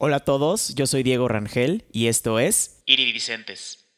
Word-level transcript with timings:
Hola 0.00 0.18
a 0.18 0.20
todos, 0.20 0.76
yo 0.76 0.86
soy 0.86 1.02
Diego 1.02 1.26
Rangel 1.26 1.84
y 1.90 2.06
esto 2.06 2.38
es 2.38 2.84
Iridicentes. 2.86 3.88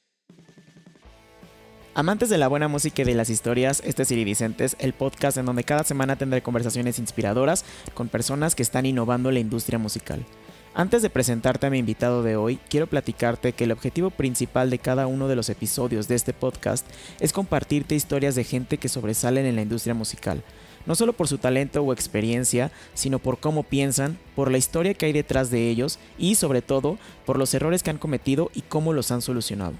Amantes 1.93 2.31
de 2.31 2.39
la 2.39 2.49
buena 2.49 2.69
música 2.69 3.03
y 3.03 3.05
de 3.05 3.15
las 3.15 3.29
historias, 3.29 3.83
este 3.85 4.05
es 4.05 4.11
Iridicentes, 4.11 4.77
el 4.79 4.95
podcast 4.95 5.37
en 5.37 5.45
donde 5.45 5.63
cada 5.63 5.85
semana 5.85 6.17
tendré 6.17 6.43
conversaciones 6.43 6.99
inspiradoras 6.99 7.67
con 7.93 8.09
personas 8.09 8.55
que 8.55 8.63
están 8.63 8.87
innovando 8.87 9.31
la 9.31 9.41
industria 9.41 9.79
musical. 9.79 10.25
Antes 10.73 11.03
de 11.03 11.11
presentarte 11.11 11.67
a 11.67 11.71
mi 11.71 11.77
invitado 11.77 12.23
de 12.23 12.37
hoy, 12.37 12.59
quiero 12.71 12.87
platicarte 12.87 13.53
que 13.53 13.65
el 13.65 13.73
objetivo 13.73 14.09
principal 14.09 14.71
de 14.71 14.79
cada 14.79 15.07
uno 15.07 15.29
de 15.29 15.37
los 15.37 15.51
episodios 15.51 16.09
de 16.09 16.15
este 16.15 16.33
podcast 16.33 16.87
es 17.19 17.35
compartirte 17.35 17.95
historias 17.95 18.35
de 18.37 18.45
gente 18.45 18.79
que 18.79 18.89
sobresalen 18.89 19.45
en 19.45 19.57
la 19.57 19.63
industria 19.63 19.93
musical 19.93 20.43
no 20.87 20.95
solo 20.95 21.13
por 21.13 21.29
su 21.29 21.39
talento 21.39 21.83
o 21.83 21.93
experiencia, 21.93 22.73
sino 22.95 23.19
por 23.19 23.39
cómo 23.39 23.63
piensan, 23.63 24.19
por 24.35 24.51
la 24.51 24.59
historia 24.59 24.95
que 24.95 25.07
hay 25.07 25.13
detrás 25.13 25.51
de 25.51 25.69
ellos 25.69 25.99
y 26.19 26.35
sobre 26.35 26.63
todo 26.63 26.99
por 27.27 27.39
los 27.39 27.53
errores 27.55 27.83
que 27.83 27.91
han 27.91 27.99
cometido 27.99 28.51
y 28.55 28.63
cómo 28.63 28.93
los 28.93 29.11
han 29.11 29.23
solucionado. 29.23 29.75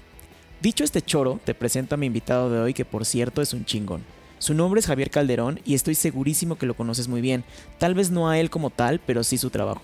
Dicho 0.61 0.83
este 0.83 1.01
choro, 1.01 1.39
te 1.43 1.55
presento 1.55 1.95
a 1.95 1.97
mi 1.97 2.05
invitado 2.05 2.49
de 2.49 2.59
hoy 2.59 2.73
que 2.73 2.85
por 2.85 3.05
cierto 3.05 3.41
es 3.41 3.53
un 3.53 3.65
chingón. 3.65 4.03
Su 4.37 4.53
nombre 4.53 4.79
es 4.79 4.87
Javier 4.87 5.11
Calderón 5.11 5.59
y 5.65 5.75
estoy 5.75 5.95
segurísimo 5.95 6.57
que 6.57 6.65
lo 6.65 6.75
conoces 6.75 7.07
muy 7.07 7.21
bien, 7.21 7.43
tal 7.77 7.93
vez 7.93 8.09
no 8.09 8.29
a 8.29 8.39
él 8.39 8.49
como 8.49 8.69
tal, 8.69 8.99
pero 8.99 9.23
sí 9.23 9.37
su 9.37 9.49
trabajo. 9.49 9.81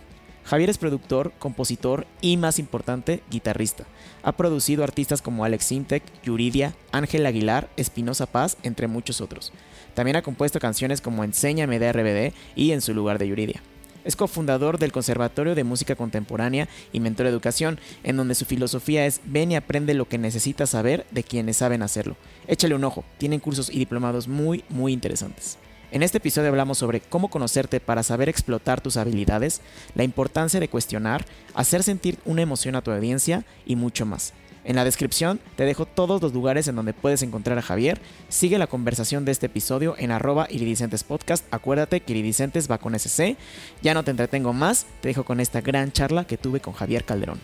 Javier 0.48 0.70
es 0.70 0.78
productor, 0.78 1.34
compositor 1.40 2.08
y, 2.22 2.38
más 2.38 2.58
importante, 2.58 3.22
guitarrista. 3.30 3.84
Ha 4.24 4.32
producido 4.32 4.84
artistas 4.84 5.22
como 5.22 5.44
Alex 5.44 5.66
Sintek, 5.66 6.04
Yuridia, 6.24 6.74
Ángel 6.94 7.26
Aguilar, 7.26 7.70
Espinosa 7.76 8.28
Paz, 8.28 8.56
entre 8.64 8.88
muchos 8.88 9.20
otros. 9.20 9.52
También 9.98 10.18
ha 10.18 10.22
compuesto 10.22 10.60
canciones 10.60 11.02
como 11.02 11.24
Enséñame 11.24 11.80
de 11.80 11.92
RBD 11.92 12.34
y 12.56 12.72
En 12.72 12.82
su 12.82 12.94
lugar 12.94 13.18
de 13.18 13.30
Yuridia. 13.30 13.64
Es 14.06 14.16
cofundador 14.16 14.78
del 14.78 14.92
Conservatorio 14.92 15.56
de 15.56 15.64
Música 15.64 15.96
Contemporánea 15.96 16.70
y 16.94 17.00
Mentor 17.00 17.24
de 17.24 17.32
Educación, 17.32 17.80
en 18.04 18.16
donde 18.16 18.36
su 18.36 18.46
filosofía 18.46 19.08
es 19.08 19.22
ven 19.26 19.52
y 19.52 19.56
aprende 19.56 19.96
lo 19.96 20.08
que 20.08 20.20
necesitas 20.20 20.70
saber 20.70 21.08
de 21.10 21.24
quienes 21.24 21.58
saben 21.58 21.82
hacerlo. 21.82 22.16
Échale 22.46 22.76
un 22.76 22.84
ojo, 22.84 23.06
tienen 23.18 23.40
cursos 23.40 23.72
y 23.72 23.80
diplomados 23.80 24.28
muy, 24.28 24.64
muy 24.70 24.94
interesantes. 24.94 25.58
En 25.90 26.04
este 26.04 26.20
episodio 26.20 26.50
hablamos 26.50 26.78
sobre 26.78 27.00
cómo 27.00 27.32
conocerte 27.32 27.80
para 27.80 28.04
saber 28.04 28.30
explotar 28.30 28.82
tus 28.82 28.98
habilidades, 28.98 29.62
la 29.96 30.04
importancia 30.04 30.60
de 30.60 30.70
cuestionar, 30.70 31.26
hacer 31.56 31.82
sentir 31.82 32.20
una 32.24 32.44
emoción 32.44 32.76
a 32.76 32.84
tu 32.84 32.92
audiencia 32.92 33.46
y 33.66 33.76
mucho 33.76 34.06
más. 34.06 34.34
En 34.68 34.76
la 34.76 34.84
descripción 34.84 35.40
te 35.56 35.64
dejo 35.64 35.86
todos 35.86 36.22
los 36.22 36.34
lugares 36.34 36.68
en 36.68 36.76
donde 36.76 36.92
puedes 36.92 37.24
encontrar 37.24 37.58
a 37.58 37.62
Javier. 37.62 38.00
Sigue 38.28 38.58
la 38.58 38.68
conversación 38.68 39.24
de 39.24 39.32
este 39.32 39.46
episodio 39.46 39.96
en 39.98 40.12
arroba 40.12 40.48
iridicentes 40.50 41.06
podcast. 41.06 41.48
Acuérdate 41.54 42.02
que 42.02 42.12
iridicentes 42.12 42.70
va 42.70 42.78
con 42.78 42.94
SC. 42.94 43.38
Ya 43.82 43.94
no 43.94 44.04
te 44.04 44.12
entretengo 44.12 44.52
más, 44.52 44.86
te 45.00 45.08
dejo 45.08 45.24
con 45.24 45.40
esta 45.40 45.62
gran 45.62 45.94
charla 45.94 46.26
que 46.26 46.36
tuve 46.36 46.60
con 46.60 46.74
Javier 46.74 47.06
Calderón. 47.06 47.40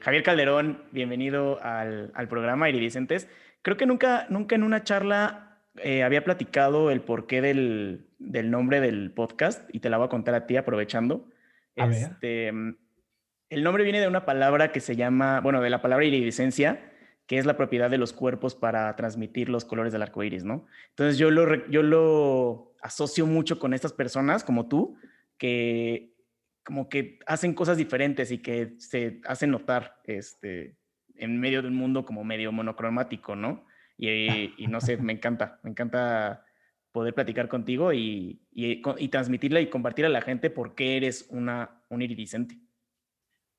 Javier 0.00 0.22
Calderón, 0.22 0.82
bienvenido 0.92 1.62
al, 1.62 2.12
programa 2.28 2.68
Iridicentes. 2.68 3.26
Creo 3.62 3.78
que 3.78 3.86
nunca, 3.86 4.26
nunca 4.28 4.54
en 4.54 4.64
una 4.64 4.84
charla 4.84 5.62
eh, 5.82 6.02
había 6.02 6.24
platicado 6.24 6.90
el 6.90 7.00
porqué 7.00 7.40
del, 7.40 8.06
del, 8.18 8.50
nombre 8.50 8.82
del 8.82 9.12
podcast 9.12 9.66
y 9.72 9.80
te 9.80 9.88
la 9.88 9.96
voy 9.96 10.04
a 10.04 10.10
contar 10.10 10.34
a 10.34 10.46
ti 10.46 10.58
aprovechando. 10.58 11.30
A 11.78 11.86
este, 11.86 12.52
el 13.50 13.62
nombre 13.62 13.84
viene 13.84 14.00
de 14.00 14.08
una 14.08 14.24
palabra 14.24 14.72
que 14.72 14.80
se 14.80 14.96
llama, 14.96 15.40
bueno, 15.40 15.60
de 15.60 15.70
la 15.70 15.82
palabra 15.82 16.04
iridescencia, 16.04 16.92
que 17.26 17.38
es 17.38 17.46
la 17.46 17.56
propiedad 17.56 17.90
de 17.90 17.98
los 17.98 18.12
cuerpos 18.12 18.54
para 18.54 18.94
transmitir 18.96 19.48
los 19.48 19.64
colores 19.64 19.92
del 19.92 20.02
arco 20.02 20.22
iris, 20.22 20.44
¿no? 20.44 20.66
Entonces 20.90 21.18
yo 21.18 21.30
lo, 21.30 21.68
yo 21.68 21.82
lo 21.82 22.74
asocio 22.80 23.26
mucho 23.26 23.58
con 23.58 23.74
estas 23.74 23.92
personas 23.92 24.44
como 24.44 24.68
tú, 24.68 24.96
que 25.38 26.14
como 26.66 26.88
que 26.88 27.20
hacen 27.26 27.54
cosas 27.54 27.76
diferentes 27.76 28.32
y 28.32 28.38
que 28.38 28.74
se 28.78 29.20
hacen 29.24 29.52
notar 29.52 30.00
este, 30.04 30.76
en 31.14 31.38
medio 31.38 31.62
de 31.62 31.68
un 31.68 31.76
mundo 31.76 32.04
como 32.04 32.24
medio 32.24 32.50
monocromático, 32.50 33.36
¿no? 33.36 33.64
Y, 33.96 34.66
no 34.68 34.80
sé, 34.80 34.96
me 34.96 35.12
encanta, 35.12 35.60
me 35.62 35.70
encanta 35.70 36.44
poder 36.90 37.14
platicar 37.14 37.48
contigo 37.48 37.92
y, 37.92 38.42
y, 38.50 39.08
transmitirla 39.08 39.60
y 39.60 39.70
compartir 39.70 40.06
a 40.06 40.10
la 40.10 40.20
gente 40.20 40.50
por 40.50 40.74
qué 40.74 40.96
eres 40.96 41.26
una, 41.30 41.82
un 41.88 42.02
iridiscente. 42.02 42.58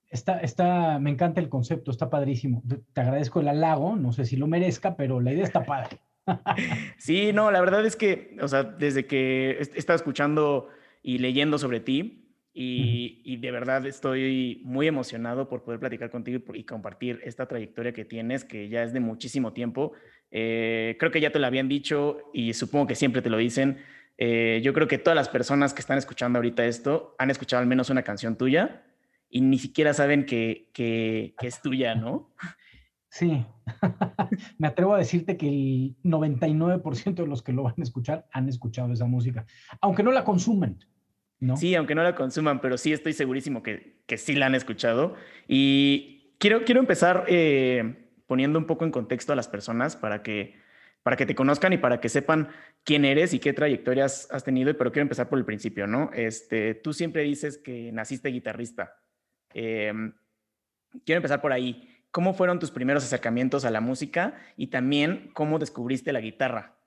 Está, 0.09 0.39
está, 0.39 0.99
me 0.99 1.09
encanta 1.09 1.41
el 1.41 1.49
concepto, 1.49 1.91
está 1.91 2.09
padrísimo. 2.09 2.63
Te 2.93 3.01
agradezco 3.01 3.41
el 3.41 3.49
halago, 3.49 3.95
no 3.95 4.13
sé 4.13 4.25
si 4.25 4.37
lo 4.37 4.47
merezca, 4.47 4.95
pero 4.95 5.19
la 5.19 5.33
idea 5.33 5.43
está 5.43 5.65
padre. 5.65 5.97
Sí, 6.97 7.31
no, 7.31 7.51
la 7.51 7.61
verdad 7.61 7.85
es 7.85 7.95
que, 7.95 8.35
o 8.41 8.49
sea, 8.49 8.63
desde 8.63 9.05
que 9.05 9.51
he 9.51 9.79
estado 9.79 9.95
escuchando 9.95 10.67
y 11.01 11.19
leyendo 11.19 11.57
sobre 11.57 11.79
ti, 11.79 12.27
y, 12.59 13.37
de 13.37 13.51
verdad 13.51 13.85
estoy 13.85 14.61
muy 14.65 14.87
emocionado 14.87 15.47
por 15.47 15.63
poder 15.63 15.79
platicar 15.79 16.09
contigo 16.09 16.41
y, 16.55 16.63
compartir 16.63 17.21
esta 17.23 17.47
trayectoria 17.47 17.93
que 17.93 18.03
tienes, 18.03 18.43
que 18.43 18.67
ya 18.67 18.81
es 18.81 18.93
de 18.93 18.99
muchísimo 18.99 19.53
tiempo. 19.53 19.91
Eh, 20.31 20.97
creo 20.99 21.11
que 21.11 21.21
ya 21.21 21.29
te 21.29 21.37
lo 21.37 21.45
habían 21.45 21.69
dicho 21.69 22.17
y 22.33 22.53
supongo 22.53 22.87
que 22.87 22.95
siempre 22.95 23.21
te 23.21 23.29
lo 23.29 23.37
dicen. 23.37 23.77
Eh, 24.17 24.59
yo 24.63 24.73
creo 24.73 24.87
que 24.87 24.97
todas 24.97 25.15
las 25.15 25.29
personas 25.29 25.75
que 25.75 25.81
están 25.81 25.99
escuchando 25.99 26.39
ahorita 26.39 26.65
esto 26.65 27.13
han 27.19 27.29
escuchado 27.29 27.61
al 27.61 27.67
menos 27.67 27.91
una 27.91 28.01
canción 28.01 28.35
tuya 28.35 28.86
y 29.29 29.41
ni 29.41 29.57
siquiera 29.59 29.93
saben 29.93 30.25
que, 30.25 30.69
que, 30.73 31.33
es 31.41 31.61
tuya, 31.61 31.95
¿no? 31.95 32.33
Sí, 33.09 33.45
me 34.57 34.67
atrevo 34.67 34.93
a 34.93 34.99
decirte 34.99 35.37
que 35.37 35.47
el 35.47 35.95
99% 36.03 37.15
de 37.15 37.27
los 37.27 37.41
que 37.41 37.53
lo 37.53 37.63
van 37.63 37.75
a 37.77 37.83
escuchar 37.83 38.27
han 38.31 38.47
escuchado 38.47 38.93
esa 38.93 39.05
música, 39.05 39.45
aunque 39.81 40.03
no 40.03 40.11
la 40.11 40.23
consuman. 40.23 40.77
¿no? 41.39 41.55
Sí, 41.55 41.75
aunque 41.75 41.95
no 41.95 42.03
la 42.03 42.15
consuman, 42.15 42.61
pero 42.61 42.77
sí 42.77 42.93
estoy 42.93 43.13
segurísimo 43.13 43.61
que, 43.61 44.01
que 44.05 44.17
sí 44.17 44.33
la 44.33 44.47
han 44.47 44.55
escuchado. 44.55 45.15
Y 45.47 46.33
quiero, 46.39 46.63
quiero 46.65 46.79
empezar 46.79 47.25
eh, 47.27 48.11
poniendo 48.25 48.59
un 48.59 48.65
poco 48.65 48.85
en 48.85 48.91
contexto 48.91 49.33
a 49.33 49.35
las 49.35 49.47
personas 49.47 49.95
para 49.95 50.23
que, 50.23 50.55
para 51.03 51.15
que 51.15 51.25
te 51.25 51.35
conozcan 51.35 51.73
y 51.73 51.77
para 51.77 51.99
que 51.99 52.09
sepan 52.09 52.49
quién 52.83 53.05
eres 53.05 53.33
y 53.33 53.39
qué 53.39 53.53
trayectorias 53.53 54.27
has 54.31 54.43
tenido, 54.43 54.75
pero 54.77 54.91
quiero 54.91 55.03
empezar 55.03 55.29
por 55.29 55.39
el 55.39 55.45
principio, 55.45 55.87
¿no? 55.87 56.09
Este, 56.13 56.73
tú 56.73 56.93
siempre 56.93 57.23
dices 57.23 57.57
que 57.57 57.91
naciste 57.91 58.29
guitarrista. 58.29 58.95
Em, 59.59 60.13
quiero 61.03 61.17
empezar 61.17 61.41
por 61.41 61.51
ahí. 61.51 61.89
¿Cómo 62.11 62.33
fueron 62.33 62.59
tus 62.59 62.69
primeros 62.69 63.03
acercamientos 63.03 63.65
a 63.65 63.71
la 63.71 63.81
música 63.81 64.35
y 64.55 64.67
también 64.67 65.31
cómo 65.33 65.57
descubriste 65.57 66.13
la 66.13 66.21
guitarra? 66.21 66.77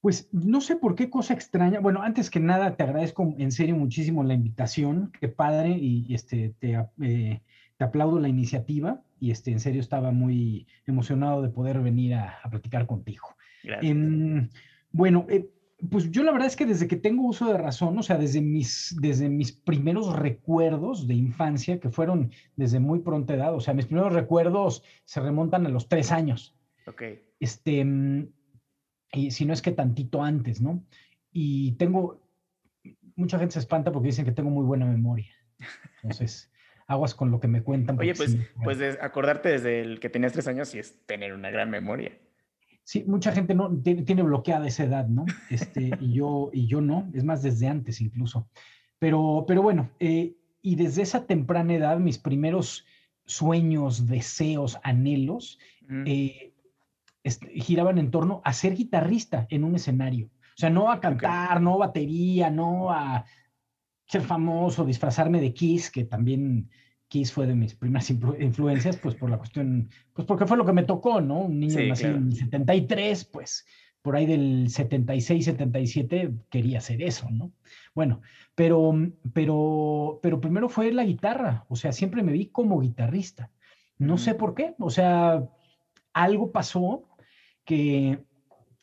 Pues 0.00 0.28
no 0.32 0.60
sé 0.60 0.76
por 0.76 0.94
qué 0.94 1.08
cosa 1.08 1.32
extraña. 1.32 1.80
Bueno, 1.80 2.02
antes 2.02 2.28
que 2.30 2.38
nada, 2.38 2.76
te 2.76 2.82
agradezco 2.82 3.34
en 3.38 3.50
serio 3.50 3.76
muchísimo 3.76 4.22
la 4.22 4.34
invitación. 4.34 5.10
Qué 5.18 5.28
padre 5.28 5.70
y 5.70 6.12
este, 6.14 6.54
te, 6.58 6.78
eh, 7.00 7.40
te 7.78 7.84
aplaudo 7.84 8.20
la 8.20 8.28
iniciativa 8.28 9.02
y 9.18 9.30
este, 9.30 9.50
en 9.50 9.60
serio 9.60 9.80
estaba 9.80 10.10
muy 10.10 10.66
emocionado 10.86 11.40
de 11.40 11.48
poder 11.48 11.80
venir 11.80 12.14
a, 12.14 12.40
platicar 12.50 12.86
contigo. 12.86 13.26
Gracias. 13.62 13.90
Em, 13.90 14.50
bueno, 14.92 15.26
eh, 15.30 15.48
pues 15.90 16.10
yo 16.10 16.22
la 16.22 16.32
verdad 16.32 16.48
es 16.48 16.56
que 16.56 16.66
desde 16.66 16.88
que 16.88 16.96
tengo 16.96 17.26
uso 17.26 17.46
de 17.46 17.58
razón, 17.58 17.98
o 17.98 18.02
sea, 18.02 18.16
desde 18.16 18.40
mis, 18.40 18.96
desde 19.00 19.28
mis 19.28 19.52
primeros 19.52 20.14
recuerdos 20.16 21.06
de 21.06 21.14
infancia, 21.14 21.80
que 21.80 21.90
fueron 21.90 22.30
desde 22.56 22.80
muy 22.80 23.00
pronta 23.00 23.34
edad, 23.34 23.54
o 23.54 23.60
sea, 23.60 23.74
mis 23.74 23.86
primeros 23.86 24.12
recuerdos 24.12 24.82
se 25.04 25.20
remontan 25.20 25.66
a 25.66 25.70
los 25.70 25.88
tres 25.88 26.12
años. 26.12 26.54
Ok. 26.86 27.02
Este, 27.40 27.84
mm, 27.84 28.28
y 29.12 29.30
si 29.30 29.44
no 29.44 29.52
es 29.52 29.62
que 29.62 29.72
tantito 29.72 30.22
antes, 30.22 30.60
¿no? 30.60 30.84
Y 31.32 31.72
tengo, 31.72 32.20
mucha 33.16 33.38
gente 33.38 33.54
se 33.54 33.58
espanta 33.58 33.92
porque 33.92 34.08
dicen 34.08 34.24
que 34.24 34.32
tengo 34.32 34.50
muy 34.50 34.64
buena 34.64 34.86
memoria. 34.86 35.32
Entonces, 36.02 36.50
aguas 36.86 37.14
con 37.14 37.30
lo 37.30 37.40
que 37.40 37.48
me 37.48 37.62
cuentan. 37.62 37.98
Oye, 37.98 38.14
pues, 38.14 38.36
pues 38.62 38.80
acordarte 39.00 39.50
desde 39.50 39.80
el 39.80 40.00
que 40.00 40.08
tenías 40.08 40.32
tres 40.32 40.48
años 40.48 40.74
y 40.74 40.78
es 40.78 41.04
tener 41.06 41.32
una 41.32 41.50
gran 41.50 41.70
memoria. 41.70 42.12
Sí, 42.84 43.02
mucha 43.06 43.32
gente 43.32 43.54
no 43.54 43.70
tiene, 43.82 44.22
bloqueada 44.22 44.66
esa 44.66 44.84
edad, 44.84 45.08
¿no? 45.08 45.24
Este, 45.50 45.90
y, 46.00 46.12
yo, 46.12 46.50
y 46.52 46.66
yo 46.66 46.80
no, 46.80 47.10
es 47.14 47.24
más 47.24 47.42
desde 47.42 47.66
antes 47.66 48.00
incluso. 48.00 48.48
Pero, 48.98 49.44
pero 49.48 49.62
bueno, 49.62 49.90
eh, 49.98 50.36
y 50.62 50.76
desde 50.76 51.02
esa 51.02 51.26
temprana 51.26 51.74
edad, 51.74 51.98
mis 51.98 52.18
primeros 52.18 52.86
sueños, 53.26 54.06
deseos, 54.06 54.78
anhelos, 54.82 55.58
eh, 56.06 56.52
giraban 57.56 57.98
en 57.98 58.10
torno 58.10 58.42
a 58.44 58.52
ser 58.52 58.74
guitarrista 58.74 59.46
en 59.50 59.64
un 59.64 59.74
escenario. 59.74 60.26
O 60.26 60.56
sea, 60.56 60.70
no 60.70 60.90
a 60.90 61.00
cantar, 61.00 61.60
no 61.60 61.78
batería, 61.78 62.50
no 62.50 62.90
a 62.90 63.24
ser 64.06 64.22
famoso, 64.22 64.84
disfrazarme 64.84 65.40
de 65.40 65.52
Kiss, 65.52 65.90
que 65.90 66.04
también 66.04 66.70
Kiss 67.08 67.32
fue 67.32 67.46
de 67.46 67.54
mis 67.54 67.74
primeras 67.74 68.10
influencias, 68.10 68.96
pues 68.96 69.14
por 69.14 69.30
la 69.30 69.38
cuestión, 69.38 69.88
pues 70.12 70.26
porque 70.26 70.46
fue 70.46 70.56
lo 70.56 70.64
que 70.64 70.72
me 70.72 70.82
tocó, 70.82 71.20
¿no? 71.20 71.40
Un 71.40 71.60
niño 71.60 71.80
nacido 71.86 72.16
en 72.16 72.28
el 72.28 72.36
73, 72.36 73.24
pues 73.26 73.66
por 74.02 74.16
ahí 74.16 74.26
del 74.26 74.68
76, 74.68 75.44
77 75.44 76.32
quería 76.50 76.78
hacer 76.78 77.02
eso, 77.02 77.28
¿no? 77.30 77.52
Bueno, 77.94 78.20
pero, 78.54 78.92
pero, 79.32 80.20
pero 80.22 80.40
primero 80.40 80.68
fue 80.68 80.92
la 80.92 81.04
guitarra, 81.04 81.64
o 81.68 81.76
sea, 81.76 81.92
siempre 81.92 82.22
me 82.22 82.32
vi 82.32 82.46
como 82.46 82.80
guitarrista. 82.80 83.50
No 83.96 84.18
sé 84.18 84.34
por 84.34 84.54
qué, 84.54 84.74
o 84.78 84.90
sea, 84.90 85.48
algo 86.12 86.50
pasó 86.50 87.04
que, 87.64 88.18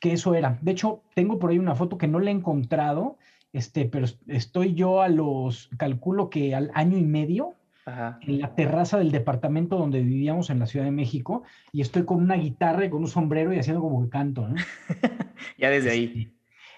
que 0.00 0.14
eso 0.14 0.34
era. 0.34 0.58
De 0.62 0.72
hecho, 0.72 1.02
tengo 1.14 1.38
por 1.38 1.50
ahí 1.50 1.58
una 1.58 1.74
foto 1.74 1.98
que 1.98 2.08
no 2.08 2.18
la 2.18 2.30
he 2.30 2.34
encontrado 2.34 3.18
este, 3.52 3.84
pero 3.84 4.06
estoy 4.28 4.74
yo 4.74 5.02
a 5.02 5.08
los, 5.08 5.68
calculo 5.76 6.30
que 6.30 6.54
al 6.54 6.70
año 6.74 6.96
y 6.96 7.04
medio, 7.04 7.54
en 7.86 8.40
la 8.40 8.54
terraza 8.54 8.98
del 8.98 9.10
departamento 9.10 9.76
donde 9.76 10.02
vivíamos 10.02 10.50
en 10.50 10.58
la 10.58 10.66
Ciudad 10.66 10.84
de 10.84 10.92
México, 10.92 11.42
y 11.72 11.80
estoy 11.80 12.04
con 12.04 12.18
una 12.18 12.36
guitarra 12.36 12.84
y 12.84 12.90
con 12.90 13.00
un 13.00 13.08
sombrero 13.08 13.52
y 13.52 13.58
haciendo 13.58 13.82
como 13.82 14.02
que 14.02 14.10
canto, 14.10 14.48
¿no? 14.48 14.54
ya 15.58 15.70
desde 15.70 15.90
ahí. 15.90 16.32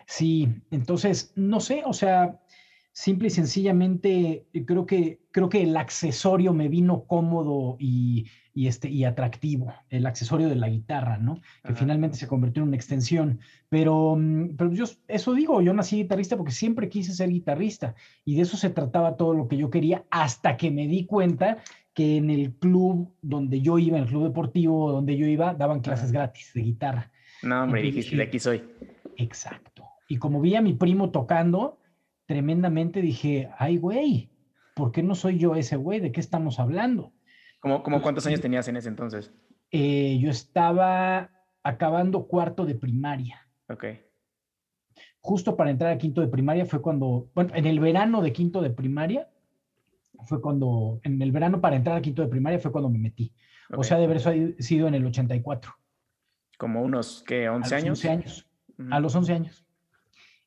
Sí, 0.06 0.48
entonces, 0.70 1.32
no 1.36 1.60
sé, 1.60 1.82
o 1.84 1.92
sea, 1.92 2.40
simple 2.92 3.28
y 3.28 3.30
sencillamente 3.30 4.46
creo 4.66 4.86
que, 4.86 5.20
creo 5.30 5.48
que 5.48 5.62
el 5.62 5.76
accesorio 5.76 6.52
me 6.54 6.68
vino 6.68 7.04
cómodo 7.04 7.76
y, 7.78 8.26
este, 8.54 8.88
y 8.88 9.04
atractivo, 9.04 9.74
el 9.90 10.06
accesorio 10.06 10.48
de 10.48 10.54
la 10.54 10.68
guitarra, 10.68 11.18
¿no? 11.18 11.40
Que 11.64 11.74
finalmente 11.74 12.16
se 12.16 12.28
convirtió 12.28 12.62
en 12.62 12.68
una 12.68 12.76
extensión. 12.76 13.40
Pero, 13.68 14.16
mm, 14.16 14.56
pero 14.56 14.72
yo 14.72 14.84
eso 15.08 15.34
digo, 15.34 15.60
yo 15.60 15.74
nací 15.74 15.96
guitarrista 15.96 16.36
porque 16.36 16.52
siempre 16.52 16.88
quise 16.88 17.12
ser 17.12 17.30
guitarrista 17.30 17.94
y 18.24 18.36
de 18.36 18.42
eso 18.42 18.56
se 18.56 18.70
trataba 18.70 19.16
todo 19.16 19.34
lo 19.34 19.48
que 19.48 19.56
yo 19.56 19.70
quería 19.70 20.04
hasta 20.10 20.56
que 20.56 20.70
me 20.70 20.86
di 20.86 21.04
cuenta 21.04 21.58
que 21.94 22.16
en 22.16 22.30
el 22.30 22.54
club 22.54 23.12
donde 23.22 23.60
yo 23.60 23.78
iba, 23.78 23.96
en 23.96 24.04
el 24.04 24.08
club 24.08 24.24
deportivo 24.24 24.92
donde 24.92 25.16
yo 25.16 25.26
iba, 25.26 25.54
daban 25.54 25.80
clases 25.80 26.12
gratis 26.12 26.52
de 26.54 26.62
guitarra. 26.62 27.10
No, 27.42 27.64
hombre, 27.64 27.90
de 27.90 28.22
aquí 28.22 28.38
soy. 28.38 28.62
Exacto. 29.16 29.84
Y 30.08 30.18
como 30.18 30.40
vi 30.40 30.54
a 30.54 30.62
mi 30.62 30.74
primo 30.74 31.10
tocando, 31.10 31.80
tremendamente 32.26 33.00
dije, 33.00 33.50
ay, 33.58 33.78
güey, 33.78 34.30
¿por 34.74 34.92
qué 34.92 35.02
no 35.02 35.14
soy 35.14 35.38
yo 35.38 35.54
ese 35.54 35.76
güey? 35.76 36.00
¿De 36.00 36.12
qué 36.12 36.20
estamos 36.20 36.58
hablando? 36.58 37.12
¿Cómo, 37.64 37.82
cómo 37.82 38.02
cuántos 38.02 38.26
años 38.26 38.42
tenías 38.42 38.68
en 38.68 38.76
ese 38.76 38.90
entonces? 38.90 39.32
Eh, 39.70 40.18
yo 40.20 40.28
estaba 40.28 41.30
acabando 41.62 42.26
cuarto 42.26 42.66
de 42.66 42.74
primaria. 42.74 43.48
Ok. 43.70 43.86
Justo 45.22 45.56
para 45.56 45.70
entrar 45.70 45.90
a 45.90 45.96
quinto 45.96 46.20
de 46.20 46.28
primaria 46.28 46.66
fue 46.66 46.82
cuando, 46.82 47.30
bueno, 47.34 47.52
en 47.54 47.64
el 47.64 47.80
verano 47.80 48.20
de 48.20 48.34
quinto 48.34 48.60
de 48.60 48.68
primaria, 48.68 49.30
fue 50.26 50.42
cuando, 50.42 51.00
en 51.04 51.22
el 51.22 51.32
verano 51.32 51.62
para 51.62 51.76
entrar 51.76 51.96
a 51.96 52.02
quinto 52.02 52.20
de 52.20 52.28
primaria 52.28 52.58
fue 52.58 52.70
cuando 52.70 52.90
me 52.90 52.98
metí. 52.98 53.32
O 53.74 53.82
sea, 53.82 53.96
de 53.96 54.04
haber 54.04 54.20
sido 54.62 54.86
en 54.86 54.94
el 54.94 55.06
84. 55.06 55.72
¿Como 56.58 56.82
unos, 56.82 57.24
qué, 57.26 57.48
11 57.48 57.76
años? 57.76 58.04
11 58.04 58.10
años. 58.10 58.46
A 58.90 59.00
los 59.00 59.14
11 59.14 59.32
años. 59.32 59.66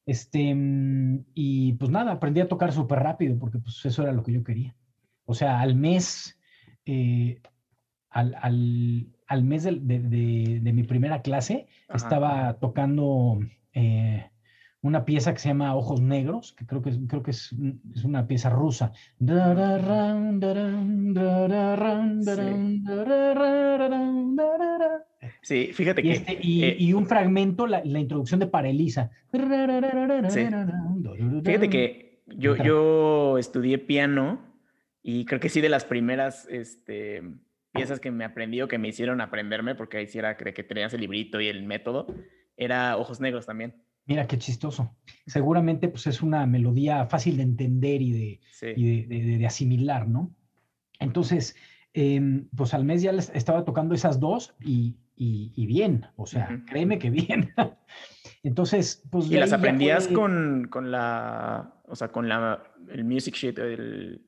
Este, 0.05 0.53
mm, 0.53 1.25
y 1.33 1.73
pues 1.73 1.89
nada, 1.89 2.11
aprendí 2.11 2.41
a 2.41 2.47
tocar 2.47 2.71
súper 2.71 2.99
rápido 2.99 3.39
porque 3.39 3.57
pues 3.57 3.83
eso 3.83 4.03
era 4.03 4.11
lo 4.11 4.21
que 4.21 4.33
yo 4.33 4.43
quería. 4.43 4.75
O 5.25 5.33
sea, 5.33 5.59
al 5.59 5.73
mes, 5.73 6.36
eh, 6.87 7.41
al, 8.09 8.35
al, 8.41 9.07
al, 9.27 9.43
mes 9.43 9.63
de, 9.63 9.79
de, 9.79 10.59
de, 10.61 10.73
mi 10.73 10.83
primera 10.83 11.21
clase, 11.21 11.67
estaba 11.93 12.57
tocando 12.59 13.39
eh, 13.73 14.25
una 14.81 15.03
pieza 15.05 15.33
que 15.33 15.39
se 15.39 15.49
llama 15.49 15.75
Ojos 15.75 16.01
Negros, 16.01 16.53
que 16.53 16.65
creo 16.65 16.81
que 16.81 16.91
es, 16.91 16.99
creo 17.07 17.21
que 17.21 17.31
es, 17.31 17.53
es 17.93 18.05
una 18.05 18.25
pieza 18.25 18.49
rusa. 18.49 18.93
Sí, 25.41 25.69
fíjate 25.73 26.01
y 26.01 26.03
que... 26.03 26.11
Este, 26.11 26.39
y, 26.41 26.63
eh, 26.63 26.75
y, 26.79 26.93
un 26.93 27.05
fragmento, 27.05 27.67
la, 27.67 27.83
la, 27.83 27.99
introducción 27.99 28.39
de 28.39 28.47
Parelisa. 28.47 29.11
Sí. 30.29 30.47
Fíjate 31.43 31.69
que 31.69 32.23
yo, 32.27 32.55
yo 32.55 33.37
estudié 33.37 33.77
piano 33.77 34.46
y 35.09 35.23
creo 35.23 35.39
que 35.39 35.47
sí 35.47 35.61
de 35.61 35.69
las 35.69 35.85
primeras 35.85 36.45
este, 36.49 37.23
piezas 37.71 38.01
que 38.01 38.11
me 38.11 38.25
aprendí 38.25 38.61
o 38.61 38.67
que 38.67 38.77
me 38.77 38.89
hicieron 38.89 39.21
aprenderme, 39.21 39.73
porque 39.73 39.95
ahí 39.99 40.07
sí 40.07 40.19
era 40.19 40.35
que 40.35 40.63
tenías 40.63 40.93
el 40.93 40.99
librito 40.99 41.39
y 41.39 41.47
el 41.47 41.63
método, 41.63 42.07
era 42.57 42.97
Ojos 42.97 43.21
Negros 43.21 43.45
también. 43.45 43.73
Mira 44.05 44.27
qué 44.27 44.37
chistoso. 44.37 44.97
Seguramente 45.25 45.87
pues 45.87 46.07
es 46.07 46.21
una 46.21 46.45
melodía 46.45 47.05
fácil 47.05 47.37
de 47.37 47.43
entender 47.43 48.01
y 48.01 48.11
de, 48.11 48.41
sí. 48.51 48.67
y 48.75 49.05
de, 49.05 49.21
de, 49.21 49.37
de 49.37 49.45
asimilar, 49.45 50.09
¿no? 50.09 50.35
Entonces, 50.99 51.55
eh, 51.93 52.43
pues 52.53 52.73
al 52.73 52.83
mes 52.83 53.01
ya 53.01 53.13
les 53.13 53.29
estaba 53.29 53.63
tocando 53.63 53.95
esas 53.95 54.19
dos 54.19 54.55
y, 54.59 54.97
y, 55.15 55.53
y 55.55 55.67
bien, 55.67 56.05
o 56.17 56.25
sea, 56.25 56.49
uh 56.51 56.53
-huh. 56.53 56.65
créeme 56.65 56.99
que 56.99 57.11
bien. 57.11 57.53
Entonces, 58.43 59.07
pues... 59.09 59.31
¿Y 59.31 59.35
las 59.35 59.53
aprendías 59.53 60.07
fue... 60.07 60.15
con, 60.15 60.67
con, 60.69 60.91
la, 60.91 61.81
o 61.85 61.95
sea, 61.95 62.09
con 62.09 62.27
la, 62.27 62.61
el 62.89 63.05
music 63.05 63.35
sheet, 63.35 63.57
el... 63.57 64.26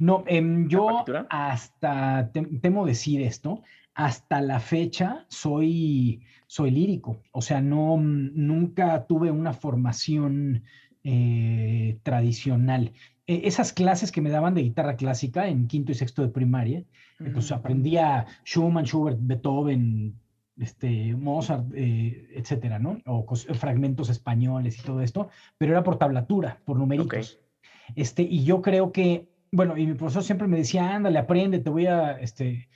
No, 0.00 0.24
eh, 0.26 0.42
yo 0.68 1.04
hasta, 1.30 2.30
te, 2.32 2.42
temo 2.42 2.86
decir 2.86 3.22
esto, 3.22 3.62
hasta 3.94 4.40
la 4.40 4.60
fecha 4.60 5.26
soy, 5.28 6.22
soy 6.46 6.70
lírico, 6.70 7.22
o 7.32 7.42
sea, 7.42 7.60
no, 7.60 7.96
nunca 7.96 9.06
tuve 9.06 9.30
una 9.30 9.52
formación 9.52 10.62
eh, 11.04 11.98
tradicional. 12.02 12.92
E, 13.26 13.46
esas 13.46 13.72
clases 13.72 14.12
que 14.12 14.20
me 14.20 14.30
daban 14.30 14.54
de 14.54 14.62
guitarra 14.62 14.96
clásica 14.96 15.48
en 15.48 15.66
quinto 15.66 15.92
y 15.92 15.94
sexto 15.94 16.22
de 16.22 16.28
primaria, 16.28 16.80
uh 16.80 17.24
-huh. 17.24 17.32
pues 17.32 17.52
aprendía 17.52 18.26
Schumann, 18.44 18.84
Schubert, 18.84 19.18
Beethoven, 19.20 20.14
este, 20.58 21.14
Mozart, 21.14 21.66
eh, 21.74 22.28
etcétera, 22.34 22.78
¿no? 22.78 22.98
O 23.06 23.24
fragmentos 23.34 24.10
españoles 24.10 24.78
y 24.78 24.82
todo 24.82 25.00
esto, 25.02 25.28
pero 25.56 25.72
era 25.72 25.82
por 25.82 25.98
tablatura, 25.98 26.60
por 26.64 26.78
numeritos. 26.78 27.38
Okay. 27.38 28.02
Este, 28.02 28.22
y 28.22 28.44
yo 28.44 28.60
creo 28.60 28.92
que, 28.92 29.28
bueno, 29.50 29.76
y 29.76 29.86
mi 29.86 29.94
profesor 29.94 30.22
siempre 30.22 30.46
me 30.46 30.58
decía, 30.58 30.94
ándale, 30.94 31.18
aprende, 31.18 31.58
te 31.58 31.70
voy 31.70 31.86
a, 31.86 32.12
este, 32.12 32.68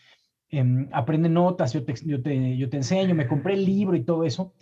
eh, 0.51 0.89
aprende 0.93 1.29
notas, 1.29 1.73
yo 1.73 1.85
te, 1.85 1.95
yo, 2.05 2.21
te, 2.23 2.57
yo 2.57 2.69
te 2.69 2.77
enseño, 2.77 3.15
me 3.15 3.27
compré 3.27 3.55
el 3.55 3.65
libro 3.65 3.97
y 3.97 4.05
todo 4.05 4.25
eso, 4.25 4.53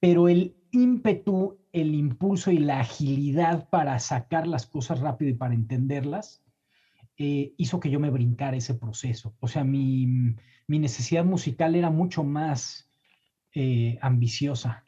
pero 0.00 0.28
el 0.28 0.56
ímpetu, 0.70 1.58
el 1.72 1.94
impulso 1.94 2.50
y 2.50 2.58
la 2.58 2.80
agilidad 2.80 3.68
para 3.68 3.98
sacar 3.98 4.46
las 4.46 4.66
cosas 4.66 5.00
rápido 5.00 5.30
y 5.30 5.34
para 5.34 5.54
entenderlas, 5.54 6.42
eh, 7.16 7.52
hizo 7.56 7.78
que 7.78 7.90
yo 7.90 8.00
me 8.00 8.10
brincara 8.10 8.56
ese 8.56 8.74
proceso. 8.74 9.34
O 9.38 9.46
sea, 9.46 9.62
mi, 9.62 10.34
mi 10.66 10.78
necesidad 10.78 11.24
musical 11.24 11.76
era 11.76 11.90
mucho 11.90 12.24
más 12.24 12.90
eh, 13.54 13.98
ambiciosa 14.00 14.84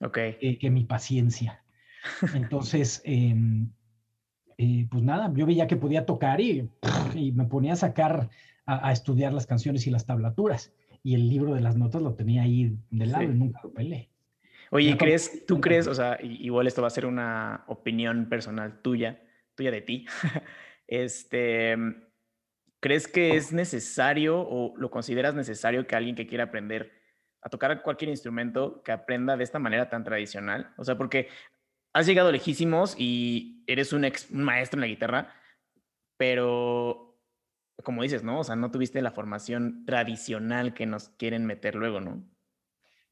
okay. 0.00 0.36
eh, 0.40 0.58
que 0.58 0.70
mi 0.70 0.84
paciencia. 0.84 1.62
Entonces, 2.34 3.02
em, 3.04 3.70
eh, 4.58 4.86
pues 4.90 5.02
nada, 5.02 5.32
yo 5.34 5.46
veía 5.46 5.66
que 5.66 5.76
podía 5.76 6.06
tocar 6.06 6.40
y, 6.40 6.70
y 7.14 7.32
me 7.32 7.44
ponía 7.44 7.74
a 7.74 7.76
sacar, 7.76 8.30
a, 8.64 8.88
a, 8.88 8.92
estudiar 8.92 9.32
las 9.32 9.46
canciones 9.46 9.86
y 9.86 9.90
las 9.90 10.06
tablaturas. 10.06 10.72
Y 11.02 11.14
el 11.14 11.28
libro 11.28 11.54
de 11.54 11.60
las 11.60 11.76
notas 11.76 12.02
lo 12.02 12.14
tenía 12.14 12.42
ahí 12.42 12.76
de 12.90 13.06
lado 13.06 13.24
sí. 13.24 13.30
y 13.30 13.34
nunca 13.34 13.60
lo 13.62 13.72
pelé. 13.72 14.10
Oye, 14.70 14.90
¿y 14.90 14.96
crees, 14.96 15.46
tú 15.46 15.60
crees, 15.60 15.86
o 15.86 15.94
sea, 15.94 16.18
igual 16.20 16.66
esto 16.66 16.82
va 16.82 16.88
a 16.88 16.90
ser 16.90 17.06
una 17.06 17.64
opinión 17.68 18.28
personal 18.28 18.80
tuya, 18.82 19.22
tuya 19.54 19.70
de 19.70 19.80
ti, 19.80 20.06
este, 20.88 21.76
¿crees 22.80 23.06
que 23.06 23.36
es 23.36 23.52
necesario 23.52 24.40
o 24.40 24.74
lo 24.76 24.90
consideras 24.90 25.34
necesario 25.34 25.86
que 25.86 25.94
alguien 25.94 26.16
que 26.16 26.26
quiera 26.26 26.44
aprender 26.44 26.92
a 27.42 27.48
tocar 27.48 27.82
cualquier 27.82 28.10
instrumento, 28.10 28.82
que 28.82 28.90
aprenda 28.90 29.36
de 29.36 29.44
esta 29.44 29.60
manera 29.60 29.88
tan 29.88 30.02
tradicional? 30.02 30.72
O 30.76 30.84
sea, 30.84 30.98
porque 30.98 31.28
has 31.96 32.06
llegado 32.06 32.30
lejísimos 32.30 32.94
y 32.98 33.62
eres 33.66 33.92
un, 33.92 34.04
ex, 34.04 34.30
un 34.30 34.44
maestro 34.44 34.78
en 34.78 34.82
la 34.82 34.86
guitarra, 34.86 35.32
pero 36.16 37.18
como 37.82 38.02
dices, 38.02 38.22
¿no? 38.22 38.40
O 38.40 38.44
sea, 38.44 38.56
no 38.56 38.70
tuviste 38.70 39.02
la 39.02 39.10
formación 39.12 39.84
tradicional 39.84 40.74
que 40.74 40.86
nos 40.86 41.10
quieren 41.10 41.46
meter 41.46 41.74
luego, 41.74 42.00
¿no? 42.00 42.22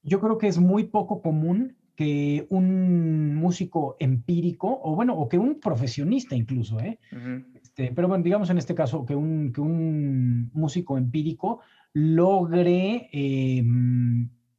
yo 0.05 0.21
creo 0.21 0.39
que 0.39 0.49
es 0.49 0.59
muy 0.59 0.85
poco 0.85 1.23
común 1.23 1.77
que 1.97 2.47
un 2.51 3.35
músico 3.37 3.97
empírico, 4.01 4.81
o 4.83 4.95
bueno, 4.95 5.15
o 5.15 5.29
que 5.29 5.39
un 5.39 5.61
profesionista 5.61 6.35
incluso, 6.37 6.79
¿eh? 6.81 6.99
Uh 7.13 7.17
-huh. 7.17 7.45
este, 7.63 7.93
pero 7.95 8.09
bueno, 8.09 8.23
digamos 8.25 8.51
en 8.51 8.59
este 8.59 8.75
caso 8.75 9.07
que 9.07 9.15
un, 9.15 9.53
que 9.53 9.61
un 9.61 10.51
músico 10.53 10.99
empírico 10.99 11.61
logre 11.93 13.09
eh, 13.13 13.65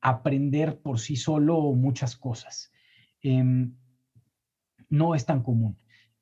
aprender 0.02 0.80
por 0.80 1.00
sí 1.00 1.16
solo 1.16 1.74
muchas 1.74 2.16
cosas. 2.16 2.72
Eh, 3.22 3.68
no 4.90 5.16
es 5.16 5.26
tan 5.26 5.44
común. 5.44 5.78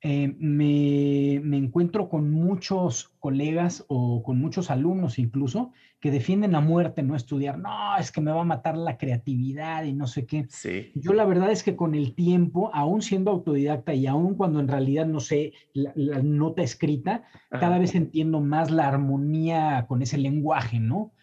Eh, 0.05 0.35
me, 0.37 1.39
me, 1.41 1.55
encuentro 1.55 2.09
con 2.09 2.29
muchos 2.29 3.13
colegas 3.19 3.85
o 3.87 4.21
con 4.21 4.37
muchos 4.37 4.69
alumnos 4.69 5.17
incluso 5.17 5.71
que 6.01 6.11
defienden 6.11 6.55
a 6.55 6.59
muerte 6.59 7.03
no 7.03 7.15
estudiar. 7.15 7.57
No, 7.57 7.95
es 7.97 8.11
que 8.11 8.19
me 8.19 8.33
va 8.33 8.41
a 8.41 8.43
matar 8.43 8.75
la 8.75 8.97
creatividad 8.97 9.85
y 9.85 9.93
no 9.93 10.05
sé 10.05 10.25
qué. 10.25 10.45
Sí. 10.49 10.91
Yo 10.95 11.13
la 11.13 11.23
verdad 11.23 11.51
es 11.51 11.63
que 11.63 11.77
con 11.77 11.95
el 11.95 12.15
tiempo, 12.15 12.69
aún 12.73 13.01
siendo 13.01 13.31
autodidacta 13.31 13.93
y 13.93 14.05
aún 14.05 14.35
cuando 14.35 14.59
en 14.59 14.67
realidad 14.67 15.05
no 15.05 15.21
sé 15.21 15.53
la, 15.71 15.93
la 15.95 16.21
nota 16.21 16.63
escrita, 16.63 17.23
Ajá. 17.49 17.61
cada 17.61 17.79
vez 17.79 17.95
entiendo 17.95 18.41
más 18.41 18.71
la 18.71 18.89
armonía 18.89 19.85
con 19.87 20.01
ese 20.01 20.17
lenguaje, 20.17 20.81
¿no? 20.81 21.13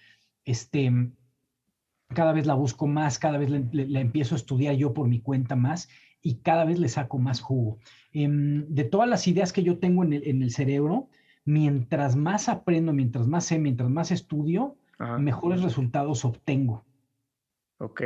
Este, 0.46 0.90
cada 2.14 2.32
vez 2.32 2.46
la 2.46 2.54
busco 2.54 2.86
más, 2.86 3.18
cada 3.18 3.36
vez 3.36 3.50
la, 3.50 3.62
la 3.72 4.00
empiezo 4.00 4.34
a 4.34 4.38
estudiar 4.38 4.74
yo 4.76 4.94
por 4.94 5.06
mi 5.06 5.20
cuenta 5.20 5.54
más 5.54 5.90
y 6.22 6.36
cada 6.36 6.64
vez 6.64 6.78
le 6.78 6.88
saco 6.88 7.18
más 7.18 7.40
jugo. 7.40 7.78
Eh, 8.12 8.28
de 8.30 8.84
todas 8.84 9.08
las 9.08 9.26
ideas 9.26 9.52
que 9.52 9.62
yo 9.62 9.78
tengo 9.78 10.04
en 10.04 10.12
el, 10.12 10.26
en 10.26 10.42
el, 10.42 10.50
cerebro, 10.50 11.08
mientras 11.44 12.16
más 12.16 12.48
aprendo, 12.48 12.92
mientras 12.92 13.26
más 13.26 13.44
sé, 13.44 13.58
mientras 13.58 13.90
más 13.90 14.10
estudio, 14.10 14.76
Ajá. 14.98 15.18
mejores 15.18 15.62
resultados 15.62 16.24
obtengo. 16.24 16.84
Ok. 17.78 18.02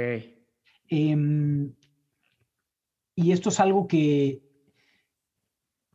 Eh, 0.90 1.71
y 3.16 3.33
esto 3.33 3.49
es 3.49 3.61
algo 3.61 3.87
que, 3.87 4.43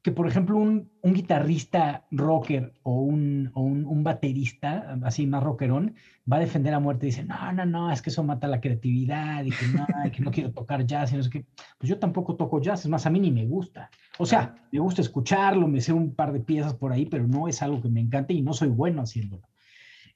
que, 0.02 0.12
por 0.12 0.28
ejemplo, 0.28 0.58
un, 0.58 0.90
guitarrista 1.04 2.06
rocker 2.12 2.74
o, 2.84 3.02
un, 3.02 3.52
un, 3.54 4.04
baterista, 4.04 4.98
así 5.04 5.28
más 5.28 5.44
rockerón, 5.44 5.96
va 6.32 6.38
a 6.38 6.42
defender 6.42 6.74
a 6.74 6.80
muerte 6.80 7.06
y 7.06 7.10
dice, 7.10 7.26
no, 7.26 7.52
no, 7.52 7.66
no, 7.66 7.92
es 7.92 8.02
que 8.02 8.10
eso 8.10 8.24
mata 8.24 8.48
la 8.48 8.62
creatividad 8.62 9.44
y 9.44 9.50
que 9.50 9.68
no, 9.68 9.86
que 10.12 10.22
no 10.22 10.32
quiero 10.32 10.52
tocar 10.52 10.86
jazz 10.86 11.12
y 11.12 11.18
no 11.18 11.24
sé 11.24 11.30
qué. 11.30 11.46
Pues 11.78 11.90
yo 11.90 12.00
tampoco 12.00 12.36
toco 12.36 12.62
jazz, 12.62 12.82
es 12.82 12.90
más, 12.90 13.06
a 13.06 13.10
mí 13.10 13.20
ni 13.20 13.32
me 13.32 13.46
gusta. 13.46 13.90
O 14.18 14.26
sea, 14.26 14.56
me 14.72 14.80
gusta 14.80 15.02
escucharlo, 15.02 15.68
me 15.68 15.82
sé 15.82 15.92
un 15.92 16.16
par 16.16 16.32
de 16.32 16.40
piezas 16.40 16.76
por 16.76 16.94
ahí, 16.94 17.06
pero 17.06 17.28
no 17.28 17.48
es 17.48 17.62
algo 17.62 17.82
que 17.82 17.90
me 17.90 18.00
encante 18.00 18.34
y 18.34 18.42
no 18.42 18.54
soy 18.54 18.70
bueno 18.70 19.02
haciéndolo. 19.02 19.50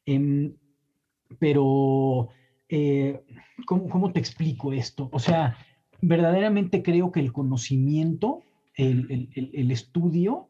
Em, 0.06 0.54
pero, 1.40 2.30
eh, 2.70 3.22
¿cómo, 3.66 3.90
¿cómo 3.90 4.14
te 4.14 4.20
explico 4.20 4.72
esto? 4.72 5.10
O 5.12 5.20
sea, 5.20 5.58
verdaderamente 6.02 6.84
creo 6.84 7.12
que 7.12 7.20
el 7.20 7.34
conocimiento 7.34 8.44
el, 8.76 9.72
estudio 9.72 10.50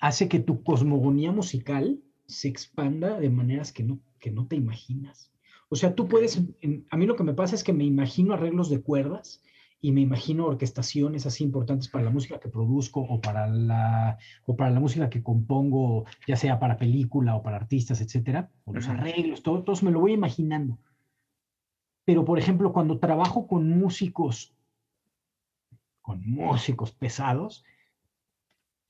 hace 0.00 0.28
que 0.28 0.40
tu 0.40 0.62
cosmogonía 0.62 1.32
musical 1.32 2.00
se 2.26 2.48
expanda 2.48 3.20
de 3.20 3.30
maneras 3.30 3.72
que 3.72 3.84
no, 3.84 4.00
que 4.18 4.30
no 4.30 4.46
te 4.46 4.56
imaginas. 4.56 5.32
O 5.68 5.76
sea, 5.76 5.94
tú 5.94 6.08
puedes, 6.08 6.42
a 6.90 6.96
mí 6.96 7.06
lo 7.06 7.16
que 7.16 7.24
me 7.24 7.34
pasa 7.34 7.54
es 7.54 7.64
que 7.64 7.72
me 7.72 7.84
imagino 7.84 8.34
arreglos 8.34 8.68
de 8.68 8.82
cuerdas 8.82 9.42
y 9.80 9.90
me 9.90 10.00
imagino 10.00 10.46
orquestaciones 10.46 11.26
así 11.26 11.42
importantes 11.42 11.88
para 11.88 12.04
la 12.04 12.10
música 12.10 12.38
que 12.38 12.48
produzco 12.48 13.00
o 13.00 13.20
para 13.20 13.48
la, 13.48 14.18
o 14.46 14.54
para 14.54 14.70
la 14.70 14.80
música 14.80 15.10
que 15.10 15.22
compongo, 15.22 16.04
ya 16.26 16.36
sea 16.36 16.60
para 16.60 16.76
película 16.76 17.34
o 17.34 17.42
para 17.42 17.56
artistas, 17.56 18.00
etcétera, 18.00 18.50
o 18.64 18.72
los 18.72 18.88
arreglos, 18.88 19.42
todo, 19.42 19.64
todo 19.64 19.74
eso 19.74 19.84
me 19.84 19.90
lo 19.90 20.00
voy 20.00 20.12
imaginando. 20.12 20.78
Pero, 22.04 22.24
por 22.24 22.38
ejemplo, 22.38 22.72
cuando 22.72 22.98
trabajo 22.98 23.46
con 23.46 23.68
músicos 23.68 24.54
con 26.12 26.30
músicos 26.30 26.92
pesados 26.92 27.64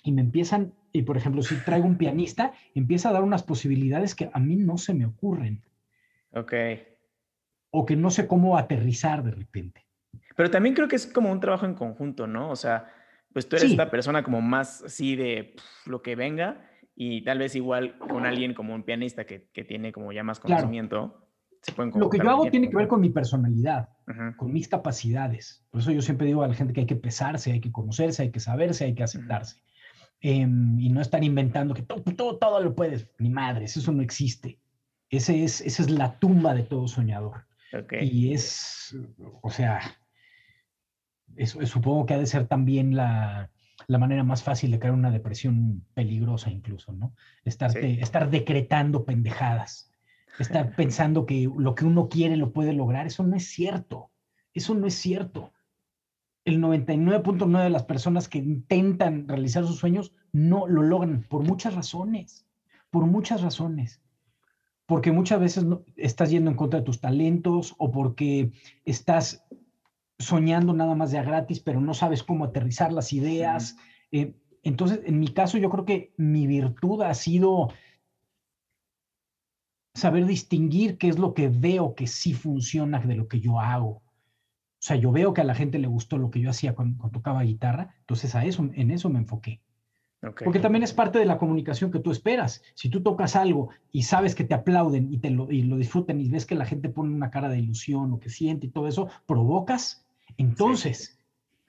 y 0.02 0.10
me 0.10 0.20
empiezan, 0.20 0.74
y 0.92 1.02
por 1.02 1.16
ejemplo, 1.16 1.42
si 1.42 1.54
traigo 1.64 1.86
un 1.86 1.96
pianista, 1.96 2.52
empieza 2.74 3.08
a 3.08 3.12
dar 3.12 3.22
unas 3.22 3.44
posibilidades 3.44 4.16
que 4.16 4.28
a 4.32 4.40
mí 4.40 4.56
no 4.56 4.76
se 4.76 4.94
me 4.94 5.06
ocurren. 5.06 5.62
Ok. 6.32 6.52
O 7.70 7.86
que 7.86 7.94
no 7.94 8.10
sé 8.10 8.26
cómo 8.26 8.58
aterrizar 8.58 9.22
de 9.22 9.30
repente. 9.30 9.86
Pero 10.36 10.50
también 10.50 10.74
creo 10.74 10.88
que 10.88 10.96
es 10.96 11.06
como 11.06 11.30
un 11.30 11.38
trabajo 11.38 11.66
en 11.66 11.74
conjunto, 11.74 12.26
¿no? 12.26 12.50
O 12.50 12.56
sea, 12.56 12.92
pues 13.32 13.48
tú 13.48 13.56
eres 13.56 13.70
esta 13.70 13.90
persona 13.90 14.24
como 14.24 14.40
más 14.40 14.82
así 14.82 15.14
de 15.14 15.54
lo 15.86 16.02
que 16.02 16.16
venga 16.16 16.68
y 16.96 17.22
tal 17.22 17.38
vez 17.38 17.54
igual 17.54 17.96
con 17.98 18.26
alguien 18.26 18.54
como 18.54 18.74
un 18.74 18.82
pianista 18.82 19.24
que, 19.24 19.48
que 19.52 19.64
tiene 19.64 19.92
como 19.92 20.12
ya 20.12 20.24
más 20.24 20.40
conocimiento. 20.40 21.28
Lo 21.94 22.10
que 22.10 22.18
yo 22.18 22.28
hago 22.28 22.50
tiene 22.50 22.68
que 22.68 22.76
ver 22.76 22.88
con 22.88 23.00
mi 23.00 23.10
personalidad, 23.10 23.88
con 24.36 24.52
mis 24.52 24.68
capacidades. 24.68 25.64
Por 25.70 25.80
eso 25.80 25.92
yo 25.92 26.02
siempre 26.02 26.26
digo 26.26 26.42
a 26.42 26.48
la 26.48 26.54
gente 26.54 26.72
que 26.72 26.80
hay 26.80 26.86
que 26.86 26.96
pesarse, 26.96 27.52
hay 27.52 27.60
que 27.60 27.70
conocerse, 27.70 28.22
hay 28.22 28.30
que 28.30 28.40
saberse, 28.40 28.84
hay 28.84 28.94
que 28.94 29.04
aceptarse. 29.04 29.62
Em, 30.20 30.78
y 30.78 30.88
no 30.88 31.00
estar 31.00 31.22
inventando 31.22 31.74
que 31.74 31.82
todo, 31.82 32.02
todo, 32.02 32.38
todo, 32.38 32.60
lo 32.60 32.74
puedes. 32.74 33.08
Ni 33.18 33.30
madres, 33.30 33.76
eso 33.76 33.92
no 33.92 34.02
existe. 34.02 34.58
Ese 35.08 35.44
es, 35.44 35.60
esa 35.60 35.82
es 35.82 35.90
la 35.90 36.18
tumba 36.18 36.54
de 36.54 36.62
todo 36.62 36.88
soñador. 36.88 37.44
Y 38.00 38.32
es, 38.32 38.96
o 39.40 39.50
sea, 39.50 39.80
eso, 41.36 41.64
supongo 41.64 42.06
que 42.06 42.14
ha 42.14 42.18
de 42.18 42.26
ser 42.26 42.46
también 42.46 42.96
la, 42.96 43.50
la 43.86 43.98
manera 43.98 44.24
más 44.24 44.42
fácil 44.42 44.70
de 44.70 44.78
crear 44.78 44.94
una 44.94 45.10
depresión 45.10 45.84
peligrosa 45.94 46.50
incluso, 46.50 46.92
¿no? 46.92 47.14
Estar, 47.44 47.76
estar 47.78 48.30
decretando 48.30 49.04
pendejadas 49.04 49.91
estar 50.38 50.74
pensando 50.74 51.26
que 51.26 51.50
lo 51.56 51.74
que 51.74 51.84
uno 51.84 52.08
quiere 52.08 52.36
lo 52.36 52.52
puede 52.52 52.72
lograr, 52.72 53.06
eso 53.06 53.22
no 53.24 53.36
es 53.36 53.46
cierto. 53.46 54.10
Eso 54.54 54.74
no 54.74 54.86
es 54.86 54.94
cierto. 54.94 55.52
El 56.44 56.60
99.9 56.60 57.62
de 57.62 57.70
las 57.70 57.84
personas 57.84 58.28
que 58.28 58.38
intentan 58.38 59.28
realizar 59.28 59.64
sus 59.64 59.76
sueños 59.76 60.12
no 60.32 60.66
lo 60.66 60.82
logran 60.82 61.24
por 61.28 61.42
muchas 61.42 61.74
razones, 61.74 62.46
por 62.90 63.06
muchas 63.06 63.42
razones. 63.42 64.02
Porque 64.86 65.12
muchas 65.12 65.40
veces 65.40 65.64
estás 65.96 66.30
yendo 66.30 66.50
en 66.50 66.56
contra 66.56 66.80
de 66.80 66.86
tus 66.86 67.00
talentos 67.00 67.74
o 67.78 67.90
porque 67.92 68.50
estás 68.84 69.44
soñando 70.18 70.72
nada 70.72 70.94
más 70.94 71.10
de 71.12 71.18
a 71.18 71.22
gratis, 71.22 71.60
pero 71.60 71.80
no 71.80 71.94
sabes 71.94 72.22
cómo 72.22 72.44
aterrizar 72.44 72.92
las 72.92 73.12
ideas. 73.12 73.76
Eh, 74.10 74.34
entonces, 74.62 75.00
en 75.04 75.18
mi 75.18 75.28
caso, 75.28 75.58
yo 75.58 75.70
creo 75.70 75.84
que 75.84 76.12
mi 76.16 76.46
virtud 76.46 77.02
ha 77.02 77.14
sido 77.14 77.70
saber 79.94 80.26
distinguir 80.26 80.98
qué 80.98 81.08
es 81.08 81.18
lo 81.18 81.34
que 81.34 81.48
veo 81.48 81.94
que 81.94 82.06
sí 82.06 82.34
funciona 82.34 83.00
de 83.00 83.14
lo 83.14 83.28
que 83.28 83.40
yo 83.40 83.60
hago. 83.60 83.88
O 83.88 84.84
sea, 84.84 84.96
yo 84.96 85.12
veo 85.12 85.32
que 85.32 85.42
a 85.42 85.44
la 85.44 85.54
gente 85.54 85.78
le 85.78 85.86
gustó 85.86 86.18
lo 86.18 86.30
que 86.30 86.40
yo 86.40 86.50
hacía 86.50 86.74
cuando, 86.74 87.08
tocaba 87.10 87.42
guitarra, 87.42 87.94
entonces 88.00 88.34
a 88.34 88.44
eso, 88.44 88.68
en 88.74 88.90
eso 88.90 89.10
me 89.10 89.20
enfoqué. 89.20 89.60
Porque 90.44 90.60
también 90.60 90.84
es 90.84 90.92
parte 90.92 91.18
de 91.18 91.24
la 91.24 91.36
comunicación 91.36 91.90
que 91.90 91.98
tú 91.98 92.12
esperas. 92.12 92.62
Si 92.74 92.88
tú 92.88 93.02
tocas 93.02 93.34
algo 93.34 93.70
y 93.90 94.04
sabes 94.04 94.36
que 94.36 94.44
te 94.44 94.54
aplauden 94.54 95.12
y, 95.12 95.18
te 95.18 95.30
lo, 95.30 95.50
y 95.50 95.62
lo 95.62 95.76
disfruten 95.76 96.20
y 96.20 96.28
ves 96.28 96.46
que 96.46 96.54
la 96.54 96.64
gente 96.64 96.88
pone 96.88 97.12
una 97.12 97.30
cara 97.30 97.48
de 97.48 97.58
ilusión 97.58 98.12
o 98.12 98.20
que 98.20 98.30
siente 98.30 98.66
y 98.66 98.70
todo 98.70 98.86
eso, 98.86 99.08
provocas, 99.26 100.06
entonces 100.36 101.18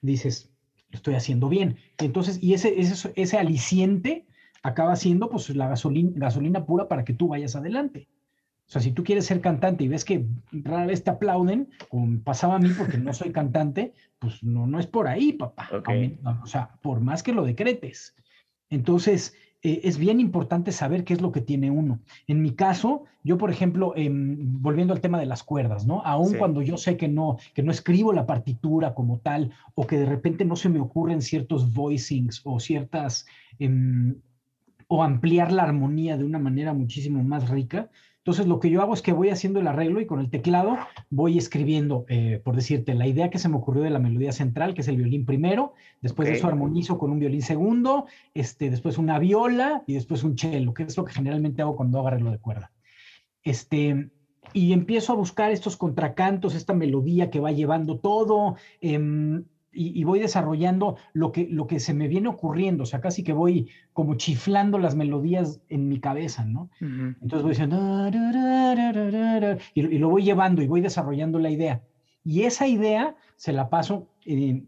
dices, 0.02 0.52
lo 0.90 0.98
estoy 0.98 1.14
haciendo 1.14 1.48
bien. 1.48 1.78
Entonces, 1.98 2.40
y 2.40 2.54
ese, 2.54 2.80
ese, 2.80 3.12
ese 3.16 3.38
aliciente 3.38 4.24
acaba 4.62 4.94
siendo 4.94 5.28
pues 5.28 5.50
la 5.50 5.66
gasolina, 5.66 6.12
gasolina 6.14 6.64
pura 6.64 6.86
para 6.86 7.04
que 7.04 7.12
tú 7.12 7.28
vayas 7.28 7.56
adelante. 7.56 8.06
O 8.66 8.70
sea, 8.74 8.80
si 8.80 8.92
tú 8.92 9.04
quieres 9.04 9.26
ser 9.26 9.40
cantante 9.40 9.84
y 9.84 9.88
ves 9.88 10.04
que 10.04 10.26
rara 10.52 10.86
vez 10.86 11.04
te 11.04 11.10
aplauden, 11.10 11.68
como 11.88 12.20
pasaba 12.22 12.56
a 12.56 12.58
mí 12.58 12.70
porque 12.76 12.98
no 12.98 13.12
soy 13.12 13.30
cantante, 13.30 13.92
pues 14.18 14.42
no, 14.42 14.66
no 14.66 14.80
es 14.80 14.86
por 14.86 15.06
ahí, 15.06 15.32
papá. 15.32 15.68
O 16.42 16.46
sea, 16.46 16.70
por 16.82 17.00
más 17.00 17.22
que 17.22 17.32
lo 17.32 17.44
decretes. 17.44 18.16
Entonces, 18.70 19.34
eh, 19.64 19.80
es 19.84 19.96
bien 19.96 20.20
importante 20.20 20.72
saber 20.72 21.04
qué 21.04 21.14
es 21.14 21.22
lo 21.22 21.32
que 21.32 21.40
tiene 21.40 21.70
uno. 21.70 22.00
En 22.26 22.42
mi 22.42 22.52
caso, 22.52 23.04
yo, 23.22 23.38
por 23.38 23.50
ejemplo, 23.50 23.94
em, 23.96 24.60
volviendo 24.60 24.92
al 24.92 25.00
tema 25.00 25.18
de 25.18 25.26
las 25.26 25.42
cuerdas, 25.42 25.86
¿no? 25.86 26.02
Aún 26.04 26.34
cuando 26.34 26.60
yo 26.60 26.76
sé 26.76 26.98
que 26.98 27.08
no, 27.08 27.38
que 27.54 27.62
no 27.62 27.70
escribo 27.70 28.12
la 28.12 28.26
partitura 28.26 28.94
como 28.94 29.20
tal, 29.20 29.52
o 29.74 29.86
que 29.86 29.98
de 29.98 30.04
repente 30.04 30.44
no 30.44 30.54
se 30.56 30.68
me 30.68 30.80
ocurren 30.80 31.22
ciertos 31.22 31.72
voicings 31.72 32.42
o 32.44 32.60
ciertas, 32.60 33.26
em, 33.58 34.16
o 34.86 35.02
ampliar 35.02 35.50
la 35.50 35.62
armonía 35.62 36.18
de 36.18 36.24
una 36.24 36.38
manera 36.38 36.74
muchísimo 36.74 37.24
más 37.24 37.48
rica, 37.48 37.90
entonces, 38.24 38.46
lo 38.46 38.58
que 38.58 38.70
yo 38.70 38.80
hago 38.80 38.94
es 38.94 39.02
que 39.02 39.12
voy 39.12 39.28
haciendo 39.28 39.60
el 39.60 39.66
arreglo 39.66 40.00
y 40.00 40.06
con 40.06 40.18
el 40.18 40.30
teclado 40.30 40.78
voy 41.10 41.36
escribiendo, 41.36 42.06
eh, 42.08 42.40
por 42.42 42.56
decirte, 42.56 42.94
la 42.94 43.06
idea 43.06 43.28
que 43.28 43.38
se 43.38 43.50
me 43.50 43.56
ocurrió 43.56 43.82
de 43.82 43.90
la 43.90 43.98
melodía 43.98 44.32
central, 44.32 44.72
que 44.72 44.80
es 44.80 44.88
el 44.88 44.96
violín 44.96 45.26
primero, 45.26 45.74
después 46.00 46.26
de 46.26 46.36
eso 46.36 46.46
armonizo 46.46 46.96
con 46.96 47.10
un 47.10 47.18
violín 47.18 47.42
segundo, 47.42 48.06
este, 48.32 48.70
después 48.70 48.96
una 48.96 49.18
viola 49.18 49.82
y 49.86 49.92
después 49.92 50.24
un 50.24 50.38
cello, 50.38 50.72
que 50.72 50.84
es 50.84 50.96
lo 50.96 51.04
que 51.04 51.12
generalmente 51.12 51.60
hago 51.60 51.76
cuando 51.76 51.98
hago 51.98 52.08
arreglo 52.08 52.30
de 52.30 52.38
cuerda. 52.38 52.72
Este, 53.42 54.08
y 54.54 54.72
empiezo 54.72 55.12
a 55.12 55.16
buscar 55.16 55.52
estos 55.52 55.76
contracantos, 55.76 56.54
esta 56.54 56.72
melodía 56.72 57.28
que 57.28 57.40
va 57.40 57.52
llevando 57.52 57.98
todo. 57.98 58.56
Em, 58.80 59.44
y, 59.74 60.04
voy 60.04 60.20
desarrollando 60.20 60.96
lo 61.12 61.32
que, 61.32 61.48
lo 61.50 61.66
que 61.66 61.80
se 61.80 61.94
me 61.94 62.08
viene 62.08 62.28
ocurriendo, 62.28 62.84
o 62.84 62.86
sea, 62.86 63.00
casi 63.00 63.22
que 63.22 63.32
voy 63.32 63.68
como 63.92 64.14
chiflando 64.14 64.78
las 64.78 64.94
melodías 64.94 65.60
en 65.68 65.88
mi 65.88 66.00
cabeza, 66.00 66.44
¿no? 66.44 66.70
Entonces 66.80 67.42
voy 67.42 67.50
diciendo, 67.50 68.10
y, 69.74 69.80
y, 69.80 69.98
lo 69.98 70.08
voy 70.08 70.24
llevando 70.24 70.62
y 70.62 70.66
voy 70.66 70.80
desarrollando 70.80 71.38
la 71.38 71.50
idea. 71.50 71.82
Y 72.24 72.42
esa 72.42 72.66
idea 72.66 73.16
se 73.36 73.52
la 73.52 73.68
paso, 73.68 74.08
eh, 74.24 74.64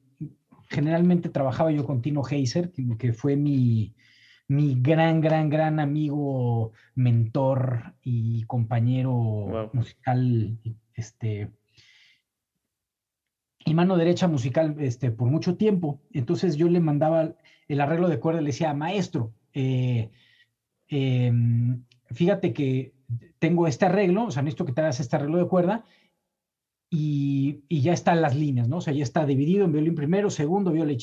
generalmente 0.68 1.28
trabajaba 1.28 1.70
yo 1.70 1.84
con 1.84 2.02
Tino 2.02 2.22
Heiser, 2.28 2.72
que, 2.98 3.12
fue 3.12 3.36
mi, 3.36 3.94
mi 4.48 4.76
gran, 4.80 5.20
gran, 5.20 5.48
gran 5.48 5.80
amigo, 5.80 6.72
mentor 6.94 7.94
y 8.02 8.42
compañero 8.44 9.70
musical, 9.72 10.58
este, 10.94 11.50
y 13.66 13.74
mano 13.74 13.96
derecha 13.96 14.28
musical 14.28 14.76
este, 14.78 15.10
por 15.10 15.28
mucho 15.28 15.56
tiempo. 15.56 16.00
Entonces 16.12 16.56
yo 16.56 16.68
le 16.68 16.80
mandaba 16.80 17.34
el 17.68 17.80
arreglo 17.80 18.08
de 18.08 18.20
cuerda 18.20 18.40
le 18.40 18.46
decía, 18.46 18.72
maestro, 18.72 19.32
eh, 19.52 20.10
em, 20.88 21.84
fíjate 22.06 22.52
que 22.52 22.94
tengo 23.40 23.66
este 23.66 23.86
arreglo, 23.86 24.26
o 24.26 24.30
sea, 24.30 24.42
necesito 24.42 24.64
que 24.64 24.72
te 24.72 24.80
hagas 24.80 25.00
este 25.00 25.16
arreglo 25.16 25.38
de 25.38 25.48
cuerda 25.48 25.84
y, 26.88 27.64
y, 27.68 27.80
ya 27.82 27.92
están 27.92 28.22
las 28.22 28.36
líneas, 28.36 28.68
¿no? 28.68 28.76
O 28.76 28.80
sea, 28.80 28.92
ya 28.92 29.02
está 29.02 29.26
dividido 29.26 29.64
en 29.64 29.72
violín 29.72 29.96
primero, 29.96 30.30
segundo, 30.30 30.70
viola 30.70 30.92
y. 30.92 30.98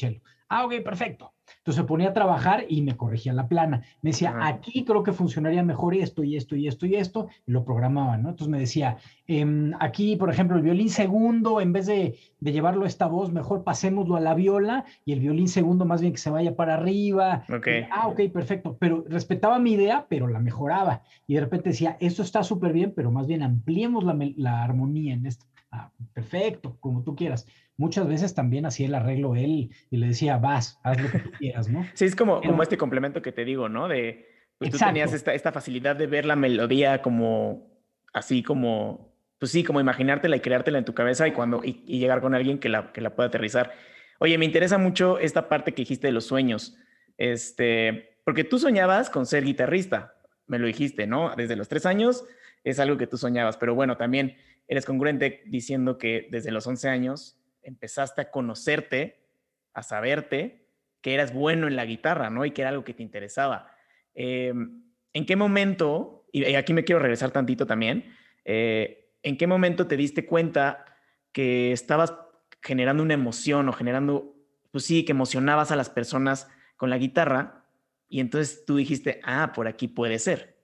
Ah, 0.47 0.65
ok, 0.65 0.75
perfecto. 0.83 1.33
Entonces 1.63 1.81
se 1.81 1.87
ponía 1.87 2.09
a 2.09 2.13
trabajar 2.13 2.65
y 2.67 2.81
me 2.81 2.97
corregía 2.97 3.31
la 3.31 3.47
plana. 3.47 3.83
Me 4.01 4.09
decía, 4.09 4.35
aquí 4.41 4.83
creo 4.83 5.01
que 5.01 5.13
funcionaría 5.13 5.63
mejor 5.63 5.95
esto 5.95 6.21
y 6.21 6.35
esto 6.35 6.57
y 6.57 6.67
esto 6.67 6.85
y 6.85 6.95
esto, 6.95 7.29
y 7.47 7.53
lo 7.53 7.63
programaba, 7.63 8.17
¿no? 8.17 8.31
Entonces 8.31 8.49
me 8.49 8.59
decía, 8.59 8.97
em, 9.27 9.71
aquí, 9.79 10.17
por 10.17 10.29
ejemplo, 10.29 10.57
el 10.57 10.63
violín 10.63 10.89
segundo, 10.89 11.61
en 11.61 11.71
vez 11.71 11.85
de, 11.85 12.17
llevarlo 12.41 12.83
a 12.83 12.89
esta 12.89 13.07
voz, 13.07 13.31
mejor 13.31 13.63
pasémoslo 13.63 14.17
a 14.17 14.19
la 14.19 14.33
viola 14.33 14.83
y 15.05 15.13
el 15.13 15.21
violín 15.21 15.47
segundo 15.47 15.85
más 15.85 16.01
bien 16.01 16.11
que 16.11 16.19
se 16.19 16.29
vaya 16.29 16.53
para 16.57 16.73
arriba. 16.73 17.45
ah, 17.91 18.09
ok, 18.09 18.19
perfecto. 18.33 18.75
Pero 18.77 19.05
respetaba 19.07 19.57
mi 19.57 19.71
idea, 19.71 20.05
pero 20.09 20.27
la 20.27 20.39
mejoraba. 20.39 21.03
Y 21.27 21.35
de 21.35 21.39
repente 21.39 21.69
decía, 21.69 21.95
esto 22.01 22.23
está 22.23 22.43
súper 22.43 22.73
bien, 22.73 22.91
pero 22.93 23.09
más 23.09 23.25
bien 23.25 23.41
ampliemos 23.41 24.03
la, 24.03 24.17
la 24.35 24.63
armonía 24.65 25.13
en 25.13 25.25
esto 25.25 25.45
Ah, 25.75 25.91
perfecto, 26.13 26.77
como 26.79 27.01
tú 27.01 27.15
quieras. 27.15 27.47
Muchas 27.77 28.07
veces 28.07 28.35
también 28.35 28.65
hacía 28.65 28.87
el 28.87 28.95
arreglo 28.95 29.35
él 29.35 29.71
y 29.89 29.97
le 29.97 30.07
decía, 30.07 30.37
vas, 30.37 30.79
haz 30.83 31.01
lo 31.01 31.09
que 31.09 31.19
tú 31.19 31.31
quieras, 31.39 31.69
¿no? 31.69 31.85
Sí, 31.93 32.05
es 32.05 32.15
como, 32.15 32.41
como 32.41 32.61
este 32.61 32.77
complemento 32.77 33.21
que 33.21 33.31
te 33.31 33.45
digo, 33.45 33.67
¿no? 33.67 33.87
De, 33.87 34.27
pues 34.59 34.71
tú 34.71 34.77
tenías 34.77 35.13
esta, 35.13 35.33
esta 35.33 35.51
facilidad 35.51 35.95
de 35.95 36.07
ver 36.07 36.25
la 36.25 36.35
melodía 36.35 37.01
como, 37.01 37.71
así 38.13 38.43
como, 38.43 39.13
pues 39.39 39.51
sí, 39.51 39.63
como 39.63 39.81
imaginártela 39.81 40.35
y 40.35 40.39
creártela 40.39 40.77
en 40.77 40.85
tu 40.85 40.93
cabeza 40.93 41.27
y, 41.27 41.31
cuando, 41.31 41.61
y, 41.63 41.81
llegar 41.99 42.21
con 42.21 42.35
alguien 42.35 42.59
que 42.59 42.69
la, 42.69 42.93
que 42.93 43.01
la 43.01 43.15
pueda 43.15 43.27
aterrizar. 43.27 43.73
Oye, 44.19 44.37
me 44.37 44.45
interesa 44.45 44.77
mucho 44.77 45.17
esta 45.19 45.49
parte 45.49 45.73
que 45.73 45.81
dijiste 45.81 46.07
de 46.07 46.13
los 46.13 46.25
sueños, 46.25 46.77
este, 47.17 48.17
porque 48.23 48.43
tú 48.43 48.59
soñabas 48.59 49.09
con 49.09 49.25
ser 49.25 49.43
guitarrista, 49.43 50.15
me 50.47 50.59
lo 50.59 50.67
dijiste, 50.67 51.07
¿no? 51.07 51.35
Desde 51.35 51.55
los 51.55 51.67
tres 51.67 51.85
años 51.85 52.23
es 52.63 52.79
algo 52.79 52.97
que 52.97 53.07
tú 53.07 53.17
soñabas, 53.17 53.57
pero 53.57 53.75
bueno, 53.75 53.97
también 53.97 54.37
eres 54.67 54.85
congruente 54.85 55.41
diciendo 55.47 55.97
que 55.97 56.27
desde 56.31 56.51
los 56.51 56.65
11 56.65 56.87
años 56.87 57.39
empezaste 57.63 58.21
a 58.21 58.31
conocerte, 58.31 59.27
a 59.73 59.83
saberte 59.83 60.67
que 61.01 61.13
eras 61.13 61.33
bueno 61.33 61.67
en 61.67 61.75
la 61.75 61.85
guitarra, 61.85 62.29
¿no? 62.29 62.45
Y 62.45 62.51
que 62.51 62.61
era 62.61 62.69
algo 62.69 62.83
que 62.83 62.93
te 62.93 63.03
interesaba. 63.03 63.71
Em, 64.13 64.83
¿En 65.13 65.25
qué 65.25 65.35
momento, 65.35 66.25
y 66.31 66.55
aquí 66.55 66.73
me 66.73 66.83
quiero 66.83 66.99
regresar 66.99 67.31
tantito 67.31 67.67
también, 67.67 68.15
eh, 68.45 69.11
¿en 69.21 69.37
qué 69.37 69.45
momento 69.45 69.85
te 69.85 69.97
diste 69.97 70.25
cuenta 70.25 70.85
que 71.31 71.71
estabas 71.71 72.13
generando 72.61 73.03
una 73.03 73.13
emoción 73.13 73.67
o 73.69 73.73
generando, 73.73 74.35
pues 74.71 74.85
sí, 74.85 75.05
que 75.05 75.11
emocionabas 75.11 75.71
a 75.71 75.75
las 75.75 75.89
personas 75.89 76.47
con 76.77 76.89
la 76.89 76.97
guitarra 76.97 77.65
y 78.07 78.19
entonces 78.19 78.63
tú 78.65 78.77
dijiste, 78.77 79.19
ah, 79.23 79.51
por 79.53 79.67
aquí 79.67 79.87
puede 79.87 80.19
ser? 80.19 80.57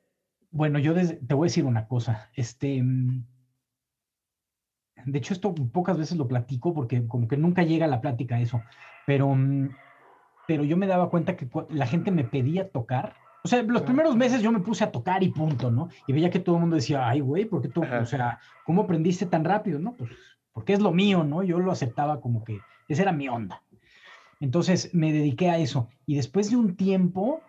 Bueno, 0.52 0.80
yo 0.80 0.94
te 0.96 1.34
voy 1.34 1.48
a 1.48 1.50
decir 1.50 1.66
una 1.66 1.88
cosa, 1.88 2.32
este, 2.34 2.82
mm, 2.82 3.26
de 5.06 5.18
hecho 5.20 5.34
esto 5.34 5.54
pocas 5.54 5.98
veces 5.98 6.18
lo 6.18 6.28
platico 6.28 6.74
porque 6.74 7.08
como 7.08 7.28
que 7.28 7.38
nunca 7.38 7.64
llega 7.64 7.86
a 7.86 7.90
la 7.90 8.02
plática 8.02 8.40
eso, 8.40 8.62
pero, 9.06 9.34
mm, 9.34 9.70
pero 10.48 10.64
yo 10.64 10.78
me 10.78 10.88
daba 10.88 11.10
cuenta 11.10 11.36
que 11.36 11.48
la 11.70 11.86
gente 11.86 12.12
me 12.12 12.24
pedía 12.24 12.70
tocar 12.70 13.16
o 13.42 13.48
sea, 13.48 13.64
los 13.64 13.84
primeros 13.84 14.18
meses 14.18 14.42
yo 14.42 14.52
me 14.52 14.60
puse 14.60 14.84
a 14.84 14.92
tocar 14.92 15.24
y 15.24 15.30
punto, 15.30 15.72
¿no? 15.72 15.88
Y 16.08 16.14
veía 16.14 16.30
que 16.30 16.40
todo 16.40 16.56
el 16.56 16.62
mundo 16.62 16.76
decía, 16.76 17.08
ay, 17.08 17.22
güey, 17.22 17.46
¿por 17.46 17.62
qué 17.62 17.70
tú, 17.70 17.82
o 17.82 18.06
sea, 18.06 18.40
cómo 18.66 18.82
aprendiste 18.82 19.26
tan 19.26 19.46
rápido? 19.46 19.80
No, 19.80 19.94
pues 19.94 20.12
porque 20.52 20.74
es 20.74 20.82
lo 20.82 20.92
mío, 20.92 21.24
¿no? 21.24 21.42
Yo 21.42 21.60
lo 21.60 21.72
aceptaba 21.72 22.20
como 22.20 22.44
que 22.44 22.60
esa 22.90 23.04
era 23.04 23.14
mi 23.14 23.30
onda. 23.30 23.64
Entonces 24.42 24.94
me 24.94 25.14
dediqué 25.14 25.50
a 25.50 25.58
eso. 25.58 25.88
Y 26.06 26.16
después 26.16 26.50
de 26.50 26.58
un 26.58 26.76
tiempo 26.76 27.42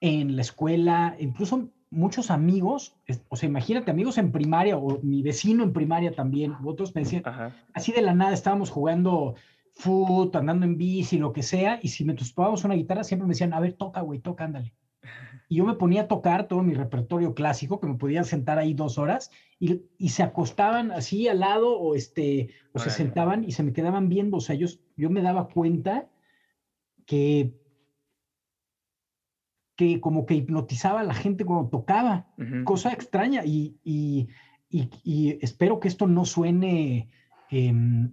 en 0.00 0.34
la 0.34 0.42
escuela, 0.42 1.14
incluso 1.18 1.68
muchos 1.94 2.30
amigos, 2.30 2.96
o 3.28 3.36
sea, 3.36 3.48
imagínate, 3.48 3.90
amigos 3.90 4.18
en 4.18 4.32
primaria 4.32 4.76
o 4.76 5.00
mi 5.02 5.22
vecino 5.22 5.62
en 5.62 5.72
primaria 5.72 6.14
también, 6.14 6.54
otros 6.64 6.94
me 6.94 7.02
decían, 7.02 7.22
así 7.72 7.92
de 7.92 8.02
la 8.02 8.14
nada 8.14 8.34
estábamos 8.34 8.70
jugando 8.70 9.34
foot, 9.72 10.36
andando 10.36 10.66
en 10.66 10.76
bici, 10.76 11.18
lo 11.18 11.32
que 11.32 11.42
sea, 11.42 11.80
y 11.82 11.88
si 11.88 12.04
me 12.04 12.14
tocábamos 12.14 12.64
una 12.64 12.74
guitarra, 12.74 13.04
siempre 13.04 13.26
me 13.26 13.32
decían, 13.32 13.52
a 13.52 13.60
ver, 13.60 13.74
toca, 13.74 14.00
güey, 14.00 14.20
toca, 14.20 14.44
ándale. 14.44 14.74
Y 15.46 15.56
yo 15.56 15.66
me 15.66 15.74
ponía 15.74 16.02
a 16.02 16.08
tocar 16.08 16.48
todo 16.48 16.62
mi 16.62 16.72
repertorio 16.72 17.34
clásico, 17.34 17.78
que 17.78 17.86
me 17.86 17.96
podía 17.96 18.24
sentar 18.24 18.58
ahí 18.58 18.72
dos 18.72 18.96
horas, 18.96 19.30
y, 19.60 19.82
y 19.98 20.08
se 20.08 20.22
acostaban 20.22 20.90
así 20.90 21.28
al 21.28 21.40
lado, 21.40 21.78
o, 21.78 21.94
este, 21.94 22.48
o 22.72 22.78
se 22.78 22.88
sentaban 22.88 23.44
y 23.44 23.52
se 23.52 23.62
me 23.62 23.74
quedaban 23.74 24.08
viendo. 24.08 24.38
O 24.38 24.40
sea, 24.40 24.56
yo, 24.56 24.66
yo 24.96 25.10
me 25.10 25.20
daba 25.20 25.48
cuenta 25.48 26.08
que, 27.04 27.52
que 29.76 30.00
como 30.00 30.26
que 30.26 30.34
hipnotizaba 30.34 31.00
a 31.00 31.04
la 31.04 31.14
gente 31.14 31.44
cuando 31.44 31.68
tocaba, 31.68 32.26
cosa 32.64 32.92
extraña, 32.92 33.44
y, 33.44 33.76
y, 33.84 34.28
y, 34.70 35.38
espero 35.40 35.80
que 35.80 35.88
esto 35.88 36.06
no 36.06 36.24
suene... 36.24 37.08
Em, 37.50 38.12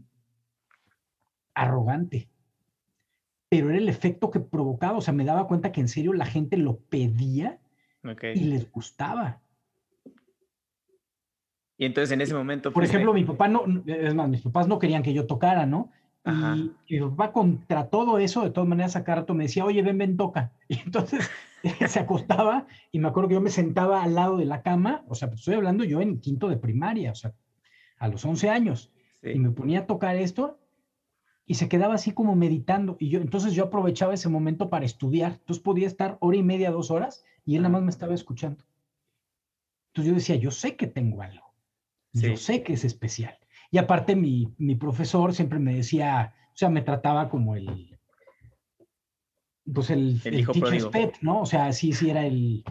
arrogante. 1.54 2.30
Pero 3.50 3.70
era 3.70 3.78
el 3.78 3.90
efecto 3.90 4.32
que 4.32 4.40
provocaba, 4.40 4.98
o 4.98 5.02
sea, 5.02 5.14
me 5.14 5.26
daba 5.26 5.48
cuenta 5.48 5.72
que 5.72 5.82
en 5.82 5.88
serio 5.88 6.14
la 6.14 6.26
gente 6.26 6.58
lo 6.58 6.78
pedía 6.78 7.60
y 8.34 8.44
les 8.46 8.72
gustaba. 8.72 9.42
Y 11.78 11.86
entonces 11.86 12.12
en 12.12 12.22
ese 12.22 12.34
momento... 12.34 12.72
Por 12.72 12.84
ejemplo, 12.84 13.14
mi 13.14 13.26
papá 13.26 13.48
no, 13.48 13.66
es 13.86 14.14
más, 14.14 14.30
mis 14.30 14.42
papás 14.42 14.68
no 14.68 14.80
querían 14.80 15.04
que 15.04 15.14
yo 15.14 15.26
tocara, 15.28 15.66
¿no? 15.66 15.92
Y, 16.88 17.00
mi 17.00 17.10
papá 17.10 17.34
contra 17.34 17.90
todo 17.90 18.20
eso, 18.20 18.44
de 18.44 18.52
todas 18.52 18.70
maneras, 18.70 18.96
a 18.96 19.02
rato 19.02 19.34
me 19.34 19.46
decía, 19.46 19.66
oye, 19.66 19.82
ven, 19.82 19.98
ven, 19.98 20.18
toca. 20.18 20.52
Y 20.70 20.80
entonces 20.80 21.30
se 21.88 22.00
acostaba 22.00 22.68
y 22.92 23.00
me 23.00 23.08
acuerdo 23.08 23.30
que 23.30 23.36
yo 23.36 23.42
me 23.42 23.50
sentaba 23.50 24.04
al 24.04 24.16
lado 24.16 24.38
de 24.38 24.46
la 24.46 24.62
cama, 24.62 25.04
o 25.08 25.16
sea, 25.16 25.30
estoy 25.34 25.56
hablando 25.56 25.84
yo 25.84 26.02
en 26.02 26.20
quinto 26.20 26.50
de 26.50 26.58
primaria, 26.58 27.12
o 27.12 27.16
sea, 27.16 27.34
a 27.98 28.08
los 28.08 28.26
11 28.26 28.50
años. 28.50 28.92
Y 29.24 29.38
me 29.38 29.52
ponía 29.52 29.82
a 29.82 29.86
tocar 29.86 30.16
esto 30.16 30.60
y 31.46 31.56
se 31.56 31.70
quedaba 31.70 31.96
así 31.96 32.12
como 32.12 32.36
meditando. 32.36 32.98
Y 33.00 33.10
yo, 33.10 33.22
entonces 33.22 33.54
yo 33.54 33.66
aprovechaba 33.66 34.14
ese 34.14 34.30
momento 34.30 34.70
para 34.70 34.86
estudiar. 34.86 35.34
Entonces 35.34 35.64
podía 35.64 35.86
estar 35.86 36.18
hora 36.20 36.38
y 36.38 36.44
media, 36.44 36.72
dos 36.72 36.90
horas, 36.90 37.24
y 37.46 37.56
él 37.56 37.62
nada 37.62 37.74
más 37.74 37.84
me 37.84 37.92
estaba 37.92 38.16
escuchando. 38.16 38.64
Entonces 39.90 40.10
yo 40.10 40.16
decía, 40.16 40.36
yo 40.38 40.50
sé 40.50 40.76
que 40.76 40.88
tengo 40.88 41.22
algo. 41.22 41.54
Yo 42.14 42.36
sé 42.36 42.64
que 42.64 42.74
es 42.74 42.84
especial. 42.84 43.38
Y 43.70 43.78
aparte 43.78 44.16
mi, 44.16 44.54
mi, 44.58 44.76
profesor 44.76 45.34
siempre 45.34 45.60
me 45.60 45.76
decía, 45.76 46.34
o 46.54 46.58
sea, 46.58 46.70
me 46.70 46.82
trataba 46.82 47.30
como 47.30 47.56
el, 47.56 47.91
pues 49.74 49.90
el, 49.90 50.22
el, 50.24 50.48
teacher's 50.48 50.88
pet, 50.88 51.18
¿no? 51.22 51.42
O 51.42 51.46
sea, 51.46 51.72
sí, 51.74 51.94
sí 51.94 52.10
era 52.10 52.26
el, 52.26 52.64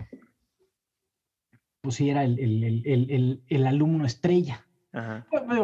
pues 1.80 1.94
sí 1.96 2.10
era 2.10 2.24
el, 2.24 2.38
el, 2.38 3.42
el 3.46 3.66
alumno 3.66 4.04
estrella. 4.06 4.66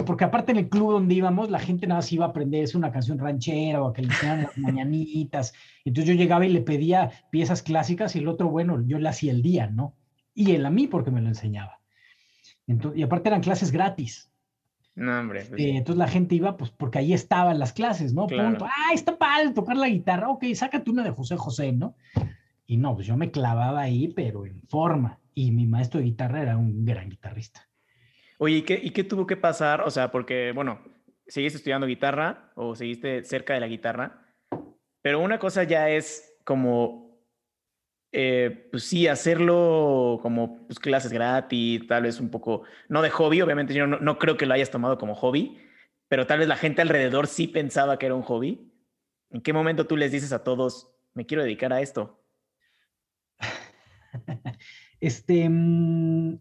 Porque 0.07 0.25
aparte 0.25 0.53
en 0.53 0.59
el 0.59 0.69
club 0.69 0.93
donde 0.93 1.15
íbamos, 1.15 1.51
la 1.51 1.59
gente 1.59 1.87
nada 1.87 1.99
más 1.99 2.13
iba 2.13 2.27
a 2.27 2.29
aprenderse 2.29 2.77
una 2.77 2.93
canción 2.93 3.19
ranchera 3.19 3.83
o 3.83 3.89
a 3.89 3.93
que 3.93 4.03
le 4.03 4.09
hicieran 4.09 4.43
las 4.43 4.57
mañanitas. 4.57 5.53
Entonces 5.85 6.15
yo 6.15 6.19
llegaba 6.19 6.47
y 6.47 6.51
le 6.53 6.61
pedía 6.61 7.11
piezas 7.31 7.63
clásicas 7.63 8.15
y 8.15 8.21
el 8.21 8.29
otro, 8.29 8.49
bueno, 8.49 8.83
yo 8.87 8.99
le 8.99 9.09
hacía 9.09 9.33
el 9.33 9.43
día, 9.43 9.67
¿no? 9.67 9.95
Y 10.33 10.53
él 10.53 10.65
a 10.65 10.71
mí 10.71 10.87
porque 10.87 11.11
me 11.11 11.21
lo 11.21 11.29
enseñaba. 11.29 11.81
Entonces, 12.69 13.01
y 13.01 13.03
aparte 13.03 13.29
eran 13.29 13.43
clases 13.43 13.73
gratis. 13.73 14.31
No, 14.97 15.21
hombre. 15.21 15.45
Pues 15.49 15.61
eh, 15.61 15.77
entonces 15.77 15.99
la 15.99 16.09
gente 16.09 16.35
iba, 16.35 16.57
pues, 16.57 16.71
porque 16.71 16.99
ahí 16.99 17.13
estaban 17.13 17.59
las 17.59 17.73
clases, 17.73 18.15
¿no? 18.15 18.27
Punto. 18.27 18.65
Ah, 18.65 18.93
está 18.95 19.17
padre 19.17 19.53
tocar 19.53 19.77
la 19.77 19.89
guitarra. 19.89 20.31
Ok, 20.31 20.45
sácate 20.55 20.91
una 20.91 21.05
de 21.05 21.11
José 21.11 21.37
José, 21.37 21.73
¿no? 21.73 21.95
Y 22.67 22.79
no, 22.79 22.95
pues 22.95 23.07
yo 23.07 23.17
me 23.17 23.31
clavaba 23.31 23.83
ahí, 23.83 24.09
pero 24.09 24.47
en 24.47 24.63
forma. 24.63 25.21
Y 25.35 25.53
mi 25.53 25.67
maestro 25.67 26.01
de 26.01 26.07
guitarra 26.07 26.43
era 26.43 26.57
un 26.57 26.85
gran 26.85 27.11
guitarrista. 27.11 27.69
Oye, 28.39 28.57
¿y 28.57 28.63
qué, 28.63 28.81
¿y 28.83 28.91
qué 28.91 29.05
tuvo 29.05 29.27
que 29.27 29.37
pasar? 29.37 29.83
O 29.83 29.91
sea, 29.91 30.11
porque, 30.11 30.53
bueno, 30.55 30.81
seguiste 31.27 31.59
estudiando 31.59 31.87
guitarra 31.87 32.53
o 32.55 32.75
seguiste 32.75 33.25
cerca 33.25 33.55
de 33.55 33.61
la 33.61 33.67
guitarra, 33.67 34.27
pero 35.03 35.21
una 35.21 35.39
cosa 35.39 35.65
ya 35.65 35.91
es 35.91 36.37
como, 36.45 37.06
eh, 38.19 38.69
pues 38.71 38.85
sí, 38.85 39.09
hacerlo 39.09 40.19
como 40.23 40.67
pues, 40.67 40.79
clases 40.79 41.13
gratis, 41.13 41.87
tal 41.87 42.05
vez 42.05 42.19
un 42.19 42.31
poco, 42.31 42.63
no 42.89 43.03
de 43.03 43.11
hobby, 43.11 43.43
obviamente 43.43 43.75
yo 43.75 43.87
no, 43.87 43.99
no 44.01 44.19
creo 44.19 44.39
que 44.39 44.47
lo 44.47 44.55
hayas 44.55 44.71
tomado 44.71 44.97
como 44.97 45.15
hobby, 45.15 45.59
pero 46.09 46.27
tal 46.27 46.39
vez 46.39 46.49
la 46.49 46.57
gente 46.57 46.81
alrededor 46.81 47.27
sí 47.27 47.47
pensaba 47.47 47.99
que 47.99 48.07
era 48.07 48.15
un 48.15 48.23
hobby. 48.23 48.73
¿En 49.29 49.43
qué 49.43 49.53
momento 49.53 49.87
tú 49.87 49.99
les 49.99 50.13
dices 50.13 50.33
a 50.33 50.43
todos, 50.45 50.91
me 51.13 51.27
quiero 51.27 51.43
dedicar 51.43 51.75
a 51.75 51.83
esto? 51.83 52.25
Este, 54.99 55.47
mm, 55.47 56.39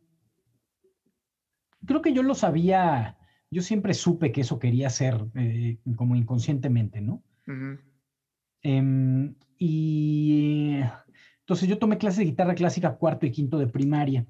creo 1.85 2.01
que 2.01 2.13
yo 2.13 2.23
lo 2.23 2.35
sabía, 2.35 3.17
yo 3.51 3.61
siempre 3.61 3.93
supe 3.93 4.31
que 4.31 4.41
eso 4.41 4.59
quería 4.59 4.89
ser 4.89 5.25
eh, 5.35 5.79
como 5.97 6.15
inconscientemente, 6.15 7.01
¿no? 7.01 7.21
Em, 8.61 9.35
y 9.57 10.79
entonces 11.45 11.69
yo 11.69 11.77
tomé 11.77 11.99
clases 11.99 12.17
de 12.17 12.25
guitarra 12.25 12.55
clásica 12.55 12.95
cuarto 12.95 13.27
y 13.27 13.31
quinto 13.31 13.60
de 13.60 13.67
primaria, 13.67 14.25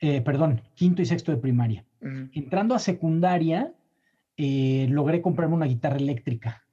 eh, 0.00 0.22
perdón, 0.22 0.62
quinto 0.74 1.02
y 1.02 1.04
sexto 1.04 1.30
de 1.30 1.36
primaria. 1.36 1.84
Entrando 2.32 2.74
a 2.74 2.78
secundaria, 2.78 3.74
eh, 4.38 4.86
logré 4.88 5.20
comprarme 5.20 5.56
una 5.56 5.66
guitarra 5.66 5.96
eléctrica 5.96 6.64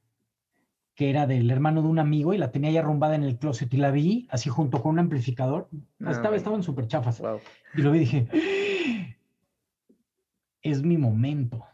que 0.94 1.10
era 1.10 1.28
del 1.28 1.52
hermano 1.52 1.82
de 1.82 1.90
un 1.90 2.00
amigo 2.00 2.34
y 2.34 2.38
la 2.38 2.52
tenía 2.52 2.72
ya 2.72 2.80
arrumbada 2.80 3.16
en 3.16 3.24
el 3.24 3.38
closet 3.38 3.74
y 3.74 3.76
la 3.76 3.92
vi 3.92 4.30
así 4.32 4.50
junto 4.50 4.82
con 4.82 4.94
un 4.94 5.00
amplificador. 5.00 5.68
Ah, 6.02 6.12
estaba, 6.12 6.38
estaban 6.38 6.64
súper 6.64 6.88
chafas. 6.88 7.22
Y 7.76 7.82
lo 7.82 7.92
vi 7.92 7.98
y 7.98 8.02
dije, 8.02 9.18
es 10.62 10.84
mi 10.84 10.98
momento. 10.98 11.66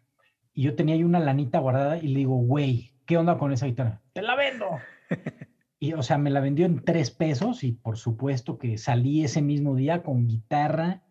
Y 0.56 0.64
yo 0.64 0.76
tenía 0.76 0.96
ahí 0.96 1.04
una 1.04 1.20
lanita 1.20 1.60
guardada 1.60 2.00
y 2.00 2.08
le 2.08 2.20
digo, 2.20 2.36
güey, 2.38 2.94
¿qué 3.06 3.18
onda 3.18 3.38
con 3.38 3.54
esa 3.54 3.68
guitarra? 3.68 4.02
Te 4.14 4.24
la 4.24 4.36
vendo. 4.36 4.66
y, 5.82 5.94
o 5.94 6.04
sea, 6.04 6.20
me 6.20 6.30
la 6.30 6.42
vendió 6.42 6.68
en 6.68 6.84
tres 6.86 7.10
pesos 7.10 7.64
y 7.64 7.72
por 7.72 7.98
supuesto 7.98 8.60
que 8.60 8.78
salí 8.78 9.24
ese 9.24 9.42
mismo 9.42 9.76
día 9.76 10.04
con 10.04 10.28
guitarra 10.28 11.02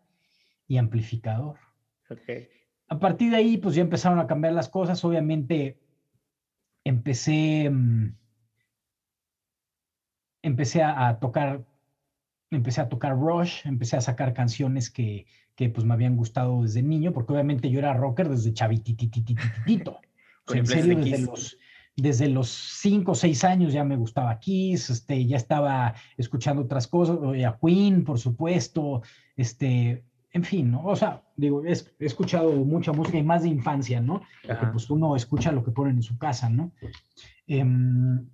y 0.69 0.77
amplificador. 0.77 1.59
A 2.87 2.99
partir 3.01 3.33
de 3.33 3.39
ahí, 3.39 3.57
pues 3.57 3.75
ya 3.75 3.83
empezaron 3.83 4.21
a 4.21 4.29
cambiar 4.29 4.55
las 4.55 4.69
cosas. 4.69 5.05
Obviamente, 5.05 5.81
empecé, 6.85 7.69
mm, 7.69 8.17
empecé 10.43 10.85
a, 10.85 11.19
tocar 11.19 11.67
empecé 12.53 12.81
a 12.81 12.89
tocar 12.89 13.17
Rush, 13.17 13.67
empecé 13.67 13.97
a 13.97 14.01
sacar 14.01 14.33
canciones 14.35 14.89
que, 14.89 15.27
que 15.57 15.69
pues 15.69 15.85
me 15.85 15.95
habían 15.95 16.17
gustado 16.17 16.63
desde 16.63 16.85
niño, 16.85 17.13
porque 17.13 17.33
obviamente 17.33 17.71
yo 17.71 17.81
era 17.81 17.93
rocker 17.93 18.29
desde 18.29 18.55
chavitititititito. 18.55 20.01
O 20.47 20.53
sea, 20.53 20.61
en 20.61 20.67
serio, 20.67 20.99
desde 20.99 21.19
los, 21.27 21.59
desde 22.01 22.29
los 22.29 22.49
cinco 22.49 23.13
o 23.13 23.15
seis 23.15 23.45
años 23.45 23.73
ya 23.73 23.85
me 23.85 23.97
gustaba 23.97 24.39
Kiss, 24.39 24.91
este, 24.91 25.27
ya 25.27 25.37
estaba 25.37 25.95
escuchando 26.17 26.63
otras 26.63 26.87
cosas, 26.87 27.19
a 27.19 27.59
Queen, 27.61 28.05
por 28.05 28.19
supuesto, 28.19 29.03
este, 29.37 30.05
en 30.33 30.45
fin, 30.45 30.71
¿no? 30.71 30.85
O 30.85 30.97
sea, 30.97 31.23
digo, 31.37 31.65
he, 31.65 31.73
escuchado 31.99 32.53
mucha 32.53 32.93
música 32.93 33.19
y 33.19 33.23
más 33.23 33.43
de 33.43 33.49
infancia, 33.49 34.01
¿no? 34.01 34.23
Porque 34.47 34.67
pues 34.67 34.89
uno 34.91 35.17
escucha 35.17 35.51
lo 35.53 35.65
que 35.65 35.73
ponen 35.73 35.97
en 35.97 36.03
su 36.03 36.17
casa, 36.19 36.49
¿no? 36.49 36.73
Em, 37.47 38.29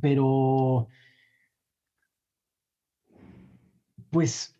pero, 0.00 0.88
pues, 4.10 4.54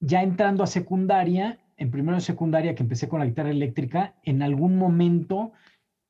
ya 0.00 0.22
entrando 0.22 0.62
a 0.62 0.66
secundaria, 0.66 1.60
en 1.76 1.90
primero 1.90 2.16
de 2.16 2.22
secundaria 2.22 2.74
que 2.74 2.82
empecé 2.82 3.08
con 3.08 3.20
la 3.20 3.26
guitarra 3.26 3.50
eléctrica, 3.50 4.14
en 4.22 4.42
algún 4.42 4.76
momento 4.76 5.52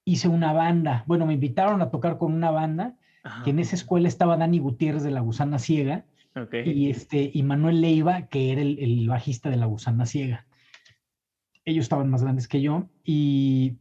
hice 0.04 0.28
una 0.28 0.52
banda. 0.52 1.04
Bueno, 1.06 1.26
me 1.26 1.34
invitaron 1.34 1.82
a 1.82 1.90
tocar 1.90 2.18
con 2.18 2.32
una 2.32 2.50
banda, 2.50 2.94
que 3.44 3.50
en 3.50 3.60
esa 3.60 3.76
escuela 3.76 4.08
estaba 4.08 4.36
Dani 4.36 4.58
Gutiérrez 4.58 5.04
de 5.04 5.12
La 5.12 5.20
Gusana 5.20 5.60
Ciega 5.60 6.04
y, 6.64 6.90
este, 6.90 7.30
y 7.32 7.42
Manuel 7.44 7.80
Leiva, 7.80 8.22
que 8.22 8.52
era 8.52 8.62
el, 8.62 9.06
bajista 9.08 9.48
de 9.48 9.56
La 9.56 9.66
Gusana 9.66 10.06
Ciega. 10.06 10.46
Ellos 11.64 11.84
estaban 11.84 12.10
más 12.10 12.22
grandes 12.22 12.48
que 12.48 12.60
yo 12.60 12.88
y, 13.04 13.76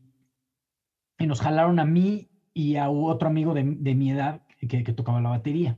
y 1.17 1.25
nos 1.25 1.41
jalaron 1.41 1.79
a 1.79 1.86
mí 1.86 2.29
y 2.53 2.75
a 2.75 2.89
otro 2.89 3.27
amigo 3.27 3.53
de, 3.53 3.63
de 3.63 3.95
mi 3.95 4.12
edad 4.12 4.41
que, 4.60 4.84
que, 4.84 4.93
tocaba 4.93 5.21
la 5.21 5.29
batería. 5.29 5.77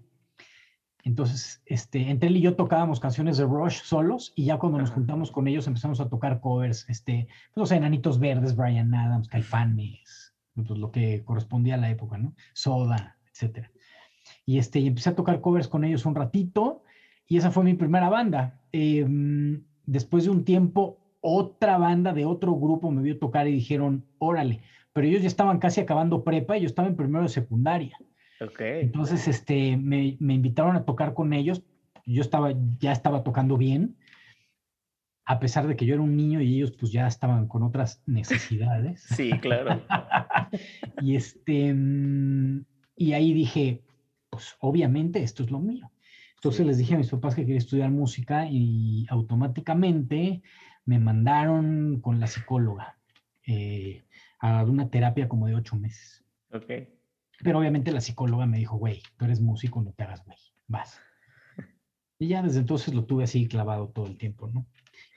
Entonces, 1.04 1.62
este, 1.66 2.10
entre 2.10 2.30
él 2.30 2.38
y 2.38 2.42
yo 2.42 2.56
tocábamos 2.56 3.00
canciones 3.00 3.38
de 3.38 3.46
Rush 3.46 3.82
solos 3.84 4.32
y 4.36 4.46
ya 4.46 4.58
cuando 4.58 4.78
nos 4.78 4.92
juntamos 4.92 5.32
con 5.32 5.48
ellos 5.48 5.68
empezamos 5.68 6.00
a 6.00 6.10
tocar 6.10 6.40
covers, 6.40 6.86
este, 6.90 7.28
pues, 7.54 7.72
o 7.72 7.74
Enanitos 7.74 8.20
Verdes, 8.20 8.56
Brian 8.56 8.94
Adams, 8.94 9.28
Caifanes, 9.28 10.23
pues, 10.56 10.70
lo 10.70 10.92
que 10.92 11.24
correspondía 11.24 11.76
a 11.76 11.78
la 11.78 11.90
época, 11.90 12.18
¿no? 12.18 12.34
Soda, 12.54 13.18
etcétera. 13.32 13.72
Y, 14.46 14.58
este, 14.58 14.80
y 14.80 14.88
empecé 14.88 15.10
a 15.10 15.16
tocar 15.16 15.42
covers 15.42 15.68
con 15.68 15.84
ellos 15.84 16.06
un 16.06 16.16
ratito 16.16 16.84
y 17.28 17.38
esa 17.38 17.52
fue 17.52 17.64
mi 17.64 17.74
primera 17.74 18.10
banda. 18.10 18.60
Em, 18.72 19.64
después 19.86 20.26
de 20.26 20.30
un 20.30 20.44
tiempo, 20.44 21.00
otra 21.22 21.78
banda 21.78 22.14
de 22.14 22.26
otro 22.26 22.56
grupo 22.56 22.92
me 22.92 23.02
vio 23.02 23.18
tocar 23.18 23.48
y 23.48 23.54
dijeron, 23.54 24.06
órale, 24.18 24.62
pero 24.92 25.08
ellos 25.08 25.22
ya 25.22 25.28
estaban 25.28 25.60
casi 25.60 25.82
acabando 25.82 26.24
prepa 26.24 26.58
y 26.58 26.62
yo 26.62 26.68
estaba 26.68 26.88
en 26.88 26.96
primero 26.96 27.24
de 27.24 27.30
secundaria. 27.30 27.98
Okay. 28.40 28.82
Entonces, 28.82 29.28
este, 29.28 29.78
me, 29.78 30.18
me, 30.20 30.34
invitaron 30.34 30.76
a 30.76 30.84
tocar 30.84 31.14
con 31.14 31.34
ellos. 31.34 31.64
Yo 32.06 32.22
estaba, 32.22 32.54
ya 32.80 32.92
estaba 32.92 33.24
tocando 33.24 33.58
bien, 33.58 33.96
a 35.26 35.40
pesar 35.40 35.68
de 35.68 35.76
que 35.76 35.86
yo 35.86 35.94
era 35.94 36.04
un 36.04 36.16
niño 36.16 36.42
y 36.42 36.56
ellos 36.56 36.72
pues 36.72 36.92
ya 36.92 37.08
estaban 37.08 37.48
con 37.48 37.64
otras 37.64 38.02
necesidades. 38.06 39.02
sí, 39.02 39.32
claro. 39.40 39.82
y 41.02 41.16
este, 41.16 41.74
mm, 41.74 42.66
y 42.96 43.14
ahí 43.14 43.34
dije, 43.34 43.84
pues 44.30 44.56
obviamente 44.60 45.24
esto 45.24 45.44
es 45.44 45.52
lo 45.52 45.60
mío. 45.60 45.92
Entonces 46.36 46.66
les 46.66 46.78
dije 46.78 46.96
a 46.96 46.98
mis 46.98 47.10
papás 47.10 47.36
que 47.36 47.44
quería 47.44 47.58
estudiar 47.58 47.90
música 47.90 48.48
y 48.50 49.06
automáticamente 49.10 50.42
me 50.86 51.00
mandaron 51.00 52.02
con 52.02 52.20
la 52.20 52.28
psicóloga 52.28 52.98
eh, 53.48 54.04
a 54.40 54.64
una 54.64 54.90
terapia 54.90 55.30
como 55.30 55.48
de 55.48 55.56
ocho 55.56 55.78
meses. 55.78 56.26
Ok. 56.52 56.66
Pero 57.42 57.60
obviamente 57.60 57.92
la 57.92 58.02
psicóloga 58.02 58.46
me 58.46 58.58
dijo, 58.58 58.78
güey, 58.78 59.02
tú 59.18 59.26
eres 59.26 59.40
músico, 59.40 59.82
no 59.82 59.94
te 59.94 60.04
hagas 60.04 60.24
güey, 60.26 60.38
vas. 60.68 61.00
Y 62.20 62.28
ya 62.28 62.42
desde 62.42 62.60
entonces 62.60 62.94
lo 62.94 63.06
tuve 63.06 63.24
así 63.24 63.48
clavado 63.48 63.90
todo 63.90 64.08
el 64.08 64.18
tiempo, 64.18 64.48
¿no? 64.48 64.66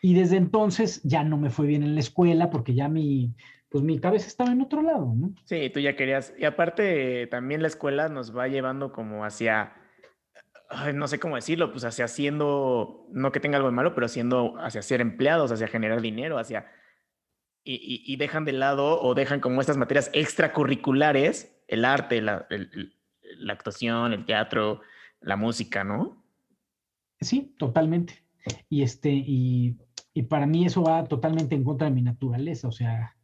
Y 0.03 0.15
desde 0.15 0.37
entonces 0.37 1.03
ya 1.03 1.25
no 1.25 1.37
me 1.37 1.51
fue 1.51 1.67
bien 1.67 1.83
en 1.83 1.95
la 1.95 2.01
escuela 2.01 2.51
porque 2.51 2.75
ya 2.75 2.89
mi, 2.89 3.35
pues 3.69 3.83
mi 3.83 3.99
cabeza 3.99 4.27
estaba 4.27 4.53
en 4.53 4.61
otro 4.61 4.83
lado, 4.83 5.13
¿no? 5.17 5.35
Sí, 5.45 5.71
tú 5.71 5.81
ya 5.81 5.97
querías, 5.97 6.33
y 6.39 6.45
aparte 6.45 7.27
también 7.27 7.63
la 7.63 7.69
escuela 7.69 8.09
nos 8.09 8.37
va 8.37 8.49
llevando 8.49 8.93
como 8.93 9.25
hacia, 9.25 9.75
no 10.95 11.09
sé 11.09 11.19
cómo 11.19 11.37
decirlo, 11.37 11.73
pues 11.73 11.85
hacia 11.85 12.05
haciendo, 12.05 13.07
no 13.11 13.33
que 13.33 13.41
tenga 13.41 13.57
algo 13.57 13.69
de 13.69 13.75
malo, 13.75 13.95
pero 13.95 14.07
haciendo, 14.07 14.55
hacia 14.59 14.83
ser 14.83 15.01
empleados, 15.01 15.51
hacia 15.51 15.69
generar 15.69 16.01
dinero, 16.01 16.39
hacia, 16.39 16.67
y, 17.65 18.05
y, 18.07 18.17
dejan 18.17 18.45
de 18.45 18.53
lado 18.53 19.03
o 19.03 19.15
dejan 19.15 19.41
como 19.41 19.61
estas 19.61 19.77
materias 19.77 20.09
extracurriculares, 20.13 21.61
el 21.67 21.85
arte, 21.85 22.23
la, 22.23 22.47
la 23.39 23.53
actuación, 23.53 24.13
el 24.13 24.25
teatro, 24.25 24.83
la 25.21 25.37
música, 25.37 25.83
¿no? 25.83 26.25
Sí, 27.21 27.55
totalmente. 27.59 28.23
Y 28.69 28.83
este, 28.83 29.11
y, 29.11 29.77
y 30.17 30.23
para 30.23 30.47
mí 30.47 30.65
eso 30.65 30.83
va 30.83 31.05
totalmente 31.05 31.55
en 31.55 31.63
contra 31.63 31.89
de 31.89 31.95
mi 31.95 32.01
naturaleza, 32.01 32.69
o 32.69 32.73
sea, 32.73 33.15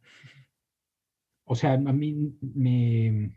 o 1.43 1.55
sea, 1.55 1.73
a 1.73 1.77
mí 1.77 2.37
me... 2.39 3.35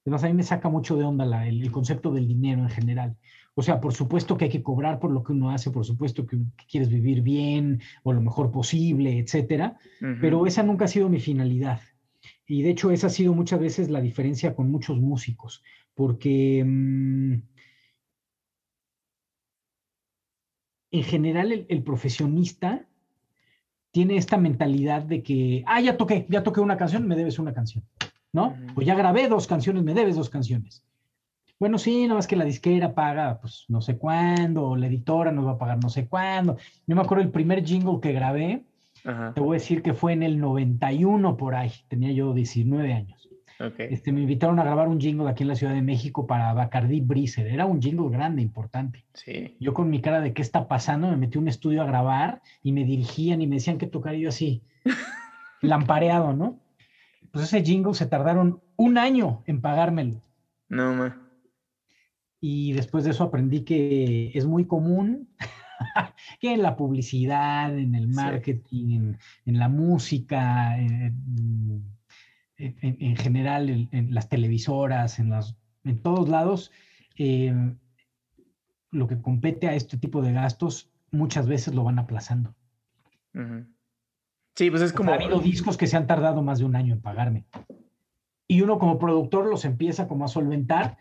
Además, 0.00 0.24
a 0.24 0.28
mí 0.28 0.32
me 0.32 0.42
saca 0.42 0.70
mucho 0.70 0.96
de 0.96 1.04
onda 1.04 1.46
el, 1.46 1.70
concepto 1.70 2.10
del 2.10 2.26
dinero 2.26 2.62
en 2.62 2.70
general. 2.70 3.18
O 3.54 3.62
sea, 3.62 3.82
por 3.82 3.92
supuesto 3.92 4.38
que 4.38 4.46
hay 4.46 4.50
que 4.50 4.62
cobrar 4.62 4.98
por 4.98 5.10
lo 5.10 5.22
que 5.22 5.32
uno 5.32 5.50
hace, 5.50 5.70
por 5.70 5.84
supuesto 5.84 6.26
que, 6.26 6.38
quieres 6.70 6.88
vivir 6.88 7.20
bien 7.20 7.82
o 8.02 8.14
lo 8.14 8.22
mejor 8.22 8.50
posible, 8.50 9.18
etcétera, 9.18 9.76
pero 10.22 10.46
esa 10.46 10.62
nunca 10.62 10.86
ha 10.86 10.88
sido 10.88 11.10
mi 11.10 11.20
finalidad. 11.20 11.82
Y 12.46 12.62
de 12.62 12.70
hecho, 12.70 12.90
esa 12.90 13.08
ha 13.08 13.10
sido 13.10 13.34
muchas 13.34 13.60
veces 13.60 13.90
la 13.90 14.00
diferencia 14.00 14.54
con 14.54 14.70
muchos 14.70 14.98
músicos, 14.98 15.62
porque 15.94 16.64
mm, 16.66 17.42
en 20.90 21.02
general 21.04 21.66
el 21.68 21.82
profesionista 21.82 22.84
tiene 23.90 24.16
esta 24.16 24.36
mentalidad 24.36 25.02
de 25.02 25.22
que, 25.22 25.64
ah, 25.66 25.80
ya 25.80 25.96
toqué, 25.96 26.26
ya 26.28 26.42
toqué 26.42 26.60
una 26.60 26.76
canción, 26.76 27.06
me 27.06 27.16
debes 27.16 27.38
una 27.38 27.52
canción, 27.52 27.84
¿no? 28.32 28.54
O 28.76 28.82
ya 28.82 28.94
grabé 28.94 29.28
dos 29.28 29.46
canciones, 29.46 29.82
me 29.82 29.94
debes 29.94 30.16
dos 30.16 30.30
canciones. 30.30 30.84
Bueno, 31.58 31.76
sí, 31.76 32.04
nada 32.04 32.14
más 32.14 32.26
que 32.26 32.36
la 32.36 32.44
disquera 32.44 32.94
paga, 32.94 33.38
pues 33.40 33.66
no 33.68 33.82
sé 33.82 33.98
cuándo, 33.98 34.68
o 34.68 34.76
la 34.76 34.86
editora 34.86 35.32
nos 35.32 35.46
va 35.46 35.52
a 35.52 35.58
pagar 35.58 35.82
no 35.82 35.90
sé 35.90 36.06
cuándo. 36.06 36.56
Yo 36.86 36.96
me 36.96 37.02
acuerdo 37.02 37.22
el 37.22 37.30
primer 37.30 37.64
jingle 37.64 38.00
que 38.00 38.12
grabé, 38.12 38.62
te 39.02 39.40
voy 39.40 39.56
a 39.56 39.60
decir 39.60 39.82
que 39.82 39.94
fue 39.94 40.12
en 40.12 40.22
el 40.22 40.38
91 40.38 41.36
por 41.36 41.54
ahí, 41.54 41.72
tenía 41.88 42.12
yo 42.12 42.32
19 42.32 42.92
años. 42.92 43.29
Este, 43.60 44.10
me 44.10 44.22
invitaron 44.22 44.58
a 44.58 44.64
grabar 44.64 44.88
un 44.88 44.98
jingle 44.98 45.28
aquí 45.28 45.42
en 45.42 45.48
la 45.48 45.54
Ciudad 45.54 45.74
de 45.74 45.82
México 45.82 46.26
para 46.26 46.54
Bacardi 46.54 47.02
Breezer. 47.02 47.46
Era 47.46 47.66
un 47.66 47.82
jingle 47.82 48.08
grande, 48.08 48.40
importante. 48.40 49.04
Sí. 49.12 49.56
Yo 49.60 49.74
con 49.74 49.90
mi 49.90 50.00
cara 50.00 50.20
de 50.20 50.32
qué 50.32 50.40
está 50.40 50.66
pasando, 50.66 51.08
me 51.08 51.16
metí 51.16 51.36
a 51.36 51.42
un 51.42 51.48
estudio 51.48 51.82
a 51.82 51.86
grabar 51.86 52.40
y 52.62 52.72
me 52.72 52.84
dirigían 52.84 53.42
y 53.42 53.46
me 53.46 53.56
decían 53.56 53.76
que 53.76 53.86
tocar 53.86 54.14
yo 54.14 54.30
así, 54.30 54.62
lampareado, 55.60 56.32
¿no? 56.32 56.58
Pues 57.32 57.44
ese 57.44 57.62
jingle 57.62 57.92
se 57.92 58.06
tardaron 58.06 58.62
un 58.76 58.96
año 58.96 59.42
en 59.46 59.60
pagármelo. 59.60 60.22
No, 60.68 60.94
ma. 60.94 61.20
Y 62.40 62.72
después 62.72 63.04
de 63.04 63.10
eso 63.10 63.24
aprendí 63.24 63.64
que 63.64 64.30
es 64.32 64.46
muy 64.46 64.64
común 64.64 65.28
que 66.40 66.54
en 66.54 66.62
la 66.62 66.76
publicidad, 66.76 67.76
en 67.78 67.94
el 67.94 68.08
marketing, 68.08 69.16
en, 69.44 69.58
la 69.58 69.68
música, 69.68 70.78
en, 70.78 71.14
en, 71.36 71.99
general 73.16 73.70
en, 73.70 74.14
las 74.14 74.28
televisoras, 74.28 75.18
en, 75.18 75.30
las, 75.30 75.56
en 75.84 76.02
todos 76.02 76.28
lados, 76.28 76.70
eh, 77.16 77.54
lo 78.90 79.06
que 79.06 79.20
compete 79.20 79.68
a 79.68 79.74
este 79.74 79.96
tipo 79.96 80.22
de 80.22 80.32
gastos 80.32 80.90
muchas 81.10 81.46
veces 81.46 81.74
lo 81.74 81.84
van 81.84 81.98
aplazando. 81.98 82.54
Sí, 84.54 84.70
pues 84.70 84.82
es 84.82 84.92
como... 84.92 85.12
ha 85.12 85.14
habido 85.14 85.40
discos 85.40 85.76
que 85.76 85.86
se 85.86 85.96
han 85.96 86.06
tardado 86.06 86.42
más 86.42 86.58
de 86.58 86.64
un 86.64 86.76
año 86.76 86.94
en 86.94 87.00
pagarme. 87.00 87.46
Y 88.46 88.62
uno 88.62 88.78
como 88.78 88.98
productor 88.98 89.46
los 89.46 89.64
empieza 89.64 90.08
como 90.08 90.24
a 90.24 90.28
solventar 90.28 90.98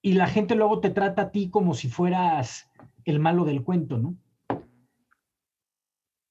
y 0.00 0.12
la 0.12 0.26
gente 0.26 0.54
luego 0.54 0.80
te 0.80 0.90
trata 0.90 1.22
a 1.22 1.30
ti 1.30 1.50
como 1.50 1.74
si 1.74 1.88
fueras 1.88 2.70
el 3.04 3.20
malo 3.20 3.44
del 3.44 3.62
cuento, 3.62 3.98
¿no? 3.98 4.16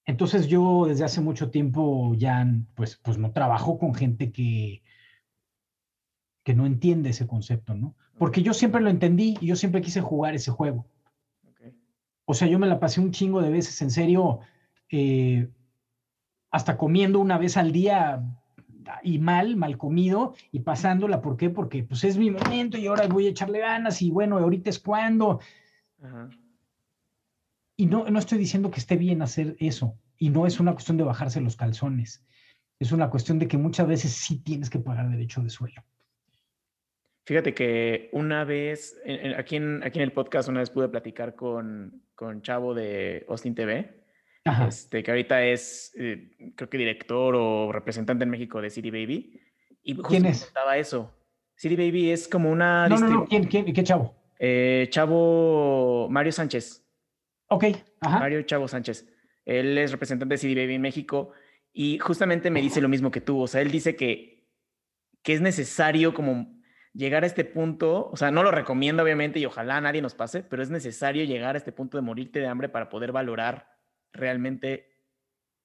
Entonces 0.05 0.47
yo 0.47 0.85
desde 0.87 1.05
hace 1.05 1.21
mucho 1.21 1.49
tiempo 1.49 2.13
ya 2.15 2.45
pues, 2.75 2.97
pues 2.97 3.17
no 3.17 3.31
trabajo 3.31 3.77
con 3.77 3.93
gente 3.95 4.31
que, 4.31 4.83
que 6.43 6.53
no 6.53 6.65
entiende 6.65 7.11
ese 7.11 7.25
concepto, 7.25 7.73
¿no? 7.73 7.95
Porque 8.17 8.41
yo 8.41 8.53
siempre 8.53 8.81
lo 8.81 8.89
entendí 8.89 9.37
y 9.39 9.47
yo 9.47 9.55
siempre 9.55 9.81
quise 9.81 10.01
jugar 10.01 10.35
ese 10.35 10.51
juego. 10.51 10.85
O 12.25 12.33
sea, 12.33 12.47
yo 12.47 12.59
me 12.59 12.67
la 12.67 12.79
pasé 12.79 13.01
un 13.01 13.11
chingo 13.11 13.41
de 13.41 13.49
veces, 13.49 13.81
en 13.81 13.91
serio, 13.91 14.39
eh, 14.89 15.49
hasta 16.51 16.77
comiendo 16.77 17.19
una 17.19 17.37
vez 17.37 17.57
al 17.57 17.71
día 17.71 18.23
y 19.01 19.19
mal, 19.19 19.55
mal 19.55 19.77
comido 19.77 20.33
y 20.51 20.59
pasándola. 20.59 21.21
¿Por 21.21 21.37
qué? 21.37 21.49
Porque 21.49 21.83
pues 21.83 22.03
es 22.03 22.17
mi 22.17 22.29
momento 22.29 22.77
y 22.77 22.87
ahora 22.87 23.07
voy 23.07 23.27
a 23.27 23.31
echarle 23.31 23.59
ganas 23.59 24.01
y 24.01 24.11
bueno, 24.11 24.37
ahorita 24.37 24.69
es 24.69 24.79
cuando. 24.79 25.39
Y 27.75 27.87
no, 27.87 28.09
no 28.09 28.19
estoy 28.19 28.37
diciendo 28.37 28.71
que 28.71 28.79
esté 28.79 28.97
bien 28.97 29.21
hacer 29.21 29.55
eso. 29.59 29.97
Y 30.17 30.29
no 30.29 30.45
es 30.45 30.59
una 30.59 30.73
cuestión 30.73 30.97
de 30.97 31.03
bajarse 31.03 31.41
los 31.41 31.55
calzones. 31.55 32.25
Es 32.79 32.91
una 32.91 33.09
cuestión 33.09 33.39
de 33.39 33.47
que 33.47 33.57
muchas 33.57 33.87
veces 33.87 34.11
sí 34.11 34.43
tienes 34.43 34.69
que 34.69 34.79
pagar 34.79 35.09
derecho 35.09 35.41
de 35.41 35.49
suelo. 35.49 35.83
Fíjate 37.25 37.53
que 37.53 38.09
una 38.11 38.43
vez, 38.43 38.97
aquí, 39.37 39.55
en, 39.55 39.81
aquí 39.83 39.99
en 39.99 40.03
el 40.03 40.11
podcast, 40.11 40.49
una 40.49 40.59
vez 40.59 40.69
pude 40.69 40.89
platicar 40.89 41.35
con, 41.35 42.03
con 42.15 42.41
Chavo 42.41 42.73
de 42.73 43.25
Austin 43.29 43.55
TV, 43.55 44.03
Este, 44.67 45.03
que 45.03 45.11
ahorita 45.11 45.45
es, 45.45 45.93
eh, 45.97 46.35
creo 46.55 46.69
que 46.69 46.77
director 46.77 47.33
o 47.35 47.71
representante 47.71 48.23
en 48.25 48.29
México 48.29 48.61
de 48.61 48.69
City 48.69 48.91
Baby. 48.91 49.39
Y 49.83 49.93
justo 49.95 50.09
¿Quién 50.09 50.25
es? 50.25 50.51
eso. 50.75 51.13
City 51.55 51.75
Baby 51.75 52.11
es 52.11 52.27
como 52.27 52.51
una... 52.51 52.89
No, 52.89 52.97
no, 52.97 53.07
no, 53.07 53.25
¿quién, 53.25 53.45
quién, 53.45 53.71
qué 53.73 53.83
chavo? 53.83 54.13
Eh, 54.37 54.87
chavo 54.89 56.09
Mario 56.09 56.33
Sánchez. 56.33 56.82
Ok, 57.53 57.65
Ajá. 58.01 58.19
Mario 58.19 58.41
Chavo 58.41 58.67
Sánchez. 58.67 59.07
Él 59.45 59.77
es 59.77 59.91
representante 59.91 60.33
de 60.33 60.39
City 60.39 60.55
Baby 60.55 60.73
en 60.73 60.81
México 60.81 61.33
y 61.71 61.99
justamente 61.99 62.49
me 62.49 62.63
dice 62.63 62.81
lo 62.81 62.89
mismo 62.89 63.11
que 63.11 63.21
tú. 63.21 63.39
O 63.41 63.47
sea, 63.47 63.61
él 63.61 63.69
dice 63.69 63.95
que, 63.95 64.47
que 65.21 65.33
es 65.33 65.41
necesario 65.41 66.15
como 66.15 66.59
llegar 66.93 67.23
a 67.23 67.27
este 67.27 67.45
punto, 67.45 68.09
o 68.09 68.17
sea, 68.17 68.31
no 68.31 68.41
lo 68.41 68.49
recomiendo 68.49 69.03
obviamente 69.03 69.39
y 69.39 69.45
ojalá 69.45 69.79
nadie 69.81 70.01
nos 70.01 70.15
pase, 70.15 70.41
pero 70.41 70.63
es 70.63 70.71
necesario 70.71 71.25
llegar 71.25 71.53
a 71.53 71.59
este 71.59 71.71
punto 71.71 71.95
de 71.97 72.01
morirte 72.01 72.39
de 72.39 72.47
hambre 72.47 72.69
para 72.69 72.89
poder 72.89 73.11
valorar 73.11 73.67
realmente 74.13 74.89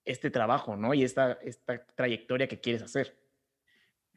este 0.04 0.30
trabajo, 0.30 0.76
¿no? 0.76 0.92
Y 0.92 1.04
esta, 1.04 1.38
esta 1.42 1.86
trayectoria 1.94 2.48
que 2.48 2.60
quieres 2.60 2.82
hacer. 2.82 3.16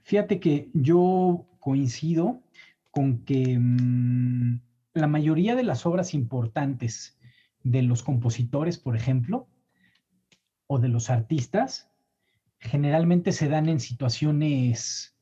Fíjate 0.04 0.42
que 0.42 0.70
yo 0.74 1.48
coincido 1.60 2.44
con 2.90 3.24
que 3.24 3.58
mm, 3.58 4.60
la 4.96 5.08
mayoría 5.08 5.56
de 5.56 5.64
las 5.64 5.86
obras 5.86 6.14
importantes 6.14 7.18
de 7.64 7.82
los 7.82 8.04
compositores, 8.04 8.78
por 8.78 8.96
ejemplo, 8.96 9.48
o 10.68 10.80
de 10.80 10.88
los 10.88 11.10
artistas, 11.10 11.92
generalmente 12.60 13.32
se 13.32 13.50
dan 13.50 13.70
en 13.70 13.80
situaciones 13.80 15.18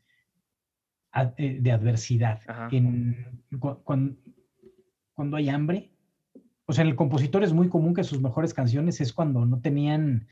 eh, 1.38 1.58
de 1.60 1.72
adversidad. 1.72 2.42
En, 2.72 3.44
cuando, 5.16 5.38
hay 5.38 5.50
hambre. 5.50 5.92
O 6.66 6.74
sea, 6.74 6.84
en 6.84 6.90
el 6.90 6.96
compositor 6.96 7.44
es 7.44 7.52
muy 7.52 7.68
común 7.68 7.96
que 7.96 8.04
sus 8.04 8.22
mejores 8.22 8.54
canciones 8.54 9.02
es 9.02 9.14
cuando 9.14 9.46
no 9.46 9.60
tenían... 9.60 10.28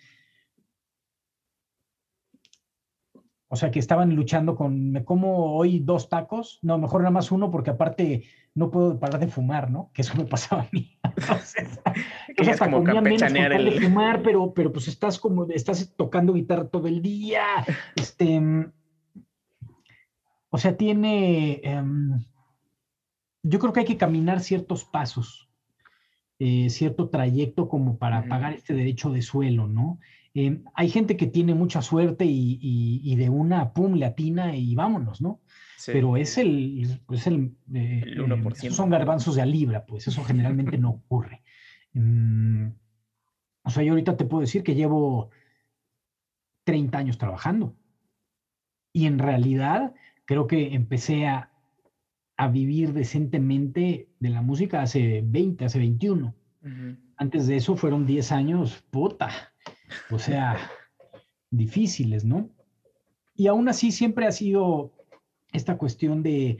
O 3.50 3.56
sea, 3.56 3.72
que 3.72 3.80
estaban 3.80 4.14
luchando 4.16 4.56
con, 4.56 4.92
me 4.92 5.06
como 5.06 5.56
hoy 5.56 5.80
dos 5.80 6.10
tacos, 6.10 6.60
no, 6.62 6.78
mejor 6.78 7.02
nada 7.02 7.12
más 7.12 7.32
uno 7.32 7.50
porque 7.50 7.70
aparte 7.70 8.24
no 8.54 8.70
puedo 8.72 9.00
parar 9.00 9.20
de 9.20 9.28
fumar, 9.28 9.72
¿no? 9.72 9.90
Que 9.94 10.02
eso 10.02 10.18
me 10.18 10.26
pasaba 10.26 10.64
a 10.64 10.70
mí. 10.72 10.98
Entonces, 11.04 11.80
es 12.38 12.60
como 12.60 12.84
campechanear 12.84 13.54
el... 13.54 13.66
de 13.66 13.82
fumar, 13.82 14.22
pero, 14.22 14.54
pero 14.54 14.74
pues 14.74 14.88
estás 14.88 15.18
como, 15.18 15.46
estás 15.46 15.94
tocando 15.96 16.34
guitarra 16.34 16.68
todo 16.68 16.88
el 16.88 17.02
día, 17.02 17.44
este, 17.96 18.42
o 20.50 20.58
sea, 20.58 20.76
tiene, 20.78 21.62
em, 21.64 22.20
yo 23.44 23.60
creo 23.60 23.74
que 23.74 23.82
hay 23.82 23.86
que 23.86 23.98
caminar 23.98 24.40
ciertos 24.40 24.86
pasos, 24.86 25.50
eh, 26.40 26.70
cierto 26.70 27.10
trayecto 27.10 27.68
como 27.68 27.98
para 27.98 28.28
pagar 28.28 28.54
este 28.54 28.74
derecho 28.74 29.10
de 29.10 29.22
suelo, 29.22 29.68
¿no? 29.68 30.00
Em, 30.40 30.64
hay 30.76 30.90
gente 30.90 31.18
que 31.18 31.26
tiene 31.26 31.56
mucha 31.56 31.82
suerte 31.82 32.24
y, 32.28 33.16
de 33.16 33.28
una, 33.28 33.74
pum, 33.74 33.96
latina 33.96 34.56
y 34.56 34.76
vámonos, 34.76 35.20
¿no? 35.20 35.42
Pero 35.88 36.16
es 36.16 36.38
el, 36.38 37.00
es 37.10 37.26
el, 37.26 37.56
eh, 37.74 38.04
el 38.06 38.22
1%. 38.22 38.68
Em, 38.68 38.72
son 38.72 38.92
garbanzos 38.92 39.34
de 39.36 39.42
a 39.42 39.48
libra, 39.48 39.84
pues 39.88 40.08
eso 40.08 40.24
generalmente 40.24 40.78
no 40.78 40.92
ocurre. 40.92 41.42
o 43.64 43.70
sea, 43.72 43.82
yo 43.82 43.94
ahorita 43.94 44.16
te 44.16 44.26
puedo 44.26 44.42
decir 44.42 44.62
que 44.62 44.76
llevo 44.76 45.32
30 46.66 47.00
años 47.00 47.18
trabajando. 47.18 47.76
Y 48.94 49.08
en 49.08 49.18
realidad 49.18 49.96
creo 50.26 50.46
que 50.46 50.76
empecé 50.76 51.26
a, 51.26 51.52
vivir 52.52 52.94
decentemente 52.94 54.12
de 54.20 54.30
la 54.30 54.44
música 54.44 54.84
hace 54.84 55.24
20, 55.26 55.66
hace 55.66 55.80
21. 55.80 56.36
Antes 57.16 57.48
de 57.48 57.56
eso 57.56 57.76
fueron 57.76 58.06
10 58.06 58.32
años, 58.32 58.84
puta, 58.92 59.56
o 60.10 60.20
sea, 60.20 60.58
difíciles, 61.50 62.26
¿no? 62.26 62.50
Y 63.36 63.48
aún 63.48 63.70
así 63.70 63.92
siempre 63.92 64.26
ha 64.26 64.32
sido 64.32 64.94
esta 65.52 65.78
cuestión 65.78 66.24
de, 66.24 66.58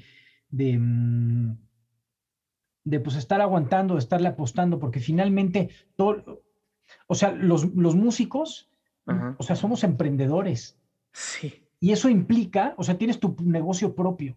de, 0.50 0.78
mm, 0.78 1.58
pues 3.04 3.16
estar 3.16 3.42
aguantando, 3.42 3.96
de 3.96 4.00
estarle 4.00 4.30
apostando, 4.30 4.80
porque 4.80 5.00
finalmente 5.00 5.70
todo, 5.96 6.44
o 7.08 7.16
sea, 7.16 7.32
los, 7.32 7.66
músicos, 7.76 8.70
o 9.38 9.44
sea, 9.44 9.56
somos 9.56 9.84
emprendedores. 9.84 10.78
Sí. 11.14 11.64
Y 11.80 11.92
eso 11.92 12.10
implica, 12.10 12.74
o 12.78 12.84
sea, 12.84 12.98
tienes 12.98 13.20
tu 13.20 13.36
negocio 13.42 13.96
propio. 13.96 14.36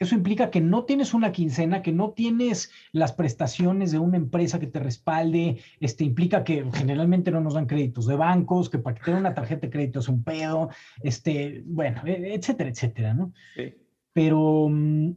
Eso 0.00 0.14
implica 0.14 0.50
que 0.50 0.62
no 0.62 0.86
tienes 0.86 1.12
una 1.12 1.30
quincena, 1.30 1.82
que 1.82 1.92
no 1.92 2.12
tienes 2.12 2.72
las 2.90 3.12
prestaciones 3.12 3.92
de 3.92 3.98
una 3.98 4.16
empresa 4.16 4.58
que 4.58 4.66
te 4.66 4.80
respalde. 4.80 5.58
Este 5.78 6.04
implica 6.04 6.42
que 6.42 6.64
generalmente 6.72 7.30
no 7.30 7.42
nos 7.42 7.52
dan 7.52 7.66
créditos 7.66 8.06
de 8.06 8.16
bancos, 8.16 8.70
que 8.70 8.78
para 8.78 8.96
que 8.96 9.04
tenga 9.04 9.18
una 9.18 9.34
tarjeta 9.34 9.66
de 9.66 9.70
crédito 9.70 10.00
es 10.00 10.08
un 10.08 10.24
pedo, 10.24 10.70
este, 11.02 11.62
bueno, 11.66 12.00
e, 12.06 12.32
etcétera, 12.34 12.70
etcétera, 12.70 13.12
¿no? 13.12 13.34
Sí. 13.54 13.74
Pero, 14.14 14.68
mm, 14.70 15.10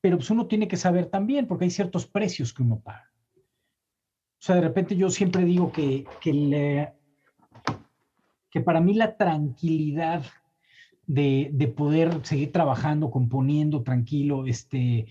pero 0.00 0.16
pues 0.16 0.30
uno 0.30 0.48
tiene 0.48 0.66
que 0.66 0.76
saber 0.76 1.06
también, 1.06 1.46
porque 1.46 1.66
hay 1.66 1.70
ciertos 1.70 2.06
precios 2.06 2.52
que 2.52 2.64
uno 2.64 2.80
paga. 2.80 3.08
O 3.36 4.46
sea, 4.46 4.56
de 4.56 4.62
repente 4.62 4.96
yo 4.96 5.10
siempre 5.10 5.44
digo 5.44 5.70
que, 5.70 6.06
que 6.20 6.32
le, 6.32 6.92
que 8.50 8.60
para 8.60 8.80
mí 8.80 8.94
la 8.94 9.16
tranquilidad 9.16 10.24
de, 11.06 11.74
poder 11.76 12.20
seguir 12.24 12.52
trabajando, 12.52 13.10
componiendo 13.10 13.82
tranquilo, 13.82 14.46
este, 14.46 15.06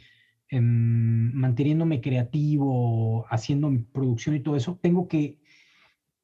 em, 0.50 1.32
manteniéndome 1.34 2.02
creativo, 2.02 3.26
haciendo 3.30 3.70
mi 3.70 3.80
producción 3.80 4.36
y 4.36 4.40
todo 4.40 4.56
eso, 4.56 4.80
tengo 4.82 5.08
que 5.08 5.40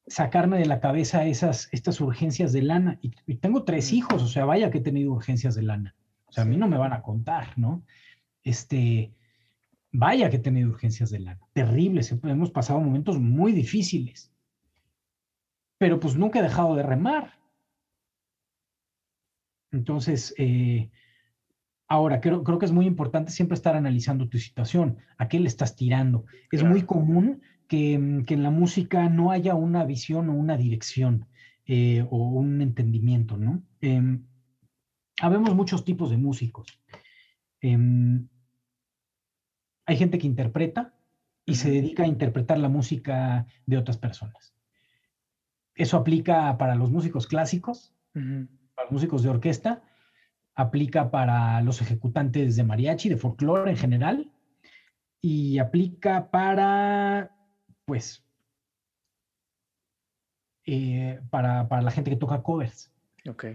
sacarme 0.06 0.58
de 0.58 0.66
la 0.66 0.80
cabeza 0.80 1.24
esas, 1.24 1.68
estas 1.72 2.00
urgencias 2.00 2.52
de 2.52 2.62
lana. 2.62 2.98
Y, 3.02 3.36
tengo 3.36 3.64
tres 3.64 3.92
hijos, 3.92 4.22
o 4.22 4.28
sea, 4.28 4.44
vaya 4.44 4.70
que 4.70 4.78
he 4.78 4.82
tenido 4.82 5.12
urgencias 5.12 5.54
de 5.54 5.62
lana. 5.62 5.94
O 6.26 6.32
sea, 6.32 6.44
a 6.44 6.46
mí 6.46 6.56
no 6.56 6.68
me 6.68 6.78
van 6.78 6.92
a 6.92 7.02
contar, 7.02 7.58
¿no? 7.58 7.84
Este, 8.42 9.12
vaya 9.92 10.30
que 10.30 10.36
he 10.36 10.40
tenido 10.40 10.70
urgencias 10.70 11.10
de 11.10 11.20
lana. 11.20 11.40
Terribles, 11.52 12.12
hemos 12.22 12.50
pasado 12.50 12.80
momentos 12.80 13.18
muy 13.18 13.52
difíciles 13.52 14.30
pero 15.80 15.98
pues 15.98 16.14
nunca 16.14 16.40
he 16.40 16.42
dejado 16.42 16.76
de 16.76 16.82
remar. 16.82 17.39
Entonces, 19.72 20.34
eh, 20.38 20.90
ahora 21.88 22.20
creo, 22.20 22.42
creo, 22.42 22.58
que 22.58 22.66
es 22.66 22.72
muy 22.72 22.86
importante 22.86 23.32
siempre 23.32 23.54
estar 23.54 23.76
analizando 23.76 24.28
tu 24.28 24.38
situación, 24.38 24.98
a 25.18 25.28
qué 25.28 25.40
le 25.40 25.48
estás 25.48 25.76
tirando. 25.76 26.24
Es 26.50 26.64
muy 26.64 26.82
común 26.82 27.42
que, 27.68 27.98
mm, 27.98 28.24
que, 28.24 28.34
en 28.34 28.42
la 28.42 28.50
música 28.50 29.08
no 29.08 29.30
haya 29.30 29.54
una 29.54 29.84
visión 29.84 30.28
o 30.28 30.34
una 30.34 30.56
dirección 30.56 31.26
eh, 31.66 32.04
o 32.10 32.16
un 32.16 32.60
entendimiento, 32.62 33.36
¿no? 33.36 33.62
Eh, 33.80 34.18
habemos 35.20 35.54
muchos 35.54 35.84
tipos 35.84 36.10
de 36.10 36.16
músicos. 36.16 36.80
Em, 37.60 38.26
hay 39.86 39.96
gente 39.96 40.18
que 40.18 40.26
interpreta 40.26 40.94
y 41.44 41.54
se 41.54 41.70
dedica 41.70 42.04
a 42.04 42.08
interpretar 42.08 42.58
la 42.58 42.68
música 42.68 43.46
de 43.66 43.76
otras 43.76 43.98
personas. 43.98 44.54
Eso 45.74 45.96
aplica 45.96 46.56
para 46.58 46.74
los 46.74 46.90
músicos 46.90 47.26
clásicos, 47.26 47.94
músicos 48.92 49.22
de 49.22 49.28
orquesta, 49.30 49.82
aplica 50.54 51.10
para 51.10 51.60
los 51.62 51.80
ejecutantes 51.80 52.56
de 52.56 52.64
mariachi, 52.64 53.08
de 53.08 53.16
folclore 53.16 53.70
en 53.70 53.76
general, 53.76 54.30
y 55.20 55.58
aplica 55.58 56.30
para, 56.30 57.30
pues, 57.84 58.24
eh, 60.66 61.20
para, 61.30 61.66
la 61.80 61.90
gente 61.90 62.10
que 62.10 62.16
toca 62.16 62.42
covers. 62.42 62.92
Ok. 63.28 63.46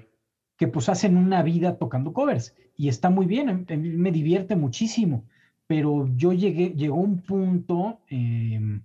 Que 0.58 0.68
pues 0.68 0.90
hacen 0.90 1.18
una 1.18 1.44
vida 1.44 1.78
tocando 1.78 2.14
covers. 2.14 2.56
Y 2.78 2.88
está 2.90 3.10
muy 3.10 3.26
bien, 3.26 3.66
me 3.70 4.12
divierte 4.12 4.56
muchísimo. 4.56 5.26
Pero 5.68 6.08
yo 6.16 6.34
llegué, 6.34 6.70
llegó 6.72 6.98
un 6.98 7.22
punto 7.22 8.02
em, 8.08 8.84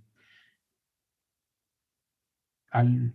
al, 2.71 3.13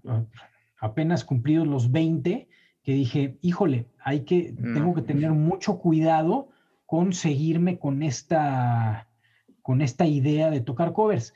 apenas 0.78 1.24
cumplidos 1.24 1.66
los 1.66 1.90
20, 1.90 2.48
que 2.86 2.92
dije, 2.92 3.36
híjole, 3.42 3.88
hay 3.98 4.20
que, 4.20 4.52
tengo 4.52 4.94
que 4.94 5.02
tener 5.02 5.32
mucho 5.32 5.80
cuidado 5.80 6.50
con 6.86 7.12
seguirme 7.12 7.80
con 7.80 8.04
esta, 8.04 9.08
con 9.60 9.82
esta 9.82 10.06
idea 10.06 10.50
de 10.52 10.60
tocar 10.60 10.92
covers. 10.92 11.34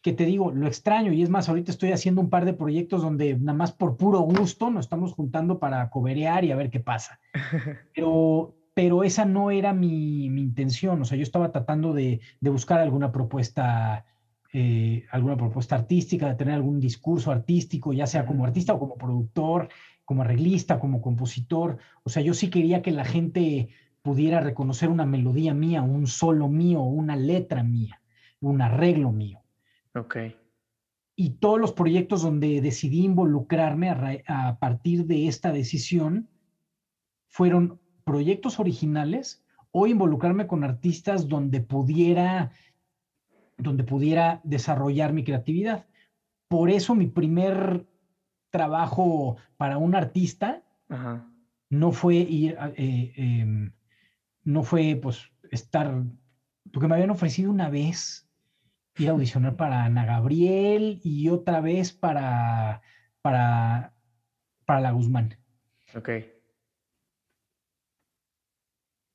Que 0.00 0.14
te 0.14 0.24
digo, 0.24 0.52
lo 0.52 0.66
extraño, 0.66 1.12
y 1.12 1.22
es 1.22 1.28
más, 1.28 1.50
ahorita 1.50 1.70
estoy 1.70 1.92
haciendo 1.92 2.22
un 2.22 2.30
par 2.30 2.46
de 2.46 2.54
proyectos 2.54 3.02
donde 3.02 3.36
nada 3.36 3.58
más 3.58 3.72
por 3.72 3.98
puro 3.98 4.20
gusto 4.20 4.70
nos 4.70 4.86
estamos 4.86 5.12
juntando 5.12 5.58
para 5.58 5.90
coverear 5.90 6.46
y 6.46 6.50
a 6.52 6.56
ver 6.56 6.70
qué 6.70 6.80
pasa. 6.80 7.20
Pero, 7.94 8.54
pero 8.72 9.04
esa 9.04 9.24
no 9.24 9.50
era 9.50 9.72
mi, 9.74 10.28
mi 10.30 10.42
intención, 10.42 11.00
o 11.00 11.04
sea, 11.04 11.16
yo 11.16 11.22
estaba 11.22 11.50
tratando 11.50 11.94
de, 11.94 12.20
de 12.40 12.50
buscar 12.50 12.78
alguna 12.78 13.10
propuesta 13.10 14.04
eh, 14.52 15.04
alguna 15.10 15.36
propuesta 15.36 15.74
artística, 15.74 16.28
de 16.28 16.34
tener 16.34 16.54
algún 16.54 16.80
discurso 16.80 17.30
artístico, 17.30 17.92
ya 17.92 18.06
sea 18.06 18.24
como 18.24 18.44
artista 18.46 18.72
o 18.72 18.78
como 18.78 18.96
productor, 18.96 19.68
como 20.06 20.22
arreglista, 20.22 20.78
como 20.78 21.02
compositor. 21.02 21.78
O 22.04 22.08
sea, 22.08 22.22
yo 22.22 22.32
sí 22.32 22.48
quería 22.48 22.80
que 22.80 22.92
la 22.92 23.04
gente 23.04 23.68
pudiera 24.00 24.40
reconocer 24.40 24.88
una 24.88 25.04
melodía 25.04 25.52
mía, 25.52 25.82
un 25.82 26.06
solo 26.06 26.48
mío, 26.48 26.80
una 26.80 27.16
letra 27.16 27.62
mía, 27.64 28.00
un 28.40 28.62
arreglo 28.62 29.10
mío. 29.10 29.42
Ok. 29.94 30.16
Y 31.16 31.30
todos 31.30 31.58
los 31.58 31.72
proyectos 31.72 32.22
donde 32.22 32.60
decidí 32.60 33.04
involucrarme 33.04 33.90
a, 34.28 34.58
partir 34.60 35.06
de 35.06 35.26
esta 35.26 35.50
decisión 35.50 36.28
fueron 37.26 37.80
proyectos 38.04 38.60
originales 38.60 39.44
o 39.72 39.88
involucrarme 39.88 40.46
con 40.46 40.62
artistas 40.62 41.26
donde 41.26 41.60
pudiera, 41.60 42.52
donde 43.56 43.82
pudiera 43.82 44.40
desarrollar 44.44 45.12
mi 45.12 45.24
creatividad. 45.24 45.86
Por 46.48 46.70
eso 46.70 46.94
mi 46.94 47.08
primer 47.08 47.88
trabajo 48.56 49.36
para 49.58 49.76
un 49.76 49.94
artista 49.94 50.62
no 51.68 51.92
fue 51.92 52.14
ir, 52.14 52.56
eh, 52.76 53.12
em, 53.16 53.72
no 54.44 54.62
fue 54.62 54.98
pues 55.02 55.30
estar, 55.50 56.04
porque 56.72 56.88
me 56.88 56.94
habían 56.94 57.10
ofrecido 57.10 57.50
una 57.50 57.68
vez 57.68 58.26
ir 58.96 59.08
a 59.08 59.12
audicionar 59.12 59.56
para 59.56 59.84
Ana 59.84 60.06
Gabriel 60.06 61.00
y 61.04 61.28
otra 61.28 61.60
vez 61.60 61.92
para, 61.92 62.80
para, 63.20 63.92
para 64.64 64.80
la 64.80 64.92
Guzmán. 64.92 65.36
Ok. 65.94 66.08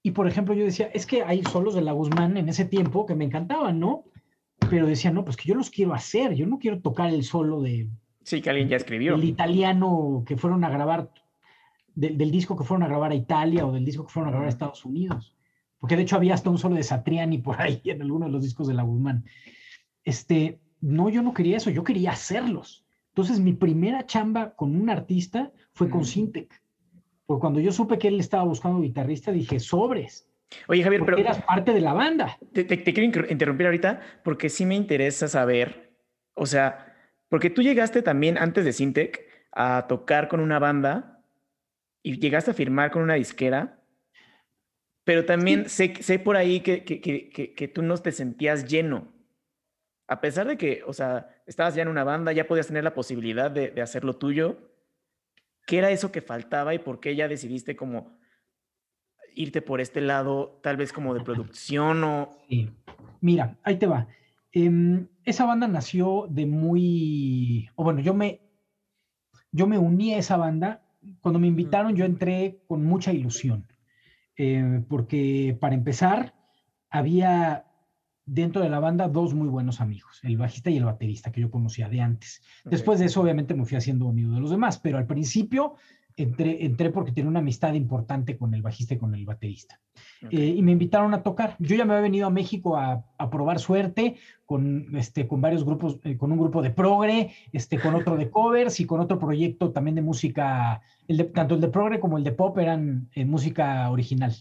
Y 0.04 0.12
por 0.12 0.28
ejemplo, 0.28 0.54
yo 0.54 0.66
decía, 0.66 0.90
es 0.94 1.06
que 1.06 1.24
hay 1.24 1.44
solos 1.44 1.74
de 1.74 1.82
la 1.82 1.94
Guzmán 1.94 2.38
en 2.38 2.50
ese 2.50 2.66
tiempo 2.66 3.06
que 3.06 3.16
me 3.16 3.26
encantaban, 3.26 3.80
¿no? 3.80 4.06
Pero 4.70 4.86
decía, 4.86 5.12
no, 5.12 5.24
pues 5.24 5.38
que 5.38 5.50
yo 5.50 5.56
los 5.56 5.70
quiero 5.70 5.94
hacer, 5.94 6.34
yo 6.34 6.46
no 6.46 6.60
quiero 6.60 6.82
tocar 6.82 7.10
el 7.10 7.24
solo 7.24 7.62
de... 7.62 7.90
Sí, 8.24 8.42
que 8.42 8.50
alguien 8.50 8.70
ya 8.70 8.78
escribió. 8.78 9.16
El 9.16 9.24
italiano 9.24 10.24
que 10.26 10.38
fueron 10.38 10.64
a 10.64 10.70
grabar, 10.70 11.12
del 11.96 12.32
disco 12.32 12.56
que 12.56 12.64
fueron 12.64 12.84
a 12.84 12.88
grabar 12.88 13.12
a 13.12 13.16
Italia 13.16 13.66
o 13.66 13.72
del 13.72 13.86
disco 13.86 14.06
que 14.06 14.12
fueron 14.12 14.30
a 14.30 14.32
grabar 14.32 14.48
a 14.48 14.50
Estados 14.50 14.86
Unidos. 14.86 15.36
Porque 15.80 15.96
de 15.96 16.04
hecho 16.04 16.16
había 16.16 16.36
hasta 16.36 16.50
un 16.50 16.60
solo 16.60 16.76
de 16.76 16.84
Satriani 16.84 17.40
por 17.40 17.60
ahí 17.60 17.82
en 17.86 18.02
alguno 18.02 18.28
de 18.28 18.32
los 18.32 18.44
discos 18.44 18.68
de 18.68 18.76
la 18.76 18.84
Guzmán. 18.84 19.26
Este, 20.04 20.60
no, 20.80 21.10
yo 21.10 21.24
no 21.24 21.34
quería 21.34 21.58
eso, 21.58 21.70
yo 21.72 21.84
quería 21.84 22.12
hacerlos. 22.12 22.86
Entonces 23.10 23.40
mi 23.40 23.54
primera 23.54 24.06
chamba 24.06 24.56
con 24.56 24.76
un 24.76 24.90
artista 24.90 25.52
fue 25.74 25.90
con 25.90 26.06
Sintec. 26.06 26.62
Porque 27.26 27.42
cuando 27.42 27.60
yo 27.60 27.72
supe 27.72 27.98
que 27.98 28.08
él 28.10 28.20
estaba 28.20 28.44
buscando 28.44 28.82
guitarrista, 28.82 29.32
dije, 29.32 29.60
sobres. 29.60 30.30
Oye, 30.68 30.84
Javier, 30.84 31.04
pero. 31.06 31.18
Eras 31.18 31.42
parte 31.44 31.74
de 31.74 31.82
la 31.82 31.94
banda. 31.94 32.38
Te, 32.54 32.66
quiero 32.66 33.26
interrumpir 33.30 33.66
ahorita 33.66 34.02
porque 34.24 34.50
sí 34.50 34.66
me 34.66 34.76
interesa 34.76 35.28
saber. 35.28 35.94
O 36.34 36.46
sea, 36.46 36.91
porque 37.32 37.50
tú 37.50 37.62
llegaste 37.62 38.02
también 38.02 38.38
antes 38.38 38.66
de 38.66 38.74
Sintec 38.74 39.26
a 39.54 39.88
tocar 39.88 40.28
con 40.28 40.42
una 40.42 40.60
banda 40.60 41.24
y 42.04 42.20
llegaste 42.20 42.52
a 42.52 42.54
firmar 42.54 42.92
con 42.92 43.04
una 43.04 43.14
disquera. 43.14 43.80
Pero 45.06 45.24
también 45.24 45.70
sé, 45.70 45.94
sé 46.02 46.20
por 46.20 46.36
ahí 46.36 46.60
que, 46.60 46.84
que, 46.84 47.00
que, 47.00 47.54
que, 47.56 47.68
tú 47.70 47.84
no 47.84 47.98
te 47.98 48.12
sentías 48.12 48.68
lleno. 48.68 49.08
A 50.10 50.20
pesar 50.20 50.46
de 50.46 50.58
que, 50.58 50.84
o 50.86 50.92
sea, 50.92 51.42
estabas 51.46 51.74
ya 51.74 51.84
en 51.84 51.88
una 51.88 52.04
banda, 52.04 52.34
ya 52.34 52.48
podías 52.48 52.68
tener 52.68 52.84
la 52.84 52.94
posibilidad 52.94 53.50
de, 53.50 53.72
de 53.72 53.82
hacer 53.82 54.04
lo 54.04 54.18
tuyo 54.18 54.72
¿Qué 55.66 55.78
era 55.78 55.90
eso 55.90 56.12
que 56.12 56.22
faltaba 56.22 56.74
y 56.74 56.80
por 56.80 57.00
qué 57.00 57.16
ya 57.16 57.30
decidiste 57.30 57.78
como 57.78 58.20
irte 59.36 59.62
por 59.62 59.80
este 59.80 60.02
lado, 60.02 60.60
tal 60.62 60.76
vez 60.76 60.92
como 60.92 61.14
de 61.14 61.24
producción 61.24 62.04
o... 62.04 62.38
Sí. 62.50 62.70
Mira, 63.22 63.58
ahí 63.64 63.78
te 63.78 63.88
va. 63.88 64.06
Em, 64.52 65.08
esa 65.24 65.46
banda 65.46 65.68
nació 65.68 66.28
de 66.30 66.46
muy... 66.46 67.70
O 67.76 67.84
bueno, 67.84 68.02
yo 68.02 68.14
me, 68.14 68.42
yo 69.52 69.68
me 69.68 69.78
uní 69.78 70.14
a 70.14 70.18
esa 70.18 70.38
banda. 70.38 70.82
Cuando 71.20 71.40
me 71.40 71.48
invitaron, 71.48 71.96
yo 71.96 72.06
entré 72.06 72.60
con 72.68 72.84
mucha 72.84 73.12
ilusión. 73.12 73.68
Eh, 74.38 74.82
porque 74.88 75.58
para 75.60 75.76
empezar, 75.76 76.34
había 76.90 77.66
dentro 78.26 78.62
de 78.62 78.70
la 78.70 78.80
banda 78.80 79.08
dos 79.08 79.34
muy 79.34 79.48
buenos 79.48 79.82
amigos, 79.82 80.20
el 80.24 80.38
bajista 80.38 80.70
y 80.70 80.78
el 80.78 80.86
baterista 80.86 81.32
que 81.32 81.42
yo 81.42 81.52
conocía 81.52 81.90
de 81.90 82.02
antes. 82.02 82.42
Después 82.64 83.00
de 83.00 83.06
eso, 83.06 83.22
obviamente, 83.22 83.54
me 83.54 83.66
fui 83.66 83.78
haciendo 83.78 84.08
amigo 84.08 84.32
de 84.32 84.40
los 84.40 84.52
demás, 84.52 84.80
pero 84.80 84.98
al 84.98 85.08
principio 85.08 85.76
entré, 86.18 86.66
entré 86.66 86.90
porque 86.90 87.12
tenía 87.12 87.30
una 87.30 87.40
amistad 87.40 87.74
importante 87.74 88.38
con 88.38 88.54
el 88.54 88.62
bajista 88.62 88.94
y 88.94 88.98
con 88.98 89.14
el 89.16 89.26
baterista. 89.26 89.80
Eh, 90.30 90.56
y 90.58 90.62
me 90.62 90.72
invitaron 90.72 91.14
a 91.14 91.24
tocar. 91.24 91.56
Yo 91.60 91.76
ya 91.76 91.86
me 91.86 91.94
había 91.94 92.04
venido 92.04 92.28
a 92.28 92.30
México 92.30 92.78
a, 92.78 93.06
a 93.18 93.30
probar 93.30 93.60
suerte 93.60 94.18
con, 94.46 94.96
este, 94.98 95.28
con 95.28 95.42
varios 95.42 95.64
grupos, 95.64 96.00
eh, 96.04 96.18
con 96.18 96.32
un 96.32 96.38
grupo 96.38 96.62
de 96.62 96.72
progre, 96.72 97.32
este, 97.52 97.80
con 97.80 97.96
otro 97.96 98.18
de 98.18 98.30
covers 98.32 98.80
y 98.80 98.86
con 98.86 99.00
otro 99.00 99.18
proyecto 99.18 99.72
también 99.72 99.96
de 99.96 100.02
música, 100.02 100.82
el 101.08 101.18
de, 101.18 101.24
tanto 101.26 101.56
el 101.56 101.62
de 101.62 101.70
progre 101.70 102.00
como 102.00 102.18
el 102.18 102.24
de 102.24 102.32
pop 102.34 102.58
eran 102.58 103.10
eh, 103.16 103.26
música 103.26 103.90
original. 103.90 104.36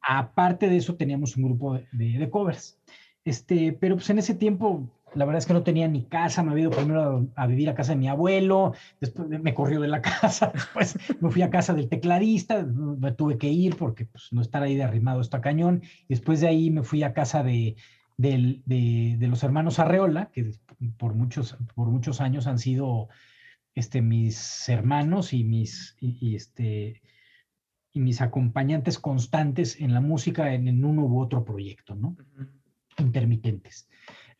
Aparte 0.00 0.68
de 0.68 0.76
eso, 0.76 0.96
teníamos 0.96 1.36
un 1.36 1.44
grupo 1.44 1.74
de, 1.74 2.18
de, 2.18 2.30
covers. 2.30 2.80
Este, 3.24 3.72
pero 3.72 3.96
pues 3.96 4.08
en 4.10 4.18
ese 4.18 4.34
tiempo, 4.34 4.88
la 5.14 5.24
verdad 5.24 5.38
es 5.38 5.46
que 5.46 5.52
no 5.52 5.62
tenía 5.62 5.88
ni 5.88 6.04
casa, 6.04 6.42
me 6.42 6.52
había 6.52 6.62
ido 6.62 6.70
primero 6.70 7.26
a, 7.34 7.46
vivir 7.46 7.68
a 7.68 7.74
casa 7.74 7.92
de 7.92 7.98
mi 7.98 8.08
abuelo, 8.08 8.74
después 9.00 9.28
me 9.28 9.54
corrió 9.54 9.80
de 9.80 9.88
la 9.88 10.02
casa, 10.20 10.50
después 10.52 10.96
me 11.20 11.30
fui 11.30 11.42
a 11.42 11.50
casa 11.50 11.74
del 11.74 11.88
tecladista, 11.88 12.62
me 12.62 13.12
tuve 13.12 13.38
que 13.38 13.48
ir 13.48 13.76
porque 13.76 14.06
pues, 14.06 14.28
no 14.32 14.40
estar 14.40 14.62
ahí 14.62 14.76
de 14.76 14.84
arrimado 14.84 15.20
está 15.20 15.40
cañón, 15.40 15.82
después 16.08 16.40
de 16.40 16.48
ahí 16.48 16.70
me 16.70 16.82
fui 16.82 17.02
a 17.02 17.12
casa 17.12 17.42
de, 17.42 17.76
de, 18.16 18.60
de, 18.66 19.28
los 19.28 19.42
hermanos 19.42 19.78
Arreola, 19.78 20.30
que 20.32 20.52
por 20.96 21.14
muchos, 21.14 21.56
por 21.74 21.88
muchos 21.88 22.20
años 22.20 22.46
han 22.46 22.58
sido 22.58 23.08
este, 23.74 24.02
mis 24.02 24.68
hermanos 24.68 25.32
y 25.32 25.44
mis, 25.44 25.96
y 26.00 26.34
este, 26.34 27.00
y 27.92 28.00
mis 28.00 28.20
acompañantes 28.20 28.98
constantes 28.98 29.80
en 29.80 29.92
la 29.92 30.00
música 30.00 30.54
en, 30.54 30.84
uno 30.84 31.06
u 31.06 31.20
otro 31.20 31.44
proyecto, 31.44 31.94
¿no? 31.94 32.16
Intermitentes. 32.98 33.88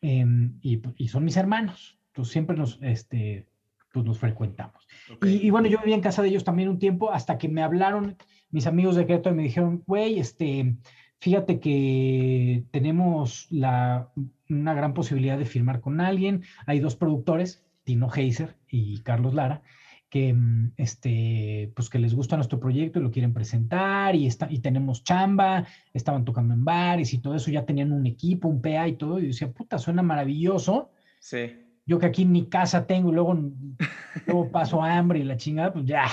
Em, 0.01 0.59
y, 0.61 1.07
son 1.07 1.25
mis 1.25 1.37
hermanos, 1.37 1.97
entonces 2.07 2.31
siempre 2.31 2.55
nos, 2.55 2.79
este, 2.81 3.47
pues 3.91 4.05
nos 4.05 4.17
frecuentamos. 4.17 4.87
Y, 5.21 5.49
bueno, 5.49 5.67
yo 5.67 5.79
vivía 5.79 5.95
en 5.95 6.01
casa 6.01 6.21
de 6.21 6.29
ellos 6.29 6.43
también 6.43 6.69
un 6.69 6.79
tiempo 6.79 7.11
hasta 7.11 7.37
que 7.37 7.49
me 7.49 7.63
hablaron 7.63 8.17
mis 8.51 8.67
amigos 8.67 8.95
de 8.95 9.05
Querétaro 9.05 9.33
y 9.33 9.37
me 9.37 9.43
dijeron, 9.43 9.83
güey, 9.85 10.19
este, 10.19 10.75
fíjate 11.19 11.59
que 11.59 12.63
tenemos 12.71 13.47
la, 13.49 14.11
una 14.49 14.73
gran 14.73 14.93
posibilidad 14.93 15.37
de 15.37 15.45
firmar 15.45 15.81
con 15.81 15.99
alguien. 16.01 16.43
Hay 16.65 16.79
dos 16.79 16.95
productores, 16.95 17.65
Tino 17.83 18.09
Heiser 18.13 18.55
y 18.69 19.01
Carlos 19.01 19.33
Lara, 19.33 19.61
que, 20.09 20.33
mm, 20.33 20.73
este, 20.77 21.71
pues 21.75 21.89
que 21.89 21.99
les 21.99 22.13
gusta 22.15 22.35
nuestro 22.35 22.59
proyecto 22.59 22.99
y 22.99 23.03
lo 23.03 23.11
quieren 23.11 23.33
presentar 23.33 24.15
y, 24.15 24.25
está, 24.25 24.47
y 24.49 24.59
tenemos 24.59 25.03
chamba, 25.03 25.67
estaban 25.93 26.25
tocando 26.25 26.53
en 26.53 26.65
bares 26.65 27.13
y 27.13 27.19
todo 27.19 27.35
eso, 27.35 27.51
ya 27.51 27.65
tenían 27.65 27.91
un 27.91 28.05
equipo, 28.05 28.47
un 28.47 28.61
PA 28.61 28.87
y 28.87 28.97
todo, 28.97 29.19
y 29.19 29.27
decía, 29.27 29.51
puta, 29.51 29.77
suena 29.77 30.01
maravilloso. 30.01 30.91
Sí. 31.19 31.55
Yo 31.85 31.99
que 31.99 32.07
aquí 32.07 32.23
en 32.23 32.31
mi 32.31 32.49
casa 32.49 32.85
tengo 32.87 33.11
y 33.11 33.13
luego, 33.13 33.33
luego 34.27 34.51
paso 34.51 34.81
hambre 34.81 35.19
y 35.19 35.23
la 35.23 35.37
chingada, 35.37 35.71
pues 35.71 35.85
ya. 35.85 36.05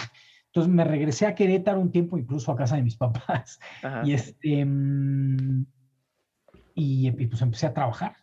Entonces 0.47 0.73
me 0.73 0.85
regresé 0.85 1.27
a 1.27 1.35
Querétaro 1.35 1.81
un 1.81 1.91
tiempo, 1.91 2.19
incluso 2.19 2.53
a 2.53 2.57
casa 2.57 2.77
de 2.77 2.83
mis 2.83 2.97
papás. 2.99 3.59
Y 4.05 4.13
este, 4.13 4.65
mm, 4.65 5.67
y, 6.75 7.09
y 7.09 7.27
pues 7.27 7.41
empecé 7.41 7.67
a 7.67 7.75
trabajar 7.75 8.15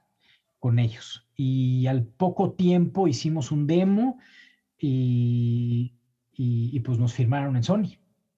con 0.60 0.80
ellos. 0.80 1.28
Y 1.36 1.88
al 1.88 2.06
poco 2.06 2.54
tiempo 2.54 3.08
hicimos 3.08 3.52
un 3.52 3.68
demo, 3.68 4.20
y, 4.86 5.94
y, 6.34 6.80
pues 6.82 7.00
nos 7.00 7.14
firmaron 7.14 7.56
en 7.56 7.64
Sony. 7.64 7.98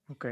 Ok. 0.10 0.28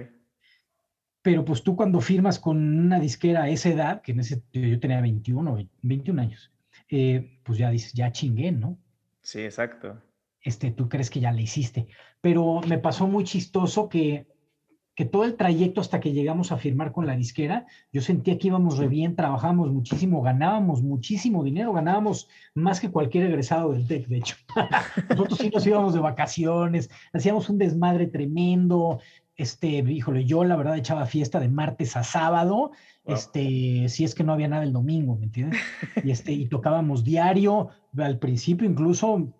Pero 1.23 1.43
pues 1.43 1.63
tú 1.63 1.76
cuando 1.76 2.02
firmas 2.02 2.38
con 2.38 2.58
una 2.58 2.99
disquera 2.99 3.43
a 3.43 3.49
esa 3.49 3.69
edad, 3.69 4.02
que 4.04 4.12
en 4.12 4.19
ese 4.19 4.43
yo 4.52 4.80
tenía 4.80 5.02
21, 5.02 5.58
21 5.82 6.21
años, 6.21 6.52
eh, 6.89 7.39
pues 7.43 7.58
ya 7.58 7.71
dices, 7.71 7.93
ya 7.93 8.12
chingué, 8.12 8.52
¿no? 8.52 8.78
Sí, 9.21 9.39
exacto. 9.39 9.99
Este, 10.41 10.69
tú 10.69 10.88
crees 10.88 11.10
que 11.10 11.19
ya 11.19 11.32
le 11.32 11.41
hiciste. 11.41 11.88
Pero 12.21 12.62
me 12.67 12.78
pasó 12.78 13.08
muy 13.08 13.23
chistoso 13.23 13.89
que 13.89 14.28
que 14.95 15.06
todo 15.06 15.23
el 15.25 15.36
trayecto 15.36 15.82
hasta 15.82 15.99
que 15.99 16.13
llegamos 16.13 16.51
a 16.51 16.58
firmar 16.58 16.91
con 16.91 17.08
la 17.08 17.15
disquera, 17.15 17.65
yo 17.91 18.01
sentía 18.01 18.38
que 18.38 18.47
íbamos 18.47 18.77
re 18.77 18.88
bien, 18.88 19.15
trabajábamos 19.15 19.71
muchísimo, 19.71 20.21
ganábamos 20.21 20.84
muchísimo 20.84 21.43
dinero, 21.43 21.73
ganábamos 21.73 22.29
más 22.53 22.79
que 22.79 22.91
cualquier 22.91 23.25
egresado 23.25 23.71
del 23.71 23.88
TEC, 23.88 24.08
de 24.08 24.17
hecho. 24.17 24.36
Nosotros 25.10 25.39
sí 25.39 25.49
nos 25.49 25.65
íbamos 25.65 25.93
de 25.93 25.99
vacaciones, 25.99 26.91
hacíamos 27.12 27.49
un 27.49 27.57
desmadre 27.57 28.05
tremendo, 28.07 28.99
este, 29.36 29.67
híjole, 29.67 30.26
yo 30.26 30.43
la 30.43 30.55
verdad 30.55 30.78
echaba 30.78 31.07
fiesta 31.07 31.39
de 31.39 31.49
martes 31.49 31.97
a 31.97 32.03
sábado, 32.03 32.72
este, 33.05 33.89
si 33.89 34.03
es 34.03 34.13
que 34.13 34.24
no 34.24 34.34
había 34.34 34.47
nada 34.47 34.63
el 34.63 34.74
domingo, 34.74 35.15
¿me 35.15 35.26
entiendes? 35.26 35.59
Y, 36.03 36.11
este, 36.11 36.34
y 36.34 36.47
tocábamos 36.47 37.03
diario, 37.03 37.70
al 37.97 38.20
principio 38.20 38.70
incluso, 38.70 39.34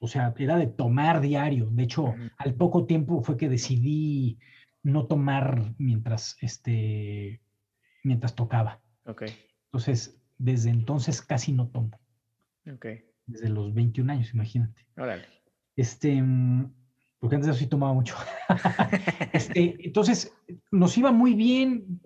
o 0.00 0.06
sea, 0.06 0.34
era 0.36 0.58
de 0.58 0.66
tomar 0.66 1.22
diario, 1.22 1.70
de 1.70 1.82
hecho, 1.82 2.14
al 2.36 2.54
poco 2.54 2.84
tiempo 2.84 3.22
fue 3.22 3.38
que 3.38 3.48
decidí 3.48 4.38
no 4.82 5.06
tomar 5.06 5.74
mientras, 5.78 6.36
este, 6.40 7.40
mientras 8.04 8.34
tocaba. 8.34 8.80
Ok. 9.04 9.24
Entonces, 9.66 10.20
desde 10.38 10.70
entonces 10.70 11.22
casi 11.22 11.52
no 11.52 11.68
tomo. 11.68 11.98
Ok. 12.72 12.86
Desde 13.26 13.48
los 13.48 13.74
21 13.74 14.12
años, 14.12 14.32
imagínate. 14.32 14.86
Órale. 14.96 15.26
Este, 15.76 16.22
porque 17.18 17.36
antes 17.36 17.56
sí 17.56 17.66
tomaba 17.66 17.92
mucho. 17.92 18.14
este, 19.32 19.76
entonces, 19.84 20.32
nos 20.70 20.96
iba 20.96 21.12
muy 21.12 21.34
bien, 21.34 22.00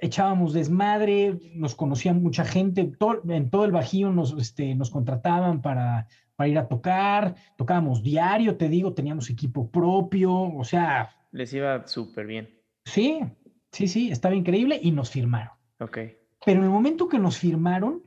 echábamos 0.00 0.52
desmadre, 0.52 1.38
nos 1.54 1.74
conocían 1.74 2.22
mucha 2.22 2.44
gente, 2.44 2.92
en 3.28 3.50
todo 3.50 3.64
el 3.64 3.72
Bajío 3.72 4.10
nos, 4.10 4.36
este, 4.38 4.74
nos 4.74 4.90
contrataban 4.90 5.62
para, 5.62 6.08
para 6.36 6.48
ir 6.48 6.58
a 6.58 6.68
tocar, 6.68 7.34
tocábamos 7.56 8.02
diario, 8.02 8.56
te 8.56 8.68
digo, 8.68 8.94
teníamos 8.94 9.28
equipo 9.30 9.70
propio, 9.70 10.32
o 10.32 10.64
sea... 10.64 11.10
Les 11.32 11.52
iba 11.52 11.86
súper 11.86 12.26
bien. 12.26 12.50
Sí, 12.84 13.20
sí, 13.72 13.88
sí, 13.88 14.10
estaba 14.10 14.34
increíble 14.34 14.80
y 14.82 14.90
nos 14.90 15.10
firmaron. 15.10 15.52
Ok. 15.78 15.98
Pero 16.44 16.60
en 16.60 16.64
el 16.64 16.70
momento 16.70 17.08
que 17.08 17.18
nos 17.18 17.38
firmaron, 17.38 18.02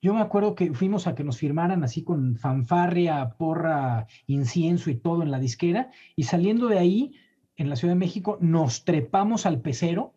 yo 0.00 0.14
me 0.14 0.20
acuerdo 0.20 0.54
que 0.54 0.72
fuimos 0.74 1.06
a 1.06 1.14
que 1.14 1.24
nos 1.24 1.38
firmaran 1.38 1.82
así 1.82 2.04
con 2.04 2.36
fanfarria, 2.36 3.30
porra, 3.36 4.06
incienso 4.26 4.90
y 4.90 4.96
todo 4.96 5.22
en 5.22 5.30
la 5.30 5.40
disquera, 5.40 5.90
y 6.14 6.24
saliendo 6.24 6.68
de 6.68 6.78
ahí, 6.78 7.14
en 7.56 7.68
la 7.68 7.76
Ciudad 7.76 7.94
de 7.94 7.98
México, 7.98 8.38
nos 8.40 8.84
trepamos 8.84 9.46
al 9.46 9.60
pecero, 9.60 10.14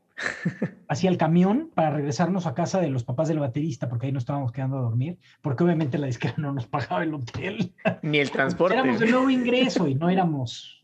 hacia 0.87 1.09
el 1.09 1.17
camión 1.17 1.71
para 1.73 1.91
regresarnos 1.91 2.45
a 2.47 2.53
casa 2.53 2.79
de 2.79 2.89
los 2.89 3.03
papás 3.03 3.27
del 3.27 3.39
baterista, 3.39 3.89
porque 3.89 4.07
ahí 4.07 4.11
no 4.11 4.19
estábamos 4.19 4.51
quedando 4.51 4.77
a 4.77 4.81
dormir, 4.81 5.19
porque 5.41 5.63
obviamente 5.63 5.97
la 5.97 6.07
disquera 6.07 6.35
no 6.37 6.53
nos 6.53 6.67
pagaba 6.67 7.03
el 7.03 7.13
hotel. 7.13 7.73
Ni 8.01 8.19
el 8.19 8.31
transporte. 8.31 8.75
Éramos 8.75 8.99
de 8.99 9.09
nuevo 9.09 9.29
ingreso 9.29 9.87
y 9.87 9.95
no 9.95 10.09
éramos 10.09 10.81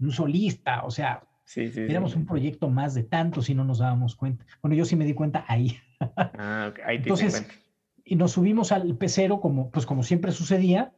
un 0.00 0.10
solista, 0.10 0.84
o 0.84 0.90
sea, 0.90 1.22
éramos 1.56 2.16
un 2.16 2.26
proyecto 2.26 2.70
más 2.70 2.94
de 2.94 3.02
tantos 3.02 3.50
y 3.50 3.54
no 3.54 3.64
nos 3.64 3.78
dábamos 3.78 4.16
cuenta. 4.16 4.44
Bueno, 4.62 4.76
yo 4.76 4.84
sí 4.84 4.96
me 4.96 5.04
di 5.04 5.14
cuenta 5.14 5.44
ahí. 5.48 5.78
Ah, 6.16 6.72
ahí 6.84 6.98
te 6.98 7.04
Entonces, 7.04 7.46
y 8.04 8.16
nos 8.16 8.32
subimos 8.32 8.72
al 8.72 8.96
pecero 8.96 9.40
como, 9.40 9.70
pues 9.70 9.86
como 9.86 10.02
siempre 10.02 10.32
sucedía. 10.32 10.92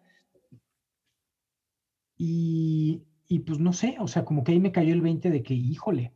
Y, 2.17 3.03
y 3.27 3.41
pues 3.41 3.59
no 3.59 3.73
sé, 3.73 3.97
o 3.99 4.07
sea, 4.07 4.25
como 4.25 4.45
que 4.45 4.53
ahí 4.53 4.61
me 4.61 4.73
cayó 4.73 4.95
el 4.95 5.03
20 5.03 5.31
de 5.31 5.43
que, 5.43 5.55
híjole, 5.55 6.13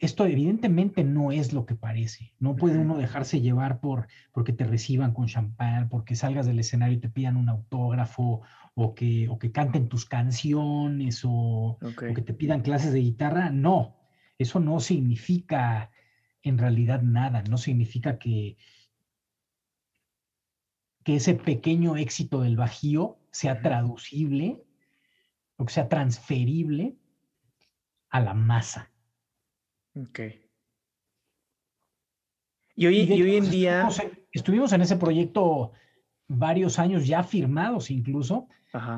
esto 0.00 0.24
evidentemente 0.24 1.04
no 1.04 1.30
es 1.30 1.52
lo 1.52 1.66
que 1.66 1.74
parece. 1.74 2.32
No 2.38 2.56
puede 2.56 2.78
uno 2.78 2.96
dejarse 2.96 3.42
llevar 3.42 3.80
por 3.80 4.08
porque 4.32 4.54
te 4.54 4.64
reciban 4.64 5.12
con 5.12 5.26
champán, 5.26 5.90
porque 5.90 6.16
salgas 6.16 6.46
del 6.46 6.58
escenario 6.58 6.96
y 6.96 7.00
te 7.00 7.10
pidan 7.10 7.36
un 7.36 7.50
autógrafo, 7.50 8.40
o 8.74 8.94
que, 8.94 9.28
o 9.28 9.38
que 9.38 9.52
canten 9.52 9.90
tus 9.90 10.06
canciones, 10.06 11.22
o, 11.24 11.30
o, 11.30 11.78
que 11.96 12.22
te 12.22 12.32
pidan 12.32 12.62
clases 12.62 12.94
de 12.94 13.00
guitarra. 13.00 13.50
No, 13.50 13.98
eso 14.38 14.58
no 14.58 14.80
significa 14.80 15.90
en 16.42 16.56
realidad 16.56 17.02
nada, 17.02 17.42
no 17.42 17.58
significa 17.58 18.18
que, 18.18 18.56
que 21.04 21.16
ese 21.16 21.34
pequeño 21.34 21.98
éxito 21.98 22.40
del 22.40 22.56
Bajío 22.56 23.18
sea 23.30 23.60
traducible 23.60 24.64
o 25.56 25.66
que 25.66 25.74
sea 25.74 25.90
transferible 25.90 26.96
a 28.08 28.20
la 28.20 28.32
masa. 28.32 28.90
Ok. 29.94 30.20
Y 32.76 32.86
hoy, 32.86 33.00
y 33.00 33.22
hoy 33.22 33.36
en 33.36 33.50
día... 33.50 33.88
Estuvimos 34.32 34.72
en, 34.72 34.82
ese 34.82 34.96
proyecto 34.96 35.72
varios 36.28 36.78
años 36.78 37.06
ya 37.06 37.24
firmados 37.24 37.90
incluso, 37.90 38.46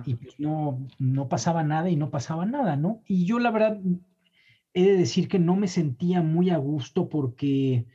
y 0.05 0.15
pues 0.17 0.39
no, 0.39 0.87
no 0.99 1.29
pasaba 1.29 1.63
nada 1.63 1.89
y 1.89 1.97
no 1.97 2.11
pasaba 2.11 2.45
nada, 2.45 2.77
¿no? 2.77 3.03
Y 3.07 3.25
yo 3.25 3.39
la 3.39 3.51
verdad 3.51 3.81
he 4.75 4.85
de 4.85 4.97
decir 4.97 5.29
que 5.29 5.39
no 5.39 5.57
me 5.57 5.69
sentía 5.69 6.21
muy 6.21 6.51
a 6.51 6.59
gusto 6.59 7.09
porque 7.09 7.87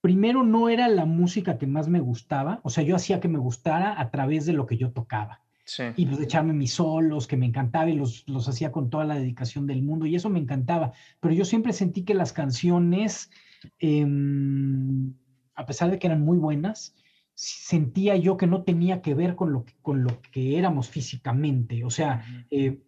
primero 0.00 0.42
no 0.42 0.68
era 0.68 0.88
la 0.88 1.04
música 1.04 1.58
que 1.58 1.68
más 1.68 1.88
me 1.88 2.00
gustaba, 2.00 2.60
o 2.64 2.70
sea, 2.70 2.82
yo 2.82 2.96
hacía 2.96 3.20
que 3.20 3.28
me 3.28 3.38
gustara 3.38 4.00
a 4.00 4.10
través 4.10 4.46
de 4.46 4.52
lo 4.52 4.66
que 4.66 4.76
yo 4.76 4.90
tocaba. 4.90 5.45
Y 5.96 6.06
pues 6.06 6.20
echarme 6.20 6.52
mis 6.52 6.74
solos, 6.74 7.26
que 7.26 7.36
me 7.36 7.46
encantaba 7.46 7.90
y 7.90 7.94
los, 7.94 8.24
los 8.28 8.48
hacía 8.48 8.70
con 8.70 8.88
toda 8.88 9.04
la 9.04 9.16
dedicación 9.16 9.66
del 9.66 9.82
mundo 9.82 10.06
y 10.06 10.14
eso 10.14 10.30
me 10.30 10.38
encantaba. 10.38 10.92
Pero 11.20 11.34
yo 11.34 11.44
siempre 11.44 11.72
sentí 11.72 12.04
que 12.04 12.14
las 12.14 12.32
canciones, 12.32 13.30
em, 13.78 15.12
a 15.54 15.66
pesar 15.66 15.90
de 15.90 15.98
que 15.98 16.06
eran 16.06 16.22
muy 16.22 16.38
buenas, 16.38 16.94
sentía 17.34 18.16
yo 18.16 18.36
que 18.36 18.46
no 18.46 18.62
tenía 18.62 19.02
que 19.02 19.14
ver 19.14 19.34
con 19.34 19.52
lo 19.52 19.64
que, 19.64 19.74
con 19.82 20.04
lo 20.04 20.20
que 20.30 20.56
éramos 20.58 20.88
físicamente. 20.88 21.84
O 21.84 21.90
sea, 21.90 22.24
eh, 22.50 22.78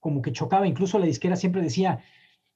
como 0.00 0.22
que 0.22 0.32
chocaba. 0.32 0.66
Incluso 0.66 0.98
la 0.98 1.06
disquera 1.06 1.36
siempre 1.36 1.62
decía, 1.62 2.02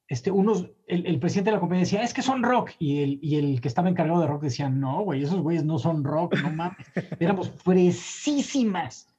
este, 0.08 0.30
unos, 0.30 0.70
el, 0.86 1.18
presidente 1.18 1.50
de 1.50 1.56
la 1.56 1.60
compañía 1.60 1.84
decía, 1.84 2.02
es 2.02 2.12
que 2.12 2.22
son 2.22 2.42
rock, 2.42 2.72
y 2.78 3.02
el, 3.02 3.18
y 3.22 3.36
el 3.36 3.60
que 3.60 3.68
estaba 3.68 3.88
encargado 3.88 4.20
de 4.20 4.26
rock 4.26 4.42
decía, 4.42 4.68
no, 4.68 5.02
güey, 5.02 5.22
esos 5.22 5.40
güeyes 5.40 5.64
no 5.64 5.78
son 5.78 6.04
rock, 6.04 6.36
no 6.42 6.50
mames. 6.50 6.86
Éramos 7.20 7.50
fresísimas, 7.50 9.13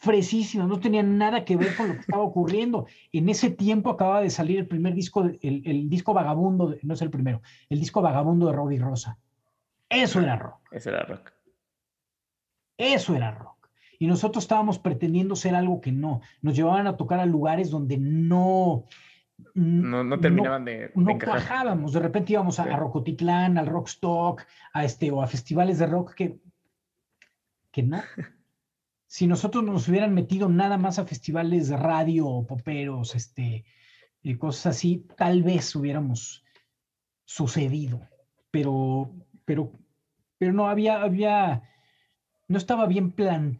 fresísimas, 0.00 0.66
no 0.66 0.80
tenían 0.80 1.18
nada 1.18 1.44
que 1.44 1.56
ver 1.56 1.76
con 1.76 1.88
lo 1.88 1.94
que 1.94 2.00
estaba 2.00 2.22
ocurriendo. 2.22 2.86
En 3.12 3.28
ese 3.28 3.50
tiempo 3.50 3.90
acababa 3.90 4.22
de 4.22 4.30
salir 4.30 4.58
el 4.58 4.66
primer 4.66 4.94
disco, 4.94 5.24
el, 5.24 5.62
el 5.64 5.88
disco 5.90 6.14
vagabundo, 6.14 6.74
no 6.82 6.94
es 6.94 7.02
el 7.02 7.10
primero, 7.10 7.42
el 7.68 7.78
disco 7.78 8.00
vagabundo 8.00 8.46
de 8.46 8.52
Robbie 8.54 8.78
Rosa. 8.78 9.18
Eso 9.90 10.20
era 10.20 10.36
rock. 10.36 10.60
Eso 10.72 10.88
era 10.88 11.02
rock. 11.02 11.32
Eso 12.78 13.14
era 13.14 13.30
rock. 13.32 13.68
Y 13.98 14.06
nosotros 14.06 14.44
estábamos 14.44 14.78
pretendiendo 14.78 15.36
ser 15.36 15.54
algo 15.54 15.82
que 15.82 15.92
no. 15.92 16.22
Nos 16.40 16.56
llevaban 16.56 16.86
a 16.86 16.96
tocar 16.96 17.20
a 17.20 17.26
lugares 17.26 17.70
donde 17.70 17.98
no, 17.98 18.86
no, 19.54 20.02
no 20.02 20.18
terminaban 20.18 20.64
de, 20.64 20.92
No 20.94 21.18
cuajábamos. 21.18 21.92
De 21.92 22.00
repente 22.00 22.32
íbamos 22.32 22.58
a, 22.58 22.64
Rocotitlán, 22.76 23.58
al 23.58 23.66
Rockstock, 23.66 24.46
a 24.72 24.84
este, 24.84 25.10
o 25.10 25.22
a 25.22 25.26
festivales 25.26 25.78
de 25.78 25.86
rock 25.86 26.14
que, 26.14 26.38
que 27.70 27.82
no. 27.82 28.00
si 29.10 29.26
nosotros 29.26 29.64
nos 29.64 29.88
hubieran 29.88 30.14
metido 30.14 30.48
nada 30.48 30.78
más 30.78 31.00
a 31.00 31.04
festivales 31.04 31.68
de 31.68 31.76
radio, 31.76 32.46
poperos, 32.46 33.16
este, 33.16 33.64
y 34.22 34.36
cosas 34.36 34.76
así, 34.76 35.04
tal 35.16 35.42
vez 35.42 35.74
hubiéramos 35.74 36.44
sucedido. 37.24 38.02
Pero, 38.52 39.10
pero, 39.44 39.72
pero 40.38 40.52
no 40.52 40.68
había, 40.68 41.02
había, 41.02 41.64
no 42.46 42.56
estaba 42.56 42.86
bien 42.86 43.10
plan, 43.10 43.58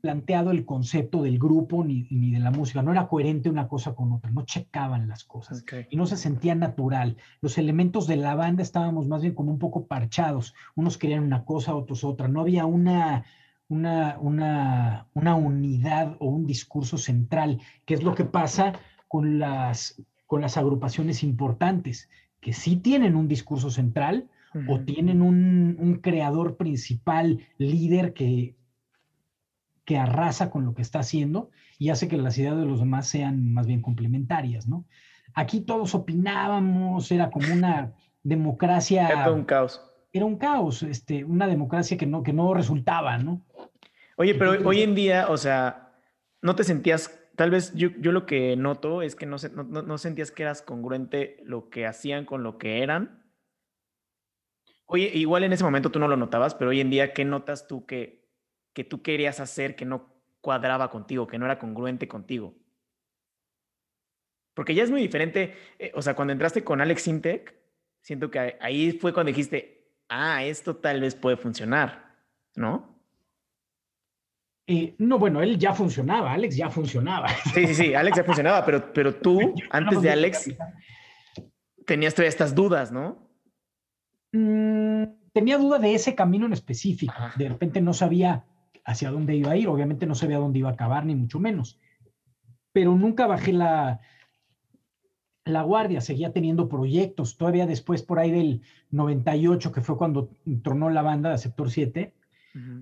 planteado 0.00 0.52
el 0.52 0.64
concepto 0.64 1.24
del 1.24 1.40
grupo 1.40 1.82
ni, 1.82 2.06
ni, 2.12 2.30
de 2.30 2.38
la 2.38 2.52
música. 2.52 2.80
No 2.80 2.92
era 2.92 3.08
coherente 3.08 3.50
una 3.50 3.66
cosa 3.66 3.96
con 3.96 4.12
otra, 4.12 4.30
no 4.30 4.44
checaban 4.44 5.08
las 5.08 5.24
cosas 5.24 5.64
y 5.90 5.96
no 5.96 6.06
se 6.06 6.16
sentía 6.16 6.54
natural. 6.54 7.16
Los 7.40 7.58
elementos 7.58 8.06
de 8.06 8.14
la 8.14 8.36
banda 8.36 8.62
estábamos 8.62 9.08
más 9.08 9.22
bien 9.22 9.34
como 9.34 9.50
un 9.50 9.58
poco 9.58 9.88
parchados. 9.88 10.54
Unos 10.76 10.98
querían 10.98 11.24
una 11.24 11.44
cosa, 11.44 11.74
otros 11.74 12.04
otra. 12.04 12.28
No 12.28 12.42
había 12.42 12.64
una, 12.64 13.24
una, 13.68 14.18
una, 14.20 15.06
una 15.14 15.34
unidad 15.34 16.16
o 16.18 16.26
un 16.26 16.46
discurso 16.46 16.98
central, 16.98 17.60
que 17.84 17.94
es 17.94 18.02
lo 18.02 18.14
que 18.14 18.24
pasa 18.24 18.72
con 19.08 19.38
las, 19.38 20.02
con 20.26 20.40
las 20.40 20.56
agrupaciones 20.56 21.22
importantes, 21.22 22.08
que 22.40 22.52
sí 22.52 22.76
tienen 22.76 23.16
un 23.16 23.28
discurso 23.28 23.70
central, 23.70 24.28
o 24.66 24.80
tienen 24.80 25.20
un, 25.20 25.76
un, 25.78 25.96
creador 25.96 26.56
principal, 26.56 27.46
líder 27.58 28.14
que, 28.14 28.56
que 29.84 29.98
arrasa 29.98 30.50
con 30.50 30.64
lo 30.64 30.74
que 30.74 30.82
está 30.82 31.00
haciendo 31.00 31.50
y 31.78 31.90
hace 31.90 32.08
que 32.08 32.16
las 32.16 32.36
ideas 32.38 32.56
de 32.56 32.64
los 32.64 32.80
demás 32.80 33.06
sean 33.06 33.52
más 33.52 33.66
bien 33.66 33.82
complementarias, 33.82 34.66
¿no? 34.66 34.86
Aquí 35.34 35.60
todos 35.60 35.94
opinábamos, 35.94 37.12
era 37.12 37.30
como 37.30 37.52
una 37.52 37.92
democracia. 38.22 39.08
Era 39.08 39.30
un 39.30 39.44
caos. 39.44 39.87
Era 40.12 40.24
un 40.24 40.36
caos, 40.36 40.82
este, 40.82 41.24
una 41.24 41.46
democracia 41.46 41.96
que 41.96 42.06
no, 42.06 42.22
que 42.22 42.32
no 42.32 42.54
resultaba, 42.54 43.18
¿no? 43.18 43.44
Oye, 44.16 44.34
pero 44.34 44.52
hoy 44.66 44.82
en 44.82 44.94
día, 44.94 45.28
o 45.28 45.36
sea, 45.36 45.94
no 46.42 46.56
te 46.56 46.64
sentías, 46.64 47.20
tal 47.36 47.50
vez 47.50 47.74
yo, 47.74 47.90
yo 47.98 48.10
lo 48.10 48.26
que 48.26 48.56
noto 48.56 49.02
es 49.02 49.14
que 49.14 49.26
no, 49.26 49.36
no, 49.54 49.82
no 49.82 49.98
sentías 49.98 50.30
que 50.30 50.42
eras 50.42 50.62
congruente 50.62 51.36
lo 51.44 51.68
que 51.68 51.86
hacían 51.86 52.24
con 52.24 52.42
lo 52.42 52.58
que 52.58 52.82
eran. 52.82 53.22
Oye, 54.86 55.10
igual 55.14 55.44
en 55.44 55.52
ese 55.52 55.64
momento 55.64 55.90
tú 55.90 55.98
no 55.98 56.08
lo 56.08 56.16
notabas, 56.16 56.54
pero 56.54 56.70
hoy 56.70 56.80
en 56.80 56.90
día, 56.90 57.12
¿qué 57.12 57.24
notas 57.24 57.68
tú 57.68 57.84
que, 57.84 58.26
que 58.72 58.84
tú 58.84 59.02
querías 59.02 59.40
hacer 59.40 59.76
que 59.76 59.84
no 59.84 60.18
cuadraba 60.40 60.90
contigo, 60.90 61.26
que 61.26 61.38
no 61.38 61.44
era 61.44 61.58
congruente 61.58 62.08
contigo. 62.08 62.54
Porque 64.54 64.74
ya 64.74 64.82
es 64.82 64.90
muy 64.90 65.00
diferente, 65.00 65.54
eh, 65.78 65.92
o 65.94 66.02
sea, 66.02 66.14
cuando 66.14 66.32
entraste 66.32 66.64
con 66.64 66.80
Alex 66.80 67.06
Intec, 67.08 67.54
siento 68.00 68.30
que 68.30 68.56
ahí 68.60 68.92
fue 68.92 69.12
cuando 69.12 69.28
dijiste, 69.28 69.77
ah, 70.08 70.44
esto 70.44 70.76
tal 70.76 71.00
vez 71.00 71.14
puede 71.14 71.36
funcionar, 71.36 72.16
¿no? 72.56 72.98
Eh, 74.66 74.94
no, 74.98 75.18
bueno, 75.18 75.40
él 75.40 75.58
ya 75.58 75.72
funcionaba, 75.72 76.32
Alex 76.32 76.56
ya 76.56 76.68
funcionaba. 76.68 77.28
Sí, 77.54 77.66
sí, 77.68 77.74
sí, 77.74 77.94
Alex 77.94 78.18
ya 78.18 78.24
funcionaba, 78.24 78.64
pero, 78.64 78.92
pero 78.92 79.14
tú, 79.14 79.54
antes 79.70 80.02
de 80.02 80.10
Alex, 80.10 80.54
tenías 81.86 82.14
todavía 82.14 82.28
estas 82.28 82.54
dudas, 82.54 82.92
¿no? 82.92 83.30
Mm, 84.32 85.04
tenía 85.32 85.56
duda 85.56 85.78
de 85.78 85.94
ese 85.94 86.14
camino 86.14 86.46
en 86.46 86.52
específico. 86.52 87.14
De 87.36 87.48
repente 87.48 87.80
no 87.80 87.94
sabía 87.94 88.44
hacia 88.84 89.10
dónde 89.10 89.34
iba 89.36 89.52
a 89.52 89.56
ir. 89.56 89.68
Obviamente 89.68 90.06
no 90.06 90.14
sabía 90.14 90.38
dónde 90.38 90.58
iba 90.58 90.68
a 90.68 90.72
acabar, 90.72 91.06
ni 91.06 91.14
mucho 91.14 91.38
menos. 91.38 91.80
Pero 92.72 92.94
nunca 92.94 93.26
bajé 93.26 93.52
la, 93.52 94.00
la 95.48 95.62
guardia, 95.62 96.00
seguía 96.00 96.32
teniendo 96.32 96.68
proyectos. 96.68 97.36
Todavía 97.36 97.66
después, 97.66 98.02
por 98.02 98.18
ahí 98.18 98.30
del 98.30 98.62
98, 98.90 99.72
que 99.72 99.80
fue 99.80 99.96
cuando 99.96 100.30
tronó 100.62 100.90
la 100.90 101.02
banda 101.02 101.30
de 101.30 101.38
Sector 101.38 101.70
7, 101.70 102.14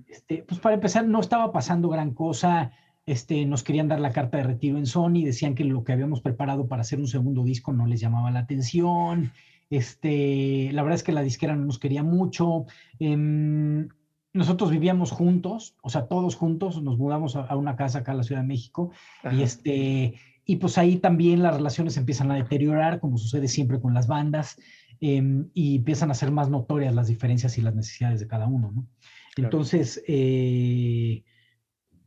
este, 0.07 0.43
pues 0.47 0.59
para 0.59 0.75
empezar, 0.75 1.05
no 1.05 1.19
estaba 1.19 1.51
pasando 1.51 1.89
gran 1.89 2.13
cosa. 2.13 2.71
Este, 3.05 3.45
nos 3.45 3.63
querían 3.63 3.87
dar 3.87 3.99
la 3.99 4.11
carta 4.11 4.37
de 4.37 4.43
retiro 4.43 4.77
en 4.77 4.85
Sony, 4.85 5.23
decían 5.23 5.55
que 5.55 5.63
lo 5.63 5.83
que 5.83 5.93
habíamos 5.93 6.19
preparado 6.19 6.67
para 6.67 6.81
hacer 6.81 6.99
un 6.99 7.07
segundo 7.07 7.43
disco 7.43 7.71
no 7.71 7.85
les 7.85 8.01
llamaba 8.01 8.31
la 8.31 8.39
atención. 8.39 9.31
Este, 9.69 10.69
la 10.73 10.83
verdad 10.83 10.95
es 10.95 11.03
que 11.03 11.11
la 11.11 11.21
disquera 11.21 11.55
no 11.55 11.65
nos 11.65 11.79
quería 11.79 12.03
mucho. 12.03 12.65
Em, 12.99 13.87
nosotros 14.33 14.71
vivíamos 14.71 15.11
juntos, 15.11 15.75
o 15.81 15.89
sea, 15.89 16.07
todos 16.07 16.35
juntos, 16.35 16.81
nos 16.81 16.97
mudamos 16.97 17.35
a, 17.35 17.55
una 17.55 17.75
casa 17.75 17.99
acá 17.99 18.11
en 18.11 18.17
la 18.17 18.23
Ciudad 18.23 18.41
de 18.41 18.47
México 18.47 18.91
y 19.31 19.41
este, 19.41 20.15
y 20.49 20.55
pues 20.55 20.77
ahí 20.77 20.95
también 20.95 21.43
las 21.43 21.57
relaciones 21.57 21.97
empiezan 21.97 22.31
a 22.31 22.35
deteriorar, 22.35 23.01
como 23.01 23.17
sucede 23.17 23.49
siempre 23.49 23.81
con 23.81 23.93
las 23.93 24.07
bandas, 24.07 24.57
em, 25.01 25.49
y 25.53 25.75
empiezan 25.75 26.09
a 26.09 26.13
ser 26.13 26.31
más 26.31 26.49
notorias 26.49 26.95
las 26.95 27.07
diferencias 27.07 27.57
y 27.57 27.61
las 27.61 27.75
necesidades 27.75 28.21
de 28.21 28.27
cada 28.27 28.47
uno, 28.47 28.71
¿no? 28.71 28.87
Entonces, 29.35 30.01
eh, 30.07 31.23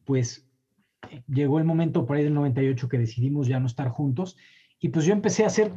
pues 0.07 0.49
llegó 1.29 1.59
el 1.59 1.67
momento 1.67 2.07
por 2.07 2.17
ahí 2.17 2.25
del 2.25 2.35
98 2.35 2.89
que 2.89 2.99
decidimos 2.99 3.47
ya 3.47 3.61
no 3.61 3.67
estar 3.67 3.91
juntos, 3.91 4.39
y 4.81 4.89
pues 4.89 5.05
yo 5.05 5.13
empecé 5.13 5.45
a 5.45 5.49
hacer, 5.49 5.71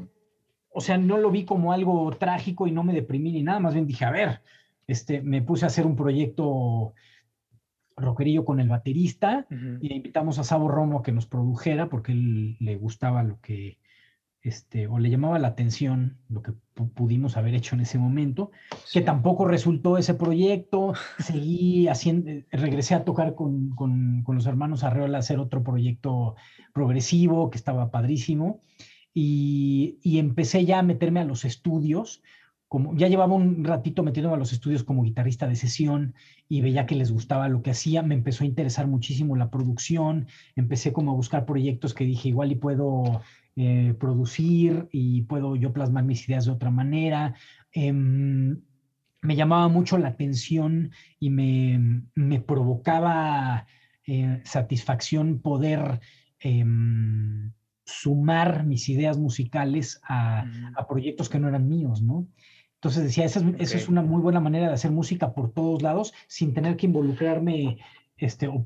o 0.70 0.80
sea, 0.80 0.98
no 0.98 1.18
lo 1.18 1.32
vi 1.32 1.44
como 1.44 1.74
algo 1.74 2.16
trágico 2.18 2.66
y 2.66 2.72
no 2.72 2.84
me 2.84 2.94
deprimí 2.94 3.34
ni 3.34 3.44
nada, 3.44 3.60
más 3.60 3.74
bien 3.74 3.86
dije, 3.86 4.06
a 4.06 4.12
ver, 4.12 4.42
este, 4.88 5.22
me 5.22 5.42
puse 5.42 5.66
a 5.66 5.68
hacer 5.68 5.86
un 5.86 5.98
proyecto 5.98 6.94
rockerillo 7.96 8.46
con 8.46 8.60
el 8.60 8.70
baterista 8.70 9.46
y 9.82 9.94
invitamos 9.94 10.40
a 10.40 10.44
Sabo 10.44 10.68
Romo 10.68 11.00
a 11.00 11.04
que 11.04 11.12
nos 11.12 11.26
produjera 11.26 11.90
porque 11.90 12.12
él 12.12 12.58
le 12.60 12.76
gustaba 12.76 13.24
lo 13.24 13.40
que, 13.42 13.80
este, 14.44 14.88
o 14.88 15.00
le 15.00 15.10
llamaba 15.10 15.40
la 15.40 15.48
atención 15.48 16.18
lo 16.28 16.42
que 16.42 16.52
pudimos 16.96 17.38
haber 17.38 17.56
hecho 17.56 17.76
en 17.76 17.82
ese 17.82 17.98
momento, 17.98 18.52
que 18.92 19.02
tampoco 19.02 19.46
resultó 19.46 19.98
ese 19.98 20.16
proyecto, 20.16 20.94
seguí 21.20 21.88
haciendo, 21.88 22.30
regresé 22.52 22.96
a 22.96 23.06
tocar 23.06 23.36
con, 23.36 23.70
con, 23.70 24.24
con 24.24 24.36
los 24.36 24.46
hermanos 24.46 24.84
Arreola 24.84 25.18
a 25.18 25.20
hacer 25.20 25.40
otro 25.40 25.64
proyecto 25.64 26.36
progresivo 26.74 27.50
que 27.50 27.58
estaba 27.58 27.90
padrísimo 27.90 28.62
y, 29.14 30.00
y 30.04 30.20
empecé 30.20 30.66
ya 30.66 30.80
a 30.80 30.84
meterme 30.84 31.22
a 31.22 31.26
los 31.26 31.46
estudios 31.46 32.22
ya 32.96 33.08
llevaba 33.08 33.36
un 33.36 33.64
ratito 33.64 34.04
metiéndome 34.04 34.36
a 34.36 34.40
los 34.40 34.52
estudios 34.52 34.84
como 34.84 35.04
guitarrista 35.04 35.48
de 35.48 35.56
sesión 35.56 36.16
y 36.50 36.62
veía 36.62 36.86
que 36.86 36.96
les 36.96 37.12
gustaba 37.12 37.48
lo 37.48 37.62
que 37.62 37.72
hacía, 37.72 38.02
me 38.02 38.16
empezó 38.16 38.44
a 38.44 38.48
interesar 38.48 38.88
muchísimo 38.88 39.36
la 39.36 39.52
producción, 39.52 40.28
empecé 40.56 40.92
como 40.92 41.12
a 41.12 41.16
buscar 41.16 41.46
proyectos 41.46 41.94
que 41.94 42.06
dije 42.06 42.30
igual 42.30 42.52
y 42.52 42.56
puedo 42.56 43.22
eh, 43.56 43.94
producir 44.00 44.88
y 44.92 45.22
puedo 45.24 45.56
yo 45.56 45.72
plasmar 45.72 46.04
mis 46.04 46.28
ideas 46.28 46.46
de 46.46 46.52
otra 46.52 46.72
manera. 46.72 47.36
Em, 47.72 48.60
me 49.22 49.36
llamaba 49.36 49.68
mucho 49.68 49.98
la 49.98 50.10
atención 50.10 50.92
y 51.20 51.30
me, 51.30 52.40
provocaba 52.42 53.68
eh, 54.08 54.42
satisfacción 54.44 55.40
poder 55.40 56.02
em, 56.40 57.52
sumar 57.86 58.66
mis 58.66 58.90
ideas 58.90 59.18
musicales 59.18 60.02
a, 60.04 60.46
mm. 60.46 60.74
a, 60.76 60.88
proyectos 60.88 61.30
que 61.30 61.40
no 61.40 61.48
eran 61.48 61.70
míos, 61.70 62.02
¿no? 62.02 62.28
Entonces 62.84 63.04
decía, 63.04 63.24
esa 63.24 63.42
es, 63.60 63.74
es, 63.74 63.88
una 63.88 64.02
muy 64.02 64.22
buena 64.22 64.42
manera 64.42 64.68
de 64.68 64.74
hacer 64.74 64.92
música 64.92 65.34
por 65.34 65.54
todos 65.54 65.82
lados 65.82 66.14
sin 66.28 66.54
tener 66.54 66.76
que 66.76 66.86
involucrarme 66.86 67.78
este, 68.18 68.50
o, 68.50 68.62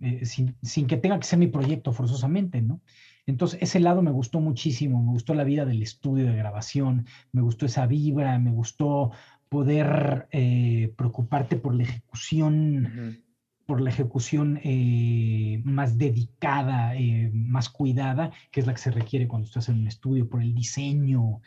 eh, 0.00 0.24
sin, 0.24 0.86
que 0.86 0.96
tenga 0.96 1.18
que 1.18 1.26
ser 1.26 1.40
mi 1.40 1.48
proyecto 1.48 1.92
forzosamente, 1.92 2.62
¿no? 2.62 2.80
Entonces, 3.26 3.60
ese 3.60 3.80
lado 3.80 4.02
me 4.02 4.12
gustó 4.12 4.38
muchísimo, 4.38 5.02
me 5.02 5.10
gustó 5.10 5.34
la 5.34 5.42
vida 5.42 5.64
del 5.64 5.82
estudio 5.82 6.26
de 6.26 6.36
grabación, 6.36 7.06
me 7.32 7.42
gustó 7.42 7.66
esa 7.66 7.88
vibra, 7.88 8.38
me 8.38 8.52
gustó 8.52 9.10
poder 9.48 10.28
eh, 10.30 10.94
preocuparte 10.96 11.56
por 11.56 11.74
la 11.74 11.82
ejecución, 11.82 13.20
por 13.66 13.80
la 13.80 13.90
ejecución 13.90 14.60
eh, 14.62 15.60
más 15.64 15.98
dedicada, 15.98 16.92
más 17.32 17.68
cuidada, 17.68 18.30
que 18.52 18.60
es 18.60 18.68
la 18.68 18.74
que 18.74 18.80
se 18.80 18.92
requiere 18.92 19.26
cuando 19.26 19.46
estás 19.46 19.68
en 19.68 19.80
un 19.80 19.88
estudio, 19.88 20.28
por 20.28 20.40
el 20.40 20.54
diseño, 20.54 21.40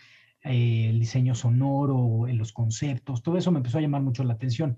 eh, 0.43 0.89
el 0.89 0.99
diseño 0.99 1.35
sonoro, 1.35 2.25
los 2.27 2.51
conceptos, 2.51 3.21
todo 3.21 3.37
eso 3.37 3.51
me 3.51 3.59
empezó 3.59 3.77
a 3.77 3.81
llamar 3.81 4.01
mucho 4.01 4.23
la 4.23 4.33
atención. 4.33 4.75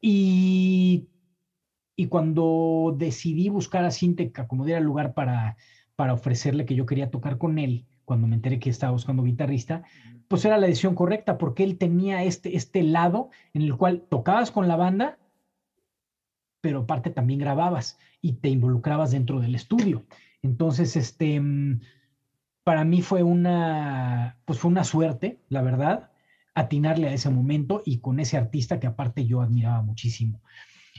Y, 0.00 1.08
y 1.96 2.06
cuando 2.06 2.94
decidí 2.96 3.48
buscar 3.48 3.84
a 3.84 3.90
Sinteca 3.90 4.46
como 4.46 4.64
diera 4.64 4.80
lugar 4.80 5.14
para, 5.14 5.56
para 5.96 6.12
ofrecerle 6.12 6.66
que 6.66 6.74
yo 6.74 6.86
quería 6.86 7.10
tocar 7.10 7.38
con 7.38 7.58
él, 7.58 7.86
cuando 8.04 8.26
me 8.26 8.36
enteré 8.36 8.58
que 8.58 8.70
estaba 8.70 8.92
buscando 8.92 9.24
guitarrista, 9.24 9.82
pues 10.28 10.44
era 10.44 10.58
la 10.58 10.66
decisión 10.66 10.94
correcta, 10.94 11.38
porque 11.38 11.64
él 11.64 11.76
tenía 11.76 12.22
este, 12.22 12.56
este 12.56 12.82
lado 12.82 13.30
en 13.52 13.62
el 13.62 13.76
cual 13.76 14.06
tocabas 14.08 14.50
con 14.50 14.68
la 14.68 14.76
banda, 14.76 15.18
pero 16.60 16.80
aparte 16.80 17.10
también 17.10 17.40
grababas 17.40 17.98
y 18.20 18.34
te 18.34 18.48
involucrabas 18.48 19.10
dentro 19.10 19.40
del 19.40 19.54
estudio. 19.54 20.04
Entonces, 20.42 20.96
este, 20.96 21.40
mm, 21.40 21.80
para 22.66 22.84
mí 22.84 23.00
fue 23.00 23.22
una, 23.22 24.40
pues 24.44 24.58
fue 24.58 24.72
una 24.72 24.82
suerte, 24.82 25.38
la 25.48 25.62
verdad, 25.62 26.10
atinarle 26.52 27.06
a 27.06 27.12
ese 27.12 27.30
momento 27.30 27.80
y 27.86 28.00
con 28.00 28.18
ese 28.18 28.36
artista 28.36 28.80
que 28.80 28.88
aparte 28.88 29.24
yo 29.24 29.40
admiraba 29.40 29.82
muchísimo. 29.82 30.42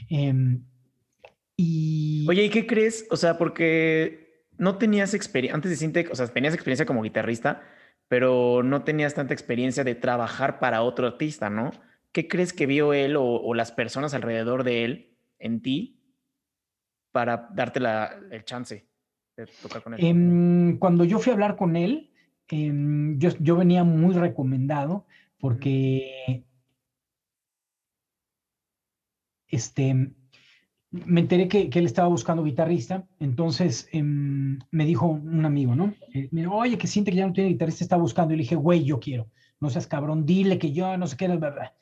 Em, 0.08 0.64
y... 1.58 2.24
Oye, 2.26 2.44
¿y 2.44 2.48
qué 2.48 2.66
crees? 2.66 3.06
O 3.10 3.18
sea, 3.18 3.36
porque 3.36 4.46
no 4.56 4.78
tenías 4.78 5.12
experiencia, 5.12 5.54
antes 5.54 5.70
de 5.70 5.76
Sintec, 5.76 6.10
o 6.10 6.14
sea, 6.14 6.26
tenías 6.28 6.54
experiencia 6.54 6.86
como 6.86 7.02
guitarrista, 7.02 7.60
pero 8.08 8.62
no 8.62 8.82
tenías 8.82 9.12
tanta 9.12 9.34
experiencia 9.34 9.84
de 9.84 9.94
trabajar 9.94 10.60
para 10.60 10.80
otro 10.80 11.06
artista, 11.06 11.50
¿no? 11.50 11.72
¿Qué 12.12 12.28
crees 12.28 12.54
que 12.54 12.64
vio 12.64 12.94
él 12.94 13.14
o, 13.18 13.52
las 13.52 13.72
personas 13.72 14.14
alrededor 14.14 14.64
de 14.64 14.84
él 14.86 15.18
en 15.38 15.60
ti 15.60 16.00
para 17.12 17.50
darte 17.52 17.78
la, 17.78 18.18
el 18.30 18.46
chance? 18.46 18.87
Em, 19.98 20.78
cuando 20.78 21.04
yo 21.04 21.18
fui 21.18 21.30
a 21.30 21.34
hablar 21.34 21.56
con 21.56 21.76
él, 21.76 22.10
em, 22.48 23.18
yo, 23.18 23.56
venía 23.56 23.84
muy 23.84 24.14
recomendado 24.14 25.06
porque 25.38 26.44
este, 29.48 30.12
me 30.90 31.20
enteré 31.20 31.48
que, 31.48 31.70
él 31.72 31.86
estaba 31.86 32.08
buscando 32.08 32.42
guitarrista, 32.42 33.06
entonces 33.20 33.88
em, 33.92 34.58
me 34.70 34.84
dijo 34.84 35.06
un 35.06 35.44
amigo, 35.44 35.76
¿no? 35.76 35.94
Eh, 36.14 36.28
oye, 36.50 36.78
que 36.78 36.86
siente 36.86 37.10
que 37.12 37.18
ya 37.18 37.26
no 37.26 37.32
tiene 37.32 37.50
guitarrista, 37.50 37.84
está 37.84 37.96
buscando. 37.96 38.34
Y 38.34 38.38
le 38.38 38.42
dije, 38.42 38.56
güey, 38.56 38.84
yo 38.84 38.98
quiero, 38.98 39.30
no 39.60 39.70
seas 39.70 39.86
cabrón, 39.86 40.26
dile 40.26 40.58
que 40.58 40.72
yo 40.72 40.96
no 40.96 41.06
sé 41.06 41.16
qué, 41.16 41.28
verdad. 41.28 41.72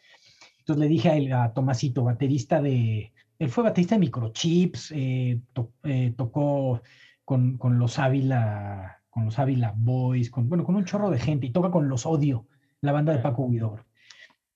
Entonces 0.58 0.80
le 0.80 0.88
dije 0.88 1.08
a, 1.10 1.16
él, 1.16 1.32
a 1.32 1.54
Tomasito, 1.54 2.04
baterista 2.04 2.60
de, 2.60 3.12
él 3.38 3.48
fue 3.50 3.64
baterista 3.64 3.94
de 3.94 4.00
Microchips, 4.00 4.92
eh, 4.92 5.40
eh, 5.84 6.14
tocó 6.16 6.82
con, 7.26 7.58
con, 7.58 7.78
los 7.78 7.98
Ávila, 7.98 9.02
con 9.10 9.26
los 9.26 9.38
Ávila 9.38 9.74
Boys, 9.76 10.30
con, 10.30 10.48
bueno, 10.48 10.64
con 10.64 10.76
un 10.76 10.86
chorro 10.86 11.10
de 11.10 11.18
gente 11.18 11.46
y 11.46 11.50
toca 11.50 11.70
con 11.70 11.88
los 11.88 12.06
Odio, 12.06 12.46
la 12.80 12.92
banda 12.92 13.12
de 13.12 13.18
Paco 13.18 13.42
Huidor. 13.42 13.84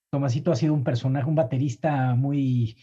Tomasito 0.08 0.52
ha 0.52 0.56
sido 0.56 0.72
un 0.72 0.84
personaje, 0.84 1.28
un 1.28 1.34
baterista 1.34 2.14
muy, 2.14 2.76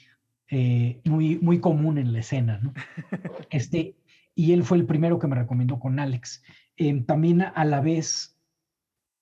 eh, 0.50 1.02
muy, 1.06 1.40
muy 1.40 1.60
común 1.60 1.98
en 1.98 2.14
la 2.14 2.20
escena, 2.20 2.60
¿no? 2.60 2.74
Este, 3.50 3.96
y 4.36 4.52
él 4.52 4.64
fue 4.64 4.78
el 4.78 4.86
primero 4.86 5.20
que 5.20 5.28
me 5.28 5.36
recomendó 5.36 5.80
con 5.80 6.00
Alex. 6.00 6.44
Em, 6.76 7.06
también 7.06 7.42
a 7.42 7.66
la 7.66 7.82
vez 7.82 8.38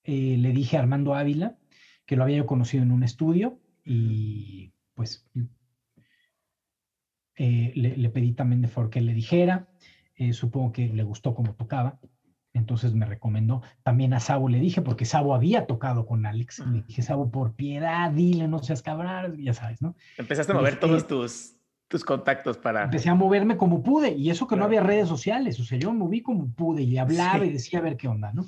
eh, 0.04 0.36
le 0.36 0.50
dije 0.50 0.76
a 0.76 0.80
Armando 0.80 1.14
Ávila 1.14 1.56
que 2.06 2.16
lo 2.16 2.24
había 2.24 2.44
conocido 2.44 2.82
en 2.82 2.90
un 2.90 3.02
estudio 3.02 3.60
y 3.84 4.72
pues 4.94 5.28
eh, 7.36 7.72
le, 7.74 7.96
le, 7.96 8.10
pedí 8.10 8.32
también 8.32 8.62
de 8.62 8.68
favor 8.68 8.90
que 8.90 9.00
le 9.00 9.14
dijera. 9.14 9.68
Eh, 10.16 10.32
supongo 10.32 10.72
que 10.72 10.88
le 10.88 11.02
gustó 11.02 11.34
cómo 11.34 11.54
tocaba, 11.54 11.98
entonces 12.54 12.94
me 12.94 13.04
recomendó. 13.04 13.62
También 13.82 14.14
a 14.14 14.20
Sabo 14.20 14.48
le 14.48 14.58
dije, 14.58 14.80
porque 14.80 15.04
Sabo 15.04 15.34
había 15.34 15.66
tocado 15.66 16.06
con 16.06 16.24
Alex, 16.24 16.60
le 16.66 16.82
dije, 16.82 17.02
Sabo, 17.02 17.30
por 17.30 17.54
piedad, 17.54 18.10
dile, 18.10 18.48
no 18.48 18.62
seas 18.62 18.82
cabrón, 18.82 19.36
ya 19.38 19.52
sabes, 19.52 19.82
¿no? 19.82 19.94
Empezaste 20.16 20.52
a 20.52 20.54
mover 20.54 20.80
todos 20.80 21.06
tus, 21.06 21.56
tus 21.86 22.02
contactos 22.02 22.56
para... 22.56 22.84
Empecé 22.84 23.10
a 23.10 23.14
moverme 23.14 23.58
como 23.58 23.82
pude, 23.82 24.12
y 24.12 24.30
eso 24.30 24.46
que 24.46 24.56
no 24.56 24.64
había 24.64 24.82
redes 24.82 25.06
sociales, 25.06 25.60
o 25.60 25.64
sea, 25.64 25.78
yo 25.78 25.92
me 25.92 25.98
moví 25.98 26.22
como 26.22 26.50
pude 26.50 26.82
y 26.82 26.96
hablaba 26.96 27.44
y 27.44 27.52
decía 27.52 27.80
a 27.80 27.82
ver 27.82 27.98
qué 27.98 28.08
onda, 28.08 28.32
¿no? 28.32 28.46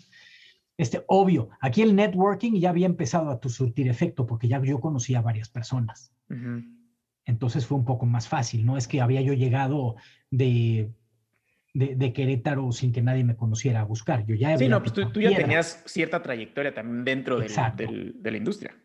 Este, 0.79 1.05
obvio, 1.09 1.51
aquí 1.61 1.83
el 1.83 1.95
networking 1.95 2.53
ya 2.53 2.71
había 2.71 2.87
empezado 2.87 3.31
a 3.31 3.49
surtir 3.49 3.89
efecto, 3.89 4.25
porque 4.27 4.49
ya 4.49 4.63
yo 4.63 4.81
conocía 4.81 5.19
a 5.19 5.23
varias 5.23 5.49
personas. 5.49 6.13
Entonces 7.27 7.67
fue 7.67 7.77
un 7.77 7.85
poco 7.85 8.07
más 8.07 8.27
fácil, 8.27 8.65
no 8.65 8.79
es 8.79 8.89
que 8.89 9.03
había 9.03 9.21
yo 9.21 9.35
llegado 9.35 9.97
de 10.31 10.91
de, 11.75 12.13
Querétaro 12.13 12.73
sin 12.73 12.93
que 12.93 13.03
nadie 13.03 13.25
me 13.25 13.37
conociera 13.37 13.81
a 13.81 13.85
buscar. 13.85 14.25
Yo 14.27 14.35
ya 14.35 14.57
sí, 14.59 14.69
no, 14.69 14.81
pues 14.81 14.93
tú, 14.93 15.21
ya 15.21 15.35
tenías 15.35 15.83
cierta 15.87 16.23
trayectoria 16.23 16.75
también 16.75 17.05
dentro 17.05 17.39
del, 17.39 18.15
de 18.21 18.31
la 18.31 18.37
industria. 18.37 18.77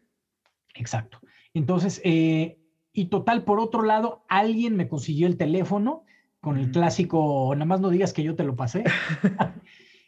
Exacto. 0.76 1.20
Entonces, 1.54 2.02
eh, 2.04 2.60
y 2.92 3.06
total, 3.06 3.44
por 3.44 3.60
otro 3.60 3.84
lado, 3.84 4.26
alguien 4.30 4.76
me 4.76 4.88
consiguió 4.88 5.28
el 5.28 5.38
teléfono 5.38 6.06
con 6.40 6.58
el 6.58 6.72
clásico, 6.72 7.52
nada 7.56 7.66
más 7.66 7.80
no 7.80 7.90
digas 7.90 8.14
que 8.14 8.24
yo 8.24 8.36
te 8.36 8.44
lo 8.44 8.56
pasé. 8.56 8.84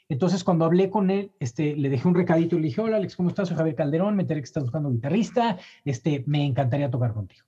Entonces, 0.10 0.44
cuando 0.44 0.66
hablé 0.66 0.90
con 0.90 1.10
él, 1.10 1.32
este, 1.40 1.76
le 1.76 1.90
dejé 1.90 2.08
un 2.08 2.14
recadito 2.14 2.56
y 2.56 2.60
le 2.60 2.68
dije, 2.68 2.82
hola 2.82 2.98
Alex, 2.98 3.16
¿cómo 3.16 3.30
estás? 3.30 3.48
Soy 3.48 3.58
Javier 3.58 3.76
Calderón, 3.76 4.16
me 4.16 4.22
enteré 4.22 4.42
que 4.42 4.46
estás 4.46 4.64
buscando 4.64 4.92
guitarrista, 4.92 5.58
este, 5.84 6.24
me 6.28 6.46
encantaría 6.46 6.92
tocar 6.92 7.14
contigo. 7.14 7.46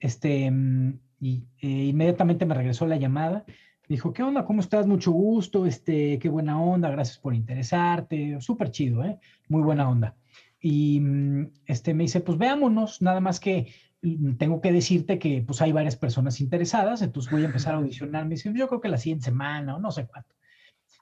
este, 0.00 0.50
mm, 0.50 0.98
y 1.20 1.44
eh, 1.60 1.68
inmediatamente 1.68 2.44
me 2.44 2.54
regresó 2.54 2.86
la 2.86 2.96
llamada. 2.96 3.44
Dijo, 3.92 4.14
¿qué 4.14 4.22
onda? 4.22 4.46
¿Cómo 4.46 4.62
estás? 4.62 4.86
Mucho 4.86 5.10
gusto, 5.10 5.66
este, 5.66 6.18
qué 6.18 6.30
buena 6.30 6.58
onda, 6.58 6.88
gracias 6.88 7.18
por 7.18 7.34
interesarte. 7.34 8.40
Súper 8.40 8.70
chido, 8.70 9.04
¿eh? 9.04 9.18
Muy 9.48 9.60
buena 9.60 9.86
onda. 9.86 10.16
Y 10.58 10.98
mm, 10.98 11.50
este, 11.66 11.92
me 11.92 12.04
dice, 12.04 12.20
pues 12.20 12.38
veámonos, 12.38 13.02
nada 13.02 13.20
más 13.20 13.38
que 13.38 13.70
mm, 14.00 14.36
tengo 14.36 14.62
que 14.62 14.72
decirte 14.72 15.18
que 15.18 15.42
pues 15.46 15.60
hay 15.60 15.72
varias 15.72 15.96
personas 15.96 16.40
interesadas, 16.40 17.02
entonces 17.02 17.30
voy 17.30 17.42
a 17.42 17.48
empezar 17.48 17.74
a 17.74 17.76
audicionar. 17.76 18.24
Me 18.24 18.36
dice, 18.36 18.50
yo 18.56 18.66
creo 18.66 18.80
que 18.80 18.88
la 18.88 18.96
siguiente 18.96 19.26
semana 19.26 19.76
o 19.76 19.78
no 19.78 19.90
sé 19.90 20.06
cuánto. 20.06 20.34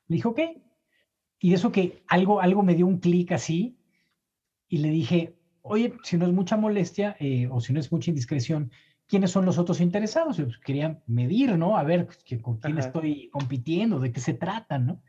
Le 0.09 0.17
dijo, 0.17 0.31
ok. 0.31 0.41
Y 1.39 1.55
eso 1.55 1.71
que 1.71 2.03
algo, 2.09 2.41
algo 2.41 2.65
me 2.65 2.75
dio 2.75 2.89
un 2.89 2.99
clic 2.99 3.31
así 3.31 3.79
y 4.69 4.79
le 4.79 4.91
dije, 4.91 5.37
oye, 5.63 5.95
si 6.03 6.17
no 6.17 6.27
es 6.27 6.33
mucha 6.33 6.57
molestia 6.57 7.17
eh, 7.21 7.47
o 7.53 7.61
si 7.61 7.73
no 7.73 7.79
es 7.79 7.93
mucha 7.93 8.11
indiscreción, 8.11 8.73
¿quiénes 9.11 9.33
son 9.33 9.45
los 9.45 9.59
otros 9.59 9.81
interesados? 9.81 10.37
Pues, 10.37 10.59
quería 10.59 11.03
medir, 11.07 11.59
¿no? 11.59 11.77
A 11.77 11.83
ver 11.83 12.07
que, 12.25 12.41
con 12.41 12.59
quién 12.59 12.79
estoy 12.79 13.29
compitiendo, 13.31 13.99
de 13.99 14.13
qué 14.13 14.21
se 14.21 14.35
trata, 14.35 14.79
¿no? 14.79 15.03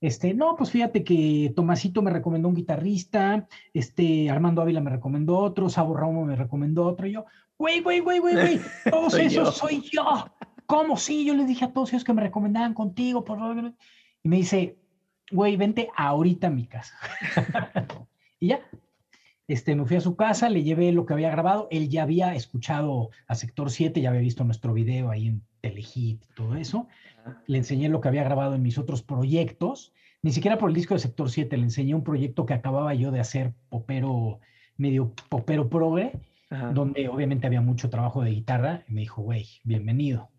Este, 0.00 0.32
no, 0.32 0.56
pues 0.56 0.70
fíjate 0.70 1.04
que 1.04 1.52
Tomasito 1.54 2.00
me 2.00 2.10
recomendó 2.10 2.48
un 2.48 2.54
guitarrista, 2.54 3.46
este, 3.74 4.30
Armando 4.30 4.62
Ávila 4.62 4.80
me 4.80 4.88
recomendó 4.88 5.36
otro, 5.36 5.68
Sabo 5.68 5.94
Romo 5.94 6.24
me 6.24 6.36
recomendó 6.36 6.86
otro, 6.86 7.06
y 7.06 7.12
yo, 7.12 7.26
güey, 7.58 7.80
güey, 7.80 8.00
güey, 8.00 8.18
güey, 8.18 8.34
güey, 8.34 8.60
todos 8.90 9.14
esos 9.14 9.54
soy 9.54 9.82
yo. 9.82 10.26
¿Cómo 10.64 10.96
sí? 10.96 11.26
Yo 11.26 11.34
les 11.34 11.46
dije 11.46 11.66
a 11.66 11.72
todos 11.72 11.92
ellos 11.92 12.04
que 12.04 12.14
me 12.14 12.22
recomendaban 12.22 12.72
contigo, 12.72 13.24
por 13.24 13.38
favor. 13.38 13.74
Y 14.22 14.28
me 14.28 14.36
dice, 14.36 14.78
güey, 15.30 15.56
vente 15.56 15.90
ahorita 15.94 16.46
a 16.46 16.50
mi 16.50 16.66
casa. 16.66 16.94
y 18.40 18.48
ya, 18.48 18.60
este, 19.52 19.74
me 19.74 19.84
fui 19.84 19.96
a 19.96 20.00
su 20.00 20.14
casa, 20.14 20.48
le 20.48 20.62
llevé 20.62 20.92
lo 20.92 21.06
que 21.06 21.12
había 21.12 21.30
grabado. 21.30 21.66
Él 21.72 21.88
ya 21.88 22.04
había 22.04 22.36
escuchado 22.36 23.10
a 23.26 23.34
Sector 23.34 23.70
7, 23.70 24.00
ya 24.00 24.10
había 24.10 24.20
visto 24.20 24.44
nuestro 24.44 24.72
video 24.72 25.10
ahí 25.10 25.26
en 25.26 25.42
Telehit 25.60 26.22
y 26.24 26.34
todo 26.34 26.54
eso. 26.54 26.86
Le 27.46 27.58
enseñé 27.58 27.88
lo 27.88 28.00
que 28.00 28.06
había 28.06 28.22
grabado 28.22 28.54
en 28.54 28.62
mis 28.62 28.78
otros 28.78 29.02
proyectos. 29.02 29.92
Ni 30.22 30.30
siquiera 30.30 30.56
por 30.56 30.70
el 30.70 30.76
disco 30.76 30.94
de 30.94 31.00
Sector 31.00 31.30
7, 31.30 31.56
le 31.56 31.64
enseñé 31.64 31.96
un 31.96 32.04
proyecto 32.04 32.46
que 32.46 32.54
acababa 32.54 32.94
yo 32.94 33.10
de 33.10 33.18
hacer, 33.18 33.52
popero, 33.68 34.38
medio 34.76 35.12
popero 35.28 35.68
progre, 35.68 36.12
donde 36.72 37.08
obviamente 37.08 37.48
había 37.48 37.60
mucho 37.60 37.90
trabajo 37.90 38.22
de 38.22 38.30
guitarra. 38.30 38.84
Y 38.86 38.92
me 38.92 39.00
dijo, 39.00 39.22
güey, 39.22 39.48
bienvenido. 39.64 40.30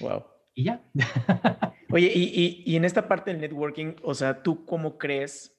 Wow. 0.00 0.24
Y 0.54 0.64
ya. 0.64 0.82
Oye, 1.90 2.12
y, 2.14 2.24
y, 2.24 2.62
y 2.70 2.76
en 2.76 2.84
esta 2.84 3.08
parte 3.08 3.30
del 3.30 3.40
networking, 3.40 3.94
o 4.02 4.12
sea, 4.12 4.42
¿tú 4.42 4.66
cómo 4.66 4.98
crees 4.98 5.51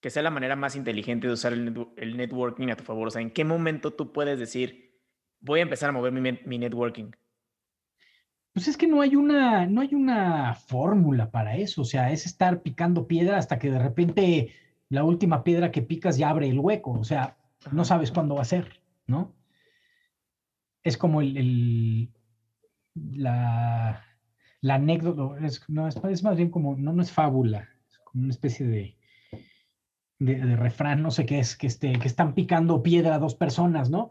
que 0.00 0.10
sea 0.10 0.22
la 0.22 0.30
manera 0.30 0.56
más 0.56 0.76
inteligente 0.76 1.26
de 1.26 1.32
usar 1.32 1.52
el, 1.52 2.16
networking 2.16 2.68
a 2.68 2.76
tu 2.76 2.84
favor? 2.84 3.08
O 3.08 3.10
sea, 3.10 3.22
¿en 3.22 3.30
qué 3.30 3.44
momento 3.44 3.92
tú 3.92 4.12
puedes 4.12 4.38
decir, 4.38 4.98
voy 5.40 5.60
a 5.60 5.64
empezar 5.64 5.90
a 5.90 5.92
mover 5.92 6.12
mi, 6.12 6.58
networking? 6.58 7.10
Pues 8.52 8.68
es 8.68 8.76
que 8.76 8.86
no 8.86 9.00
hay 9.00 9.16
una, 9.16 9.66
no 9.66 9.80
hay 9.80 9.94
una 9.94 10.54
fórmula 10.54 11.30
para 11.30 11.56
eso. 11.56 11.82
O 11.82 11.84
sea, 11.84 12.12
es 12.12 12.26
estar 12.26 12.62
picando 12.62 13.06
piedra 13.06 13.38
hasta 13.38 13.58
que 13.58 13.70
de 13.70 13.78
repente 13.78 14.54
la 14.88 15.04
última 15.04 15.44
piedra 15.44 15.70
que 15.70 15.82
picas 15.82 16.18
ya 16.18 16.30
abre 16.30 16.48
el 16.48 16.58
hueco. 16.58 16.92
O 16.92 17.04
sea, 17.04 17.36
no 17.72 17.84
sabes 17.84 18.10
cuándo 18.10 18.36
va 18.36 18.42
a 18.42 18.46
ser, 18.46 18.80
¿no? 19.06 19.34
Es 20.82 20.96
como 20.96 21.20
el, 21.20 22.10
la, 22.94 24.04
la 24.60 24.74
anécdota, 24.74 25.44
es, 25.44 25.68
no, 25.68 25.88
es, 25.88 26.22
más 26.22 26.36
bien 26.36 26.50
como, 26.50 26.76
no, 26.76 26.92
no 26.92 27.02
es 27.02 27.12
fábula, 27.12 27.68
es 27.90 27.98
como 27.98 28.24
una 28.24 28.32
especie 28.32 28.66
de, 28.66 28.97
de, 30.18 30.56
refrán, 30.56 31.02
no 31.02 31.10
sé 31.10 31.26
qué 31.26 31.38
es, 31.38 31.56
que, 31.56 31.66
este, 31.66 31.92
que 31.98 32.08
están 32.08 32.34
picando 32.34 32.82
piedra 32.82 33.18
dos 33.18 33.34
personas, 33.34 33.90
¿no? 33.90 34.10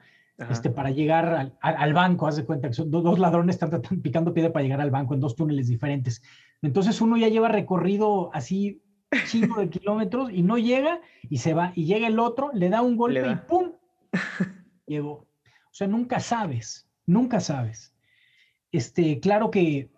Este, 0.51 0.69
para 0.69 0.91
llegar 0.91 1.51
al, 1.61 1.93
banco, 1.93 2.27
haz 2.27 2.35
de 2.35 2.45
cuenta 2.45 2.67
que 2.67 2.75
son 2.75 2.91
dos, 2.91 3.17
ladrones 3.17 3.55
están, 3.59 3.81
picando 4.03 4.35
piedra 4.35 4.53
para 4.53 4.61
llegar 4.61 4.81
al 4.81 4.91
banco 4.91 5.15
en 5.15 5.19
dos 5.19 5.35
túneles 5.35 5.67
diferentes. 5.67 6.21
Entonces 6.61 7.01
uno 7.01 7.17
ya 7.17 7.27
lleva 7.27 7.47
recorrido 7.47 8.29
así 8.35 8.79
cinco 9.25 9.61
de 9.61 9.69
kilómetros 9.69 10.31
y 10.31 10.43
no 10.43 10.59
llega 10.59 11.01
y 11.23 11.39
se 11.39 11.55
va. 11.55 11.71
Y 11.75 11.85
llega 11.85 12.07
el 12.07 12.19
otro, 12.19 12.51
le 12.53 12.69
da 12.69 12.83
un 12.83 12.97
golpe 12.97 13.27
y 13.27 13.35
¡pum! 13.47 13.71
Llegó. 14.85 15.11
O 15.11 15.73
sea, 15.73 15.87
nunca 15.87 16.19
sabes, 16.19 16.87
nunca 17.07 17.39
sabes. 17.39 17.95
Este, 18.71 19.19
claro 19.19 19.49
que 19.49 19.89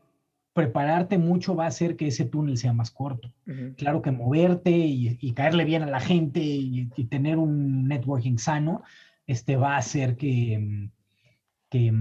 prepararte 0.54 1.18
mucho 1.18 1.56
va 1.56 1.66
a 1.66 1.70
hacer 1.70 1.96
que 1.96 2.08
ese 2.08 2.26
túnel 2.26 2.58
sea 2.58 2.74
más 2.74 2.92
corto. 2.92 3.32
Claro 3.78 4.02
que 4.02 4.12
moverte 4.12 4.72
y, 4.72 5.34
caerle 5.34 5.66
bien 5.66 5.84
a 5.84 5.88
la 5.88 6.00
gente 6.00 6.40
y, 6.42 6.88
tener 7.10 7.38
un 7.38 7.88
networking 7.88 8.38
sano, 8.38 8.84
este 9.28 9.56
va 9.56 9.76
a 9.76 9.78
hacer 9.78 10.18
que, 10.18 10.90
que 11.70 11.94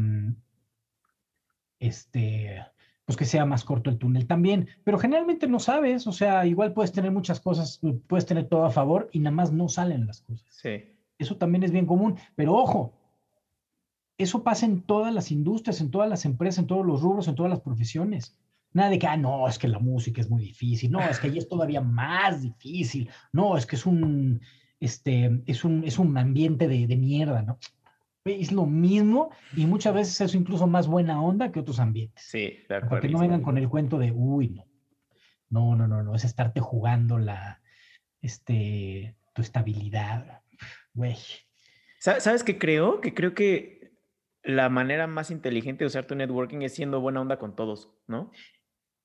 este, 1.78 2.64
pues 3.04 3.16
que 3.16 3.24
sea 3.24 3.44
más 3.44 3.64
corto 3.64 3.90
el 3.90 3.98
túnel 3.98 4.26
también. 4.26 4.68
Pero 4.84 4.98
generalmente 4.98 5.46
no 5.46 5.60
sabes, 5.60 6.06
o 6.06 6.12
sea, 6.12 6.44
igual 6.46 6.72
puedes 6.72 6.92
tener 6.92 7.10
muchas 7.10 7.40
cosas, 7.40 7.80
puedes 8.06 8.26
tener 8.26 8.48
todo 8.48 8.64
a 8.64 8.70
favor 8.70 9.08
y 9.12 9.20
nada 9.20 9.34
más 9.34 9.52
no 9.52 9.68
salen 9.68 10.06
las 10.06 10.20
cosas. 10.20 10.46
Sí. 10.50 10.92
Eso 11.18 11.36
también 11.36 11.62
es 11.62 11.70
bien 11.70 11.86
común. 11.86 12.16
Pero 12.36 12.54
ojo, 12.54 12.97
eso 14.18 14.42
pasa 14.42 14.66
en 14.66 14.82
todas 14.82 15.14
las 15.14 15.30
industrias, 15.30 15.80
en 15.80 15.90
todas 15.90 16.10
las 16.10 16.24
empresas, 16.24 16.58
en 16.58 16.66
todos 16.66 16.84
los 16.84 17.00
rubros, 17.00 17.28
en 17.28 17.36
todas 17.36 17.50
las 17.50 17.60
profesiones. 17.60 18.36
Nada 18.72 18.90
de 18.90 18.98
que, 18.98 19.06
ah, 19.06 19.16
no, 19.16 19.48
es 19.48 19.58
que 19.58 19.68
la 19.68 19.78
música 19.78 20.20
es 20.20 20.28
muy 20.28 20.42
difícil, 20.42 20.90
no, 20.90 21.00
es 21.00 21.18
que 21.18 21.28
ahí 21.28 21.38
es 21.38 21.48
todavía 21.48 21.80
más 21.80 22.42
difícil, 22.42 23.08
no, 23.32 23.56
es 23.56 23.64
que 23.64 23.76
es 23.76 23.86
un, 23.86 24.42
este, 24.78 25.42
es 25.46 25.64
un, 25.64 25.84
es 25.84 25.98
un 25.98 26.18
ambiente 26.18 26.68
de, 26.68 26.86
de 26.86 26.96
mierda, 26.96 27.42
¿no? 27.42 27.58
Es 28.24 28.52
lo 28.52 28.66
mismo 28.66 29.30
y 29.56 29.64
muchas 29.64 29.94
veces 29.94 30.20
es 30.20 30.34
incluso 30.34 30.66
más 30.66 30.86
buena 30.86 31.22
onda 31.22 31.50
que 31.50 31.60
otros 31.60 31.80
ambientes. 31.80 32.24
Sí, 32.28 32.58
de 32.68 32.74
acuerdo. 32.74 33.00
que 33.00 33.08
no 33.08 33.20
vengan 33.20 33.42
con 33.42 33.56
el 33.56 33.70
cuento 33.70 33.98
de, 33.98 34.12
uy, 34.12 34.48
no, 34.48 34.64
no, 35.48 35.76
no, 35.76 35.88
no, 35.88 36.02
no, 36.02 36.14
es 36.14 36.24
estarte 36.24 36.60
jugando 36.60 37.16
la, 37.16 37.62
este, 38.20 39.16
tu 39.32 39.40
estabilidad, 39.40 40.42
güey. 40.92 41.16
¿Sabes 41.98 42.44
qué 42.44 42.58
creo? 42.58 43.00
Que 43.00 43.14
creo 43.14 43.34
que 43.34 43.77
la 44.42 44.68
manera 44.68 45.06
más 45.06 45.30
inteligente 45.30 45.84
de 45.84 45.88
usar 45.88 46.06
tu 46.06 46.14
networking 46.14 46.62
es 46.62 46.74
siendo 46.74 47.00
buena 47.00 47.20
onda 47.20 47.38
con 47.38 47.56
todos, 47.56 47.90
¿no? 48.06 48.30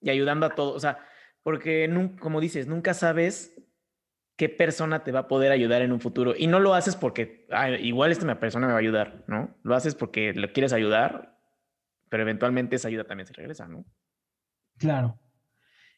Y 0.01 0.09
ayudando 0.09 0.45
a 0.45 0.55
todos, 0.55 0.75
o 0.75 0.79
sea, 0.79 0.99
porque 1.43 1.89
como 2.19 2.39
dices, 2.39 2.67
nunca 2.67 2.93
sabes 2.93 3.55
qué 4.35 4.49
persona 4.49 5.03
te 5.03 5.11
va 5.11 5.19
a 5.19 5.27
poder 5.27 5.51
ayudar 5.51 5.81
en 5.81 5.91
un 5.91 5.99
futuro 5.99 6.33
y 6.37 6.47
no 6.47 6.59
lo 6.59 6.73
haces 6.73 6.95
porque 6.95 7.47
igual 7.81 8.11
esta 8.11 8.39
persona 8.39 8.67
me 8.67 8.73
va 8.73 8.79
a 8.79 8.81
ayudar, 8.81 9.23
¿no? 9.27 9.55
Lo 9.63 9.75
haces 9.75 9.95
porque 9.95 10.33
le 10.33 10.51
quieres 10.51 10.73
ayudar, 10.73 11.37
pero 12.09 12.23
eventualmente 12.23 12.75
esa 12.75 12.87
ayuda 12.87 13.05
también 13.05 13.27
se 13.27 13.33
regresa, 13.33 13.67
¿no? 13.67 13.85
Claro. 14.77 15.19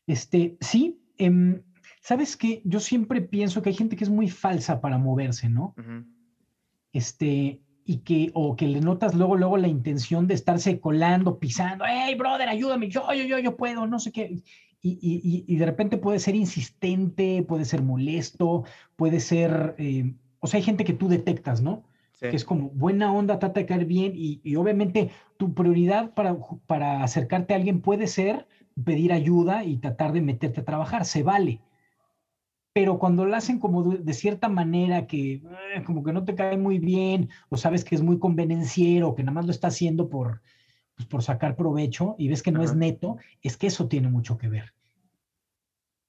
Este, 0.07 0.57
sí, 0.61 1.01
em, 1.17 1.63
sabes 2.01 2.35
que 2.37 2.61
yo 2.65 2.79
siempre 2.79 3.21
pienso 3.21 3.61
que 3.61 3.69
hay 3.69 3.75
gente 3.75 3.95
que 3.95 4.03
es 4.03 4.09
muy 4.09 4.29
falsa 4.29 4.81
para 4.81 4.97
moverse, 4.97 5.49
¿no? 5.49 5.75
Este, 6.91 7.64
y 7.85 7.97
que, 7.97 8.31
o 8.33 8.55
que 8.55 8.67
le 8.67 8.81
notas 8.81 9.13
luego, 9.13 9.35
luego 9.35 9.57
la 9.57 9.67
intención 9.67 10.25
de 10.27 10.33
estarse 10.33 10.79
colando, 10.79 11.37
pisando, 11.37 11.85
hey, 11.87 12.15
brother, 12.15 12.49
ayúdame, 12.49 12.89
yo, 12.89 13.13
yo, 13.13 13.23
yo, 13.23 13.37
yo 13.37 13.55
puedo, 13.55 13.85
no 13.85 13.99
sé 13.99 14.11
qué. 14.11 14.41
Y, 14.81 14.99
y, 15.01 15.45
y 15.47 15.55
de 15.57 15.65
repente 15.65 15.97
puede 15.97 16.19
ser 16.19 16.35
insistente, 16.35 17.43
puede 17.47 17.65
ser 17.65 17.83
molesto, 17.83 18.65
puede 18.95 19.19
ser, 19.19 19.75
eh, 19.77 20.13
o 20.39 20.47
sea, 20.47 20.57
hay 20.57 20.63
gente 20.63 20.83
que 20.83 20.93
tú 20.93 21.07
detectas, 21.07 21.61
¿no? 21.61 21.83
Que 22.19 22.35
es 22.35 22.45
como 22.45 22.69
buena 22.69 23.13
onda, 23.13 23.39
trata 23.39 23.59
de 23.59 23.65
caer 23.67 23.85
bien 23.85 24.13
y, 24.15 24.39
y 24.43 24.55
obviamente 24.55 25.11
tu 25.37 25.53
prioridad 25.53 26.13
para, 26.13 26.37
para 26.65 27.03
acercarte 27.03 27.53
a 27.53 27.57
alguien 27.57 27.81
puede 27.81 28.07
ser 28.07 28.47
pedir 28.83 29.13
ayuda 29.13 29.63
y 29.63 29.77
tratar 29.77 30.11
de 30.11 30.21
meterte 30.21 30.61
a 30.61 30.65
trabajar, 30.65 31.05
se 31.05 31.23
vale 31.23 31.61
pero 32.75 32.99
cuando 32.99 33.23
lo 33.23 33.33
hacen 33.33 33.57
como 33.57 33.83
de, 33.83 34.13
cierta 34.13 34.49
manera 34.49 35.07
que 35.07 35.35
eh, 35.35 35.83
como 35.85 36.03
que 36.03 36.11
no 36.11 36.25
te 36.25 36.35
cae 36.35 36.57
muy 36.57 36.77
bien, 36.77 37.29
o 37.47 37.55
sabes 37.55 37.85
que 37.85 37.95
es 37.95 38.01
muy 38.01 38.19
convenenciero, 38.19 39.15
que 39.15 39.23
nada 39.23 39.35
más 39.35 39.45
lo 39.45 39.51
está 39.51 39.69
haciendo 39.69 40.09
por, 40.09 40.41
pues, 40.93 41.07
por 41.07 41.23
sacar 41.23 41.55
provecho 41.55 42.15
y 42.17 42.27
ves 42.27 42.43
que 42.43 42.51
no 42.51 42.61
es 42.61 42.75
neto, 42.75 43.15
es 43.41 43.55
que 43.55 43.67
eso 43.67 43.87
tiene 43.87 44.09
mucho 44.09 44.37
que 44.37 44.49
ver. 44.49 44.73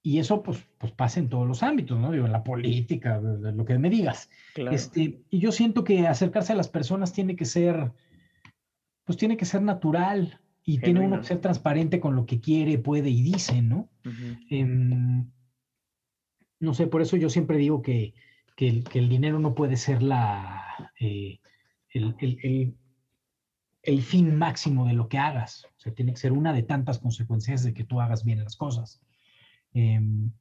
Y 0.03 0.19
eso 0.19 0.43
pues, 0.43 0.67
pues 0.77 0.91
pasa 0.91 1.21
en 1.21 1.29
todos 1.29 1.47
los 1.47 1.63
ámbitos, 1.63 1.97
¿no? 1.97 2.11
Digo, 2.11 2.25
en 2.25 2.33
la 2.33 2.43
política, 2.43 3.17
lo 3.21 3.63
que 3.63 3.79
me 3.79 3.89
digas. 3.89 4.29
Este, 4.57 5.21
y 5.29 5.39
yo 5.39 5.53
siento 5.53 5.85
que 5.85 6.05
acercarse 6.05 6.51
a 6.51 6.57
las 6.57 6.67
personas 6.67 7.13
tiene 7.13 7.37
que 7.37 7.45
ser, 7.45 7.93
pues 9.05 9.17
tiene 9.17 9.37
que 9.37 9.45
ser 9.45 9.61
natural 9.61 10.41
y 10.65 10.79
tiene 10.79 10.99
uno 10.99 11.21
que 11.21 11.27
ser 11.27 11.39
transparente 11.39 12.01
con 12.01 12.17
lo 12.17 12.25
que 12.25 12.41
quiere, 12.41 12.77
puede 12.77 13.09
y 13.09 13.21
dice, 13.21 13.61
¿no? 13.61 13.87
No 16.59 16.73
sé, 16.73 16.87
por 16.87 17.01
eso 17.01 17.17
yo 17.17 17.29
siempre 17.29 17.57
digo 17.57 17.81
que, 17.81 18.13
el, 18.57 19.09
dinero 19.09 19.39
no 19.39 19.53
puede 19.53 19.77
ser 19.77 20.01
la, 20.01 20.91
eh, 20.99 21.39
el, 21.91 22.75
fin 24.01 24.35
máximo 24.35 24.87
de 24.87 24.93
lo 24.93 25.07
que 25.07 25.19
hagas. 25.19 25.65
O 25.65 25.79
sea, 25.79 25.93
tiene 25.93 26.13
que 26.13 26.19
ser 26.19 26.31
una 26.31 26.53
de 26.53 26.63
tantas 26.63 26.99
consecuencias 26.99 27.63
de 27.63 27.73
que 27.73 27.83
tú 27.83 28.01
hagas 28.01 28.23
bien 28.23 28.43
las 28.43 28.55
cosas. 28.55 29.01
Em, 29.73 30.31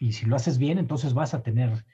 y 0.00 0.12
si 0.12 0.26
lo 0.26 0.36
haces 0.36 0.58
bien, 0.58 0.78
entonces 0.78 1.14
vas 1.14 1.34
a 1.34 1.42
tener, 1.42 1.84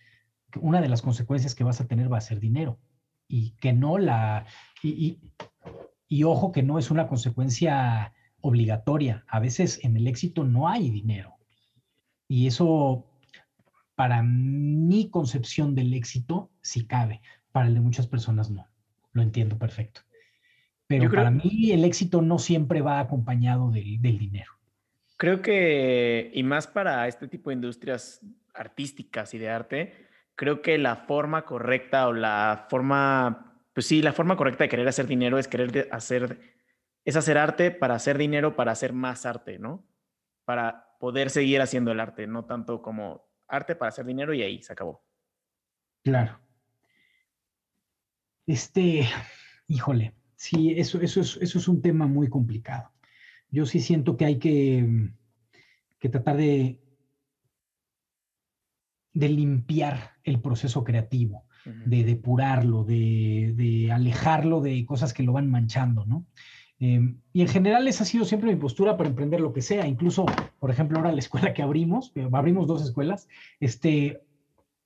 una 0.60 0.82
de 0.82 0.88
las 0.88 1.02
consecuencias 1.02 1.54
que 1.54 1.64
vas 1.64 1.80
a 1.80 1.86
tener 1.86 2.12
va 2.12 2.18
a 2.18 2.22
ser 2.22 2.40
dinero. 2.40 2.78
Y 3.26 3.52
que 3.52 3.72
no 3.72 3.96
la, 3.96 4.44
y, 4.82 5.18
Y 6.08 6.24
ojo 6.24 6.52
que 6.52 6.62
no 6.62 6.78
es 6.78 6.90
una 6.90 7.08
consecuencia 7.08 8.12
obligatoria. 8.42 9.24
A 9.28 9.40
veces 9.40 9.82
en 9.82 9.96
el 9.96 10.06
éxito 10.06 10.44
no 10.44 10.68
hay 10.68 10.90
dinero. 10.90 11.38
Y 12.28 12.46
eso, 12.46 13.06
para 13.95 14.22
mi 14.22 15.11
concepción 15.11 15.74
del 15.74 15.92
éxito, 15.95 16.51
sí 16.61 16.86
cabe. 16.86 17.20
Para 17.53 17.68
el 17.68 17.74
de 17.74 17.80
muchas 17.80 18.07
personas 18.07 18.51
no. 18.51 18.68
Lo 19.12 19.22
entiendo 19.22 19.59
perfecto. 19.59 20.03
Pero 20.86 21.11
para 21.11 21.30
mí 21.30 21.70
el 21.70 21.84
éxito 21.84 22.20
no 22.20 22.38
siempre 22.38 22.82
va 22.82 23.01
acompañado 23.01 23.70
del, 23.70 24.01
del 24.03 24.18
dinero. 24.18 24.53
Creo 25.16 25.40
que, 25.40 26.30
y 26.34 26.42
más 26.42 26.66
para 26.66 27.07
este 27.09 27.28
tipo 27.28 27.51
de 27.51 27.55
industrias 27.55 28.20
artísticas 28.53 29.32
y 29.34 29.38
de 29.38 29.49
arte, 29.49 30.09
creo 30.34 30.61
que 30.61 30.78
la 30.78 30.97
forma 30.97 31.45
correcta 31.45 32.09
o 32.09 32.12
la 32.12 32.66
forma, 32.68 33.61
pues 33.72 33.86
sí, 33.86 34.03
la 34.03 34.12
forma 34.12 34.36
correcta 34.36 34.64
de 34.64 34.68
querer 34.68 34.88
hacer 34.88 35.07
dinero 35.07 35.38
es 35.38 35.49
querer 35.49 35.88
hacer, 35.92 36.40
es 37.05 37.16
hacer 37.16 37.38
arte 37.38 37.70
para 37.70 37.95
hacer 37.95 38.18
dinero, 38.18 38.57
para 38.57 38.72
hacer 38.72 38.92
más 38.92 39.24
arte, 39.24 39.59
¿no? 39.59 39.84
Para 40.45 40.97
poder 40.99 41.30
seguir 41.30 41.61
haciendo 41.61 41.92
el 41.92 42.01
arte, 42.01 42.26
no 42.26 42.45
tanto 42.45 42.82
como 42.82 43.26
arte 43.49 43.76
para 43.76 43.88
hacer 43.88 44.05
dinero 44.05 44.34
y 44.34 44.42
ahí 44.42 44.62
se 44.62 44.72
acabó. 44.72 45.05
Claro. 46.03 46.40
Este, 48.47 49.09
híjole, 49.68 50.14
sí, 50.36 50.74
eso, 50.76 51.01
eso, 51.01 51.20
es, 51.20 51.38
eso 51.40 51.59
es 51.59 51.68
un 51.68 51.80
tema 51.80 52.07
muy 52.07 52.28
complicado. 52.28 52.92
Yo 53.51 53.66
sí 53.66 53.80
siento 53.80 54.16
que 54.16 54.24
hay 54.24 54.38
que, 54.38 55.11
que 55.99 56.09
tratar 56.09 56.36
de, 56.36 56.78
de 59.14 59.28
limpiar 59.28 60.16
el 60.24 60.40
proceso 60.40 60.84
creativo, 60.84 61.47
de 61.64 62.05
depurarlo, 62.05 62.84
de, 62.84 63.88
alejarlo 63.90 64.61
de 64.61 64.84
cosas 64.84 65.14
que 65.14 65.22
lo 65.22 65.32
van 65.32 65.51
manchando, 65.51 66.05
¿no? 66.05 66.26
Em, 66.80 67.20
y 67.32 67.42
en 67.42 67.48
general 67.48 67.86
esa 67.86 68.02
ha 68.02 68.06
sido 68.06 68.24
siempre 68.24 68.50
mi 68.50 68.60
postura 68.60 68.96
para 68.96 69.08
emprender 69.08 69.40
lo 69.40 69.52
que 69.52 69.62
sea. 69.62 69.86
Incluso, 69.86 70.26
por 70.58 70.70
ejemplo, 70.70 70.98
ahora 70.98 71.12
la 71.12 71.18
escuela 71.18 71.54
que 71.54 71.62
abrimos, 71.62 72.12
abrimos 72.32 72.66
dos 72.66 72.82
escuelas, 72.82 73.28
este, 73.60 74.22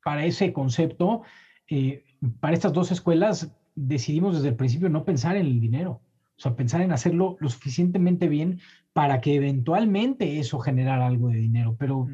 para 0.04 0.24
ese 0.24 0.52
concepto, 0.52 1.22
eh, 1.68 2.04
para 2.40 2.54
estas 2.54 2.72
dos 2.72 2.90
escuelas 2.92 3.54
decidimos 3.74 4.36
desde 4.36 4.48
el 4.48 4.56
principio 4.56 4.88
no 4.88 5.04
pensar 5.04 5.36
en 5.36 5.46
el 5.46 5.60
dinero, 5.60 6.00
o 6.36 6.40
sea, 6.40 6.56
pensar 6.56 6.80
en 6.80 6.92
hacerlo 6.92 7.36
lo 7.40 7.48
suficientemente 7.48 8.28
bien 8.28 8.60
para 8.92 9.20
que 9.20 9.34
eventualmente 9.34 10.40
eso 10.40 10.58
generara 10.58 11.06
algo 11.06 11.28
de 11.28 11.36
dinero, 11.36 11.76
pero 11.78 12.08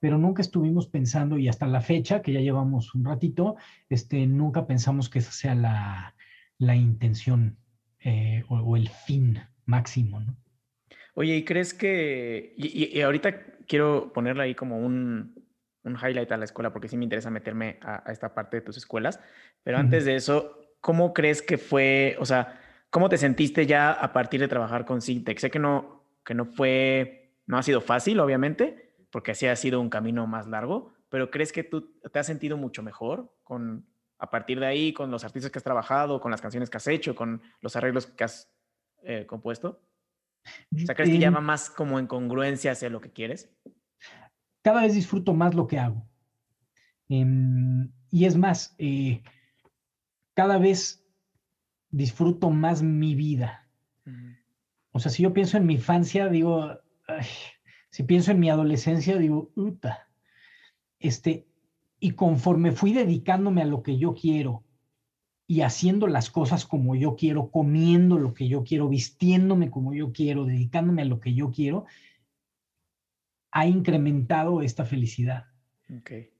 pero 0.00 0.18
nunca 0.18 0.42
estuvimos 0.42 0.86
pensando, 0.86 1.38
y 1.38 1.48
hasta 1.48 1.66
la 1.66 1.80
fecha, 1.80 2.22
que 2.22 2.32
ya 2.32 2.40
llevamos 2.40 2.94
un 2.94 3.04
ratito, 3.04 3.56
este, 3.88 4.26
nunca 4.26 4.66
pensamos 4.66 5.08
que 5.08 5.18
esa 5.18 5.32
sea 5.32 5.54
la, 5.54 6.14
la 6.58 6.76
intención 6.76 7.56
eh, 8.00 8.44
o, 8.48 8.76
el 8.76 8.88
fin 8.88 9.40
máximo, 9.66 10.20
¿no? 10.20 10.36
Oye, 11.14 11.36
¿y 11.36 11.44
crees 11.44 11.74
que, 11.74 12.54
y, 12.56 13.00
ahorita 13.00 13.40
quiero 13.66 14.12
ponerle 14.12 14.44
ahí 14.44 14.54
como 14.54 14.78
un, 14.78 15.44
un, 15.82 15.96
highlight 15.96 16.30
a 16.30 16.36
la 16.36 16.44
escuela, 16.44 16.72
porque 16.72 16.86
sí 16.86 16.96
me 16.96 17.04
interesa 17.04 17.30
meterme 17.30 17.78
a, 17.82 18.04
esta 18.12 18.34
parte 18.34 18.58
de 18.58 18.60
tus 18.60 18.76
escuelas, 18.76 19.20
pero 19.64 19.78
antes 19.78 20.04
de 20.04 20.14
eso, 20.14 20.60
¿cómo 20.80 21.12
crees 21.12 21.42
que 21.42 21.58
fue, 21.58 22.16
o 22.20 22.24
sea, 22.24 22.60
cómo 22.90 23.08
te 23.08 23.18
sentiste 23.18 23.66
ya 23.66 23.90
a 23.90 24.12
partir 24.12 24.40
de 24.40 24.46
trabajar 24.46 24.84
con 24.84 25.02
Syntex? 25.02 25.40
Sé 25.40 25.50
que 25.50 25.58
no, 25.58 26.04
que 26.24 26.34
no 26.34 26.44
fue, 26.44 27.32
no 27.46 27.58
ha 27.58 27.64
sido 27.64 27.80
fácil, 27.80 28.20
obviamente, 28.20 28.94
porque 29.10 29.32
así 29.32 29.46
ha 29.46 29.56
sido 29.56 29.80
un 29.80 29.90
camino 29.90 30.26
más 30.28 30.46
largo, 30.46 30.92
pero 31.08 31.30
¿crees 31.30 31.52
que 31.52 31.64
tú 31.64 31.98
te 32.12 32.18
has 32.18 32.26
sentido 32.26 32.56
mucho 32.56 32.84
mejor 32.84 33.34
con, 33.42 33.86
a 34.18 34.30
partir 34.30 34.60
de 34.60 34.66
ahí, 34.66 34.92
con 34.92 35.10
los 35.10 35.24
artistas 35.24 35.50
que 35.50 35.58
has 35.58 35.64
trabajado, 35.64 36.20
con 36.20 36.30
las 36.30 36.40
canciones 36.40 36.70
que 36.70 36.76
has 36.76 36.86
hecho, 36.88 37.14
con 37.14 37.40
los 37.60 37.76
arreglos 37.76 38.06
que 38.06 38.24
has 38.24 38.52
eh, 39.02 39.26
compuesto? 39.26 39.80
O 40.74 40.78
sea, 40.78 40.94
¿crees 40.94 41.10
que 41.10 41.18
ya 41.18 41.30
va 41.30 41.40
más 41.40 41.70
como 41.70 41.98
en 41.98 42.06
congruencia 42.06 42.72
hacia 42.72 42.90
lo 42.90 43.00
que 43.00 43.12
quieres? 43.12 43.50
Cada 44.62 44.82
vez 44.82 44.94
disfruto 44.94 45.34
más 45.34 45.54
lo 45.54 45.66
que 45.66 45.78
hago. 45.78 46.08
Em, 47.08 47.90
y 48.10 48.24
es 48.24 48.36
más, 48.36 48.74
eh, 48.78 49.22
cada 50.34 50.58
vez 50.58 51.04
disfruto 51.90 52.50
más 52.50 52.82
mi 52.82 53.14
vida. 53.14 53.64
O 54.92 55.00
sea, 55.00 55.12
si 55.12 55.22
yo 55.22 55.32
pienso 55.32 55.56
en 55.56 55.66
mi 55.66 55.74
infancia, 55.74 56.28
digo, 56.28 56.80
si 57.90 58.02
pienso 58.02 58.32
en 58.32 58.40
mi 58.40 58.50
adolescencia, 58.50 59.16
digo, 59.16 59.52
Uta. 59.54 60.08
Este, 60.98 61.47
y 62.00 62.12
conforme 62.12 62.72
fui 62.72 62.92
dedicándome 62.92 63.62
a 63.62 63.66
lo 63.66 63.82
que 63.82 63.98
yo 63.98 64.14
quiero 64.14 64.64
y 65.46 65.62
haciendo 65.62 66.06
las 66.06 66.30
cosas 66.30 66.66
como 66.66 66.94
yo 66.94 67.16
quiero, 67.16 67.50
comiendo 67.50 68.18
lo 68.18 68.34
que 68.34 68.48
yo 68.48 68.64
quiero, 68.64 68.88
vistiéndome 68.88 69.70
como 69.70 69.94
yo 69.94 70.12
quiero, 70.12 70.44
dedicándome 70.44 71.02
a 71.02 71.06
lo 71.06 71.20
que 71.20 71.34
yo 71.34 71.50
quiero, 71.50 71.86
ha 73.50 73.66
incrementado 73.66 74.60
esta 74.60 74.84
felicidad. 74.84 75.46
Okay. 76.00 76.30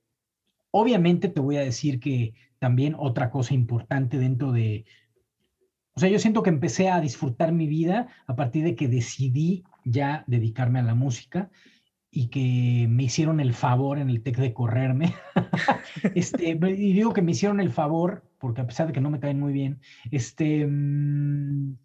Obviamente 0.70 1.28
te 1.28 1.40
voy 1.40 1.56
a 1.56 1.62
decir 1.62 2.00
que 2.00 2.34
también 2.58 2.94
otra 2.98 3.30
cosa 3.30 3.54
importante 3.54 4.18
dentro 4.18 4.52
de, 4.52 4.84
o 5.94 6.00
sea, 6.00 6.10
yo 6.10 6.18
siento 6.18 6.42
que 6.42 6.50
empecé 6.50 6.90
a 6.90 7.00
disfrutar 7.00 7.52
mi 7.52 7.66
vida 7.66 8.08
a 8.26 8.36
partir 8.36 8.62
de 8.62 8.76
que 8.76 8.88
decidí 8.88 9.64
ya 9.84 10.22
dedicarme 10.26 10.80
a 10.80 10.82
la 10.82 10.94
música 10.94 11.50
y 12.10 12.28
que 12.28 12.86
me 12.88 13.04
hicieron 13.04 13.40
el 13.40 13.52
favor 13.52 13.98
en 13.98 14.08
el 14.08 14.22
TEC 14.22 14.38
de 14.38 14.54
correrme. 14.54 15.14
este, 16.14 16.50
y 16.50 16.92
digo 16.92 17.12
que 17.12 17.22
me 17.22 17.32
hicieron 17.32 17.60
el 17.60 17.70
favor, 17.70 18.24
porque 18.38 18.62
a 18.62 18.66
pesar 18.66 18.86
de 18.86 18.92
que 18.92 19.00
no 19.00 19.10
me 19.10 19.20
caen 19.20 19.40
muy 19.40 19.52
bien, 19.52 19.80
este, 20.10 20.66
mm, 20.66 21.76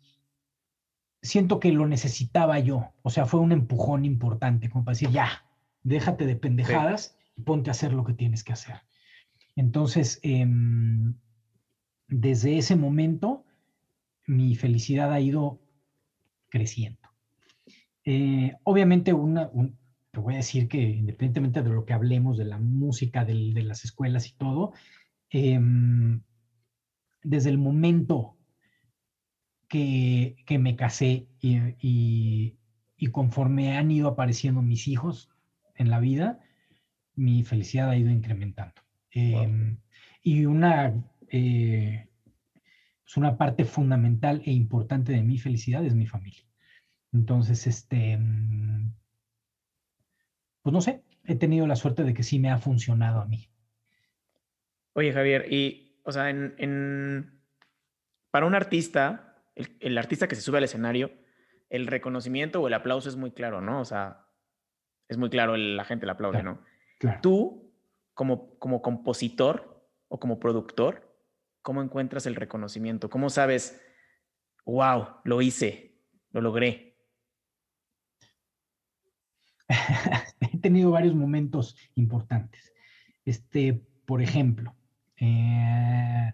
siento 1.21 1.59
que 1.59 1.71
lo 1.71 1.87
necesitaba 1.87 2.59
yo. 2.59 2.93
O 3.01 3.09
sea, 3.09 3.25
fue 3.25 3.41
un 3.41 3.51
empujón 3.51 4.05
importante, 4.05 4.69
como 4.69 4.85
para 4.85 4.93
decir, 4.93 5.09
ya, 5.09 5.45
déjate 5.83 6.25
de 6.25 6.35
pendejadas 6.35 7.17
y 7.35 7.41
ponte 7.41 7.69
a 7.69 7.71
hacer 7.71 7.93
lo 7.93 8.05
que 8.05 8.13
tienes 8.13 8.43
que 8.43 8.53
hacer. 8.53 8.75
Entonces, 9.55 10.19
em, 10.23 11.15
desde 12.07 12.57
ese 12.57 12.75
momento, 12.75 13.45
mi 14.25 14.55
felicidad 14.55 15.11
ha 15.11 15.19
ido 15.19 15.59
creciendo. 16.49 17.09
Eh, 18.05 18.53
obviamente, 18.63 19.13
una, 19.13 19.49
te 20.13 20.19
voy 20.19 20.35
a 20.35 20.37
decir 20.37 20.67
que 20.67 20.79
independientemente 20.79 21.63
de 21.63 21.71
lo 21.71 21.85
que 21.85 21.93
hablemos 21.93 22.37
de 22.37 22.45
la 22.45 22.59
música, 22.59 23.25
de, 23.25 23.33
las 23.63 23.83
escuelas 23.83 24.27
y 24.29 24.33
todo, 24.33 24.73
em, 25.31 26.21
desde 27.23 27.49
el 27.49 27.57
momento 27.57 28.37
que, 29.67 30.35
me 30.59 30.75
casé 30.75 31.27
y, 31.41 32.55
conforme 33.11 33.75
han 33.75 33.89
ido 33.89 34.07
apareciendo 34.07 34.61
mis 34.61 34.87
hijos 34.87 35.31
en 35.75 35.89
la 35.89 35.99
vida, 35.99 36.39
mi 37.15 37.43
felicidad 37.43 37.89
ha 37.89 37.97
ido 37.97 38.11
incrementando. 38.11 38.83
Em, 39.09 39.79
y 40.21 40.45
una, 40.45 40.93
eh, 41.29 42.07
pues 43.03 43.17
una 43.17 43.35
parte 43.35 43.65
fundamental 43.65 44.43
e 44.45 44.51
importante 44.51 45.11
de 45.11 45.23
mi 45.23 45.39
felicidad 45.39 45.83
es 45.83 45.95
mi 45.95 46.05
familia. 46.05 46.45
Entonces, 47.11 47.65
este, 47.65 48.17
mm, 48.17 48.93
pues 50.63 50.73
no 50.73 50.81
sé, 50.81 51.03
he 51.25 51.35
tenido 51.35 51.67
la 51.67 51.75
suerte 51.75 52.03
de 52.03 52.13
que 52.13 52.23
sí 52.23 52.39
me 52.39 52.49
ha 52.49 52.57
funcionado 52.57 53.21
a 53.21 53.25
mí. 53.25 53.49
Oye, 54.93 55.11
Javier, 55.11 55.51
y, 55.51 55.99
o 56.03 56.11
sea, 56.11 56.29
en, 56.29 57.41
para 58.31 58.45
un 58.45 58.55
artista, 58.55 59.43
el, 59.55 59.97
artista 59.97 60.27
que 60.27 60.35
se 60.35 60.41
sube 60.41 60.59
al 60.59 60.63
escenario, 60.63 61.11
el 61.69 61.87
reconocimiento 61.87 62.61
o 62.61 62.67
el 62.67 62.73
aplauso 62.73 63.09
es 63.09 63.17
muy 63.17 63.31
claro, 63.31 63.59
¿no? 63.59 63.81
O 63.81 63.85
sea, 63.85 64.27
es 65.09 65.17
muy 65.17 65.29
claro, 65.29 65.57
la 65.57 65.83
gente 65.83 66.05
le 66.05 66.13
aplaude, 66.13 66.43
¿no? 66.43 66.63
Claro. 66.99 67.19
Tú, 67.21 67.73
como, 68.13 68.57
como 68.57 68.81
compositor 68.81 69.85
o 70.07 70.19
como 70.19 70.39
productor, 70.39 71.13
¿cómo 71.61 71.81
encuentras 71.81 72.25
el 72.25 72.35
reconocimiento? 72.35 73.09
¿Cómo 73.09 73.29
sabes, 73.29 73.81
wow, 74.65 75.07
lo 75.25 75.41
hice, 75.41 75.99
lo 76.31 76.39
logré? 76.39 76.95
tenido 80.63 80.89
varios 80.89 81.13
momentos 81.13 81.75
importantes. 81.93 82.73
Este, 83.23 83.79
por 84.05 84.21
ejemplo, 84.23 84.73
eh, 85.17 86.33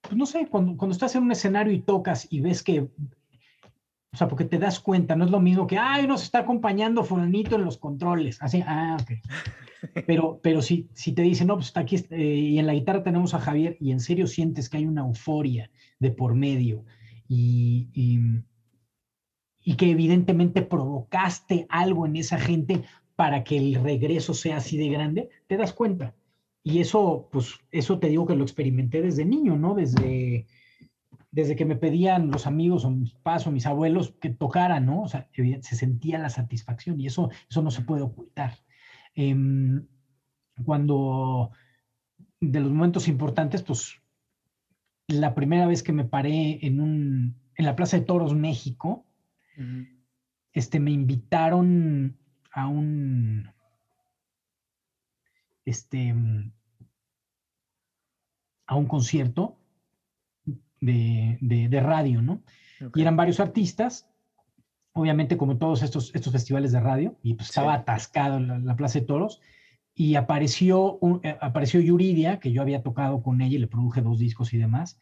pues 0.00 0.16
no 0.16 0.26
sé, 0.26 0.46
cuando, 0.46 0.76
cuando 0.76 0.92
estás 0.92 1.16
en 1.16 1.24
un 1.24 1.32
escenario 1.32 1.72
y 1.72 1.80
tocas 1.80 2.26
y 2.30 2.40
ves 2.40 2.62
que, 2.62 2.80
o 2.80 4.16
sea, 4.16 4.28
porque 4.28 4.44
te 4.44 4.58
das 4.58 4.78
cuenta, 4.78 5.16
no 5.16 5.24
es 5.24 5.30
lo 5.30 5.40
mismo 5.40 5.66
que, 5.66 5.76
ay, 5.76 6.06
nos 6.06 6.22
está 6.22 6.40
acompañando 6.40 7.02
fulanito 7.02 7.56
en 7.56 7.64
los 7.64 7.78
controles, 7.78 8.40
así, 8.40 8.62
ah, 8.66 8.96
ok. 9.00 9.10
Pero, 10.06 10.40
pero 10.42 10.62
si, 10.62 10.88
si 10.94 11.12
te 11.12 11.20
dicen, 11.20 11.46
no, 11.48 11.56
pues 11.56 11.66
está 11.66 11.80
aquí, 11.80 11.96
eh, 12.08 12.16
y 12.16 12.58
en 12.58 12.66
la 12.66 12.72
guitarra 12.72 13.02
tenemos 13.02 13.34
a 13.34 13.38
Javier, 13.38 13.76
y 13.80 13.92
en 13.92 14.00
serio 14.00 14.26
sientes 14.26 14.70
que 14.70 14.78
hay 14.78 14.86
una 14.86 15.02
euforia 15.02 15.70
de 15.98 16.10
por 16.10 16.34
medio, 16.34 16.86
y, 17.28 17.90
y 17.92 18.18
que 19.76 19.90
evidentemente 19.90 20.62
provocaste 20.62 21.66
algo 21.70 22.06
en 22.06 22.16
esa 22.16 22.38
gente 22.38 22.84
para 23.16 23.44
que 23.44 23.56
el 23.56 23.74
regreso 23.76 24.34
sea 24.34 24.58
así 24.58 24.76
de 24.76 24.88
grande, 24.88 25.30
te 25.46 25.56
das 25.56 25.72
cuenta. 25.72 26.14
Y 26.62 26.80
eso, 26.80 27.28
pues, 27.32 27.54
eso 27.70 27.98
te 27.98 28.08
digo 28.08 28.26
que 28.26 28.36
lo 28.36 28.42
experimenté 28.42 29.02
desde 29.02 29.24
niño, 29.24 29.56
¿no? 29.56 29.74
Desde, 29.74 30.46
desde 31.30 31.56
que 31.56 31.64
me 31.64 31.76
pedían 31.76 32.30
los 32.30 32.46
amigos 32.46 32.84
o 32.84 32.90
mis 32.90 33.12
papás 33.12 33.46
o 33.46 33.50
mis 33.50 33.66
abuelos 33.66 34.14
que 34.20 34.30
tocaran, 34.30 34.86
¿no? 34.86 35.02
O 35.02 35.08
sea, 35.08 35.28
se 35.34 35.76
sentía 35.76 36.18
la 36.18 36.30
satisfacción 36.30 37.00
y 37.00 37.06
eso, 37.06 37.30
eso 37.48 37.62
no 37.62 37.70
se 37.70 37.82
puede 37.82 38.02
ocultar. 38.02 38.58
Em, 39.14 39.86
cuando 40.64 41.50
de 42.40 42.60
los 42.60 42.70
momentos 42.70 43.08
importantes, 43.08 43.62
pues 43.62 44.00
la 45.08 45.34
primera 45.34 45.66
vez 45.66 45.82
que 45.82 45.92
me 45.92 46.04
paré 46.04 46.64
en, 46.66 46.80
un, 46.80 47.36
en 47.56 47.64
la 47.64 47.76
Plaza 47.76 47.98
de 47.98 48.04
Toros, 48.04 48.34
México, 48.34 49.04
este, 50.52 50.80
me 50.80 50.92
invitaron 50.92 52.16
a 52.52 52.68
un, 52.68 53.50
este, 55.64 56.14
a 58.66 58.76
un 58.76 58.86
concierto 58.86 59.58
de, 60.80 61.38
de, 61.40 61.80
radio, 61.80 62.22
¿no? 62.22 62.42
Y 62.94 63.00
eran 63.00 63.16
varios 63.16 63.40
artistas, 63.40 64.08
obviamente 64.92 65.36
como 65.36 65.56
todos 65.56 65.82
estos, 65.82 66.14
estos 66.14 66.32
festivales 66.32 66.72
de 66.72 66.80
radio, 66.80 67.18
y 67.22 67.34
pues 67.34 67.48
estaba 67.48 67.74
atascado 67.74 68.36
en 68.36 68.66
la, 68.66 68.76
Plaza 68.76 69.00
de 69.00 69.06
Toros, 69.06 69.40
y 69.94 70.16
apareció, 70.16 70.98
eh, 71.22 71.36
apareció 71.40 71.80
Yuridia, 71.80 72.40
que 72.40 72.52
yo 72.52 72.62
había 72.62 72.82
tocado 72.82 73.22
con 73.22 73.40
ella 73.40 73.56
y 73.56 73.60
le 73.60 73.66
produje 73.66 74.02
dos 74.02 74.18
discos 74.18 74.52
y 74.52 74.58
demás, 74.58 74.98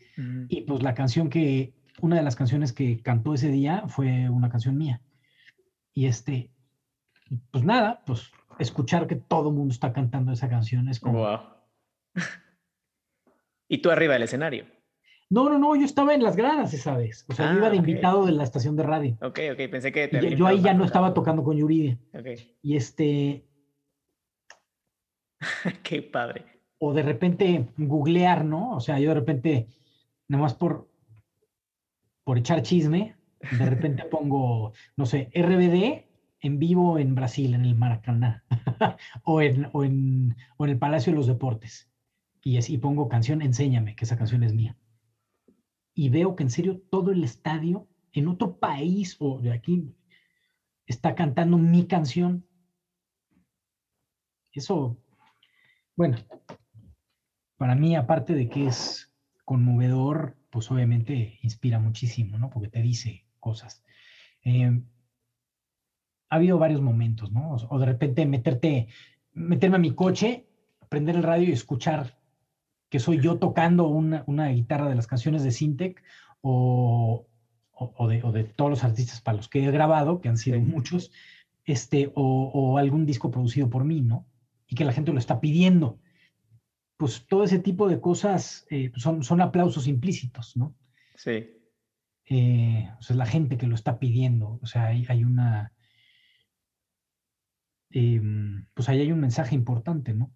y 0.49 0.63
pues 0.63 0.83
la 0.83 0.95
canción 0.95 1.29
que, 1.29 1.73
una 2.01 2.17
de 2.17 2.23
las 2.23 2.37
canciones 2.37 2.73
que 2.73 3.01
cantó 3.03 3.35
ese 3.35 3.49
día 3.49 3.85
fue 3.87 4.29
una 4.29 4.49
canción 4.49 4.77
mía. 4.77 5.01
Y 5.95 6.07
este, 6.07 6.51
pues 7.51 7.65
nada, 7.65 8.03
pues 8.07 8.31
escuchar 8.59 9.07
que 9.07 9.17
todo 9.17 9.51
el 9.51 9.55
mundo 9.55 9.73
está 9.73 9.93
cantando 9.93 10.33
esa 10.33 10.49
canción 10.49 10.89
es 10.89 11.01
como... 11.01 11.19
Wow. 11.19 11.41
¿Y 13.69 13.79
tú 13.79 13.91
arriba 13.91 14.15
del 14.15 14.25
escenario? 14.25 14.67
No, 15.31 15.49
no, 15.49 15.59
no, 15.59 15.75
yo 15.77 15.87
estaba 15.87 16.13
en 16.15 16.23
las 16.23 16.37
gradas 16.37 16.75
esa 16.75 16.95
vez. 16.95 17.25
O 17.29 17.33
sea, 17.33 17.53
yo 17.53 17.59
iba 17.59 17.71
de 17.71 17.77
ah, 17.77 17.79
invitado 17.79 18.27
de 18.27 18.33
la 18.33 18.45
estación 18.45 18.77
de 18.77 18.83
radio. 18.83 19.17
Ok, 19.23 19.41
ok, 19.53 19.71
pensé 19.71 19.91
que... 19.91 20.09
Te 20.09 20.37
yo, 20.37 20.47
ahí 20.47 20.61
ya 20.61 20.75
no 20.75 20.85
estaba 20.85 21.15
tocando 21.15 21.43
con 21.43 21.57
Yuridia. 21.57 21.99
Ok. 22.13 22.27
Y 22.61 22.77
este... 22.77 23.47
Qué 25.83 26.03
padre. 26.03 26.45
O 26.79 26.93
de 26.93 27.03
repente 27.03 27.69
googlear, 27.79 28.45
¿no? 28.45 28.77
O 28.77 28.81
sea, 28.81 28.99
yo 28.99 29.09
de 29.09 29.15
repente, 29.15 29.69
nada 30.29 30.43
más 30.43 30.53
por, 30.53 30.92
por 32.25 32.39
echar 32.39 32.63
chisme, 32.63 33.17
de 33.41 33.67
repente 33.67 34.05
pongo, 34.05 34.73
no 34.97 35.07
sé, 35.07 35.31
RBD 35.35 36.07
en 36.41 36.59
vivo 36.59 36.99
en 36.99 37.15
Brasil, 37.15 37.55
en 37.55 37.65
el 37.65 37.75
Maracaná, 37.75 38.45
o, 39.25 39.41
en, 39.41 39.69
o, 39.73 39.85
en, 39.85 40.37
o 40.57 40.65
en 40.65 40.71
el 40.71 40.79
Palacio 40.79 41.13
de 41.13 41.17
los 41.17 41.27
Deportes. 41.27 41.89
Y 42.43 42.59
así 42.59 42.79
pongo 42.79 43.09
canción, 43.09 43.43
enséñame, 43.43 43.95
que 43.95 44.05
esa 44.05 44.19
canción 44.19 44.43
es 44.43 44.53
mía. 44.53 44.77
Y 45.95 46.09
veo 46.09 46.35
que 46.35 46.43
en 46.43 46.51
serio 46.51 46.81
todo 46.91 47.13
el 47.13 47.23
estadio, 47.23 47.89
en 48.13 48.27
otro 48.27 48.57
país 48.57 49.17
o 49.21 49.39
de 49.39 49.53
aquí, 49.53 49.95
está 50.87 51.15
cantando 51.15 51.59
mi 51.59 51.87
canción. 51.87 52.45
Eso, 54.51 54.99
bueno, 55.95 56.19
para 57.57 57.77
mí, 57.77 57.95
aparte 57.95 58.35
de 58.35 58.49
que 58.49 58.67
es 58.67 59.15
conmovedor, 59.45 60.37
pues 60.53 60.71
obviamente 60.71 61.39
inspira 61.41 61.79
muchísimo, 61.79 62.37
¿no? 62.37 62.51
Porque 62.51 62.69
te 62.69 62.83
dice 62.83 63.25
cosas. 63.41 63.83
Eh, 64.45 64.83
ha 66.29 66.37
habido 66.37 66.59
varios 66.59 66.83
momentos, 66.83 67.33
¿no? 67.33 67.55
O, 67.55 67.79
de 67.79 67.87
repente 67.87 68.27
meterte, 68.27 68.89
meterme 69.33 69.77
a 69.77 69.81
mi 69.81 69.95
coche, 69.95 70.47
prender 70.91 71.17
el 71.17 71.23
radio 71.23 71.49
y 71.49 71.53
escuchar 71.53 72.19
que 72.91 72.99
soy 72.99 73.19
yo 73.19 73.39
tocando 73.39 73.89
una, 73.89 74.49
guitarra 74.49 74.91
de 74.91 74.95
las 74.95 75.07
canciones 75.07 75.43
de 75.43 75.53
Sintec 75.53 76.03
o, 76.43 77.27
de, 78.07 78.45
todos 78.55 78.71
los 78.71 78.85
artistas 78.85 79.23
para 79.23 79.39
los 79.39 79.49
que 79.49 79.65
he 79.65 79.71
grabado, 79.71 80.21
que 80.21 80.29
han 80.29 80.37
sido 80.37 80.61
muchos, 80.61 81.13
este, 81.65 82.13
o, 82.15 82.77
algún 82.77 83.07
disco 83.07 83.31
producido 83.31 83.71
por 83.71 83.85
mí, 83.85 84.03
¿no? 84.03 84.27
Y 84.69 84.75
que 84.75 84.85
la 84.85 84.93
gente 84.93 85.13
lo 85.13 85.19
está 85.19 85.41
pidiendo. 85.41 85.99
Pues 87.03 87.27
todo 87.27 87.45
ese 87.45 87.59
tipo 87.59 87.89
de 87.89 88.01
cosas 88.01 88.67
eh, 88.71 88.93
son, 88.97 89.25
son 89.25 89.41
aplausos 89.41 89.89
implícitos, 89.89 90.57
¿no? 90.57 90.75
Sí. 91.17 91.59
Eh, 92.27 92.89
o 92.99 93.03
sea, 93.03 93.15
es 93.15 93.19
la 93.19 93.27
gente 93.27 93.59
que 93.59 93.67
lo 93.67 93.75
está 93.75 93.99
pidiendo. 93.99 94.61
O 94.63 94.67
sea, 94.67 94.87
hay 94.87 95.25
una, 95.25 95.73
Em, 97.93 98.67
pues 98.75 98.89
ahí 98.89 99.01
hay 99.01 99.13
un 99.13 99.21
mensaje 99.21 99.55
importante, 99.55 100.15
¿no? 100.15 100.33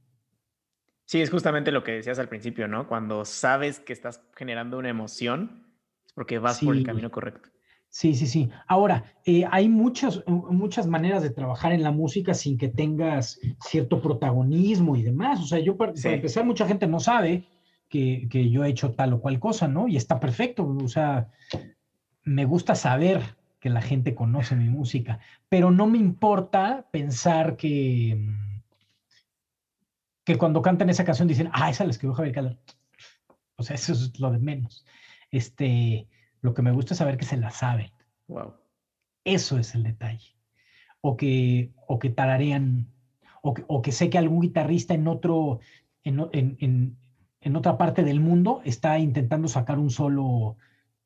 Sí, 1.07 1.21
es 1.23 1.31
justamente 1.31 1.73
lo 1.73 1.85
que 1.85 1.93
decías 1.93 2.19
al 2.19 2.29
principio, 2.29 2.69
¿no? 2.69 2.87
Cuando 2.87 3.25
sabes 3.25 3.81
que 3.81 3.93
estás 3.93 4.23
generando 4.35 4.79
una 4.79 4.91
emoción, 4.91 5.67
es 6.05 6.13
porque 6.13 6.39
vas 6.39 6.61
por 6.61 6.77
el 6.77 6.85
camino 6.85 7.11
correcto. 7.11 7.49
Sí, 7.97 8.13
sí, 8.13 8.27
sí. 8.27 8.51
Ahora, 8.67 9.05
eh, 9.25 9.47
hay 9.51 9.71
muchas, 9.71 10.23
muchas 10.27 10.87
maneras 10.87 11.23
de 11.23 11.31
trabajar 11.31 11.73
en 11.73 11.83
la 11.83 11.93
música 11.93 12.35
sin 12.35 12.59
que 12.59 12.69
tengas 12.69 13.41
cierto 13.59 14.03
protagonismo 14.03 14.97
y 14.97 15.03
demás. 15.03 15.41
O 15.41 15.47
sea, 15.47 15.61
yo 15.61 15.79
para, 15.79 15.95
empezar, 16.05 16.45
mucha 16.45 16.69
gente 16.69 16.87
no 16.87 17.01
sabe 17.01 17.49
que, 17.89 18.29
que, 18.31 18.51
yo 18.51 18.65
he 18.65 18.69
hecho 18.69 18.93
tal 18.93 19.15
o 19.15 19.21
cual 19.23 19.41
cosa, 19.41 19.67
¿no? 19.67 19.89
Y 19.89 19.97
está 19.97 20.21
perfecto. 20.21 20.67
O 20.67 20.89
sea, 20.89 21.31
me 22.23 22.45
gusta 22.45 22.75
saber 22.75 23.23
que 23.61 23.71
la 23.71 23.81
gente 23.81 24.15
conoce 24.15 24.57
mi 24.57 24.69
música, 24.69 25.19
pero 25.49 25.71
no 25.71 25.87
me 25.87 25.97
importa 25.97 26.87
pensar 26.91 27.57
que, 27.57 28.29
que 30.23 30.37
cuando 30.37 30.61
cantan 30.61 30.91
esa 30.91 31.07
canción 31.07 31.29
dicen, 31.29 31.49
ah, 31.55 31.71
esa 31.71 31.85
la 31.85 31.93
escribió 31.93 32.15
Javier 32.15 32.35
Calder. 32.35 32.59
O 33.57 33.63
sea, 33.63 33.75
eso 33.75 33.95
es 33.95 34.21
lo 34.21 34.31
de 34.33 34.39
menos. 34.39 34.85
Este, 35.31 36.07
lo 36.41 36.55
que 36.55 36.63
me 36.63 36.73
gusta 36.73 36.95
es 36.95 36.99
saber 36.99 37.17
que 37.17 37.25
se 37.25 37.37
la 37.37 37.51
saben. 37.51 37.91
Wow. 38.29 38.55
Eso 39.25 39.59
es 39.59 39.75
el 39.75 39.83
detalle. 39.83 40.37
O 41.01 41.17
que, 41.17 41.73
o 41.87 41.99
que 41.99 42.11
tararean, 42.11 42.89
o 43.43 43.55
que, 43.55 43.65
o 43.69 43.83
que 43.83 43.93
sé 43.93 44.11
que 44.11 44.19
algún 44.19 44.41
guitarrista 44.41 44.95
en 44.95 45.09
otro, 45.09 45.61
en, 46.05 46.21
en, 46.33 46.97
en 47.41 47.57
otra 47.57 47.79
parte 47.79 48.03
del 48.03 48.21
mundo 48.21 48.61
está 48.65 48.99
intentando 48.99 49.49
sacar 49.49 49.79
un 49.79 49.91
solo 49.91 50.57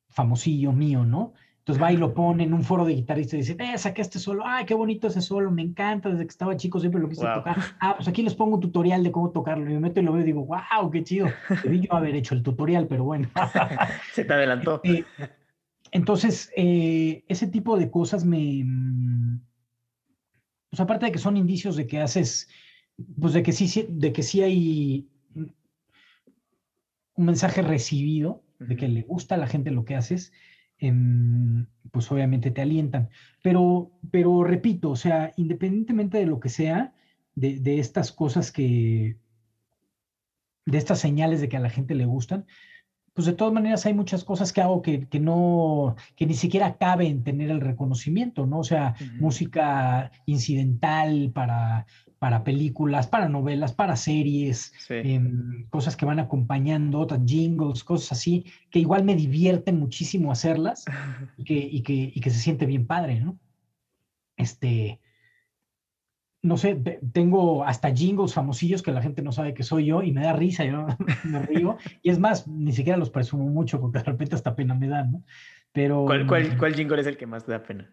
famosillo 0.09 0.73
mío, 0.73 1.05
¿no? 1.05 1.35
Entonces 1.71 1.85
va 1.85 1.93
y 1.93 1.99
lo 1.99 2.13
pone 2.15 2.43
en 2.43 2.53
un 2.53 2.65
foro 2.65 2.85
de 2.85 2.95
guitarristas 2.95 3.35
y 3.35 3.37
dice, 3.37 3.57
eh, 3.61 3.79
saqué 3.79 4.03
este 4.03 4.19
solo, 4.19 4.43
ay, 4.45 4.65
qué 4.65 4.75
bonito 4.75 5.07
ese 5.07 5.21
solo, 5.21 5.53
me 5.53 5.63
encanta, 5.63 6.09
desde 6.09 6.25
que 6.25 6.31
estaba 6.31 6.57
chico 6.57 6.81
siempre 6.81 7.01
lo 7.01 7.09
quise 7.09 7.25
tocar. 7.33 7.57
Ah, 7.79 7.95
pues 7.95 8.09
aquí 8.09 8.25
les 8.25 8.35
pongo 8.35 8.57
un 8.57 8.61
tutorial 8.61 9.05
de 9.05 9.13
cómo 9.13 9.31
tocarlo. 9.31 9.71
Y 9.71 9.75
me 9.75 9.79
meto 9.79 10.01
y 10.01 10.03
lo 10.03 10.13
veo 10.13 10.23
y 10.23 10.27
digo, 10.27 10.45
wow, 10.45 10.91
qué 10.91 11.05
chido. 11.05 11.29
Debí 11.63 11.87
yo 11.87 11.95
haber 11.95 12.17
hecho 12.17 12.35
el 12.35 12.43
tutorial, 12.43 12.89
pero 12.89 13.05
bueno. 13.05 13.31
Se 14.13 14.25
te 14.25 14.33
adelantó. 14.33 14.81
Eh, 14.83 15.05
entonces, 15.93 16.51
eh, 16.57 17.23
ese 17.29 17.47
tipo 17.47 17.79
de 17.79 17.89
cosas 17.89 18.25
me... 18.25 18.65
Mm, 18.65 19.41
pues 20.71 20.81
aparte 20.81 21.07
de 21.07 21.13
que 21.13 21.19
son 21.19 21.37
indicios 21.37 21.77
de 21.77 21.87
que 21.87 22.01
haces, 22.01 22.49
pues 23.21 23.33
de 23.33 23.45
que 23.45 23.53
sí, 23.53 23.87
de 23.89 24.13
que 24.13 24.25
sí 24.25 24.43
hay 24.43 25.09
un 27.15 27.25
mensaje 27.25 27.63
recibido, 27.63 28.43
de 28.59 28.75
que 28.75 28.89
le 28.89 29.03
gusta 29.03 29.37
a 29.37 29.39
la 29.39 29.47
gente 29.47 29.71
lo 29.71 29.85
que 29.85 29.95
haces, 29.95 30.33
pues 31.91 32.11
obviamente 32.11 32.51
te 32.51 32.63
alientan. 32.63 33.11
Pero, 33.43 33.93
pero 34.11 34.45
repito, 34.45 34.91
o 34.91 34.97
sea, 34.97 35.33
independientemente 35.37 36.19
de 36.19 36.27
lo 36.27 36.41
que 36.41 36.49
sea, 36.49 36.95
de, 37.35 37.79
estas 37.79 38.13
cosas 38.13 38.53
que, 38.53 39.17
de 40.67 40.79
estas 40.79 40.99
señales 40.99 41.41
de 41.41 41.49
que 41.49 41.57
a 41.57 41.61
la 41.61 41.71
gente 41.71 41.95
le 41.95 42.05
gustan, 42.05 42.47
pues 43.15 43.27
de 43.27 43.33
todas 43.33 43.53
maneras 43.53 43.85
hay 43.87 43.95
muchas 43.95 44.25
cosas 44.25 44.53
que 44.53 44.61
hago 44.61 44.83
que, 44.83 45.09
no, 45.21 45.97
que 46.17 46.27
ni 46.27 46.35
siquiera 46.35 46.77
caben 46.77 47.25
tener 47.25 47.51
el 47.51 47.61
reconocimiento, 47.61 48.47
¿no? 48.47 48.61
O 48.61 48.65
sea, 48.65 48.95
música 49.19 50.13
incidental 50.27 51.31
para, 51.35 51.87
para 52.21 52.45
películas, 52.45 53.07
para 53.07 53.29
novelas, 53.29 53.73
para 53.73 53.97
series, 53.97 54.73
em, 54.91 55.67
cosas 55.71 55.97
que 55.97 56.05
van 56.05 56.21
acompañando, 56.21 57.01
otras 57.01 57.23
jingles, 57.25 57.83
cosas 57.83 58.13
así, 58.13 58.45
que 58.71 58.79
igual 58.79 59.05
me 59.05 59.17
divierten 59.17 59.79
muchísimo 59.79 60.31
hacerlas 60.31 60.85
y 61.39 61.83
que, 61.83 62.13
que, 62.21 62.31
se 62.31 62.39
siente 62.39 62.67
bien 62.67 62.87
padre, 62.87 63.21
¿no? 63.21 63.39
Este, 64.37 65.01
no 66.43 66.57
sé, 66.57 66.75
tengo 67.13 67.65
hasta 67.65 67.95
jingles 67.95 68.35
famosillos 68.35 68.83
que 68.83 68.93
la 68.93 69.03
gente 69.03 69.23
no 69.23 69.33
sabe 69.33 69.53
que 69.53 69.63
soy 69.63 69.87
yo 69.87 70.03
y 70.03 70.13
me 70.13 70.23
da 70.23 70.33
risa, 70.33 70.65
yo 70.65 70.87
me 71.25 71.43
río. 71.43 71.77
Y 72.03 72.11
es 72.11 72.19
más, 72.19 72.49
ni 72.49 72.73
siquiera 72.73 72.99
los 72.99 73.11
presumo 73.11 73.47
mucho 73.49 73.81
porque 73.81 73.99
de 73.99 74.05
repente 74.05 74.35
hasta 74.35 74.57
pena 74.57 74.75
me 74.75 74.89
dan, 74.89 75.13
¿no? 75.13 75.23
Pero... 75.73 76.05
¿Cuál, 76.07 76.27
cuál, 76.27 76.57
cuál 76.59 76.75
jingle 76.75 77.01
es 77.01 77.07
el 77.07 77.17
que 77.17 77.27
más 77.27 77.45
te 77.45 77.53
da 77.53 77.63
pena? 77.63 77.93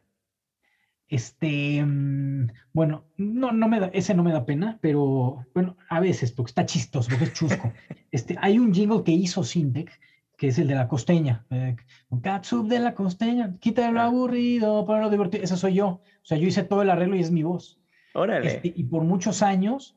Este, 1.09 1.83
mm, 1.85 2.47
bueno, 2.73 3.05
no, 3.17 3.51
no 3.51 3.67
me 3.67 3.79
da, 3.79 3.87
ese 3.87 4.13
no 4.13 4.23
me 4.23 4.33
da 4.33 4.45
pena, 4.45 4.77
pero 4.81 5.45
bueno, 5.53 5.77
a 5.89 5.99
veces, 5.99 6.31
porque 6.31 6.49
está 6.49 6.65
chistoso, 6.65 7.09
porque 7.09 7.25
es 7.25 7.33
chusco. 7.33 7.71
Este, 8.11 8.37
hay 8.39 8.57
un 8.57 8.73
jingle 8.73 9.03
que 9.03 9.11
hizo 9.11 9.43
Sintec, 9.43 9.91
que 10.37 10.47
es 10.47 10.57
el 10.59 10.67
de 10.69 10.75
la 10.75 10.87
costeña. 10.87 11.45
Eh, 11.49 11.75
Catsup 12.21 12.67
de 12.67 12.79
la 12.79 12.95
costeña, 12.95 13.57
quita 13.59 13.91
lo 13.91 13.99
ah. 13.99 14.05
aburrido 14.05 14.85
para 14.85 15.01
lo 15.01 15.09
divertido. 15.09 15.43
Esa 15.43 15.57
soy 15.57 15.75
yo. 15.75 15.87
O 15.87 16.01
sea, 16.23 16.37
yo 16.37 16.47
hice 16.47 16.63
todo 16.63 16.83
el 16.83 16.89
arreglo 16.89 17.17
y 17.17 17.19
es 17.19 17.31
mi 17.31 17.43
voz. 17.43 17.76
Órale. 18.17 18.47
Este, 18.47 18.73
y 18.75 18.83
por 18.85 19.03
muchos 19.03 19.43
años, 19.43 19.95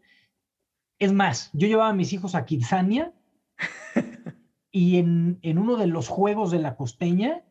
es 0.99 1.11
más, 1.13 1.51
yo 1.55 1.67
llevaba 1.67 1.89
a 1.89 1.95
mis 1.95 2.13
hijos 2.13 2.35
a 2.35 2.45
Kidzania 2.45 3.15
y 4.71 4.99
en, 4.99 5.39
en 5.41 5.59
uno 5.59 5.77
de 5.77 5.87
los 5.87 6.09
juegos 6.09 6.51
de 6.51 6.59
la 6.59 6.77
costeña 6.77 7.43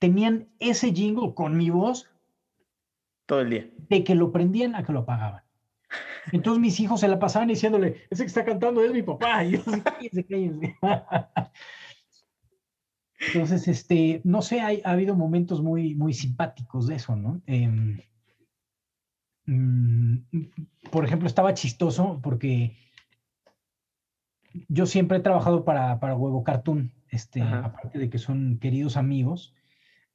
tenían 0.00 0.48
ese 0.58 0.92
jingle 0.92 1.34
con 1.34 1.56
mi 1.56 1.70
voz. 1.70 2.10
Todo 3.26 3.42
el 3.42 3.50
día. 3.50 3.70
De 3.88 4.02
que 4.02 4.16
lo 4.16 4.32
prendían 4.32 4.74
a 4.74 4.84
que 4.84 4.92
lo 4.92 5.00
apagaban. 5.00 5.44
Entonces 6.32 6.60
mis 6.60 6.80
hijos 6.80 6.98
se 6.98 7.08
la 7.08 7.20
pasaban 7.20 7.46
diciéndole, 7.46 8.02
ese 8.10 8.24
que 8.24 8.28
está 8.28 8.44
cantando 8.44 8.82
es 8.82 8.92
mi 8.92 9.04
papá. 9.04 9.44
Y 9.44 9.52
yo, 9.52 9.62
cállense, 9.84 10.26
cállense. 10.26 10.76
Entonces, 13.20 13.68
este, 13.68 14.20
no 14.24 14.42
sé, 14.42 14.60
ha 14.60 14.90
habido 14.90 15.14
momentos 15.14 15.62
muy, 15.62 15.94
muy 15.94 16.12
simpáticos 16.12 16.88
de 16.88 16.96
eso, 16.96 17.14
¿no? 17.14 17.40
Em, 17.46 18.00
por 20.90 21.04
ejemplo, 21.04 21.26
estaba 21.26 21.54
chistoso 21.54 22.20
porque 22.22 22.76
yo 24.68 24.86
siempre 24.86 25.18
he 25.18 25.20
trabajado 25.20 25.64
para, 25.64 26.00
para 26.00 26.14
Huevo 26.16 26.44
Cartoon, 26.44 26.92
este, 27.10 27.42
aparte 27.42 27.98
de 27.98 28.10
que 28.10 28.18
son 28.18 28.58
queridos 28.58 28.96
amigos, 28.96 29.54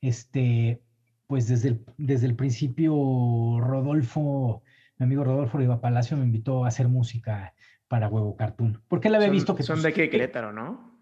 este, 0.01 0.81
pues 1.27 1.47
desde 1.47 1.69
el, 1.69 1.85
desde 1.97 2.27
el 2.27 2.35
principio 2.35 2.93
Rodolfo, 3.59 4.63
mi 4.97 5.05
amigo 5.05 5.23
Rodolfo 5.23 5.57
Riva 5.57 5.81
Palacio 5.81 6.17
me 6.17 6.25
invitó 6.25 6.65
a 6.65 6.67
hacer 6.67 6.87
música 6.87 7.53
para 7.87 8.09
Huevo 8.09 8.35
Cartoon, 8.35 8.81
porque 8.87 9.07
él 9.07 9.15
había 9.15 9.29
visto 9.29 9.55
que... 9.55 9.63
Son 9.63 9.75
pues, 9.75 9.83
de 9.83 9.93
qué 9.93 10.09
Querétaro, 10.09 10.51
¿no? 10.51 10.93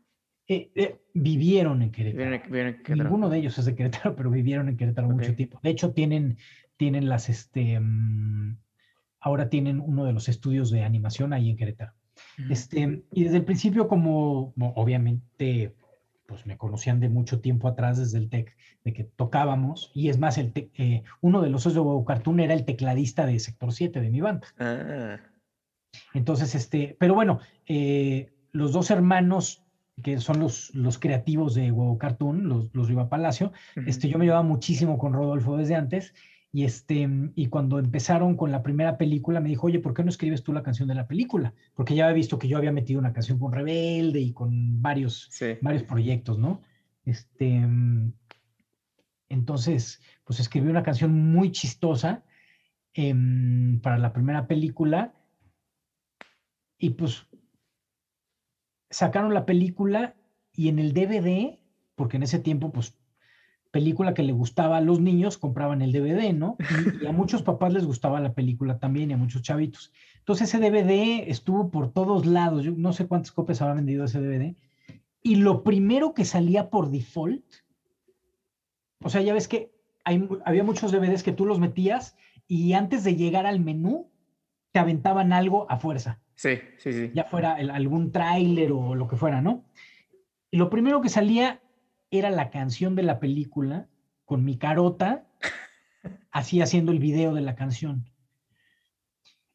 Eh, 0.48 0.72
eh, 0.76 1.02
vivieron 1.14 1.82
en 1.82 1.92
Querétaro. 1.92 2.96
Ninguno 2.96 3.30
de 3.30 3.38
ellos 3.38 3.58
es 3.58 3.66
de 3.66 3.76
Querétaro, 3.76 4.16
pero 4.18 4.30
vivieron 4.30 4.70
en 4.70 4.78
Querétaro 4.78 5.10
mucho 5.10 5.34
tiempo. 5.36 5.60
De 5.64 5.70
hecho, 5.70 5.94
tienen, 5.94 6.38
tienen 6.82 7.10
las, 7.10 7.30
este, 7.30 7.80
mm, 7.80 8.58
ahora 9.20 9.50
tienen 9.50 9.80
uno 9.80 10.04
de 10.04 10.14
los 10.14 10.28
estudios 10.28 10.72
de 10.72 10.82
animación 10.82 11.32
ahí 11.32 11.48
en 11.52 11.56
Querétaro. 11.56 11.94
Este, 12.50 13.04
y 13.12 13.24
desde 13.24 13.38
el 13.38 13.46
principio, 13.46 13.88
como 13.88 14.52
obviamente, 14.58 15.76
pues 16.26 16.48
me 16.48 16.58
conocían 16.58 17.00
de 17.00 17.08
mucho 17.08 17.40
tiempo 17.40 17.68
atrás 17.68 18.00
desde 18.00 18.18
el 18.18 18.30
TEC, 18.30 18.58
de 18.84 18.94
que 18.94 19.04
tocábamos, 19.04 19.92
y 19.94 20.10
es 20.10 20.18
más, 20.18 20.40
el 20.40 20.54
eh, 20.56 21.04
uno 21.22 21.44
de 21.44 21.52
los 21.52 21.62
socios 21.62 21.86
de 21.86 22.04
Cartoon 22.04 22.40
era 22.40 22.56
el 22.56 22.66
tecladista 22.66 23.28
de 23.28 23.38
Sector 23.38 23.74
7 23.74 24.02
de 24.02 24.10
mi 24.10 24.22
banda. 24.22 24.48
Ah. 24.58 25.20
Entonces, 26.16 26.56
este, 26.56 26.98
pero 27.00 27.14
bueno, 27.14 27.42
los 28.54 28.72
dos 28.74 28.90
hermanos 28.90 29.64
que 30.02 30.20
son 30.20 30.40
los, 30.40 30.74
los 30.74 30.98
creativos 30.98 31.54
de 31.54 31.72
Huevo 31.72 31.98
Cartoon, 31.98 32.48
los, 32.48 32.74
los 32.74 32.88
Riva 32.88 33.10
Palacio. 33.10 33.52
este, 33.86 34.10
yo 34.10 34.18
me 34.18 34.26
llevaba 34.26 34.44
muchísimo 34.44 34.98
con 34.98 35.14
Rodolfo 35.14 35.58
desde 35.58 35.76
antes. 35.76 36.14
Y, 36.54 36.66
este, 36.66 37.08
y 37.36 37.48
cuando 37.48 37.80
empezaron 37.80 38.36
con 38.36 38.52
la 38.52 38.62
primera 38.62 38.98
película, 38.98 39.40
me 39.40 39.50
dijo, 39.50 39.68
oye, 39.68 39.80
¿por 39.80 39.94
qué 39.94 40.04
no 40.04 40.10
escribes 40.10 40.44
tú 40.44 40.52
la 40.52 40.64
canción 40.64 40.88
de 40.90 40.96
la 40.96 41.08
película? 41.08 41.54
Porque 41.74 41.96
ya 41.96 42.06
había 42.06 42.16
visto 42.16 42.38
que 42.38 42.50
yo 42.50 42.58
había 42.58 42.74
metido 42.74 43.00
una 43.00 43.14
canción 43.14 43.40
con 43.40 43.54
Rebelde 43.54 44.20
y 44.20 44.34
con 44.34 44.82
varios, 44.82 45.30
varios 45.62 45.84
proyectos, 45.84 46.38
¿no? 46.38 46.62
Este, 47.06 47.66
entonces, 49.30 50.02
pues 50.26 50.42
escribí 50.42 50.68
una 50.68 50.84
canción 50.84 51.14
muy 51.14 51.52
chistosa 51.52 52.26
em, 52.94 53.80
para 53.80 53.98
la 53.98 54.12
primera 54.12 54.46
película. 54.46 55.14
Y 56.78 56.92
pues 56.92 57.28
sacaron 58.90 59.34
la 59.34 59.46
película 59.46 60.16
y 60.54 60.68
en 60.68 60.80
el 60.80 60.94
DVD, 60.94 61.60
porque 61.96 62.18
en 62.18 62.24
ese 62.24 62.40
tiempo, 62.40 62.72
pues, 62.74 62.98
película 63.72 64.14
que 64.14 64.24
le 64.24 64.34
gustaba 64.34 64.78
a 64.78 64.82
los 64.82 65.00
niños, 65.00 65.38
compraban 65.38 65.82
el 65.82 65.92
DVD, 65.92 66.34
¿no? 66.34 66.58
Y, 67.02 67.06
a 67.06 67.12
muchos 67.12 67.42
papás 67.42 67.74
les 67.74 67.86
gustaba 67.86 68.20
la 68.20 68.34
película 68.34 68.78
también 68.78 69.10
y 69.10 69.14
a 69.14 69.18
muchos 69.18 69.42
chavitos. 69.42 69.92
Entonces 70.20 70.50
ese 70.54 70.60
DVD 70.60 71.30
estuvo 71.30 71.72
por 71.72 71.92
todos 71.92 72.26
lados, 72.26 72.64
yo 72.64 72.74
no 72.76 72.94
sé 72.94 73.08
cuántas 73.08 73.32
copias 73.32 73.62
habrá 73.62 73.76
vendido 73.76 74.06
ese 74.06 74.20
DVD. 74.20 74.56
Y 75.24 75.36
lo 75.36 75.64
primero 75.64 76.14
que 76.14 76.26
salía 76.26 76.70
por 76.70 76.90
default, 76.90 77.46
o 79.04 79.10
sea, 79.10 79.22
ya 79.22 79.34
ves 79.34 79.48
que 79.48 79.72
hay, 80.04 80.28
había 80.46 80.64
muchos 80.64 80.92
DVDs 80.92 81.24
que 81.24 81.32
tú 81.32 81.46
los 81.46 81.60
metías 81.60 82.16
y 82.48 82.74
antes 82.74 83.04
de 83.04 83.16
llegar 83.16 83.46
al 83.46 83.60
menú, 83.60 84.12
te 84.72 84.80
aventaban 84.80 85.32
algo 85.34 85.70
a 85.70 85.78
fuerza. 85.78 86.20
Sí, 86.36 86.60
sí, 86.78 86.92
sí. 86.92 87.12
Ya 87.14 87.24
fuera 87.24 87.54
algún 87.54 88.12
tráiler 88.12 88.72
o 88.72 88.96
lo 88.96 89.08
que 89.08 89.16
fuera, 89.16 89.42
¿no? 89.42 89.64
Y 90.50 90.58
lo 90.58 90.70
primero 90.70 91.02
que 91.02 91.10
salía 91.10 91.62
era 92.12 92.30
la 92.30 92.50
canción 92.50 92.96
de 92.96 93.04
la 93.04 93.20
película 93.20 93.88
con 94.26 94.44
mi 94.44 94.58
carota, 94.58 95.26
así 96.32 96.62
haciendo 96.62 96.92
el 96.92 97.00
video 97.00 97.34
de 97.34 97.42
la 97.42 97.56
canción. 97.56 98.10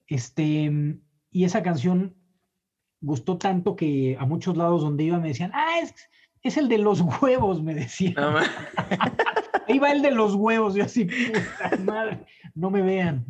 Este, 0.06 0.98
y 1.30 1.44
esa 1.44 1.62
canción 1.62 2.16
gustó 3.00 3.36
tanto 3.36 3.76
que 3.76 4.16
a 4.18 4.24
muchos 4.24 4.56
lados 4.56 4.82
donde 4.82 5.04
iba 5.04 5.18
me 5.18 5.28
decían, 5.28 5.52
ah, 5.54 5.78
es, 5.82 5.94
es 6.42 6.56
el 6.56 6.68
de 6.68 6.78
los 6.78 7.00
huevos, 7.00 7.62
me 7.62 7.74
decían. 7.74 8.14
No, 8.14 8.38
Ahí 9.68 9.78
va 9.78 9.92
el 9.92 10.00
de 10.00 10.12
los 10.12 10.34
huevos, 10.34 10.74
yo 10.74 10.84
así, 10.84 11.04
puta 11.04 11.76
madre, 11.84 12.24
no 12.54 12.70
me 12.70 12.82
vean. 12.82 13.26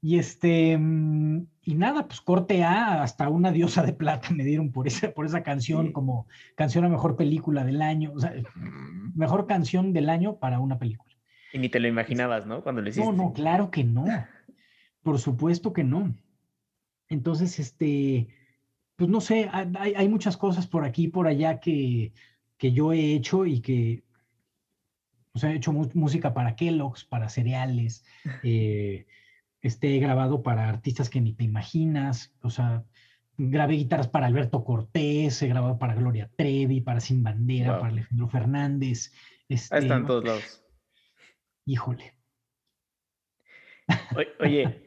Y 0.00 0.18
este, 0.18 0.76
mm, 0.78 1.46
y 1.62 1.74
nada, 1.74 2.06
pues 2.06 2.20
corte 2.20 2.62
A, 2.62 3.02
hasta 3.02 3.28
una 3.28 3.50
diosa 3.50 3.82
de 3.82 3.92
plata 3.92 4.30
me 4.30 4.44
dieron 4.44 4.70
por 4.70 4.86
esa, 4.86 5.12
por 5.12 5.26
esa 5.26 5.42
canción 5.42 5.92
como 5.92 6.26
canción 6.54 6.84
a 6.84 6.88
mejor 6.88 7.16
película 7.16 7.64
del 7.64 7.82
año, 7.82 8.12
o 8.14 8.20
sea, 8.20 8.32
mejor 9.14 9.46
canción 9.46 9.92
del 9.92 10.08
año 10.08 10.38
para 10.38 10.60
una 10.60 10.78
película. 10.78 11.14
Y 11.52 11.58
ni 11.58 11.68
te 11.68 11.80
lo 11.80 11.88
imaginabas, 11.88 12.46
¿no? 12.46 12.62
Cuando 12.62 12.82
le 12.82 12.90
hiciste. 12.90 13.06
No, 13.06 13.12
no, 13.12 13.32
claro 13.32 13.70
que 13.70 13.84
no. 13.84 14.04
Por 15.02 15.18
supuesto 15.18 15.72
que 15.72 15.84
no. 15.84 16.14
Entonces, 17.08 17.58
este, 17.58 18.28
pues 18.96 19.08
no 19.08 19.20
sé, 19.20 19.48
hay, 19.52 19.94
hay 19.94 20.08
muchas 20.08 20.36
cosas 20.36 20.66
por 20.66 20.84
aquí 20.84 21.04
y 21.04 21.08
por 21.08 21.28
allá 21.28 21.60
que, 21.60 22.12
que 22.58 22.72
yo 22.72 22.92
he 22.92 23.14
hecho 23.14 23.46
y 23.46 23.60
que, 23.60 24.02
o 25.32 25.38
sea, 25.38 25.52
he 25.52 25.56
hecho 25.56 25.72
música 25.72 26.34
para 26.34 26.56
Kellogg's, 26.56 27.04
para 27.04 27.28
cereales, 27.28 28.04
eh, 28.42 29.06
este, 29.66 29.98
grabado 29.98 30.42
para 30.42 30.68
artistas 30.68 31.10
que 31.10 31.20
ni 31.20 31.32
te 31.32 31.44
imaginas, 31.44 32.34
o 32.40 32.50
sea, 32.50 32.84
grabé 33.36 33.74
guitarras 33.74 34.08
para 34.08 34.26
Alberto 34.26 34.64
Cortés, 34.64 35.42
he 35.42 35.48
grabado 35.48 35.78
para 35.78 35.94
Gloria 35.94 36.30
Trevi, 36.36 36.80
para 36.80 37.00
Sin 37.00 37.22
Bandera, 37.22 37.78
para 37.78 37.92
Alejandro 37.92 38.28
Fernández. 38.28 39.12
Este, 39.48 39.78
están 39.78 40.06
todos 40.06 40.24
lados. 40.24 40.64
Híjole. 41.66 42.14
Oye, 44.40 44.84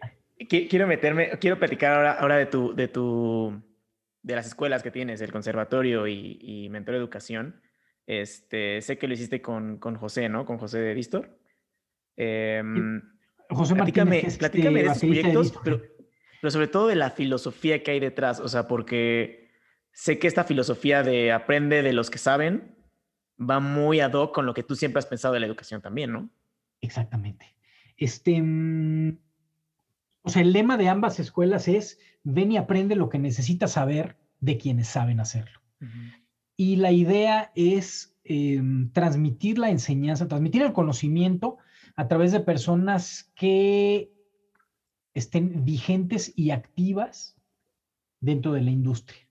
quiero 0.47 0.87
meterme, 0.87 1.31
quiero 1.39 1.59
platicar 1.59 1.93
ahora, 1.93 2.13
ahora 2.13 2.37
de 2.37 2.45
tu, 2.47 2.75
de 2.75 2.87
tu, 2.87 3.61
de 4.23 4.35
las 4.35 4.47
escuelas 4.47 4.83
que 4.83 4.91
tienes, 4.91 5.21
el 5.21 5.31
conservatorio 5.31 6.07
y, 6.07 6.39
y 6.41 6.69
Mentor 6.69 6.95
Educación. 6.95 7.61
Este, 8.07 8.81
sé 8.81 8.97
que 8.97 9.07
lo 9.07 9.13
hiciste 9.13 9.41
con, 9.41 9.77
con 9.77 9.95
José, 9.95 10.29
¿no? 10.29 10.45
Con 10.45 10.57
José 10.57 10.79
de 10.79 10.93
Víctor. 10.93 11.39
Eh, 12.17 12.63
José 13.49 13.75
platícame, 13.75 14.11
Martínez, 14.11 14.37
platícame 14.37 14.83
de 14.83 14.85
esos 14.87 14.99
proyectos, 14.99 15.53
pero, 15.63 15.81
pero, 16.41 16.51
sobre 16.51 16.67
todo 16.67 16.87
de 16.87 16.95
la 16.95 17.09
filosofía 17.09 17.83
que 17.83 17.91
hay 17.91 17.99
detrás, 17.99 18.39
o 18.39 18.47
sea, 18.47 18.67
porque 18.67 19.49
sé 19.91 20.19
que 20.19 20.27
esta 20.27 20.43
filosofía 20.43 21.03
de 21.03 21.31
aprende 21.31 21.81
de 21.81 21.93
los 21.93 22.09
que 22.09 22.19
saben 22.19 22.75
va 23.39 23.59
muy 23.59 23.99
ad 23.99 24.13
hoc 24.13 24.33
con 24.33 24.45
lo 24.45 24.53
que 24.53 24.63
tú 24.63 24.75
siempre 24.75 24.99
has 24.99 25.05
pensado 25.05 25.33
de 25.33 25.39
la 25.39 25.45
educación 25.47 25.81
también, 25.81 26.11
¿no? 26.11 26.29
Exactamente. 26.81 27.55
Este, 27.97 28.41
mm, 28.41 29.17
o 30.23 30.29
sea, 30.29 30.41
el 30.41 30.53
lema 30.53 30.77
de 30.77 30.89
ambas 30.89 31.19
escuelas 31.19 31.67
es 31.67 31.99
ven 32.23 32.51
y 32.51 32.57
aprende 32.57 32.95
lo 32.95 33.09
que 33.09 33.19
necesitas 33.19 33.73
saber 33.73 34.17
de 34.39 34.57
quienes 34.57 34.87
saben 34.87 35.19
hacerlo. 35.19 35.59
Y 36.57 36.75
la 36.75 36.91
idea 36.91 37.51
es 37.55 38.17
em, 38.25 38.91
transmitir 38.91 39.57
la 39.57 39.69
enseñanza, 39.69 40.27
transmitir 40.27 40.61
el 40.61 40.73
conocimiento 40.73 41.57
a 41.99 42.07
través 42.07 42.31
de 42.31 42.39
personas 42.39 43.29
que 43.35 44.09
estén 45.13 45.65
vigentes 45.65 46.31
y 46.33 46.51
activas 46.51 47.37
dentro 48.21 48.53
de 48.53 48.61
la 48.61 48.71
industria, 48.71 49.27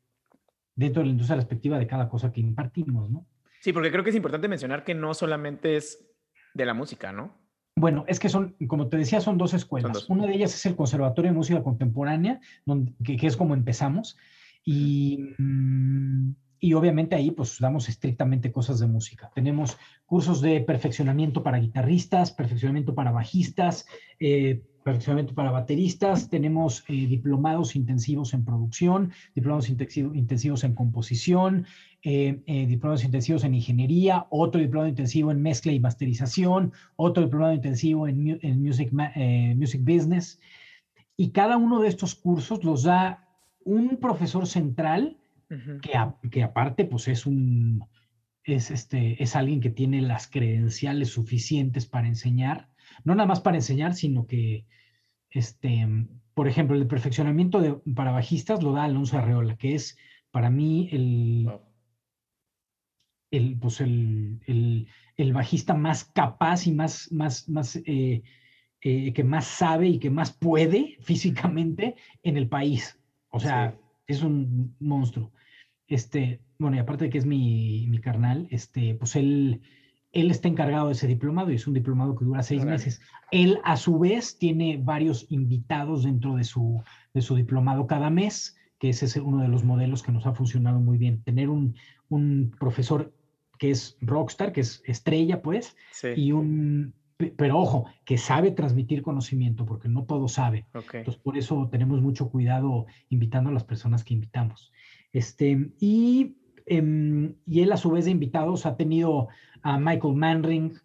dentro 0.74 1.00
de 1.00 1.06
la 1.06 1.12
industria 1.12 1.36
respectiva 1.36 1.78
de 1.78 1.86
cada 1.86 2.10
cosa 2.10 2.30
que 2.30 2.42
impartimos, 2.42 3.10
¿no? 3.10 3.26
Sí, 3.62 3.72
porque 3.72 3.90
creo 3.90 4.04
que 4.04 4.10
es 4.10 4.16
importante 4.16 4.48
mencionar 4.48 4.84
que 4.84 4.94
no 4.94 5.14
solamente 5.14 5.76
es 5.76 6.06
de 6.52 6.66
la 6.66 6.74
música, 6.74 7.10
¿no? 7.10 7.38
Bueno, 7.74 8.04
es 8.06 8.20
que 8.20 8.28
son, 8.28 8.54
como 8.66 8.88
te 8.88 8.98
decía, 8.98 9.22
son 9.22 9.38
dos 9.38 9.54
escuelas. 9.54 10.06
Una 10.10 10.26
de 10.26 10.34
ellas 10.34 10.54
es 10.54 10.66
el 10.66 10.76
Conservatorio 10.76 11.30
de 11.30 11.38
Música 11.38 11.62
Contemporánea, 11.62 12.38
donde, 12.66 12.92
que, 13.02 13.26
es 13.26 13.38
como 13.38 13.54
empezamos, 13.54 14.18
y, 14.62 15.34
mm, 15.38 16.32
y 16.60 16.74
obviamente 16.74 17.14
ahí 17.14 17.30
pues 17.30 17.58
damos 17.60 17.88
estrictamente 17.88 18.50
cosas 18.52 18.80
de 18.80 18.86
música. 18.86 19.30
Tenemos 19.34 19.76
cursos 20.06 20.40
de 20.40 20.60
perfeccionamiento 20.60 21.42
para 21.42 21.58
guitarristas, 21.58 22.32
perfeccionamiento 22.32 22.94
para 22.94 23.12
bajistas, 23.12 23.86
eh, 24.18 24.62
perfeccionamiento 24.82 25.34
para 25.34 25.50
bateristas, 25.50 26.30
tenemos 26.30 26.84
eh, 26.88 27.06
diplomados 27.06 27.76
intensivos 27.76 28.32
en 28.32 28.44
producción, 28.44 29.12
diplomados 29.34 29.68
intensivos 29.68 30.64
en 30.64 30.74
composición, 30.74 31.66
eh, 32.02 32.40
diplomados 32.46 33.04
intensivos 33.04 33.44
en 33.44 33.54
ingeniería, 33.54 34.26
otro 34.30 34.60
diplomado 34.60 34.88
intensivo 34.88 35.30
en 35.30 35.42
mezcla 35.42 35.72
y 35.72 35.80
masterización, 35.80 36.72
otro 36.96 37.24
diplomado 37.24 37.52
intensivo 37.52 38.08
en, 38.08 38.62
music, 38.62 38.90
music 38.92 39.82
business. 39.82 40.40
Y 41.16 41.30
cada 41.30 41.56
uno 41.56 41.80
de 41.80 41.88
estos 41.88 42.14
cursos 42.14 42.64
los 42.64 42.84
da 42.84 43.28
un 43.64 43.98
profesor 43.98 44.46
central 44.46 45.18
que, 45.48 46.28
que, 46.30 46.42
aparte 46.42 46.84
pues 46.84 47.08
es 47.08 47.26
un, 47.26 47.84
es, 48.44 48.70
este, 48.70 49.22
es 49.22 49.36
alguien 49.36 49.60
que 49.60 49.70
tiene 49.70 50.02
las 50.02 50.28
credenciales 50.28 51.10
suficientes 51.10 51.86
para 51.86 52.08
enseñar, 52.08 52.68
no 53.04 53.14
nada 53.14 53.26
más 53.26 53.40
para 53.40 53.56
enseñar, 53.56 53.94
sino 53.94 54.26
que, 54.26 54.66
este, 55.30 55.86
por 56.34 56.48
ejemplo, 56.48 56.76
el 56.76 56.86
perfeccionamiento 56.86 57.60
de, 57.60 57.74
para 57.94 58.12
bajistas 58.12 58.62
lo 58.62 58.72
da 58.72 58.84
Alonso 58.84 59.18
Arreola, 59.18 59.56
que 59.56 59.74
es 59.74 59.98
para 60.30 60.50
mí 60.50 60.88
el, 60.92 61.50
el, 63.30 63.58
pues 63.58 63.80
el, 63.80 64.86
el, 65.16 65.32
bajista 65.32 65.74
más 65.74 66.04
capaz 66.04 66.66
y 66.66 66.72
más, 66.72 67.10
más, 67.12 67.48
más 67.48 67.76
eh, 67.76 68.22
eh, 68.80 69.12
que 69.12 69.24
más 69.24 69.46
sabe 69.46 69.88
y 69.88 69.98
que 69.98 70.10
más 70.10 70.32
puede 70.32 70.96
físicamente 71.00 71.96
en 72.22 72.36
el 72.36 72.48
país. 72.48 72.98
O 73.30 73.40
sea, 73.40 73.76
es 74.08 74.22
un 74.22 74.74
monstruo. 74.80 75.32
Este, 75.86 76.40
bueno, 76.58 76.76
y 76.76 76.80
aparte 76.80 77.04
de 77.04 77.10
que 77.10 77.18
es 77.18 77.26
mi, 77.26 77.86
mi 77.88 78.00
carnal, 78.00 78.48
este, 78.50 78.94
pues 78.94 79.14
él, 79.16 79.60
él 80.12 80.30
está 80.30 80.48
encargado 80.48 80.86
de 80.88 80.94
ese 80.94 81.06
diplomado 81.06 81.52
y 81.52 81.54
es 81.54 81.66
un 81.66 81.74
diplomado 81.74 82.16
que 82.16 82.24
dura 82.24 82.42
seis 82.42 82.64
meses. 82.64 83.00
Él, 83.30 83.60
a 83.64 83.76
su 83.76 83.98
vez, 83.98 84.38
tiene 84.38 84.80
varios 84.82 85.26
invitados 85.30 86.04
dentro 86.04 86.34
de 86.34 86.44
su, 86.44 86.82
de 87.14 87.22
su 87.22 87.36
diplomado 87.36 87.86
cada 87.86 88.10
mes, 88.10 88.56
que 88.78 88.90
ese 88.90 89.06
es 89.06 89.16
uno 89.16 89.42
de 89.42 89.48
los 89.48 89.64
modelos 89.64 90.02
que 90.02 90.12
nos 90.12 90.26
ha 90.26 90.34
funcionado 90.34 90.80
muy 90.80 90.98
bien. 90.98 91.22
Tener 91.22 91.48
un, 91.48 91.76
un 92.08 92.54
profesor 92.58 93.12
que 93.58 93.70
es 93.70 93.96
rockstar, 94.00 94.52
que 94.52 94.60
es 94.60 94.82
estrella, 94.86 95.42
pues, 95.42 95.76
y 96.16 96.32
un, 96.32 96.94
pero 97.36 97.58
ojo, 97.58 97.86
que 98.04 98.16
sabe 98.16 98.52
transmitir 98.52 99.02
conocimiento, 99.02 99.66
porque 99.66 99.88
no 99.88 100.04
todo 100.04 100.28
sabe. 100.28 100.66
Entonces, 100.72 101.16
por 101.16 101.36
eso 101.36 101.68
tenemos 101.70 102.00
mucho 102.00 102.30
cuidado 102.30 102.86
invitando 103.08 103.50
a 103.50 103.52
las 103.52 103.64
personas 103.64 104.04
que 104.04 104.14
invitamos. 104.14 104.72
Este, 105.12 105.72
y, 105.80 106.36
em, 106.66 107.34
y 107.44 107.60
él, 107.60 107.72
a 107.72 107.76
su 107.76 107.90
vez 107.90 108.04
de 108.04 108.12
invitados, 108.12 108.66
ha 108.66 108.76
tenido 108.76 109.28
a 109.62 109.78
Michael 109.78 110.14
Manring, 110.14 110.78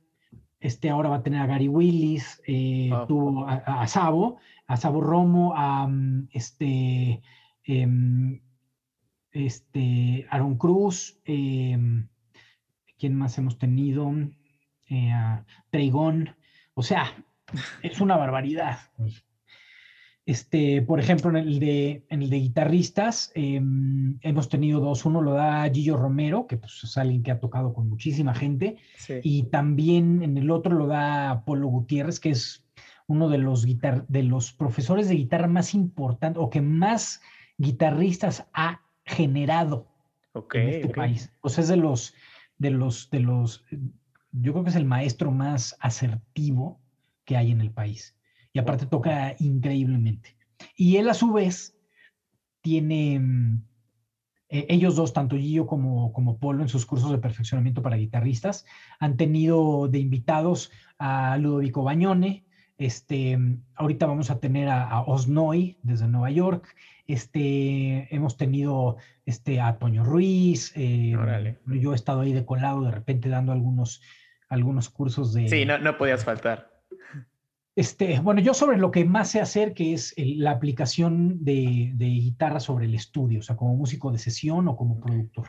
este, 0.60 0.90
ahora 0.90 1.10
va 1.10 1.18
a 1.18 1.24
tener 1.24 1.42
a 1.42 1.46
Gary 1.46 1.68
Willis, 1.68 2.42
eh, 2.48 2.90
tuvo 3.08 3.46
a, 3.48 3.86
Sabo, 3.88 4.38
a 4.66 4.76
Sabo 4.76 5.02
Romo, 5.02 5.54
a 5.56 5.86
mm, 5.88 6.30
este, 6.32 7.22
em, 7.66 8.42
este, 9.32 10.26
Aaron 10.32 10.58
Cruz, 10.58 11.20
em, 11.26 12.08
¿quién 12.98 13.16
más 13.16 13.38
hemos 13.38 13.60
tenido? 13.60 14.12
Eh, 14.90 15.44
o 16.74 16.84
sea, 16.84 17.14
es 17.82 18.02
una 18.02 18.18
barbaridad. 18.18 18.80
Este, 20.26 20.82
por 20.82 21.00
ejemplo, 21.02 21.30
en 21.32 21.36
el 21.36 21.60
de, 21.60 22.06
en 22.10 22.22
el 22.22 22.30
de 22.30 22.40
guitarristas, 22.40 23.32
em, 23.36 24.18
hemos 24.22 24.48
tenido 24.48 24.80
dos. 24.80 25.06
Uno 25.06 25.22
lo 25.22 25.34
da 25.34 25.70
Gillo 25.70 25.98
Romero, 25.98 26.48
que 26.48 26.58
pues, 26.58 26.82
es 26.84 26.98
alguien 26.98 27.24
que 27.24 27.32
ha 27.32 27.40
tocado 27.40 27.74
con 27.74 27.90
muchísima 27.90 28.34
gente. 28.34 28.78
Y 29.22 29.44
también 29.44 30.24
en 30.24 30.38
el 30.38 30.50
otro 30.50 30.76
lo 30.76 30.88
da 30.88 31.44
Polo 31.46 31.68
Gutiérrez, 31.68 32.20
que 32.20 32.30
es 32.30 32.66
uno 33.08 33.28
de 33.28 33.38
los, 33.38 33.66
guitar 33.66 34.08
de 34.08 34.24
los 34.24 34.54
profesores 34.54 35.10
de 35.10 35.16
guitarra 35.16 35.48
más 35.48 35.74
importantes 35.74 36.42
o 36.42 36.50
que 36.50 36.62
más 36.62 37.22
guitarristas 37.58 38.48
ha 38.54 38.82
generado 39.06 39.88
en 40.54 40.70
este 40.70 40.90
país. 40.90 41.34
O 41.42 41.50
sea, 41.50 41.64
es 41.64 41.68
de 41.68 41.78
los, 41.78 42.14
de 42.58 42.72
los, 42.72 43.10
de 43.10 43.20
los 43.20 43.66
yo 44.34 44.52
creo 44.52 44.64
que 44.64 44.72
es 44.72 44.76
el 44.76 44.86
maestro 44.86 45.32
más 45.32 45.78
asertivo 45.80 46.82
que 47.24 47.38
hay 47.38 47.52
en 47.52 47.62
el 47.62 47.72
país. 47.72 48.16
Y 48.52 48.60
aparte 48.60 48.86
toca 48.86 49.36
increíblemente. 49.40 50.36
Y 50.76 50.98
él 50.98 51.10
a 51.10 51.14
su 51.14 51.32
vez 51.32 51.78
tiene, 52.62 53.20
mm, 53.20 53.64
e, 54.50 54.66
ellos 54.70 54.96
dos, 54.96 55.14
tanto 55.14 55.38
Gillo 55.38 55.68
como, 55.68 56.12
como 56.14 56.38
Polo, 56.38 56.64
en 56.64 56.70
sus 56.70 56.86
cursos 56.86 57.12
de 57.12 57.18
perfeccionamiento 57.20 57.82
para 57.82 57.98
guitarristas, 57.98 58.66
han 59.00 59.18
tenido 59.18 59.88
de 59.88 60.00
invitados 60.00 60.72
a 60.98 61.38
Ludovico 61.38 61.84
Bañone, 61.84 62.46
este, 62.78 63.38
ahorita 63.76 64.08
vamos 64.08 64.32
a 64.32 64.40
tener 64.40 64.68
a, 64.68 65.02
Osnoy 65.02 65.78
desde 65.84 66.08
Nueva 66.08 66.32
York, 66.32 66.76
este, 67.06 68.14
hemos 68.14 68.36
tenido 68.36 68.98
este, 69.26 69.62
a 69.62 69.78
Toño 69.78 70.04
Ruiz, 70.04 70.74
eh, 70.76 71.16
yo 71.68 71.92
he 71.92 71.96
estado 71.96 72.22
ahí 72.22 72.34
de 72.34 72.46
colado 72.46 72.82
de 72.82 72.92
repente 72.92 73.30
dando 73.30 73.52
algunos 73.52 74.02
algunos 74.54 74.89
cursos 74.89 75.34
de... 75.34 75.47
Sí, 75.49 75.66
no, 75.66 75.78
no 75.78 75.97
podías 75.97 76.24
faltar. 76.24 76.72
Este, 77.76 78.20
bueno, 78.20 78.39
yo 78.39 78.54
sobre 78.54 78.78
lo 78.78 78.91
que 78.91 79.04
más 79.04 79.32
sé 79.32 79.41
hacer, 79.41 79.74
que 79.74 79.93
es 79.93 80.14
la 80.18 80.51
aplicación 80.51 81.43
de, 81.43 81.91
de, 81.95 82.06
guitarra 82.06 82.60
sobre 82.60 82.86
el 82.86 82.93
estudio, 82.93 83.39
o 83.39 83.41
sea, 83.41 83.56
como 83.56 83.76
músico 83.76 84.12
de 84.12 84.20
sesión 84.20 84.68
o 84.68 84.76
como 84.76 84.99
productor. 84.99 85.47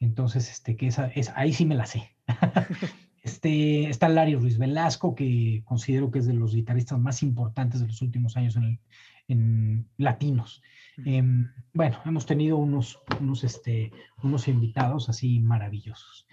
Entonces, 0.00 0.50
este, 0.50 0.76
que 0.76 0.88
esa, 0.88 1.06
es, 1.08 1.30
ahí 1.36 1.52
sí 1.52 1.64
me 1.64 1.76
la 1.76 1.86
sé. 1.86 2.16
este, 3.22 3.88
está 3.88 4.08
Larry 4.08 4.34
Ruiz 4.34 4.58
Velasco, 4.58 5.14
que 5.14 5.62
considero 5.64 6.10
que 6.10 6.18
es 6.18 6.26
de 6.26 6.34
los 6.34 6.54
guitarristas 6.54 6.98
más 6.98 7.22
importantes 7.22 7.80
de 7.80 7.86
los 7.86 8.02
últimos 8.02 8.36
años 8.36 8.56
en, 8.56 8.80
en 9.28 9.88
latinos. 9.96 10.60
Em, 11.04 11.50
bueno, 11.72 12.00
hemos 12.04 12.26
tenido 12.26 12.56
unos, 12.56 13.00
unos, 13.20 13.44
este, 13.44 13.92
unos 14.22 14.48
invitados 14.48 15.08
así 15.08 15.40
maravillosos. 15.40 16.26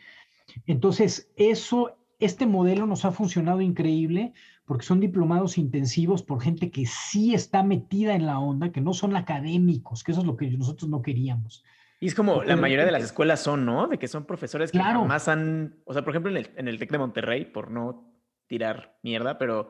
Entonces, 0.68 1.32
eso, 1.36 1.98
este 2.20 2.46
modelo 2.46 2.86
nos 2.86 3.06
ha 3.06 3.12
funcionado 3.12 3.62
increíble 3.62 4.34
porque 4.66 4.86
son 4.86 5.00
diplomados 5.00 5.58
intensivos 5.58 6.24
por 6.24 6.42
gente 6.42 6.72
que 6.72 6.86
sí 6.86 7.34
está 7.34 7.64
metida 7.64 8.16
en 8.16 8.26
la 8.26 8.40
onda, 8.40 8.72
que 8.72 8.82
no 8.82 8.94
son 8.94 9.16
académicos, 9.16 10.04
que 10.04 10.12
eso 10.12 10.22
es 10.22 10.28
lo 10.28 10.38
que 10.38 10.50
nosotros 10.52 10.90
no 10.90 11.02
queríamos. 11.02 11.64
Y 12.00 12.08
es 12.08 12.16
como 12.16 12.42
la 12.42 12.56
mayoría 12.56 12.86
de 12.86 12.92
las 12.92 13.04
escuelas 13.04 13.42
son, 13.42 13.66
¿no? 13.66 13.88
De 13.88 14.00
que 14.00 14.08
son 14.08 14.26
profesores 14.26 14.72
que 14.72 14.80
claro. 14.80 15.02
jamás 15.02 15.28
han, 15.28 15.76
o 15.86 15.94
sea, 15.94 16.04
por 16.04 16.14
ejemplo, 16.14 16.32
en 16.32 16.38
el, 16.38 16.50
en 16.56 16.68
el 16.68 16.80
TEC 16.80 16.92
de 16.92 16.98
Monterrey, 16.98 17.46
por 17.46 17.70
no 17.70 18.12
tirar 18.48 18.98
mierda, 19.04 19.38
pero 19.38 19.70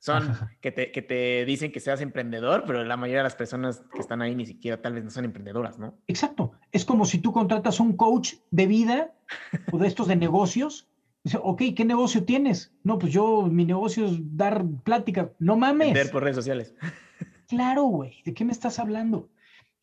son 0.00 0.34
que 0.62 0.72
te, 0.72 0.90
que 0.92 1.02
te, 1.02 1.44
dicen 1.44 1.72
que 1.72 1.78
seas 1.78 2.00
emprendedor, 2.00 2.64
pero 2.66 2.82
la 2.84 2.96
mayoría 2.96 3.18
de 3.18 3.24
las 3.24 3.36
personas 3.36 3.84
que 3.92 4.00
están 4.00 4.22
ahí 4.22 4.34
ni 4.34 4.46
siquiera 4.46 4.80
tal 4.80 4.94
vez 4.94 5.04
no 5.04 5.10
son 5.10 5.26
emprendedoras, 5.26 5.78
¿no? 5.78 5.94
Exacto. 6.08 6.52
Es 6.72 6.86
como 6.86 7.04
si 7.04 7.18
tú 7.18 7.32
contratas 7.32 7.80
un 7.80 7.96
coach 7.96 8.36
de 8.50 8.66
vida 8.66 9.14
o 9.70 9.78
de 9.78 9.86
estos 9.86 10.08
de 10.08 10.16
negocios. 10.16 10.88
Dice, 11.22 11.38
ok, 11.42 11.62
¿qué 11.76 11.84
negocio 11.84 12.24
tienes? 12.24 12.72
No, 12.82 12.98
pues 12.98 13.12
yo, 13.12 13.42
mi 13.42 13.66
negocio 13.66 14.06
es 14.06 14.36
dar 14.38 14.64
plática. 14.84 15.32
No 15.38 15.58
mames. 15.58 15.92
Vender 15.92 16.10
por 16.10 16.22
redes 16.22 16.36
sociales. 16.36 16.74
Claro, 17.46 17.82
güey. 17.82 18.22
¿De 18.24 18.32
qué 18.32 18.44
me 18.44 18.52
estás 18.52 18.78
hablando? 18.78 19.28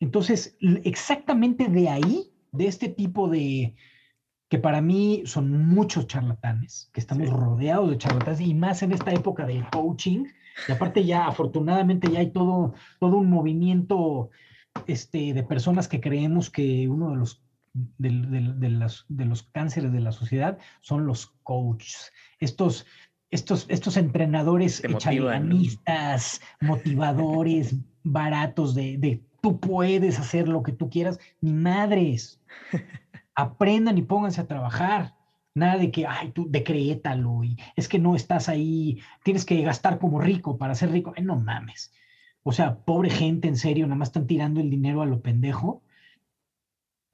Entonces, 0.00 0.56
exactamente 0.84 1.68
de 1.68 1.90
ahí, 1.90 2.32
de 2.50 2.66
este 2.66 2.88
tipo 2.88 3.28
de, 3.28 3.74
que 4.48 4.58
para 4.58 4.80
mí 4.80 5.22
son 5.26 5.66
muchos 5.66 6.06
charlatanes, 6.06 6.90
que 6.92 7.00
estamos 7.00 7.28
rodeados 7.28 7.90
de 7.90 7.98
charlatanes 7.98 8.40
y 8.40 8.54
más 8.54 8.82
en 8.82 8.92
esta 8.92 9.12
época 9.12 9.46
del 9.46 9.68
coaching. 9.70 10.24
Y 10.66 10.72
aparte 10.72 11.04
ya, 11.04 11.26
afortunadamente, 11.26 12.10
ya 12.10 12.20
hay 12.20 12.30
todo, 12.30 12.74
todo 12.98 13.18
un 13.18 13.30
movimiento 13.30 14.30
este, 14.86 15.34
de 15.34 15.42
personas 15.42 15.86
que 15.86 16.00
creemos 16.00 16.50
que 16.50 16.88
uno 16.88 17.10
de 17.10 17.16
los, 17.16 17.42
de, 17.74 18.10
de, 19.08 19.24
los 19.24 19.42
cánceres 19.52 19.92
de 19.92 20.00
la 20.00 20.12
sociedad 20.12 20.58
son 20.80 21.06
los 21.06 21.26
coaches. 21.42 22.10
Estos, 22.40 22.86
estos, 23.30 23.66
estos 23.68 23.98
entrenadores 23.98 24.82
chalanistas, 24.96 26.40
motivadores, 26.60 27.76
baratos 28.02 28.74
de, 28.74 28.96
de 28.96 29.22
tú 29.42 29.60
puedes 29.60 30.18
hacer 30.18 30.48
lo 30.48 30.62
que 30.62 30.72
tú 30.72 30.88
quieras, 30.88 31.18
ni 31.40 31.52
madres. 31.52 32.40
aprendan 33.38 33.96
y 33.96 34.02
pónganse 34.02 34.40
a 34.40 34.48
trabajar. 34.48 35.14
Nada 35.54 35.78
de 35.78 35.92
que, 35.92 36.06
ay, 36.06 36.32
tú 36.32 36.46
decrétalo 36.50 37.44
y 37.44 37.56
es 37.76 37.88
que 37.88 37.98
no 38.00 38.16
estás 38.16 38.48
ahí, 38.48 39.00
tienes 39.22 39.44
que 39.44 39.62
gastar 39.62 39.98
como 40.00 40.20
rico 40.20 40.58
para 40.58 40.74
ser 40.74 40.90
rico. 40.90 41.14
no 41.22 41.36
mames. 41.36 41.92
O 42.42 42.52
sea, 42.52 42.80
pobre 42.80 43.10
gente, 43.10 43.46
en 43.46 43.56
serio, 43.56 43.86
nada 43.86 43.96
más 43.96 44.08
están 44.08 44.26
tirando 44.26 44.60
el 44.60 44.70
dinero 44.70 45.02
a 45.02 45.06
lo 45.06 45.20
pendejo, 45.20 45.82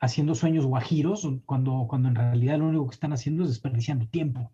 haciendo 0.00 0.34
sueños 0.34 0.64
guajiros, 0.64 1.28
cuando, 1.44 1.86
cuando 1.88 2.08
en 2.08 2.14
realidad 2.14 2.58
lo 2.58 2.68
único 2.68 2.88
que 2.88 2.94
están 2.94 3.12
haciendo 3.12 3.42
es 3.42 3.50
desperdiciando 3.50 4.06
tiempo, 4.06 4.50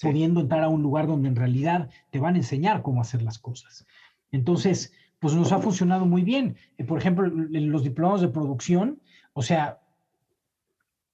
pudiendo 0.00 0.40
entrar 0.40 0.62
a 0.62 0.68
un 0.68 0.82
lugar 0.82 1.08
donde 1.08 1.28
en 1.28 1.36
realidad 1.36 1.90
te 2.10 2.20
van 2.20 2.34
a 2.34 2.38
enseñar 2.38 2.82
cómo 2.82 3.00
hacer 3.00 3.22
las 3.22 3.38
cosas. 3.38 3.86
Entonces, 4.30 4.92
pues 5.18 5.34
nos 5.34 5.50
ha 5.50 5.58
funcionado 5.58 6.06
muy 6.06 6.22
bien. 6.22 6.56
Eh, 6.76 6.84
por 6.84 6.98
ejemplo, 6.98 7.26
los 7.28 7.82
diplomas 7.82 8.20
de 8.20 8.28
producción, 8.28 9.00
o 9.32 9.42
sea, 9.42 9.80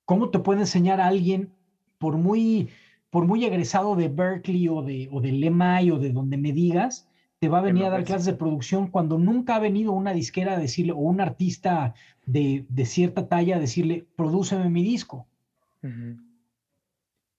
¿Cómo 0.05 0.31
te 0.31 0.39
puede 0.39 0.61
enseñar 0.61 1.01
a 1.01 1.07
alguien, 1.07 1.51
por 1.99 2.17
muy, 2.17 2.69
por 3.11 3.27
muy 3.27 3.45
egresado 3.45 3.97
de 3.97 4.09
Berkeley 4.09 4.69
o 4.69 4.83
de, 4.83 5.09
o 5.11 5.21
del 5.21 5.43
MI 5.43 5.91
o 5.91 5.99
de 5.99 6.11
donde 6.11 6.37
me 6.37 6.53
digas, 6.53 7.09
te 7.39 7.49
va 7.49 7.59
a 7.59 7.63
venir 7.63 7.85
a 7.85 7.91
dar 7.91 8.05
clases 8.05 8.27
de 8.27 8.35
producción 8.35 8.89
cuando 8.89 9.19
nunca 9.19 9.57
ha 9.57 9.59
venido 9.59 9.93
una 9.93 10.13
disquera 10.13 10.55
a 10.55 10.59
decirle, 10.59 10.93
o 10.93 10.97
un 10.97 11.21
artista 11.21 11.95
de, 12.27 12.65
cierta 12.85 13.29
talla 13.29 13.57
a 13.57 13.61
decirle, 13.61 14.07
prodúceme 14.17 14.71
mi 14.71 14.83
disco? 14.83 15.27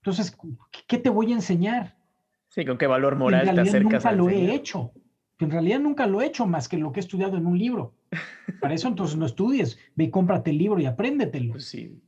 Entonces, 0.01 0.37
¿qué 0.87 0.97
te 0.99 1.09
voy 1.09 1.31
a 1.31 1.35
enseñar? 1.35 1.97
Sí, 2.49 2.63
con 2.65 2.77
qué 2.77 2.87
valor 2.87 3.15
moral 3.15 3.53
te 3.53 3.61
acercas 3.61 3.83
nunca 3.83 4.11
lo 4.11 4.29
he 4.29 4.53
hecho. 4.53 4.91
En 5.39 5.51
realidad 5.51 5.79
nunca 5.79 6.05
lo 6.05 6.21
he 6.21 6.27
hecho 6.27 6.45
más 6.45 6.69
que 6.69 6.77
lo 6.77 6.91
que 6.91 6.99
he 6.99 7.03
estudiado 7.03 7.37
en 7.37 7.45
un 7.45 7.57
libro. 7.57 7.93
Para 8.61 8.73
eso 8.73 8.87
entonces 8.87 9.17
no 9.17 9.25
estudies, 9.25 9.77
ve 9.95 10.05
y 10.05 10.09
cómprate 10.09 10.51
el 10.51 10.57
libro 10.59 10.79
y 10.79 10.85
apréndetelo. 10.85 11.53
Pues 11.53 11.65
sí. 11.65 11.99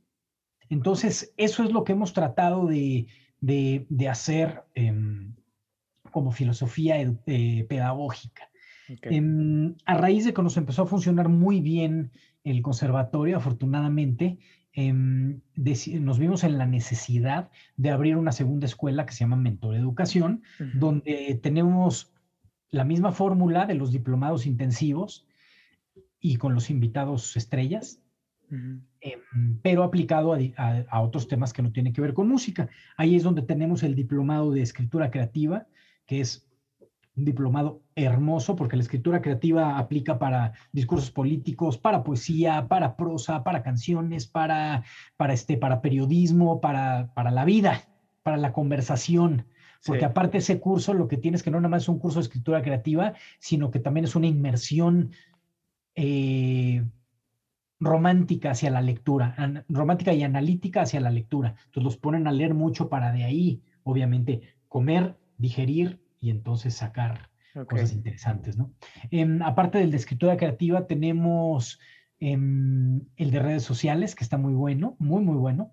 Entonces, 0.70 1.32
eso 1.36 1.64
es 1.64 1.72
lo 1.72 1.84
que 1.84 1.92
hemos 1.92 2.12
tratado 2.12 2.66
de, 2.66 3.06
hacer 4.08 4.64
em, 4.74 5.34
como 6.10 6.32
filosofía 6.32 7.00
eh, 7.00 7.66
pedagógica. 7.68 8.50
Em, 9.02 9.74
a 9.84 9.94
raíz 9.94 10.24
de 10.24 10.32
que 10.32 10.42
nos 10.42 10.56
empezó 10.56 10.82
a 10.82 10.86
funcionar 10.86 11.28
muy 11.28 11.60
bien 11.60 12.10
el 12.44 12.62
conservatorio, 12.62 13.36
afortunadamente, 13.36 14.38
em, 14.72 15.40
nos 16.00 16.18
vimos 16.18 16.44
en 16.44 16.56
la 16.56 16.66
necesidad 16.66 17.50
de 17.76 17.90
abrir 17.90 18.16
una 18.16 18.32
segunda 18.32 18.66
escuela 18.66 19.04
que 19.04 19.12
se 19.12 19.20
llama 19.20 19.36
Mentor 19.36 19.74
Educación, 19.74 20.42
donde 20.74 21.38
tenemos 21.42 22.12
la 22.70 22.84
misma 22.84 23.12
fórmula 23.12 23.66
de 23.66 23.74
los 23.74 23.92
diplomados 23.92 24.46
intensivos 24.46 25.26
y 26.20 26.36
con 26.36 26.54
los 26.54 26.70
invitados 26.70 27.36
estrellas, 27.36 28.00
em, 29.00 29.58
pero 29.62 29.82
aplicado 29.82 30.36
a, 30.56 31.00
otros 31.00 31.28
temas 31.28 31.52
que 31.52 31.62
no 31.62 31.72
tienen 31.72 31.92
que 31.92 32.00
ver 32.00 32.14
con 32.14 32.28
música. 32.28 32.68
Ahí 32.96 33.16
es 33.16 33.22
donde 33.22 33.42
tenemos 33.42 33.82
el 33.82 33.94
diplomado 33.94 34.50
de 34.52 34.62
escritura 34.62 35.10
creativa, 35.10 35.66
que 36.06 36.20
es 36.20 36.48
un 37.16 37.24
diplomado 37.24 37.82
hermoso 37.96 38.54
porque 38.54 38.76
la 38.76 38.82
escritura 38.82 39.20
creativa 39.20 39.78
aplica 39.78 40.18
para 40.18 40.52
discursos 40.72 41.10
políticos, 41.10 41.76
para 41.76 42.04
poesía, 42.04 42.68
para 42.68 42.96
prosa, 42.96 43.42
para 43.42 43.62
canciones, 43.62 44.26
para, 44.26 44.84
para, 45.16 45.32
este, 45.32 45.56
para 45.56 45.80
periodismo, 45.80 46.60
para, 46.60 47.12
para 47.14 47.30
la 47.30 47.44
vida, 47.44 47.88
para 48.22 48.36
la 48.36 48.52
conversación. 48.52 49.46
Porque 49.86 50.04
aparte 50.04 50.38
ese 50.38 50.60
curso 50.60 50.92
lo 50.92 51.08
que 51.08 51.16
tiene 51.16 51.36
es 51.36 51.42
que 51.42 51.50
no 51.50 51.58
nada 51.58 51.68
más 51.68 51.82
es 51.82 51.88
un 51.88 51.98
curso 51.98 52.18
de 52.18 52.24
escritura 52.24 52.62
creativa, 52.62 53.14
sino 53.38 53.70
que 53.70 53.78
también 53.78 54.04
es 54.04 54.16
una 54.16 54.26
inmersión 54.26 55.12
eh, 55.94 56.84
romántica 57.80 58.50
hacia 58.50 58.70
la 58.70 58.80
lectura, 58.80 59.36
romántica 59.68 60.12
y 60.12 60.22
analítica 60.22 60.82
hacia 60.82 61.00
la 61.00 61.10
lectura. 61.10 61.54
Entonces 61.66 61.84
los 61.84 61.96
ponen 61.96 62.26
a 62.26 62.32
leer 62.32 62.54
mucho 62.54 62.88
para 62.88 63.12
de 63.12 63.24
ahí, 63.24 63.62
obviamente, 63.84 64.54
comer, 64.68 65.16
digerir 65.38 66.00
y 66.20 66.30
entonces 66.30 66.74
sacar 66.74 67.30
cosas 67.66 67.92
interesantes, 67.92 68.56
¿no? 68.56 68.72
Em, 69.10 69.42
aparte 69.42 69.78
del 69.78 69.90
de 69.90 69.96
escritura 69.96 70.36
creativa, 70.36 70.86
tenemos 70.86 71.80
em, 72.20 73.00
el 73.16 73.30
de 73.30 73.38
redes 73.38 73.62
sociales, 73.62 74.14
que 74.14 74.24
está 74.24 74.36
muy 74.36 74.54
bueno, 74.54 74.96
muy, 74.98 75.22
muy 75.22 75.36
bueno, 75.36 75.72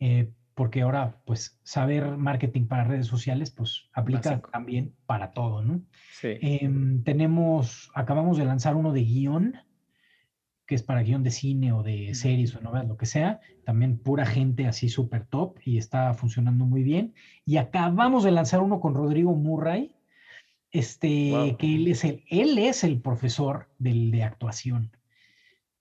eh, 0.00 0.30
porque 0.54 0.82
ahora, 0.82 1.20
pues, 1.24 1.60
saber 1.62 2.16
marketing 2.16 2.66
para 2.66 2.82
redes 2.82 3.06
sociales, 3.06 3.52
pues, 3.52 3.88
aplica 3.92 4.40
también 4.40 4.92
para 5.06 5.30
todo, 5.30 5.62
¿no? 5.62 5.82
Sí. 6.12 6.36
Em, 6.40 7.04
tenemos, 7.04 7.90
acabamos 7.94 8.38
de 8.38 8.44
lanzar 8.44 8.74
uno 8.74 8.92
de 8.92 9.04
guion, 9.04 9.56
que 10.68 10.74
es 10.74 10.82
para 10.82 11.02
guion 11.02 11.22
de 11.22 11.30
cine 11.30 11.72
o 11.72 11.82
de 11.82 12.14
series 12.14 12.54
o 12.54 12.60
novelas, 12.60 12.86
lo 12.86 12.98
que 12.98 13.06
sea, 13.06 13.40
también 13.64 13.96
pura 13.96 14.26
gente 14.26 14.66
así 14.66 14.90
súper 14.90 15.24
top 15.24 15.56
y 15.64 15.78
está 15.78 16.12
funcionando 16.12 16.66
muy 16.66 16.82
bien. 16.82 17.14
Y 17.46 17.56
acabamos 17.56 18.22
de 18.22 18.32
lanzar 18.32 18.60
uno 18.60 18.78
con 18.78 18.94
Rodrigo 18.94 19.34
Murray, 19.34 19.96
este, 20.70 21.56
que 21.58 21.74
él 21.74 21.88
es, 21.88 22.04
el, 22.04 22.22
él 22.28 22.58
es 22.58 22.84
el 22.84 23.00
profesor 23.00 23.70
del, 23.78 24.10
de 24.10 24.22
actuación. 24.24 24.94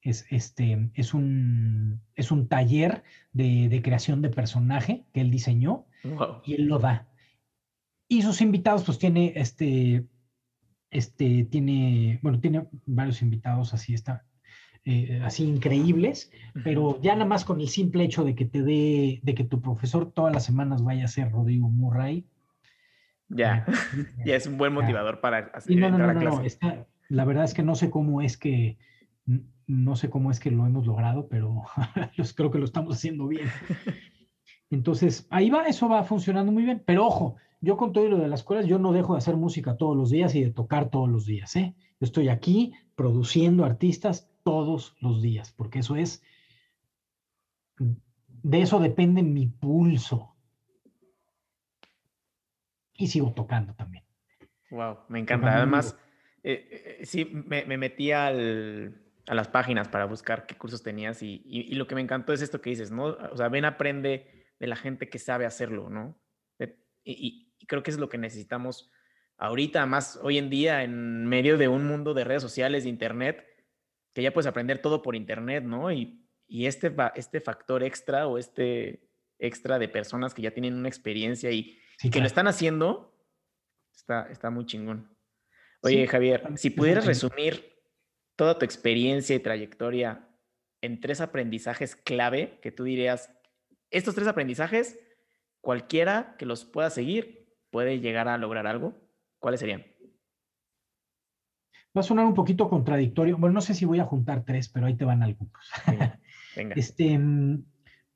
Es, 0.01 0.26
este, 0.30 0.89
es, 0.93 1.14
un, 1.14 1.99
es 2.15 2.31
un 2.31 2.47
taller 2.47 3.03
de, 3.34 3.81
creación 3.84 4.22
de 4.22 4.30
personaje 4.30 5.03
que 5.14 5.19
él 5.19 5.30
diseñó 5.30 5.85
y 6.45 6.53
él 6.53 6.64
lo 6.64 6.80
da. 6.80 7.09
Y 8.07 8.22
sus 8.22 8.39
invitados, 8.39 8.85
pues 8.85 8.97
tiene 8.99 9.34
este, 9.35 10.05
este, 10.91 11.43
tiene, 11.43 12.19
bueno, 12.22 12.39
tiene 12.39 12.69
varios 12.85 13.22
invitados 13.22 13.73
así, 13.73 13.93
está, 13.93 14.23
eh, 14.85 15.21
así 15.23 15.45
increíbles, 15.45 16.31
pero 16.63 16.99
ya 17.01 17.13
nada 17.13 17.25
más 17.25 17.45
con 17.45 17.61
el 17.61 17.69
simple 17.69 18.03
hecho 18.03 18.23
de 18.23 18.35
que 18.35 18.45
te 18.45 18.63
dé, 18.63 19.19
de 19.23 19.35
que 19.35 19.43
tu 19.43 19.61
profesor 19.61 20.11
todas 20.11 20.33
las 20.33 20.45
semanas 20.45 20.83
vaya 20.83 21.05
a 21.05 21.09
ser 21.09 21.31
Rodrigo 21.31 21.69
Murray. 21.69 22.25
Ya, 23.29 23.65
ya 24.25 24.35
es 24.35 24.47
un 24.47 24.57
buen 24.57 24.73
motivador 24.73 25.19
para 25.19 25.39
hacer 25.53 25.77
no, 25.77 25.89
no, 25.89 25.97
no, 25.97 26.13
no, 26.13 26.41
la 27.09 27.25
verdad 27.25 27.43
es 27.43 27.53
que 27.53 27.63
no 27.63 27.75
sé 27.75 27.89
cómo 27.89 28.21
es 28.21 28.37
que, 28.37 28.77
no 29.67 29.95
sé 29.95 30.09
cómo 30.09 30.31
es 30.31 30.39
que 30.39 30.51
lo 30.51 30.65
hemos 30.65 30.85
logrado, 30.85 31.27
pero 31.27 31.63
creo 32.35 32.51
que 32.51 32.59
lo 32.59 32.65
estamos 32.65 32.95
haciendo 32.95 33.27
bien. 33.27 33.47
Entonces, 34.69 35.27
ahí 35.29 35.49
va, 35.49 35.67
eso 35.67 35.87
va 35.87 36.03
funcionando 36.03 36.51
muy 36.51 36.63
bien, 36.63 36.83
pero 36.85 37.05
ojo, 37.05 37.35
yo 37.61 37.77
con 37.77 37.91
todo 37.91 38.07
lo 38.07 38.17
de 38.17 38.27
las 38.27 38.41
escuelas, 38.41 38.65
yo 38.65 38.79
no 38.79 38.91
dejo 38.91 39.13
de 39.13 39.19
hacer 39.19 39.35
música 39.35 39.77
todos 39.77 39.95
los 39.95 40.09
días 40.09 40.35
y 40.35 40.43
de 40.43 40.51
tocar 40.51 40.89
todos 40.89 41.09
los 41.09 41.25
días, 41.25 41.55
¿eh? 41.55 41.75
Yo 41.99 42.06
estoy 42.06 42.30
aquí 42.30 42.74
produciendo 42.95 43.65
artistas 43.65 44.30
todos 44.44 44.95
los 45.02 45.22
días, 45.22 45.52
porque 45.52 45.80
eso 45.80 45.95
es, 45.95 46.24
de 47.78 48.61
eso 48.61 48.80
depende 48.80 49.24
mi 49.24 49.48
pulso. 49.48 50.36
Y 52.94 53.07
sigo 53.07 53.34
tocando 53.34 53.74
también. 53.76 54.03
Wow, 54.72 54.99
me 55.10 55.19
encanta. 55.19 55.57
Además, 55.57 55.98
eh, 56.44 56.98
eh, 56.99 57.06
sí, 57.06 57.26
me, 57.26 57.65
metí 57.78 58.11
al, 58.11 59.02
a 59.28 59.36
las 59.36 59.48
páginas 59.48 59.88
para 59.88 60.06
buscar 60.06 60.45
qué 60.45 60.56
cursos 60.56 60.84
tenías 60.84 61.22
y, 61.22 61.41
y, 61.45 61.76
lo 61.76 61.88
que 61.88 61.95
me 61.95 62.02
encantó 62.02 62.34
es 62.34 62.41
esto 62.41 62.61
que 62.61 62.69
dices, 62.72 62.91
¿no? 62.91 63.06
O 63.06 63.38
sea, 63.38 63.49
ven, 63.49 63.65
aprende 63.65 64.45
de 64.60 64.68
la 64.68 64.76
gente 64.76 65.10
que 65.10 65.19
sabe 65.19 65.45
hacerlo, 65.45 65.90
¿no? 65.90 66.19
Y, 67.03 67.53
y 67.57 67.65
creo 67.68 67.84
que 67.84 67.91
es 67.91 67.98
lo 67.98 68.10
que 68.10 68.18
necesitamos 68.18 68.91
ahorita, 69.38 69.85
más 69.85 70.19
hoy 70.22 70.38
en 70.38 70.49
día, 70.49 70.84
en 70.84 71.26
medio 71.26 71.57
de 71.57 71.68
un 71.68 71.85
mundo 71.85 72.14
de 72.14 72.23
redes 72.23 72.41
sociales, 72.41 72.84
de 72.84 72.89
internet, 72.89 73.45
que 74.14 74.22
ya 74.23 74.34
puedes 74.34 74.47
aprender 74.47 74.81
todo 74.81 75.01
por 75.01 75.15
internet, 75.15 75.64
¿no? 75.64 75.91
Y, 75.91 76.27
y 76.47 76.65
este, 76.65 76.93
este 77.15 77.41
factor 77.41 77.84
extra 77.84 78.27
o 78.27 78.38
este 78.38 79.07
extra 79.39 79.77
de 79.77 79.88
personas 79.88 80.34
que 80.34 80.41
ya 80.41 80.51
tienen 80.51 80.73
una 80.73 80.88
experiencia 80.88 81.51
y, 81.51 81.77
que 82.11 82.19
lo 82.19 82.26
están 82.26 82.47
haciendo, 82.47 83.15
está, 83.95 84.27
está 84.31 84.49
muy 84.49 84.65
chingón. 84.65 85.15
Oye, 85.81 86.07
Javier, 86.07 86.43
si 86.55 86.69
pudieras 86.69 87.05
resumir 87.05 87.76
toda 88.35 88.57
tu 88.57 88.65
experiencia 88.65 89.35
y 89.35 89.39
trayectoria 89.39 90.27
en 90.81 90.99
tres 90.99 91.22
aprendizajes 91.22 91.95
clave 91.95 92.59
que 92.61 92.72
tú 92.72 92.84
dirías, 92.84 93.31
estos 93.89 94.15
tres 94.15 94.27
aprendizajes, 94.27 94.99
cualquiera 95.61 96.35
que 96.38 96.45
los 96.45 96.65
pueda 96.65 96.89
seguir 96.89 97.47
puede 97.69 97.99
llegar 97.99 98.27
a 98.27 98.38
lograr 98.38 98.68
algo, 98.68 99.06
¿cuáles 99.39 99.59
serían? 99.59 99.84
Va 101.95 102.01
a 102.01 102.03
sonar 102.03 102.26
un 102.26 102.34
poquito 102.34 102.69
contradictorio. 102.69 103.38
Bueno, 103.38 103.55
no 103.55 103.61
sé 103.61 103.73
si 103.73 103.85
voy 103.85 103.99
a 103.99 104.05
juntar 104.05 104.43
tres, 104.45 104.69
pero 104.69 104.85
ahí 104.85 104.95
te 104.95 105.05
van 105.05 105.23
algunos. 105.23 105.72
Venga. 105.85 106.19
Este, 106.76 107.19
mm, 107.19 107.64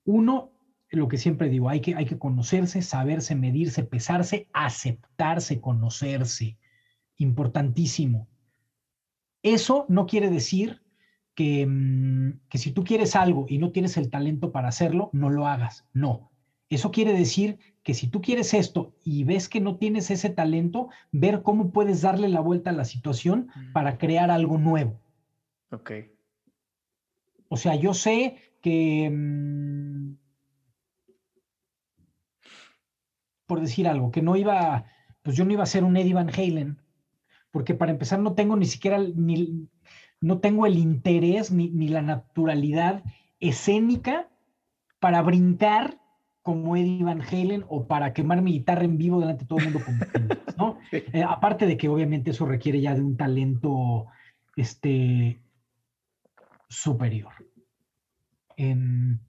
uno, 0.05 0.51
lo 0.89 1.07
que 1.07 1.17
siempre 1.17 1.47
digo, 1.47 1.69
hay 1.69 1.79
que, 1.79 1.93
hay 1.93 2.05
que 2.05 2.17
conocerse, 2.17 2.81
saberse, 2.81 3.35
medirse, 3.35 3.83
pesarse, 3.83 4.49
aceptarse, 4.51 5.61
conocerse. 5.61 6.57
Importantísimo. 7.17 8.27
Eso 9.43 9.85
no 9.89 10.07
quiere 10.07 10.31
decir 10.31 10.81
que, 11.35 11.67
mm, 11.67 12.41
que 12.49 12.57
si 12.57 12.71
tú 12.71 12.83
quieres 12.83 13.15
algo 13.15 13.45
y 13.47 13.59
no 13.59 13.71
tienes 13.71 13.95
el 13.97 14.09
talento 14.09 14.51
para 14.51 14.69
hacerlo, 14.69 15.11
no 15.13 15.29
lo 15.29 15.45
hagas. 15.45 15.87
No. 15.93 16.30
Eso 16.71 16.89
quiere 16.89 17.11
decir 17.11 17.59
que 17.83 17.93
si 17.93 18.07
tú 18.07 18.21
quieres 18.21 18.53
esto 18.53 18.95
y 19.03 19.25
ves 19.25 19.49
que 19.49 19.59
no 19.59 19.75
tienes 19.75 20.09
ese 20.09 20.29
talento, 20.29 20.87
ver 21.11 21.41
cómo 21.43 21.71
puedes 21.71 22.01
darle 22.01 22.29
la 22.29 22.39
vuelta 22.39 22.69
a 22.69 22.73
la 22.73 22.85
situación 22.85 23.49
para 23.73 23.97
crear 23.97 24.31
algo 24.31 24.57
nuevo. 24.57 24.97
Ok. 25.71 25.91
O 27.49 27.57
sea, 27.57 27.75
yo 27.75 27.93
sé 27.93 28.37
que, 28.61 29.09
mm, 29.11 30.15
por 33.47 33.59
decir 33.59 33.89
algo, 33.89 34.09
que 34.09 34.21
no 34.21 34.37
iba, 34.37 34.85
pues 35.23 35.35
yo 35.35 35.43
no 35.43 35.51
iba 35.51 35.63
a 35.63 35.65
ser 35.65 35.83
un 35.83 35.97
Eddie 35.97 36.13
Van 36.13 36.29
Halen, 36.29 36.77
porque 37.51 37.73
para 37.73 37.91
empezar 37.91 38.19
no 38.19 38.33
tengo 38.33 38.55
ni 38.55 38.65
siquiera, 38.65 38.97
ni, 38.97 39.67
no 40.21 40.39
tengo 40.39 40.65
el 40.65 40.77
interés 40.77 41.51
ni, 41.51 41.69
ni 41.69 41.89
la 41.89 42.01
naturalidad 42.01 43.03
escénica 43.41 44.29
para 44.99 45.21
brincar 45.21 46.00
como 46.41 46.75
Eddie 46.75 47.03
Van 47.03 47.21
Halen 47.21 47.65
o 47.67 47.85
para 47.85 48.13
quemar 48.13 48.41
mi 48.41 48.53
guitarra 48.53 48.83
en 48.83 48.97
vivo 48.97 49.19
delante 49.19 49.43
de 49.43 49.47
todo 49.47 49.59
el 49.59 49.65
mundo, 49.65 49.79
¿no? 50.57 50.77
Eh, 50.91 51.23
aparte 51.23 51.65
de 51.65 51.77
que 51.77 51.87
obviamente 51.87 52.31
eso 52.31 52.45
requiere 52.45 52.81
ya 52.81 52.93
de 52.95 53.01
un 53.01 53.15
talento 53.15 54.07
este, 54.55 55.41
superior. 56.67 57.31
Em, 58.57 59.19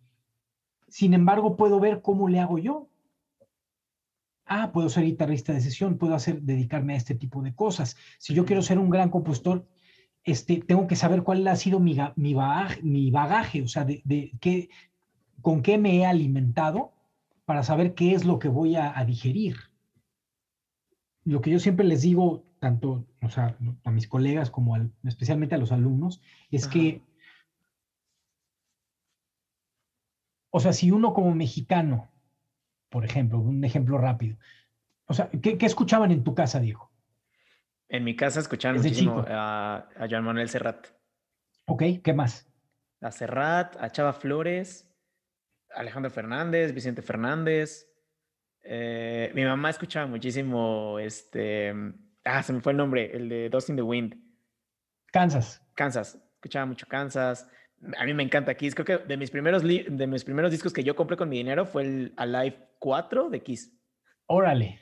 sin 0.88 1.14
embargo, 1.14 1.56
puedo 1.56 1.80
ver 1.80 2.02
cómo 2.02 2.28
le 2.28 2.40
hago 2.40 2.58
yo. 2.58 2.88
Ah, 4.44 4.72
puedo 4.72 4.88
ser 4.88 5.04
guitarrista 5.04 5.52
de 5.52 5.60
sesión, 5.60 5.98
puedo 5.98 6.14
hacer, 6.14 6.42
dedicarme 6.42 6.94
a 6.94 6.96
este 6.96 7.14
tipo 7.14 7.42
de 7.42 7.54
cosas. 7.54 7.96
Si 8.18 8.34
yo 8.34 8.44
quiero 8.44 8.62
ser 8.62 8.78
un 8.78 8.90
gran 8.90 9.08
compositor, 9.08 9.66
este, 10.24 10.58
tengo 10.58 10.86
que 10.86 10.96
saber 10.96 11.22
cuál 11.22 11.46
ha 11.46 11.56
sido 11.56 11.80
mi, 11.80 11.96
mi, 12.16 12.34
bagaje, 12.34 12.82
mi 12.82 13.10
bagaje, 13.10 13.62
o 13.62 13.68
sea, 13.68 13.84
de, 13.84 14.02
de 14.04 14.32
qué, 14.40 14.68
con 15.40 15.62
qué 15.62 15.78
me 15.78 15.96
he 15.96 16.06
alimentado 16.06 16.92
para 17.52 17.64
saber 17.64 17.92
qué 17.92 18.14
es 18.14 18.24
lo 18.24 18.38
que 18.38 18.48
voy 18.48 18.76
a, 18.76 18.94
digerir. 19.04 19.58
Lo 21.22 21.42
que 21.42 21.50
yo 21.50 21.58
siempre 21.58 21.84
les 21.84 22.00
digo 22.00 22.46
tanto 22.60 23.04
o 23.20 23.28
sea, 23.28 23.58
a 23.84 23.90
mis 23.90 24.08
colegas 24.08 24.50
como 24.50 24.74
especialmente 25.04 25.54
a 25.54 25.58
los 25.58 25.70
alumnos, 25.70 26.22
es 26.50 26.66
que, 26.66 27.02
o 30.48 30.60
sea, 30.60 30.72
si 30.72 30.90
uno 30.90 31.12
como 31.12 31.34
mexicano, 31.34 32.08
por 32.88 33.04
ejemplo, 33.04 33.38
un 33.38 33.62
ejemplo 33.64 33.98
rápido, 33.98 34.38
o 35.04 35.12
sea, 35.12 35.28
¿qué, 35.28 35.58
escuchaban 35.60 36.10
en 36.10 36.24
tu 36.24 36.34
casa, 36.34 36.58
Diego? 36.58 36.90
En 37.90 38.02
mi 38.02 38.16
casa 38.16 38.40
escuchaban 38.40 38.78
muchísimo 38.78 39.22
a, 39.28 39.90
a 39.94 40.08
Joan 40.08 40.24
Manuel 40.24 40.48
Serrat. 40.48 40.86
Ok, 41.66 41.82
¿qué 42.02 42.14
más? 42.14 42.50
A 43.02 43.10
Serrat, 43.10 43.76
a 43.78 43.90
Chava 43.90 44.14
Flores, 44.14 44.88
Alejandro 45.74 46.10
Fernández, 46.10 46.72
Vicente 46.74 47.02
Fernández. 47.02 47.88
Eh, 48.62 49.32
mi 49.34 49.44
mamá 49.44 49.70
escuchaba 49.70 50.06
muchísimo 50.06 50.98
este. 50.98 51.74
Ah, 52.24 52.42
se 52.42 52.52
me 52.52 52.60
fue 52.60 52.72
el 52.72 52.78
nombre, 52.78 53.10
el 53.14 53.28
de 53.28 53.48
Dust 53.48 53.70
in 53.70 53.76
the 53.76 53.82
Wind. 53.82 54.16
Kansas. 55.12 55.62
Kansas. 55.74 56.18
Escuchaba 56.34 56.66
mucho 56.66 56.86
Kansas. 56.86 57.48
A 57.98 58.04
mí 58.04 58.14
me 58.14 58.22
encanta 58.22 58.54
Kiss. 58.54 58.74
Creo 58.74 58.86
que 58.86 59.06
de 59.06 59.16
mis 59.16 59.30
primeros, 59.30 59.62
de 59.62 60.06
mis 60.06 60.24
primeros 60.24 60.50
discos 60.50 60.72
que 60.72 60.84
yo 60.84 60.94
compré 60.94 61.16
con 61.16 61.28
mi 61.28 61.36
dinero 61.36 61.66
fue 61.66 61.82
el 61.82 62.12
Alive 62.16 62.68
4 62.78 63.30
de 63.30 63.42
Kiss. 63.42 63.76
Órale. 64.26 64.80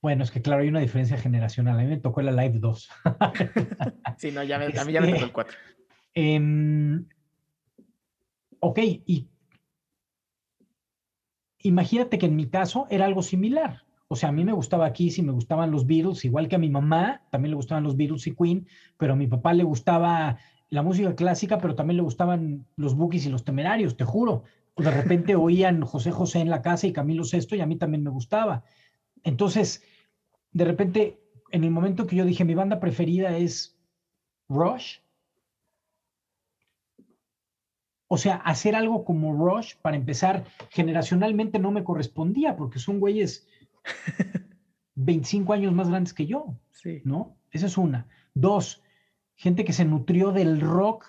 Bueno, 0.00 0.24
es 0.24 0.30
que 0.30 0.40
claro, 0.40 0.62
hay 0.62 0.68
una 0.68 0.80
diferencia 0.80 1.18
generacional. 1.18 1.78
A 1.78 1.82
mí 1.82 1.88
me 1.88 1.98
tocó 1.98 2.20
el 2.20 2.28
Alive 2.28 2.58
2. 2.58 2.90
sí, 4.16 4.32
no, 4.32 4.42
ya 4.42 4.56
a 4.56 4.84
mí 4.84 4.92
ya 4.92 5.00
me 5.00 5.12
tocó 5.12 5.24
el 5.24 5.32
4. 5.32 5.58
Este, 6.14 6.34
em, 6.34 7.06
ok, 8.60 8.78
y 8.78 9.28
imagínate 11.62 12.18
que 12.18 12.26
en 12.26 12.36
mi 12.36 12.46
caso 12.48 12.86
era 12.90 13.06
algo 13.06 13.22
similar. 13.22 13.84
O 14.08 14.16
sea, 14.16 14.30
a 14.30 14.32
mí 14.32 14.44
me 14.44 14.52
gustaba 14.52 14.92
Kiss 14.92 15.18
y 15.18 15.22
me 15.22 15.32
gustaban 15.32 15.70
los 15.70 15.86
Beatles, 15.86 16.24
igual 16.24 16.48
que 16.48 16.56
a 16.56 16.58
mi 16.58 16.68
mamá, 16.68 17.22
también 17.30 17.50
le 17.50 17.56
gustaban 17.56 17.84
los 17.84 17.96
Beatles 17.96 18.26
y 18.26 18.34
Queen, 18.34 18.66
pero 18.96 19.12
a 19.12 19.16
mi 19.16 19.28
papá 19.28 19.52
le 19.52 19.62
gustaba 19.62 20.38
la 20.68 20.82
música 20.82 21.14
clásica, 21.14 21.58
pero 21.58 21.74
también 21.74 21.98
le 21.98 22.02
gustaban 22.02 22.66
los 22.76 22.96
Bookies 22.96 23.26
y 23.26 23.28
los 23.28 23.44
Temerarios, 23.44 23.96
te 23.96 24.04
juro. 24.04 24.42
De 24.76 24.90
repente 24.90 25.34
oían 25.36 25.82
José 25.82 26.10
José 26.10 26.40
en 26.40 26.50
la 26.50 26.62
casa 26.62 26.86
y 26.86 26.92
Camilo 26.92 27.24
Sesto 27.24 27.54
y 27.54 27.60
a 27.60 27.66
mí 27.66 27.76
también 27.76 28.02
me 28.02 28.10
gustaba. 28.10 28.64
Entonces, 29.22 29.82
de 30.52 30.64
repente, 30.64 31.20
en 31.52 31.64
el 31.64 31.70
momento 31.70 32.06
que 32.06 32.16
yo 32.16 32.24
dije 32.24 32.44
mi 32.44 32.54
banda 32.54 32.80
preferida 32.80 33.36
es 33.36 33.78
Rush, 34.48 34.98
o 38.12 38.16
sea, 38.16 38.34
hacer 38.38 38.74
algo 38.74 39.04
como 39.04 39.32
Rush, 39.34 39.76
para 39.80 39.96
empezar, 39.96 40.44
generacionalmente 40.70 41.60
no 41.60 41.70
me 41.70 41.84
correspondía, 41.84 42.56
porque 42.56 42.80
son 42.80 42.98
güeyes 42.98 43.46
25 44.96 45.52
años 45.52 45.72
más 45.72 45.88
grandes 45.88 46.12
que 46.12 46.26
yo. 46.26 46.58
Sí. 46.72 47.02
¿No? 47.04 47.36
Esa 47.52 47.66
es 47.66 47.78
una. 47.78 48.08
Dos, 48.34 48.82
gente 49.36 49.64
que 49.64 49.72
se 49.72 49.84
nutrió 49.84 50.32
del 50.32 50.60
rock 50.60 51.06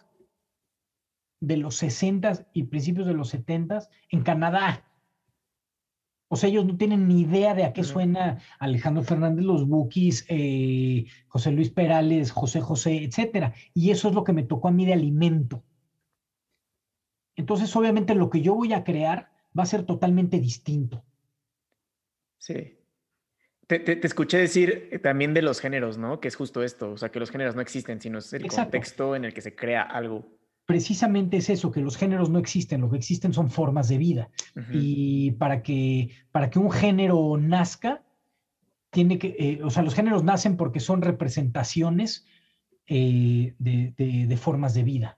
de 1.40 1.58
los 1.58 1.76
60 1.78 2.46
y 2.54 2.66
principios 2.66 3.08
de 3.08 3.16
los 3.16 3.30
70 3.30 3.90
en 4.10 4.22
Canadá. 4.22 4.86
O 6.28 6.36
sea, 6.36 6.50
ellos 6.50 6.68
no 6.68 6.78
tienen 6.78 7.08
ni 7.08 7.22
idea 7.22 7.56
de 7.56 7.64
a 7.64 7.74
qué 7.74 7.84
suena 7.84 8.38
Alejandro 8.60 9.02
Fernández, 9.02 9.44
los 9.44 9.68
Bookies, 9.68 10.24
eh, 10.30 11.08
José 11.30 11.52
Luis 11.52 11.72
Perales, 11.72 12.30
José 12.30 12.62
José, 12.62 13.04
etcétera. 13.04 13.56
Y 13.74 13.90
eso 13.90 14.10
es 14.10 14.14
lo 14.14 14.24
que 14.24 14.34
me 14.34 14.44
tocó 14.44 14.68
a 14.68 14.72
mí 14.72 14.86
de 14.86 14.94
alimento. 14.94 15.64
Entonces, 17.36 17.76
obviamente, 17.76 18.16
lo 18.16 18.30
que 18.30 18.42
yo 18.42 18.56
voy 18.56 18.74
a 18.74 18.84
crear 18.84 19.32
va 19.58 19.64
a 19.64 19.68
ser 19.68 19.84
totalmente 19.84 20.40
distinto. 20.40 21.04
Sí. 22.38 22.78
Te, 23.68 24.06
escuché 24.06 24.38
decir 24.38 24.90
eh, 24.92 25.00
también 25.00 25.34
de 25.34 25.42
los 25.42 25.62
géneros, 25.62 25.98
¿no? 25.98 26.20
Que 26.20 26.28
es 26.28 26.36
justo 26.36 26.62
esto, 26.62 26.92
o 26.92 26.98
sea, 26.98 27.10
que 27.10 27.20
los 27.20 27.32
géneros 27.32 27.56
no 27.56 27.62
existen, 27.62 28.02
sino 28.02 28.20
es 28.20 28.34
el 28.34 28.46
contexto 28.48 29.16
en 29.16 29.24
el 29.24 29.34
que 29.34 29.42
se 29.42 29.56
crea 29.56 29.84
algo. 29.84 30.28
Precisamente 30.66 31.38
es 31.38 31.50
eso, 31.50 31.72
que 31.72 31.80
los 31.80 31.96
géneros 31.96 32.30
no 32.30 32.40
existen, 32.40 32.82
lo 32.82 32.90
que 32.90 32.98
existen 32.98 33.34
son 33.34 33.50
formas 33.50 33.88
de 33.88 33.98
vida. 33.98 34.30
Y 34.72 35.32
para 35.32 35.64
que, 35.64 36.10
para 36.32 36.50
que 36.50 36.60
un 36.60 36.72
género 36.72 37.38
nazca, 37.38 38.04
tiene 38.90 39.18
que, 39.18 39.36
eh, 39.40 39.60
o 39.64 39.70
sea, 39.70 39.84
los 39.84 39.96
géneros 39.96 40.24
nacen 40.24 40.58
porque 40.58 40.80
son 40.80 41.02
representaciones 41.02 42.26
eh, 42.88 43.56
de, 43.58 44.38
formas 44.38 44.74
de 44.74 44.84
vida. 44.84 45.18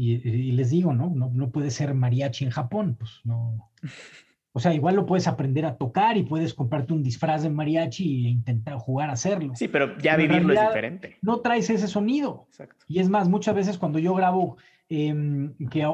Y, 0.00 0.52
les 0.52 0.70
digo, 0.70 0.94
¿no? 0.94 1.12
¿no? 1.12 1.50
puede 1.50 1.72
ser 1.72 1.92
mariachi 1.92 2.44
en 2.44 2.52
Japón, 2.52 2.94
pues 2.96 3.20
no. 3.24 3.68
O 4.52 4.60
sea, 4.60 4.72
igual 4.72 4.94
lo 4.94 5.06
puedes 5.06 5.26
aprender 5.26 5.66
a 5.66 5.76
tocar 5.76 6.16
y 6.16 6.22
puedes 6.22 6.54
comprarte 6.54 6.92
un 6.92 7.02
disfraz 7.02 7.42
de 7.42 7.50
mariachi 7.50 8.26
e 8.26 8.30
intentar 8.30 8.76
jugar 8.76 9.10
a 9.10 9.14
hacerlo. 9.14 9.54
Sí, 9.56 9.66
pero 9.66 9.98
ya 9.98 10.16
vivirlo 10.16 10.52
es 10.52 10.60
diferente. 10.60 11.16
No 11.20 11.40
traes 11.40 11.68
ese 11.68 11.88
sonido. 11.88 12.46
Exacto. 12.48 12.84
Y 12.86 13.00
es 13.00 13.08
más, 13.08 13.28
muchas 13.28 13.56
veces 13.56 13.76
cuando 13.76 13.98
yo 13.98 14.14
grabo, 14.14 14.56
em, 14.88 15.54
que 15.68 15.84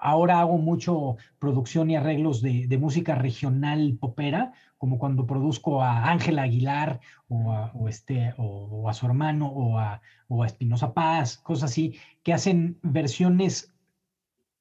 ahora 0.00 0.40
hago 0.40 0.56
mucho 0.56 1.16
producción 1.38 1.90
y 1.90 1.96
arreglos 1.96 2.40
de, 2.40 2.66
de 2.66 2.78
música 2.78 3.14
regional 3.14 3.98
popera, 4.00 4.54
como 4.80 4.98
cuando 4.98 5.26
produzco 5.26 5.82
a 5.82 6.10
Ángela 6.10 6.44
Aguilar 6.44 7.00
o 7.28 7.52
a, 7.52 7.70
este, 7.86 8.32
o, 8.38 8.88
a 8.88 8.94
su 8.94 9.04
hermano 9.04 9.48
o 9.48 9.78
a, 9.78 10.00
o 10.26 10.42
a 10.42 10.46
Espinosa 10.46 10.94
Paz, 10.94 11.36
cosas 11.36 11.70
así, 11.70 11.98
que 12.22 12.32
hacen 12.32 12.78
versiones 12.82 13.74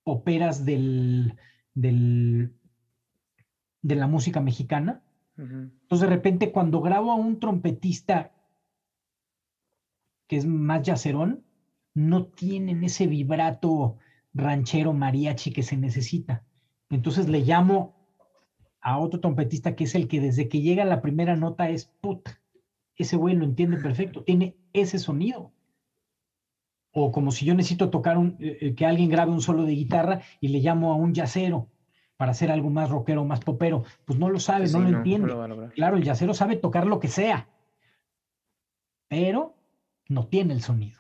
operas 0.04 0.66
del, 0.66 1.38
del, 1.74 2.52
de 3.82 3.96
la 3.96 4.08
música 4.08 4.42
mexicana. 4.42 5.02
Entonces 5.38 6.02
de 6.02 6.14
repente 6.14 6.52
cuando 6.52 6.82
grabo 6.82 7.14
a 7.14 7.16
un 7.16 7.40
trompetista 7.40 8.34
que 10.28 10.36
es 10.36 10.46
más 10.46 10.82
yacerón, 10.82 11.46
no 11.94 12.26
tienen 12.26 12.84
ese 12.84 13.08
vibrato 13.08 13.96
ranchero 14.34 14.92
mariachi 14.92 15.54
que 15.54 15.64
se 15.64 15.78
necesita. 15.78 16.44
Entonces 16.90 17.30
le 17.30 17.40
llamo 17.40 17.99
a 18.82 18.98
otro 18.98 19.20
trompetista 19.20 19.76
que 19.76 19.84
es 19.86 19.96
el 19.96 20.08
que 20.08 20.22
desde 20.22 20.48
que 20.48 20.62
llega 20.62 20.86
la 20.86 21.02
primera 21.02 21.36
nota 21.36 21.70
es 21.70 21.86
puta. 21.86 22.42
Ese 22.96 23.16
güey 23.16 23.36
lo 23.36 23.46
entiende 23.46 23.78
perfecto, 23.78 24.24
tiene 24.24 24.58
ese 24.74 25.00
sonido. 25.00 25.52
O 26.92 27.12
como 27.12 27.32
si 27.32 27.46
yo 27.46 27.54
necesito 27.54 27.90
tocar 27.90 28.18
un, 28.18 28.36
eh, 28.40 28.58
eh, 28.62 28.76
que 28.76 28.86
alguien 28.86 29.10
grabe 29.10 29.32
un 29.32 29.42
solo 29.42 29.64
de 29.64 29.74
guitarra 29.74 30.22
y 30.40 30.50
le 30.50 30.60
llamo 30.60 30.92
a 30.92 30.96
un 30.96 31.14
yacero 31.14 31.70
para 32.18 32.32
hacer 32.32 32.52
algo 32.52 32.70
más 32.70 32.90
rockero, 32.90 33.24
más 33.24 33.40
popero, 33.40 33.86
pues 34.04 34.20
no 34.20 34.30
lo 34.30 34.40
sabe, 34.40 34.68
no 34.70 34.80
lo 34.82 34.90
entiende. 34.90 35.34
claro, 35.74 35.96
el 35.96 36.04
yacero 36.04 36.34
sabe 36.34 36.58
tocar 36.58 36.86
lo 36.86 37.00
que 37.00 37.08
sea, 37.08 37.48
pero 39.08 39.56
no 40.10 40.28
tiene 40.28 40.54
el 40.54 40.62
sonido. 40.62 41.00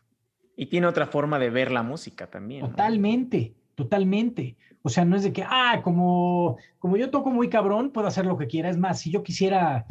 Y 0.55 0.67
tiene 0.67 0.87
otra 0.87 1.07
forma 1.07 1.37
de 1.37 1.49
ver 1.49 1.71
la 1.71 1.83
música 1.83 2.27
también. 2.27 2.61
Totalmente, 2.61 3.53
totalmente. 3.79 4.57
O 4.81 4.89
sea, 4.89 5.05
no 5.05 5.15
es 5.15 5.23
de 5.23 5.31
que, 5.31 5.43
ah, 5.47 5.79
como, 5.81 6.57
como 6.79 6.97
yo 6.97 7.09
toco 7.09 7.29
muy 7.31 7.47
cabrón, 7.47 7.91
puedo 7.91 8.07
hacer 8.07 8.25
lo 8.25 8.37
que 8.37 8.47
quiera. 8.47 8.69
Es 8.69 8.77
más, 8.77 8.99
si 8.99 9.09
yo 9.09 9.23
quisiera, 9.23 9.85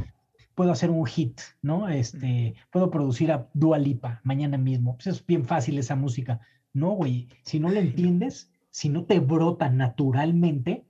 puedo 0.55 0.71
hacer 0.71 0.91
un 0.91 1.07
hit, 1.07 1.41
¿no? 1.63 1.89
Este, 1.89 2.55
puedo 2.71 2.91
producir 2.91 3.33
a 3.33 3.49
Dua 3.55 3.79
Lipa 3.79 4.21
mañana 4.25 4.59
mismo. 4.59 4.97
Pues 4.97 5.07
es 5.07 5.27
bien 5.27 5.47
fácil 5.47 5.79
esa 5.79 5.97
música. 5.97 6.39
No, 6.75 6.91
güey, 6.91 7.29
si 7.45 7.61
no 7.61 7.71
la 7.71 7.81
entiendes, 7.81 8.53
si 8.71 8.91
no 8.91 9.07
te 9.07 9.21
brota 9.21 9.71
naturalmente, 9.71 10.85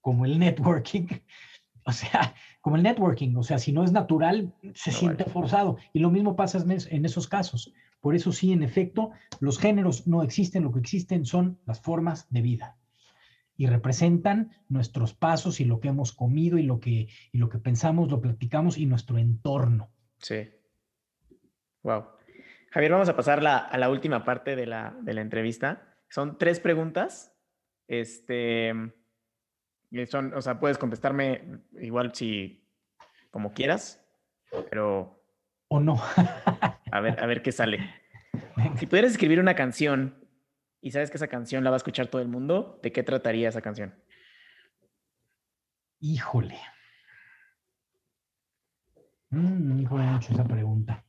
como 0.00 0.24
el 0.24 0.38
networking, 0.38 1.06
o 1.84 1.92
sea, 1.92 2.34
como 2.62 2.76
el 2.76 2.82
networking, 2.82 3.36
o 3.36 3.42
sea, 3.42 3.58
si 3.58 3.72
no 3.72 3.84
es 3.84 3.92
natural, 3.92 4.54
se 4.72 4.90
siente 4.90 5.24
forzado. 5.24 5.76
Y 5.92 5.98
lo 5.98 6.10
mismo 6.10 6.34
pasa 6.34 6.64
en 6.66 7.04
esos 7.04 7.28
casos. 7.28 7.74
Por 8.00 8.14
eso 8.14 8.32
sí, 8.32 8.52
en 8.52 8.62
efecto, 8.62 9.10
los 9.40 9.58
géneros 9.58 10.06
no 10.06 10.22
existen, 10.22 10.62
lo 10.62 10.72
que 10.72 10.80
existen 10.80 11.24
son 11.24 11.58
las 11.66 11.80
formas 11.80 12.26
de 12.30 12.42
vida 12.42 12.78
y 13.58 13.66
representan 13.66 14.52
nuestros 14.68 15.14
pasos 15.14 15.60
y 15.60 15.64
lo 15.64 15.80
que 15.80 15.88
hemos 15.88 16.12
comido 16.12 16.58
y 16.58 16.62
lo 16.62 16.78
que, 16.78 17.08
y 17.32 17.38
lo 17.38 17.48
que 17.48 17.58
pensamos, 17.58 18.08
lo 18.08 18.20
platicamos 18.20 18.78
y 18.78 18.86
nuestro 18.86 19.18
entorno. 19.18 19.90
Sí. 20.18 20.48
Wow. 21.82 22.06
Javier, 22.70 22.92
vamos 22.92 23.08
a 23.08 23.16
pasar 23.16 23.44
a 23.44 23.76
la 23.76 23.90
última 23.90 24.24
parte 24.24 24.54
de 24.54 24.66
la, 24.66 24.96
entrevista. 25.06 25.96
Son 26.08 26.38
tres 26.38 26.60
preguntas. 26.60 27.34
Este, 27.88 28.72
son, 30.06 30.34
o 30.34 30.40
sea, 30.40 30.60
puedes 30.60 30.78
contestarme 30.78 31.62
igual 31.80 32.14
si, 32.14 32.64
como 33.30 33.52
quieras, 33.52 34.04
pero... 34.70 35.17
O 35.68 35.80
no. 35.80 36.00
a 36.92 37.00
ver, 37.00 37.22
a 37.22 37.26
ver 37.26 37.42
qué 37.42 37.52
sale. 37.52 37.94
Si 38.76 38.86
pudieras 38.86 39.12
escribir 39.12 39.40
una 39.40 39.54
canción 39.54 40.26
y 40.80 40.90
sabes 40.90 41.10
que 41.10 41.16
esa 41.16 41.28
canción 41.28 41.64
la 41.64 41.70
va 41.70 41.76
a 41.76 41.78
escuchar 41.78 42.08
todo 42.08 42.22
el 42.22 42.28
mundo, 42.28 42.80
¿de 42.82 42.92
qué 42.92 43.02
trataría 43.02 43.48
esa 43.48 43.60
canción? 43.60 43.94
Híjole. 46.00 46.58
Mm, 49.30 49.80
híjole, 49.80 50.04
he 50.04 50.16
hecho 50.16 50.32
esa 50.32 50.44
pregunta. 50.44 51.04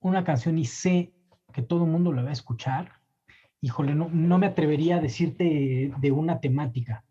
Una 0.00 0.24
canción 0.24 0.56
y 0.58 0.64
sé 0.64 1.12
que 1.52 1.62
todo 1.62 1.84
el 1.84 1.90
mundo 1.90 2.12
la 2.12 2.22
va 2.22 2.30
a 2.30 2.32
escuchar. 2.32 2.92
Híjole, 3.60 3.94
no, 3.94 4.08
no 4.10 4.38
me 4.38 4.46
atrevería 4.46 4.96
a 4.96 5.00
decirte 5.00 5.92
de 5.96 6.12
una 6.12 6.40
temática. 6.40 7.04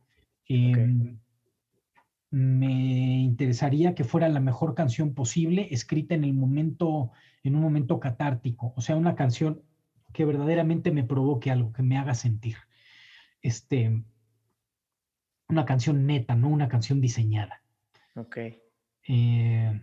Em, 0.48 1.20
me 2.32 3.22
interesaría 3.22 3.96
que 3.96 4.04
fuera 4.04 4.30
la 4.30 4.40
mejor 4.40 4.76
canción 4.76 5.14
posible, 5.14 5.68
escrita 5.72 6.16
en 6.16 6.24
el 6.24 6.34
momento, 6.34 7.12
en 7.44 7.56
un 7.56 7.62
momento 7.62 8.00
catártico, 8.00 8.74
o 8.76 8.82
sea, 8.82 8.96
una 8.96 9.16
canción 9.16 9.64
que 10.14 10.26
verdaderamente 10.26 10.92
me 10.92 11.04
provoque 11.04 11.52
algo, 11.52 11.74
que 11.74 11.84
me 11.84 11.98
haga 11.98 12.14
sentir. 12.14 12.58
Este, 13.42 14.04
una 15.48 15.66
canción 15.66 16.06
neta, 16.06 16.36
no 16.36 16.50
una 16.50 16.68
canción 16.68 17.02
diseñada. 17.02 17.64
Ok. 18.16 18.38
Eh, 19.08 19.82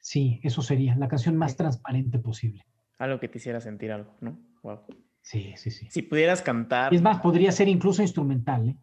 sí, 0.00 0.40
eso 0.42 0.62
sería 0.62 0.94
la 0.96 1.08
canción 1.08 1.36
más 1.36 1.56
transparente 1.56 2.18
posible. 2.18 2.64
Algo 2.98 3.18
que 3.18 3.28
te 3.28 3.38
hiciera 3.38 3.60
sentir 3.60 3.92
algo, 3.92 4.16
¿no? 4.20 4.38
Wow. 4.62 4.80
Sí, 5.22 5.54
sí, 5.56 5.70
sí. 5.70 5.86
Si 5.90 6.02
pudieras 6.02 6.42
cantar. 6.42 6.92
Es 6.94 7.02
más, 7.02 7.20
podría 7.20 7.52
ser 7.52 7.68
incluso 7.68 8.02
instrumental, 8.02 8.68
¿eh? 8.68 8.76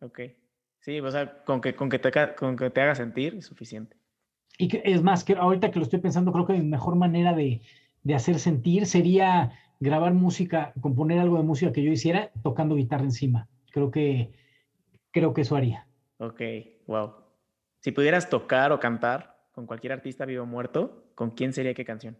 Ok. 0.00 0.20
Sí, 0.80 0.98
o 1.00 1.10
sea, 1.10 1.44
con 1.44 1.60
que, 1.60 1.74
con 1.74 1.90
que, 1.90 1.98
te, 1.98 2.10
con 2.36 2.56
que 2.56 2.70
te 2.70 2.80
haga 2.80 2.94
sentir 2.94 3.34
es 3.34 3.46
suficiente. 3.46 3.96
Y 4.56 4.68
que, 4.68 4.82
es 4.84 5.02
más, 5.02 5.24
que 5.24 5.34
ahorita 5.34 5.70
que 5.70 5.78
lo 5.78 5.84
estoy 5.84 6.00
pensando, 6.00 6.32
creo 6.32 6.46
que 6.46 6.54
mi 6.54 6.62
mejor 6.62 6.96
manera 6.96 7.34
de, 7.34 7.60
de 8.02 8.14
hacer 8.14 8.38
sentir 8.38 8.86
sería 8.86 9.52
grabar 9.78 10.14
música, 10.14 10.72
componer 10.80 11.18
algo 11.18 11.36
de 11.36 11.42
música 11.42 11.72
que 11.72 11.82
yo 11.82 11.90
hiciera 11.90 12.30
tocando 12.42 12.76
guitarra 12.76 13.04
encima. 13.04 13.48
Creo 13.72 13.90
que, 13.90 14.32
creo 15.10 15.34
que 15.34 15.42
eso 15.42 15.56
haría. 15.56 15.86
Ok, 16.18 16.40
wow. 16.86 17.14
Si 17.80 17.92
pudieras 17.92 18.28
tocar 18.28 18.72
o 18.72 18.80
cantar 18.80 19.48
con 19.52 19.66
cualquier 19.66 19.92
artista 19.92 20.24
vivo 20.24 20.44
o 20.44 20.46
muerto, 20.46 21.10
¿con 21.14 21.30
quién 21.30 21.52
sería 21.52 21.74
qué 21.74 21.84
canción? 21.84 22.18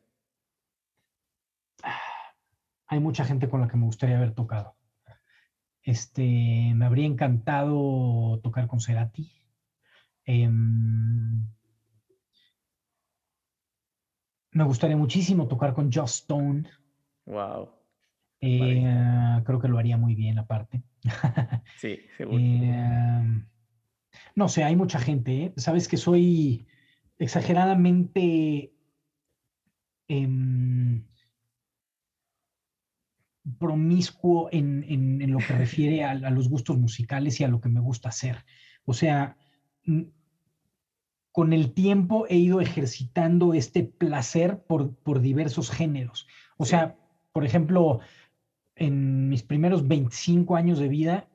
Hay 2.91 2.99
mucha 2.99 3.25
gente 3.25 3.49
con 3.49 3.61
la 3.61 3.69
que 3.69 3.77
me 3.77 3.85
gustaría 3.85 4.17
haber 4.17 4.35
tocado. 4.35 4.75
Este, 5.81 6.73
me 6.75 6.85
habría 6.85 7.07
encantado 7.07 8.41
tocar 8.43 8.67
con 8.67 8.81
Cerati. 8.81 9.31
Em, 10.25 11.47
me 14.51 14.65
gustaría 14.65 14.97
muchísimo 14.97 15.47
tocar 15.47 15.73
con 15.73 15.93
Joss 15.93 16.23
Stone. 16.23 16.69
Wow. 17.27 17.71
Eh, 18.41 19.41
creo 19.45 19.61
que 19.61 19.69
lo 19.69 19.79
haría 19.79 19.97
muy 19.97 20.17
bien 20.17 20.41
aparte. 20.41 20.83
sí, 21.79 22.01
seguro. 22.17 22.39
Em, 22.39 23.47
no 24.35 24.49
sé, 24.49 24.65
hay 24.65 24.75
mucha 24.75 24.99
gente. 24.99 25.45
¿eh? 25.45 25.53
Sabes 25.57 25.87
que 25.87 25.97
soy 25.97 26.67
exageradamente 27.19 28.75
em, 30.09 31.05
promiscuo 33.59 34.49
en, 34.53 35.19
lo 35.31 35.39
que 35.39 35.53
refiere 35.59 36.05
a, 36.05 36.15
los 36.15 36.49
gustos 36.49 36.79
musicales 36.79 37.41
y 37.41 37.45
a 37.45 37.49
lo 37.49 37.61
que 37.61 37.69
me 37.69 37.81
gusta 37.81 38.09
hacer. 38.09 38.45
O 38.85 38.95
sea, 38.95 39.37
mm, 39.85 40.03
con 41.33 41.53
el 41.53 41.73
tiempo 41.73 42.27
he 42.29 42.37
ido 42.37 42.61
ejercitando 42.61 43.55
este 43.55 43.85
placer 43.85 44.63
por, 44.67 44.95
por 44.97 45.21
diversos 45.21 45.71
géneros. 45.71 46.27
O 46.57 46.65
sea, 46.65 46.97
por 47.33 47.45
ejemplo, 47.45 48.01
en 48.75 49.29
mis 49.29 49.43
primeros 49.43 49.87
25 49.87 50.57
años 50.57 50.79
de 50.79 50.89
vida, 50.89 51.29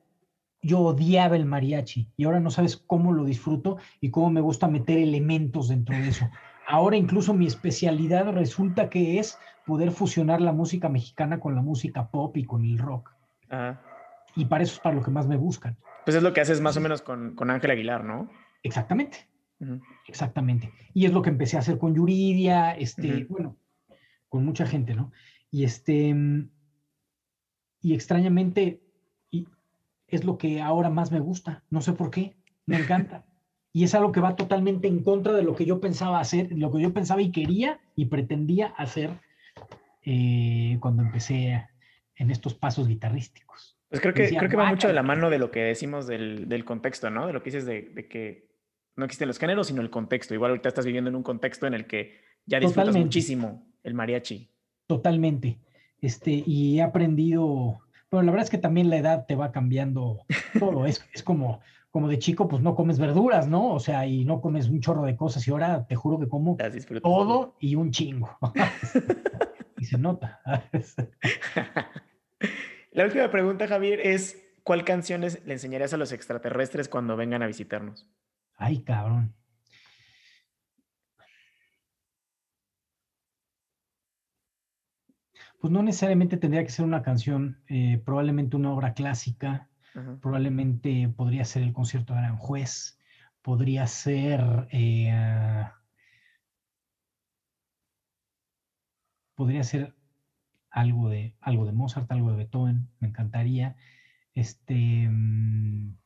yo 0.62 0.80
odiaba 0.80 1.36
el 1.36 1.46
mariachi 1.46 2.10
y 2.16 2.24
ahora 2.24 2.40
no 2.40 2.50
sabes 2.50 2.76
cómo 2.76 3.12
lo 3.12 3.24
disfruto 3.24 3.78
y 4.00 4.10
cómo 4.10 4.30
me 4.30 4.40
gusta 4.40 4.68
meter 4.68 4.98
elementos 4.98 5.68
dentro 5.68 5.96
de 5.96 6.08
eso. 6.08 6.28
Ahora 6.66 6.96
incluso 6.96 7.32
mi 7.32 7.46
especialidad 7.46 8.32
resulta 8.32 8.90
que 8.90 9.18
es 9.18 9.38
poder 9.64 9.90
fusionar 9.90 10.40
la 10.40 10.52
música 10.52 10.88
mexicana 10.88 11.38
con 11.40 11.54
la 11.54 11.62
música 11.62 12.10
pop 12.10 12.36
y 12.36 12.44
con 12.44 12.64
el 12.64 12.78
rock. 12.78 13.14
Y 14.34 14.44
para 14.46 14.64
eso 14.64 14.74
es 14.74 14.80
para 14.80 14.96
lo 14.96 15.02
que 15.02 15.10
más 15.10 15.26
me 15.26 15.36
buscan. 15.36 15.76
Pues 16.04 16.16
es 16.16 16.22
lo 16.22 16.32
que 16.32 16.40
haces 16.40 16.60
más 16.60 16.76
o 16.76 16.80
menos 16.80 17.02
con, 17.02 17.34
con 17.34 17.50
Ángel 17.50 17.70
Aguilar, 17.70 18.04
¿no? 18.04 18.30
Exactamente. 18.62 19.28
Exactamente. 20.06 20.72
Y 20.92 21.06
es 21.06 21.12
lo 21.12 21.22
que 21.22 21.30
empecé 21.30 21.56
a 21.56 21.60
hacer 21.60 21.78
con 21.78 21.94
Yuridia, 21.94 22.72
este, 22.72 23.24
bueno, 23.24 23.56
con 24.28 24.44
mucha 24.44 24.66
gente, 24.66 24.94
¿no? 24.94 25.12
Y 25.50 25.64
este, 25.64 26.14
y 27.80 27.94
extrañamente, 27.94 28.82
y 29.30 29.48
es 30.08 30.24
lo 30.24 30.36
que 30.38 30.60
ahora 30.60 30.90
más 30.90 31.10
me 31.10 31.20
gusta. 31.20 31.64
No 31.70 31.80
sé 31.80 31.92
por 31.92 32.10
qué. 32.10 32.36
Me 32.66 32.78
encanta. 32.78 33.24
Y 33.76 33.84
es 33.84 33.94
algo 33.94 34.10
que 34.10 34.20
va 34.20 34.36
totalmente 34.36 34.88
en 34.88 35.02
contra 35.02 35.34
de 35.34 35.42
lo 35.42 35.54
que 35.54 35.66
yo 35.66 35.82
pensaba 35.82 36.18
hacer, 36.18 36.50
lo 36.50 36.72
que 36.72 36.80
yo 36.80 36.94
pensaba 36.94 37.20
y 37.20 37.30
quería 37.30 37.78
y 37.94 38.06
pretendía 38.06 38.68
hacer 38.68 39.10
eh, 40.02 40.78
cuando 40.80 41.02
empecé 41.02 41.68
en 42.14 42.30
estos 42.30 42.54
pasos 42.54 42.88
guitarrísticos. 42.88 43.76
Pues 43.90 44.00
creo 44.00 44.14
que, 44.14 44.34
creo 44.34 44.48
que 44.48 44.56
va 44.56 44.70
mucho 44.70 44.88
de 44.88 44.94
la 44.94 45.02
mano 45.02 45.28
de 45.28 45.38
lo 45.38 45.50
que 45.50 45.60
decimos 45.60 46.06
del, 46.06 46.48
del 46.48 46.64
contexto, 46.64 47.10
¿no? 47.10 47.26
De 47.26 47.34
lo 47.34 47.42
que 47.42 47.50
dices 47.50 47.66
de, 47.66 47.82
de, 47.82 48.08
que 48.08 48.48
no 48.96 49.04
existen 49.04 49.28
los 49.28 49.38
géneros, 49.38 49.66
sino 49.66 49.82
el 49.82 49.90
contexto. 49.90 50.32
Igual 50.32 50.52
ahorita 50.52 50.70
estás 50.70 50.86
viviendo 50.86 51.10
en 51.10 51.16
un 51.16 51.22
contexto 51.22 51.66
en 51.66 51.74
el 51.74 51.86
que 51.86 52.18
ya 52.46 52.58
disfrutas 52.58 52.96
muchísimo 52.96 53.68
el 53.82 53.92
mariachi. 53.92 54.48
Totalmente. 54.86 55.58
Este, 56.00 56.42
y 56.46 56.78
he 56.78 56.82
aprendido, 56.82 57.80
bueno, 58.10 58.24
la 58.24 58.32
verdad 58.32 58.44
es 58.44 58.50
que 58.50 58.56
también 58.56 58.88
la 58.88 58.96
edad 58.96 59.26
te 59.26 59.36
va 59.36 59.52
cambiando 59.52 60.22
todo. 60.58 60.86
es, 60.86 61.06
es 61.12 61.22
como, 61.22 61.60
como 61.96 62.08
de 62.08 62.18
chico, 62.18 62.46
pues 62.46 62.60
no 62.60 62.74
comes 62.74 62.98
verduras, 62.98 63.48
¿no? 63.48 63.72
O 63.72 63.80
sea, 63.80 64.06
y 64.06 64.26
no 64.26 64.42
comes 64.42 64.68
un 64.68 64.82
chorro 64.82 65.04
de 65.04 65.16
cosas. 65.16 65.48
Y 65.48 65.50
ahora 65.50 65.86
te 65.86 65.96
juro 65.96 66.18
que 66.18 66.28
como 66.28 66.54
todo 67.00 67.56
y 67.58 67.74
un 67.74 67.90
chingo. 67.90 68.36
y 69.78 69.84
se 69.86 69.96
nota. 69.96 70.42
La 72.92 73.04
última 73.04 73.30
pregunta, 73.30 73.66
Javier, 73.66 74.00
es: 74.00 74.46
¿cuál 74.62 74.84
canciones 74.84 75.42
le 75.46 75.54
enseñarías 75.54 75.94
a 75.94 75.96
los 75.96 76.12
extraterrestres 76.12 76.90
cuando 76.90 77.16
vengan 77.16 77.42
a 77.42 77.46
visitarnos? 77.46 78.06
Ay, 78.58 78.82
cabrón. 78.82 79.34
Pues 85.62 85.72
no 85.72 85.82
necesariamente 85.82 86.36
tendría 86.36 86.62
que 86.62 86.72
ser 86.72 86.84
una 86.84 87.00
canción, 87.00 87.62
eh, 87.68 88.02
probablemente 88.04 88.54
una 88.54 88.74
obra 88.74 88.92
clásica 88.92 89.70
Probablemente 90.20 91.08
podría 91.16 91.44
ser 91.44 91.62
el 91.62 91.72
concierto 91.72 92.12
de 92.12 92.20
Aranjuez, 92.20 92.98
podría 93.42 93.86
ser... 93.86 94.68
Eh, 94.70 95.64
podría 99.34 99.62
ser 99.62 99.94
algo 100.70 101.08
de, 101.08 101.34
algo 101.40 101.64
de 101.64 101.72
Mozart, 101.72 102.10
algo 102.10 102.30
de 102.30 102.36
Beethoven, 102.36 102.88
me 103.00 103.08
encantaría. 103.08 103.76
Este... 104.34 105.08
Mm, 105.08 105.96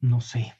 no 0.00 0.20
sé. 0.20 0.52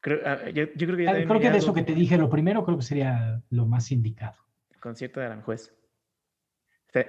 Creo, 0.00 0.20
ah, 0.26 0.50
yo, 0.50 0.70
creo 0.74 0.96
que, 0.96 1.08
ah, 1.08 1.12
creo 1.12 1.40
que 1.40 1.50
de 1.50 1.58
eso 1.58 1.74
que 1.74 1.82
te 1.82 1.94
dije, 1.94 2.18
lo 2.18 2.30
primero 2.30 2.64
creo 2.64 2.76
que 2.76 2.84
sería 2.84 3.42
lo 3.50 3.66
más 3.66 3.90
indicado. 3.90 4.36
concierto 4.80 5.20
de 5.20 5.26
Aranjuez. 5.26 5.77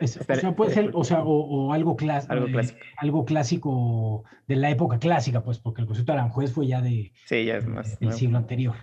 O 0.01 0.07
sea, 0.07 0.55
puede 0.55 0.73
ser, 0.73 0.91
o 0.93 1.03
sea, 1.03 1.23
o, 1.23 1.71
algo, 1.71 1.95
clásico, 1.95 2.33
algo, 2.33 2.47
clásico. 2.47 2.79
algo 2.97 3.25
clásico 3.25 4.23
de 4.47 4.57
la 4.57 4.69
época 4.69 4.99
clásica, 4.99 5.41
pues, 5.41 5.59
porque 5.59 5.81
el 5.81 5.87
concierto 5.87 6.11
de 6.11 6.19
Aranjuez 6.19 6.51
fue 6.51 6.67
ya 6.67 6.81
de 6.81 7.13
sí, 7.25 7.45
ya 7.45 7.57
es 7.57 7.65
más 7.65 7.97
del 7.99 8.11
siglo 8.11 8.37
anterior. 8.37 8.75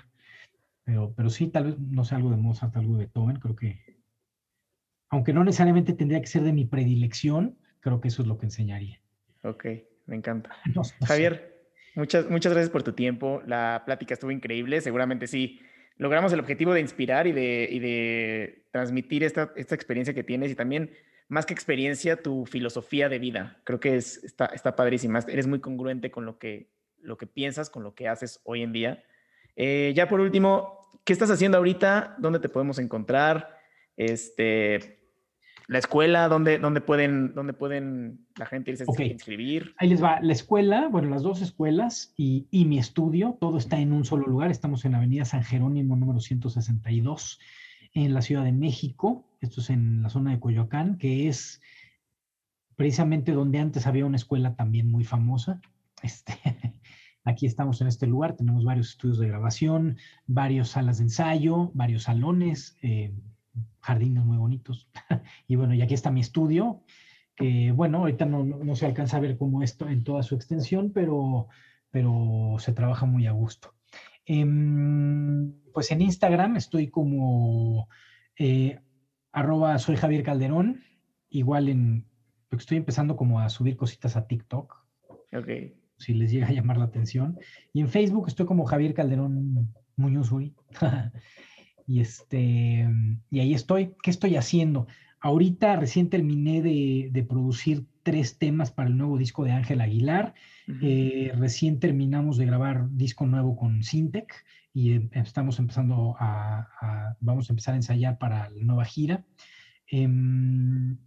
Pero, 0.84 1.12
pero 1.14 1.28
sí, 1.28 1.48
tal 1.48 1.64
vez, 1.64 1.78
no 1.78 2.04
sé, 2.04 2.14
algo 2.14 2.30
de 2.30 2.36
Mozart, 2.36 2.74
algo 2.76 2.92
de 2.92 3.04
Beethoven, 3.04 3.36
creo 3.36 3.56
que, 3.56 3.98
aunque 5.10 5.32
no 5.34 5.44
necesariamente 5.44 5.92
tendría 5.92 6.20
que 6.20 6.28
ser 6.28 6.42
de 6.42 6.52
mi 6.52 6.64
predilección, 6.64 7.58
creo 7.80 8.00
que 8.00 8.08
eso 8.08 8.22
es 8.22 8.28
lo 8.28 8.38
que 8.38 8.46
enseñaría. 8.46 9.00
Ok, 9.42 9.66
me 10.06 10.16
encanta. 10.16 10.50
Javier, 11.04 11.68
muchas, 11.94 12.30
muchas 12.30 12.52
gracias 12.52 12.70
por 12.70 12.82
tu 12.82 12.92
tiempo. 12.92 13.42
La 13.46 13.82
plática 13.84 14.14
estuvo 14.14 14.30
increíble. 14.30 14.80
Seguramente 14.80 15.26
sí 15.26 15.60
logramos 15.98 16.32
el 16.32 16.40
objetivo 16.40 16.74
de 16.74 16.80
inspirar 16.80 17.26
y 17.26 17.32
de, 17.32 17.68
y 17.70 17.78
de 17.78 18.66
transmitir 18.70 19.24
esta, 19.24 19.52
esta, 19.56 19.74
experiencia 19.74 20.14
que 20.14 20.22
tienes 20.22 20.50
y 20.50 20.54
también, 20.54 20.90
más 21.28 21.46
que 21.46 21.54
experiencia, 21.54 22.22
tu 22.22 22.46
filosofía 22.46 23.08
de 23.08 23.18
vida. 23.18 23.60
Creo 23.64 23.80
que 23.80 23.96
es, 23.96 24.22
está, 24.22 24.46
está 24.46 24.76
padrísima. 24.76 25.20
Eres 25.28 25.46
muy 25.46 25.60
congruente 25.60 26.10
con 26.10 26.24
lo 26.24 26.38
que, 26.38 26.70
lo 27.00 27.16
que 27.16 27.26
piensas, 27.26 27.70
con 27.70 27.82
lo 27.82 27.94
que 27.94 28.08
haces 28.08 28.40
hoy 28.44 28.62
en 28.62 28.72
día. 28.72 29.04
Eh, 29.56 29.92
ya 29.96 30.08
por 30.08 30.20
último, 30.20 31.00
¿qué 31.04 31.12
estás 31.12 31.30
haciendo 31.30 31.58
ahorita? 31.58 32.16
¿Dónde 32.18 32.38
te 32.38 32.48
podemos 32.48 32.78
encontrar? 32.78 33.58
Este, 33.96 35.05
la 35.68 35.78
escuela, 35.78 36.28
¿dónde, 36.28 36.58
dónde, 36.58 36.80
pueden, 36.80 37.34
dónde 37.34 37.52
pueden 37.52 38.26
la 38.36 38.46
gente 38.46 38.70
irse 38.70 38.84
a 38.84 39.02
inscribir? 39.04 39.74
Ahí 39.78 39.88
les 39.88 40.02
va. 40.02 40.20
La 40.20 40.32
escuela, 40.32 40.88
bueno, 40.88 41.08
las 41.08 41.22
dos 41.22 41.42
escuelas 41.42 42.12
y, 42.16 42.46
y, 42.50 42.66
mi 42.66 42.78
estudio, 42.78 43.36
todo 43.40 43.58
está 43.58 43.78
en 43.78 43.92
un 43.92 44.04
solo 44.04 44.26
lugar. 44.26 44.50
Estamos 44.50 44.84
en 44.84 44.92
la 44.92 44.98
Avenida 44.98 45.24
San 45.24 45.42
Jerónimo, 45.42 45.96
número 45.96 46.20
162, 46.20 47.40
en 47.94 48.14
la 48.14 48.22
Ciudad 48.22 48.44
de 48.44 48.52
México. 48.52 49.26
Esto 49.40 49.60
es 49.60 49.70
en 49.70 50.02
la 50.02 50.08
zona 50.08 50.30
de 50.30 50.40
Coyoacán, 50.40 50.98
que 50.98 51.26
es 51.28 51.60
precisamente 52.76 53.32
donde 53.32 53.58
antes 53.58 53.86
había 53.88 54.06
una 54.06 54.16
escuela 54.16 54.54
también 54.54 54.88
muy 54.88 55.02
famosa. 55.02 55.60
Este, 56.02 56.34
aquí 57.24 57.46
estamos 57.46 57.80
en 57.80 57.88
este 57.88 58.06
lugar, 58.06 58.36
tenemos 58.36 58.64
varios 58.64 58.90
estudios 58.90 59.18
de 59.18 59.28
grabación, 59.28 59.96
varias 60.26 60.68
salas 60.68 60.98
de 60.98 61.04
ensayo, 61.04 61.72
varios 61.74 62.04
salones. 62.04 62.76
Eh, 62.82 63.12
jardines 63.80 64.24
muy 64.24 64.36
bonitos. 64.36 64.88
y 65.48 65.56
bueno, 65.56 65.74
y 65.74 65.82
aquí 65.82 65.94
está 65.94 66.10
mi 66.10 66.20
estudio, 66.20 66.82
que 67.34 67.72
bueno, 67.72 67.98
ahorita 67.98 68.24
no, 68.24 68.44
no, 68.44 68.76
se 68.76 68.86
alcanza 68.86 69.18
a 69.18 69.20
ver 69.20 69.36
como 69.36 69.62
esto 69.62 69.88
en 69.88 70.04
toda 70.04 70.22
su 70.22 70.34
extensión, 70.34 70.92
pero, 70.92 71.48
pero 71.90 72.56
se 72.58 72.72
trabaja 72.72 73.06
muy 73.06 73.26
a 73.26 73.32
gusto. 73.32 73.74
Em, 74.24 75.52
pues 75.72 75.90
en 75.92 76.02
Instagram 76.02 76.56
estoy 76.56 76.88
como 76.88 77.88
eh, 78.38 78.80
arroba 79.32 79.78
soy 79.78 79.96
Javier 79.96 80.22
Calderón, 80.22 80.82
igual 81.28 81.68
en, 81.68 82.06
estoy 82.50 82.78
empezando 82.78 83.16
como 83.16 83.40
a 83.40 83.48
subir 83.48 83.76
cositas 83.76 84.16
a 84.16 84.26
TikTok. 84.26 84.74
Ok. 85.32 85.48
Si 85.98 86.14
les 86.14 86.30
llega 86.30 86.48
a 86.48 86.52
llamar 86.52 86.76
la 86.76 86.84
atención. 86.84 87.38
Y 87.72 87.80
en 87.80 87.88
Facebook 87.88 88.28
estoy 88.28 88.46
como 88.46 88.64
Javier 88.64 88.94
Calderón 88.94 89.72
Muñoz 89.96 90.30
y 91.86 92.00
este, 92.00 92.88
y 93.30 93.40
ahí 93.40 93.54
estoy. 93.54 93.94
¿Qué 94.02 94.10
estoy 94.10 94.36
haciendo? 94.36 94.86
Ahorita 95.20 95.76
recién 95.76 96.10
terminé 96.10 96.62
de, 96.62 97.26
producir 97.28 97.84
tres 98.02 98.38
temas 98.38 98.70
para 98.70 98.88
el 98.88 98.96
nuevo 98.96 99.18
disco 99.18 99.44
de 99.44 99.52
Ángel 99.52 99.80
Aguilar. 99.80 100.34
Eh, 100.82 101.32
recién 101.36 101.78
terminamos 101.78 102.38
de 102.38 102.46
grabar 102.46 102.88
disco 102.90 103.26
nuevo 103.26 103.56
con 103.56 103.82
Sintec 103.82 104.44
y 104.72 104.92
em, 104.92 105.10
estamos 105.12 105.58
empezando 105.58 106.16
a, 106.18 107.16
vamos 107.20 107.48
a 107.48 107.52
empezar 107.52 107.74
a 107.74 107.78
ensayar 107.78 108.18
para 108.18 108.50
la 108.50 108.64
nueva 108.64 108.84
gira. 108.84 109.24
Em, 109.88 110.98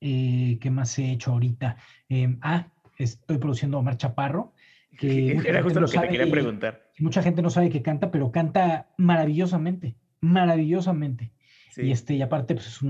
eh, 0.00 0.58
¿Qué 0.60 0.70
más 0.70 0.98
he 0.98 1.12
hecho 1.12 1.32
ahorita? 1.32 1.76
Em, 2.08 2.38
ah, 2.42 2.68
estoy 2.98 3.38
produciendo 3.38 3.76
a 3.76 3.80
Omar 3.80 3.96
Chaparro. 3.96 4.52
Que 4.98 5.32
Era 5.32 5.62
justo 5.62 5.78
lo 5.78 5.88
que 5.88 5.98
te 5.98 6.08
quería 6.08 6.30
preguntar. 6.30 6.85
Mucha 6.98 7.22
gente 7.22 7.42
no 7.42 7.50
sabe 7.50 7.70
que 7.70 7.82
canta, 7.82 8.10
pero 8.10 8.32
canta 8.32 8.88
maravillosamente, 8.96 9.96
maravillosamente. 10.20 11.32
Y, 11.76 11.90
este, 11.90 12.14
y 12.14 12.22
aparte, 12.22 12.54
pues 12.54 12.80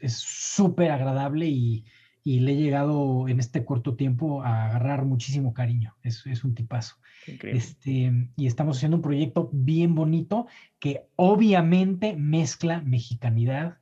es 0.00 0.12
súper 0.12 0.90
agradable 0.90 1.46
y, 1.46 1.84
y, 2.24 2.40
le 2.40 2.52
he 2.52 2.56
llegado 2.56 3.28
en 3.28 3.38
este 3.38 3.64
corto 3.64 3.94
tiempo 3.94 4.42
a 4.42 4.66
agarrar 4.66 5.04
muchísimo 5.04 5.54
cariño. 5.54 5.94
Es, 6.02 6.26
es 6.26 6.42
un 6.42 6.54
tipazo. 6.54 6.96
Este, 7.26 8.12
y 8.36 8.46
estamos 8.46 8.76
haciendo 8.76 8.96
un 8.96 9.02
proyecto 9.02 9.50
bien 9.52 9.94
bonito 9.94 10.46
que 10.80 11.06
obviamente 11.16 12.16
mezcla 12.16 12.80
mexicanidad 12.80 13.78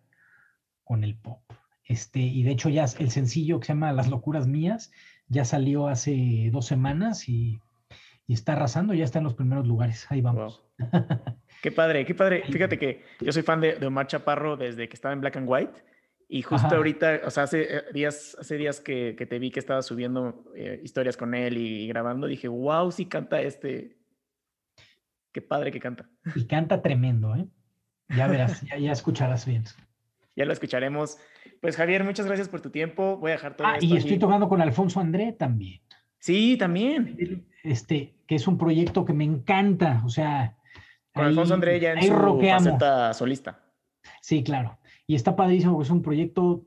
con 0.84 1.02
el 1.02 1.16
pop. 1.16 1.40
Este, 1.84 2.20
y 2.20 2.42
de 2.42 2.52
hecho 2.52 2.68
ya 2.68 2.84
el 2.98 3.10
sencillo 3.10 3.58
que 3.58 3.66
se 3.66 3.72
llama 3.72 3.92
Las 3.92 4.08
locuras 4.08 4.46
mías 4.46 4.92
ya 5.28 5.44
salió 5.44 5.88
hace 5.88 6.50
dos 6.52 6.66
semanas 6.66 7.28
y, 7.28 7.58
y 8.26 8.34
está 8.34 8.52
arrasando, 8.52 8.94
ya 8.94 9.04
está 9.04 9.18
en 9.18 9.24
los 9.24 9.34
primeros 9.34 9.66
lugares. 9.66 10.06
Ahí 10.10 10.20
vamos. 10.20 10.62
Qué 11.62 11.70
padre, 11.70 12.04
qué 12.04 12.14
padre. 12.14 12.42
Fíjate 12.50 12.78
que 12.78 13.04
yo 13.20 13.32
soy 13.32 13.42
fan 13.42 13.60
de, 13.60 13.74
de, 13.76 13.86
Omar 13.86 14.06
Chaparro 14.06 14.56
desde 14.56 14.88
que 14.88 14.94
estaba 14.94 15.14
en 15.14 15.20
Black 15.20 15.36
and 15.36 15.48
White. 15.48 15.84
Y 16.28 16.42
justo 16.42 16.74
ahorita, 16.74 17.20
o 17.26 17.30
sea, 17.30 17.42
hace 17.42 17.76
eh, 17.76 17.82
días, 17.92 18.36
hace 18.40 18.56
días 18.56 18.80
que, 18.80 19.14
que 19.18 19.26
te 19.26 19.38
vi 19.38 19.50
que 19.50 19.60
estabas 19.60 19.84
subiendo 19.84 20.50
eh, 20.56 20.80
historias 20.82 21.16
con 21.16 21.34
él 21.34 21.58
y, 21.58 21.86
grabando, 21.88 22.26
dije, 22.26 22.48
wow, 22.48 22.90
sí 22.90 23.06
canta 23.06 23.42
este. 23.42 23.98
Qué 25.30 25.42
padre 25.42 25.70
que 25.70 25.78
canta. 25.78 26.08
Y 26.34 26.46
canta 26.46 26.80
tremendo, 26.80 27.36
¿eh? 27.36 27.46
Ya 28.08 28.28
verás, 28.28 28.62
ya, 28.62 28.78
ya 28.78 28.92
escucharás 28.92 29.46
bien. 29.46 29.64
Ya 30.34 30.46
lo 30.46 30.54
escucharemos. 30.54 31.18
Pues 31.60 31.76
Javier, 31.76 32.04
muchas 32.04 32.24
gracias 32.24 32.48
por 32.48 32.62
tu 32.62 32.70
tiempo. 32.70 33.18
Voy 33.18 33.32
a 33.32 33.34
dejar 33.34 33.54
todo. 33.54 33.68
Ah, 33.68 33.76
y 33.78 33.94
estoy 33.98 34.18
tocando 34.18 34.48
con 34.48 34.62
Alfonso 34.62 34.98
André 34.98 35.32
también. 35.32 35.82
Sí, 36.22 36.56
también. 36.56 37.48
Este, 37.64 38.14
que 38.28 38.36
es 38.36 38.46
un 38.46 38.56
proyecto 38.56 39.04
que 39.04 39.12
me 39.12 39.24
encanta. 39.24 40.02
O 40.04 40.08
sea, 40.08 40.56
con 41.12 41.24
Alfonso 41.24 41.54
André 41.54 41.80
ya 41.80 41.94
en 41.94 42.02
su 42.02 42.40
faceta 42.40 43.12
solista. 43.12 43.60
Sí, 44.20 44.44
claro. 44.44 44.78
Y 45.08 45.16
está 45.16 45.34
padrísimo, 45.34 45.82
es 45.82 45.90
un 45.90 46.00
proyecto, 46.00 46.64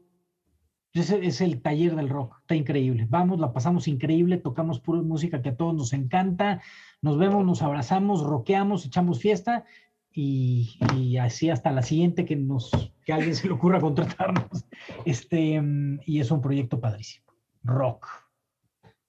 es, 0.92 1.10
es, 1.10 1.40
el 1.40 1.62
taller 1.62 1.96
del 1.96 2.10
rock, 2.10 2.36
está 2.42 2.56
increíble. 2.56 3.08
Vamos, 3.10 3.40
la 3.40 3.54
pasamos 3.54 3.88
increíble, 3.88 4.38
tocamos 4.38 4.82
pura 4.82 5.02
música 5.02 5.42
que 5.42 5.50
a 5.50 5.56
todos 5.56 5.74
nos 5.74 5.94
encanta, 5.94 6.62
nos 7.02 7.18
vemos, 7.18 7.46
nos 7.46 7.62
abrazamos, 7.62 8.24
rockeamos, 8.24 8.86
echamos 8.86 9.22
fiesta 9.22 9.64
y, 10.12 10.78
y, 10.98 11.16
así 11.16 11.50
hasta 11.50 11.72
la 11.72 11.82
siguiente 11.82 12.26
que 12.26 12.36
nos 12.36 12.72
que 13.06 13.14
alguien 13.14 13.36
se 13.36 13.48
le 13.48 13.54
ocurra 13.54 13.80
contratarnos. 13.80 14.66
Este, 15.06 15.64
y 16.06 16.20
es 16.20 16.30
un 16.30 16.42
proyecto 16.42 16.82
padrísimo. 16.82 17.26
Rock. 17.64 18.25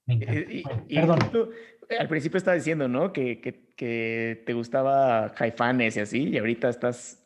Me 0.06 0.14
encanta. 0.14 0.40
perdón 0.88 1.50
al 1.98 2.08
principio 2.08 2.38
estaba 2.38 2.56
diciendo, 2.56 2.88
¿no? 2.88 3.12
Que, 3.12 3.40
que, 3.40 4.42
te 4.46 4.52
gustaba 4.54 5.34
Caifanes 5.34 5.96
y 5.96 6.00
así, 6.00 6.28
y 6.28 6.38
ahorita 6.38 6.68
estás... 6.68 7.22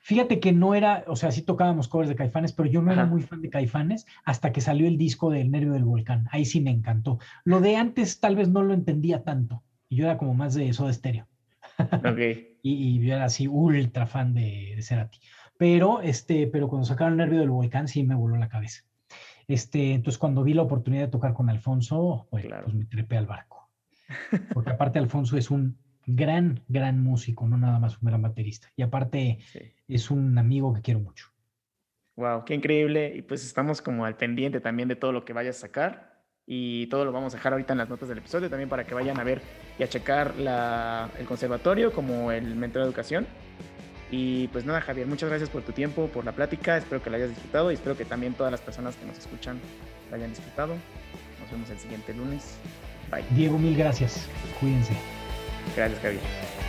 Fíjate 0.00 0.40
que 0.40 0.52
no 0.52 0.74
era, 0.74 1.04
o 1.06 1.14
sea, 1.14 1.30
sí 1.30 1.42
tocábamos 1.42 1.86
covers 1.86 2.08
de 2.08 2.16
Caifanes, 2.16 2.52
pero 2.52 2.68
yo 2.68 2.82
no 2.82 2.90
era 2.90 3.06
muy 3.06 3.22
fan 3.22 3.42
de 3.42 3.50
Caifanes 3.50 4.06
hasta 4.24 4.52
que 4.52 4.60
salió 4.60 4.88
el 4.88 4.98
disco 4.98 5.30
del 5.30 5.52
Nervio 5.52 5.72
del 5.72 5.84
Volcán. 5.84 6.26
Ahí 6.32 6.46
sí 6.46 6.60
me 6.60 6.72
encantó. 6.72 7.20
Lo 7.44 7.60
de 7.60 7.76
antes 7.76 8.18
tal 8.18 8.34
vez 8.34 8.48
no 8.48 8.64
lo 8.64 8.74
entendía 8.74 9.22
tanto. 9.22 9.62
Y 9.88 9.96
yo 9.96 10.06
era 10.06 10.18
como 10.18 10.34
más 10.34 10.54
de 10.54 10.68
eso 10.68 10.86
de 10.86 10.90
estéreo. 10.90 11.28
Ok. 11.78 12.18
y, 12.62 12.98
yo 12.98 13.14
era 13.14 13.26
así 13.26 13.46
ultra 13.46 14.06
fan 14.06 14.34
de, 14.34 14.72
de 14.74 14.82
Cerati. 14.82 15.20
Pero, 15.58 16.00
este, 16.00 16.48
pero 16.48 16.68
cuando 16.68 16.84
sacaron 16.84 17.12
el 17.12 17.18
Nervio 17.18 17.38
del 17.38 17.50
Volcán 17.50 17.86
sí 17.86 18.02
me 18.02 18.16
voló 18.16 18.36
la 18.36 18.48
cabeza. 18.48 18.82
Este, 19.48 19.94
entonces 19.94 20.18
cuando 20.18 20.44
vi 20.44 20.52
la 20.52 20.62
oportunidad 20.62 21.06
de 21.06 21.10
tocar 21.10 21.32
con 21.32 21.48
Alfonso, 21.48 22.28
pues, 22.30 22.46
pues 22.46 22.74
me 22.74 22.84
trepé 22.84 23.16
al 23.16 23.26
barco. 23.26 23.70
Porque 24.54 24.70
aparte 24.70 24.98
Alfonso 24.98 25.36
es 25.38 25.50
un 25.50 25.78
gran, 26.06 26.60
gran 26.68 27.02
músico, 27.02 27.48
no 27.48 27.56
nada 27.56 27.78
más 27.78 28.00
un 28.00 28.08
gran 28.08 28.22
baterista. 28.22 28.68
Y 28.76 28.82
aparte 28.82 29.38
es 29.88 30.10
un 30.10 30.36
amigo 30.36 30.74
que 30.74 30.82
quiero 30.82 31.00
mucho. 31.00 31.28
Wow, 32.16 32.44
qué 32.44 32.54
increíble. 32.54 33.14
Y 33.16 33.22
pues 33.22 33.44
estamos 33.44 33.80
como 33.80 34.04
al 34.04 34.16
pendiente 34.16 34.60
también 34.60 34.88
de 34.88 34.96
todo 34.96 35.12
lo 35.12 35.24
que 35.24 35.32
vayas 35.32 35.56
a 35.56 35.60
sacar. 35.60 36.08
Y 36.46 36.86
todo 36.86 37.04
lo 37.04 37.12
vamos 37.12 37.34
a 37.34 37.36
dejar 37.36 37.52
ahorita 37.52 37.74
en 37.74 37.78
las 37.78 37.90
notas 37.90 38.08
del 38.08 38.18
episodio 38.18 38.48
también 38.48 38.70
para 38.70 38.84
que 38.84 38.94
vayan 38.94 39.20
a 39.20 39.24
ver 39.24 39.42
y 39.78 39.82
a 39.82 39.88
checar 39.88 40.34
el 41.18 41.26
conservatorio 41.26 41.92
como 41.92 42.32
el 42.32 42.56
Mentor 42.56 42.82
de 42.82 42.88
Educación. 42.88 43.26
Y 44.10 44.48
pues 44.48 44.64
nada, 44.64 44.80
Javier, 44.80 45.06
muchas 45.06 45.28
gracias 45.28 45.50
por 45.50 45.62
tu 45.62 45.72
tiempo, 45.72 46.08
por 46.08 46.24
la 46.24 46.32
plática. 46.32 46.78
Espero 46.78 47.02
que 47.02 47.10
la 47.10 47.18
hayas 47.18 47.30
disfrutado 47.30 47.70
y 47.70 47.74
espero 47.74 47.96
que 47.96 48.04
también 48.04 48.34
todas 48.34 48.50
las 48.50 48.60
personas 48.60 48.96
que 48.96 49.04
nos 49.04 49.18
escuchan 49.18 49.60
la 50.10 50.16
hayan 50.16 50.30
disfrutado. 50.30 50.74
Nos 51.40 51.50
vemos 51.50 51.70
el 51.70 51.78
siguiente 51.78 52.14
lunes. 52.14 52.56
Diego, 53.30 53.58
mil 53.58 53.76
gracias. 53.76 54.26
Cuídense. 54.60 54.94
Gracias, 55.76 56.00
Javier. 56.00 56.67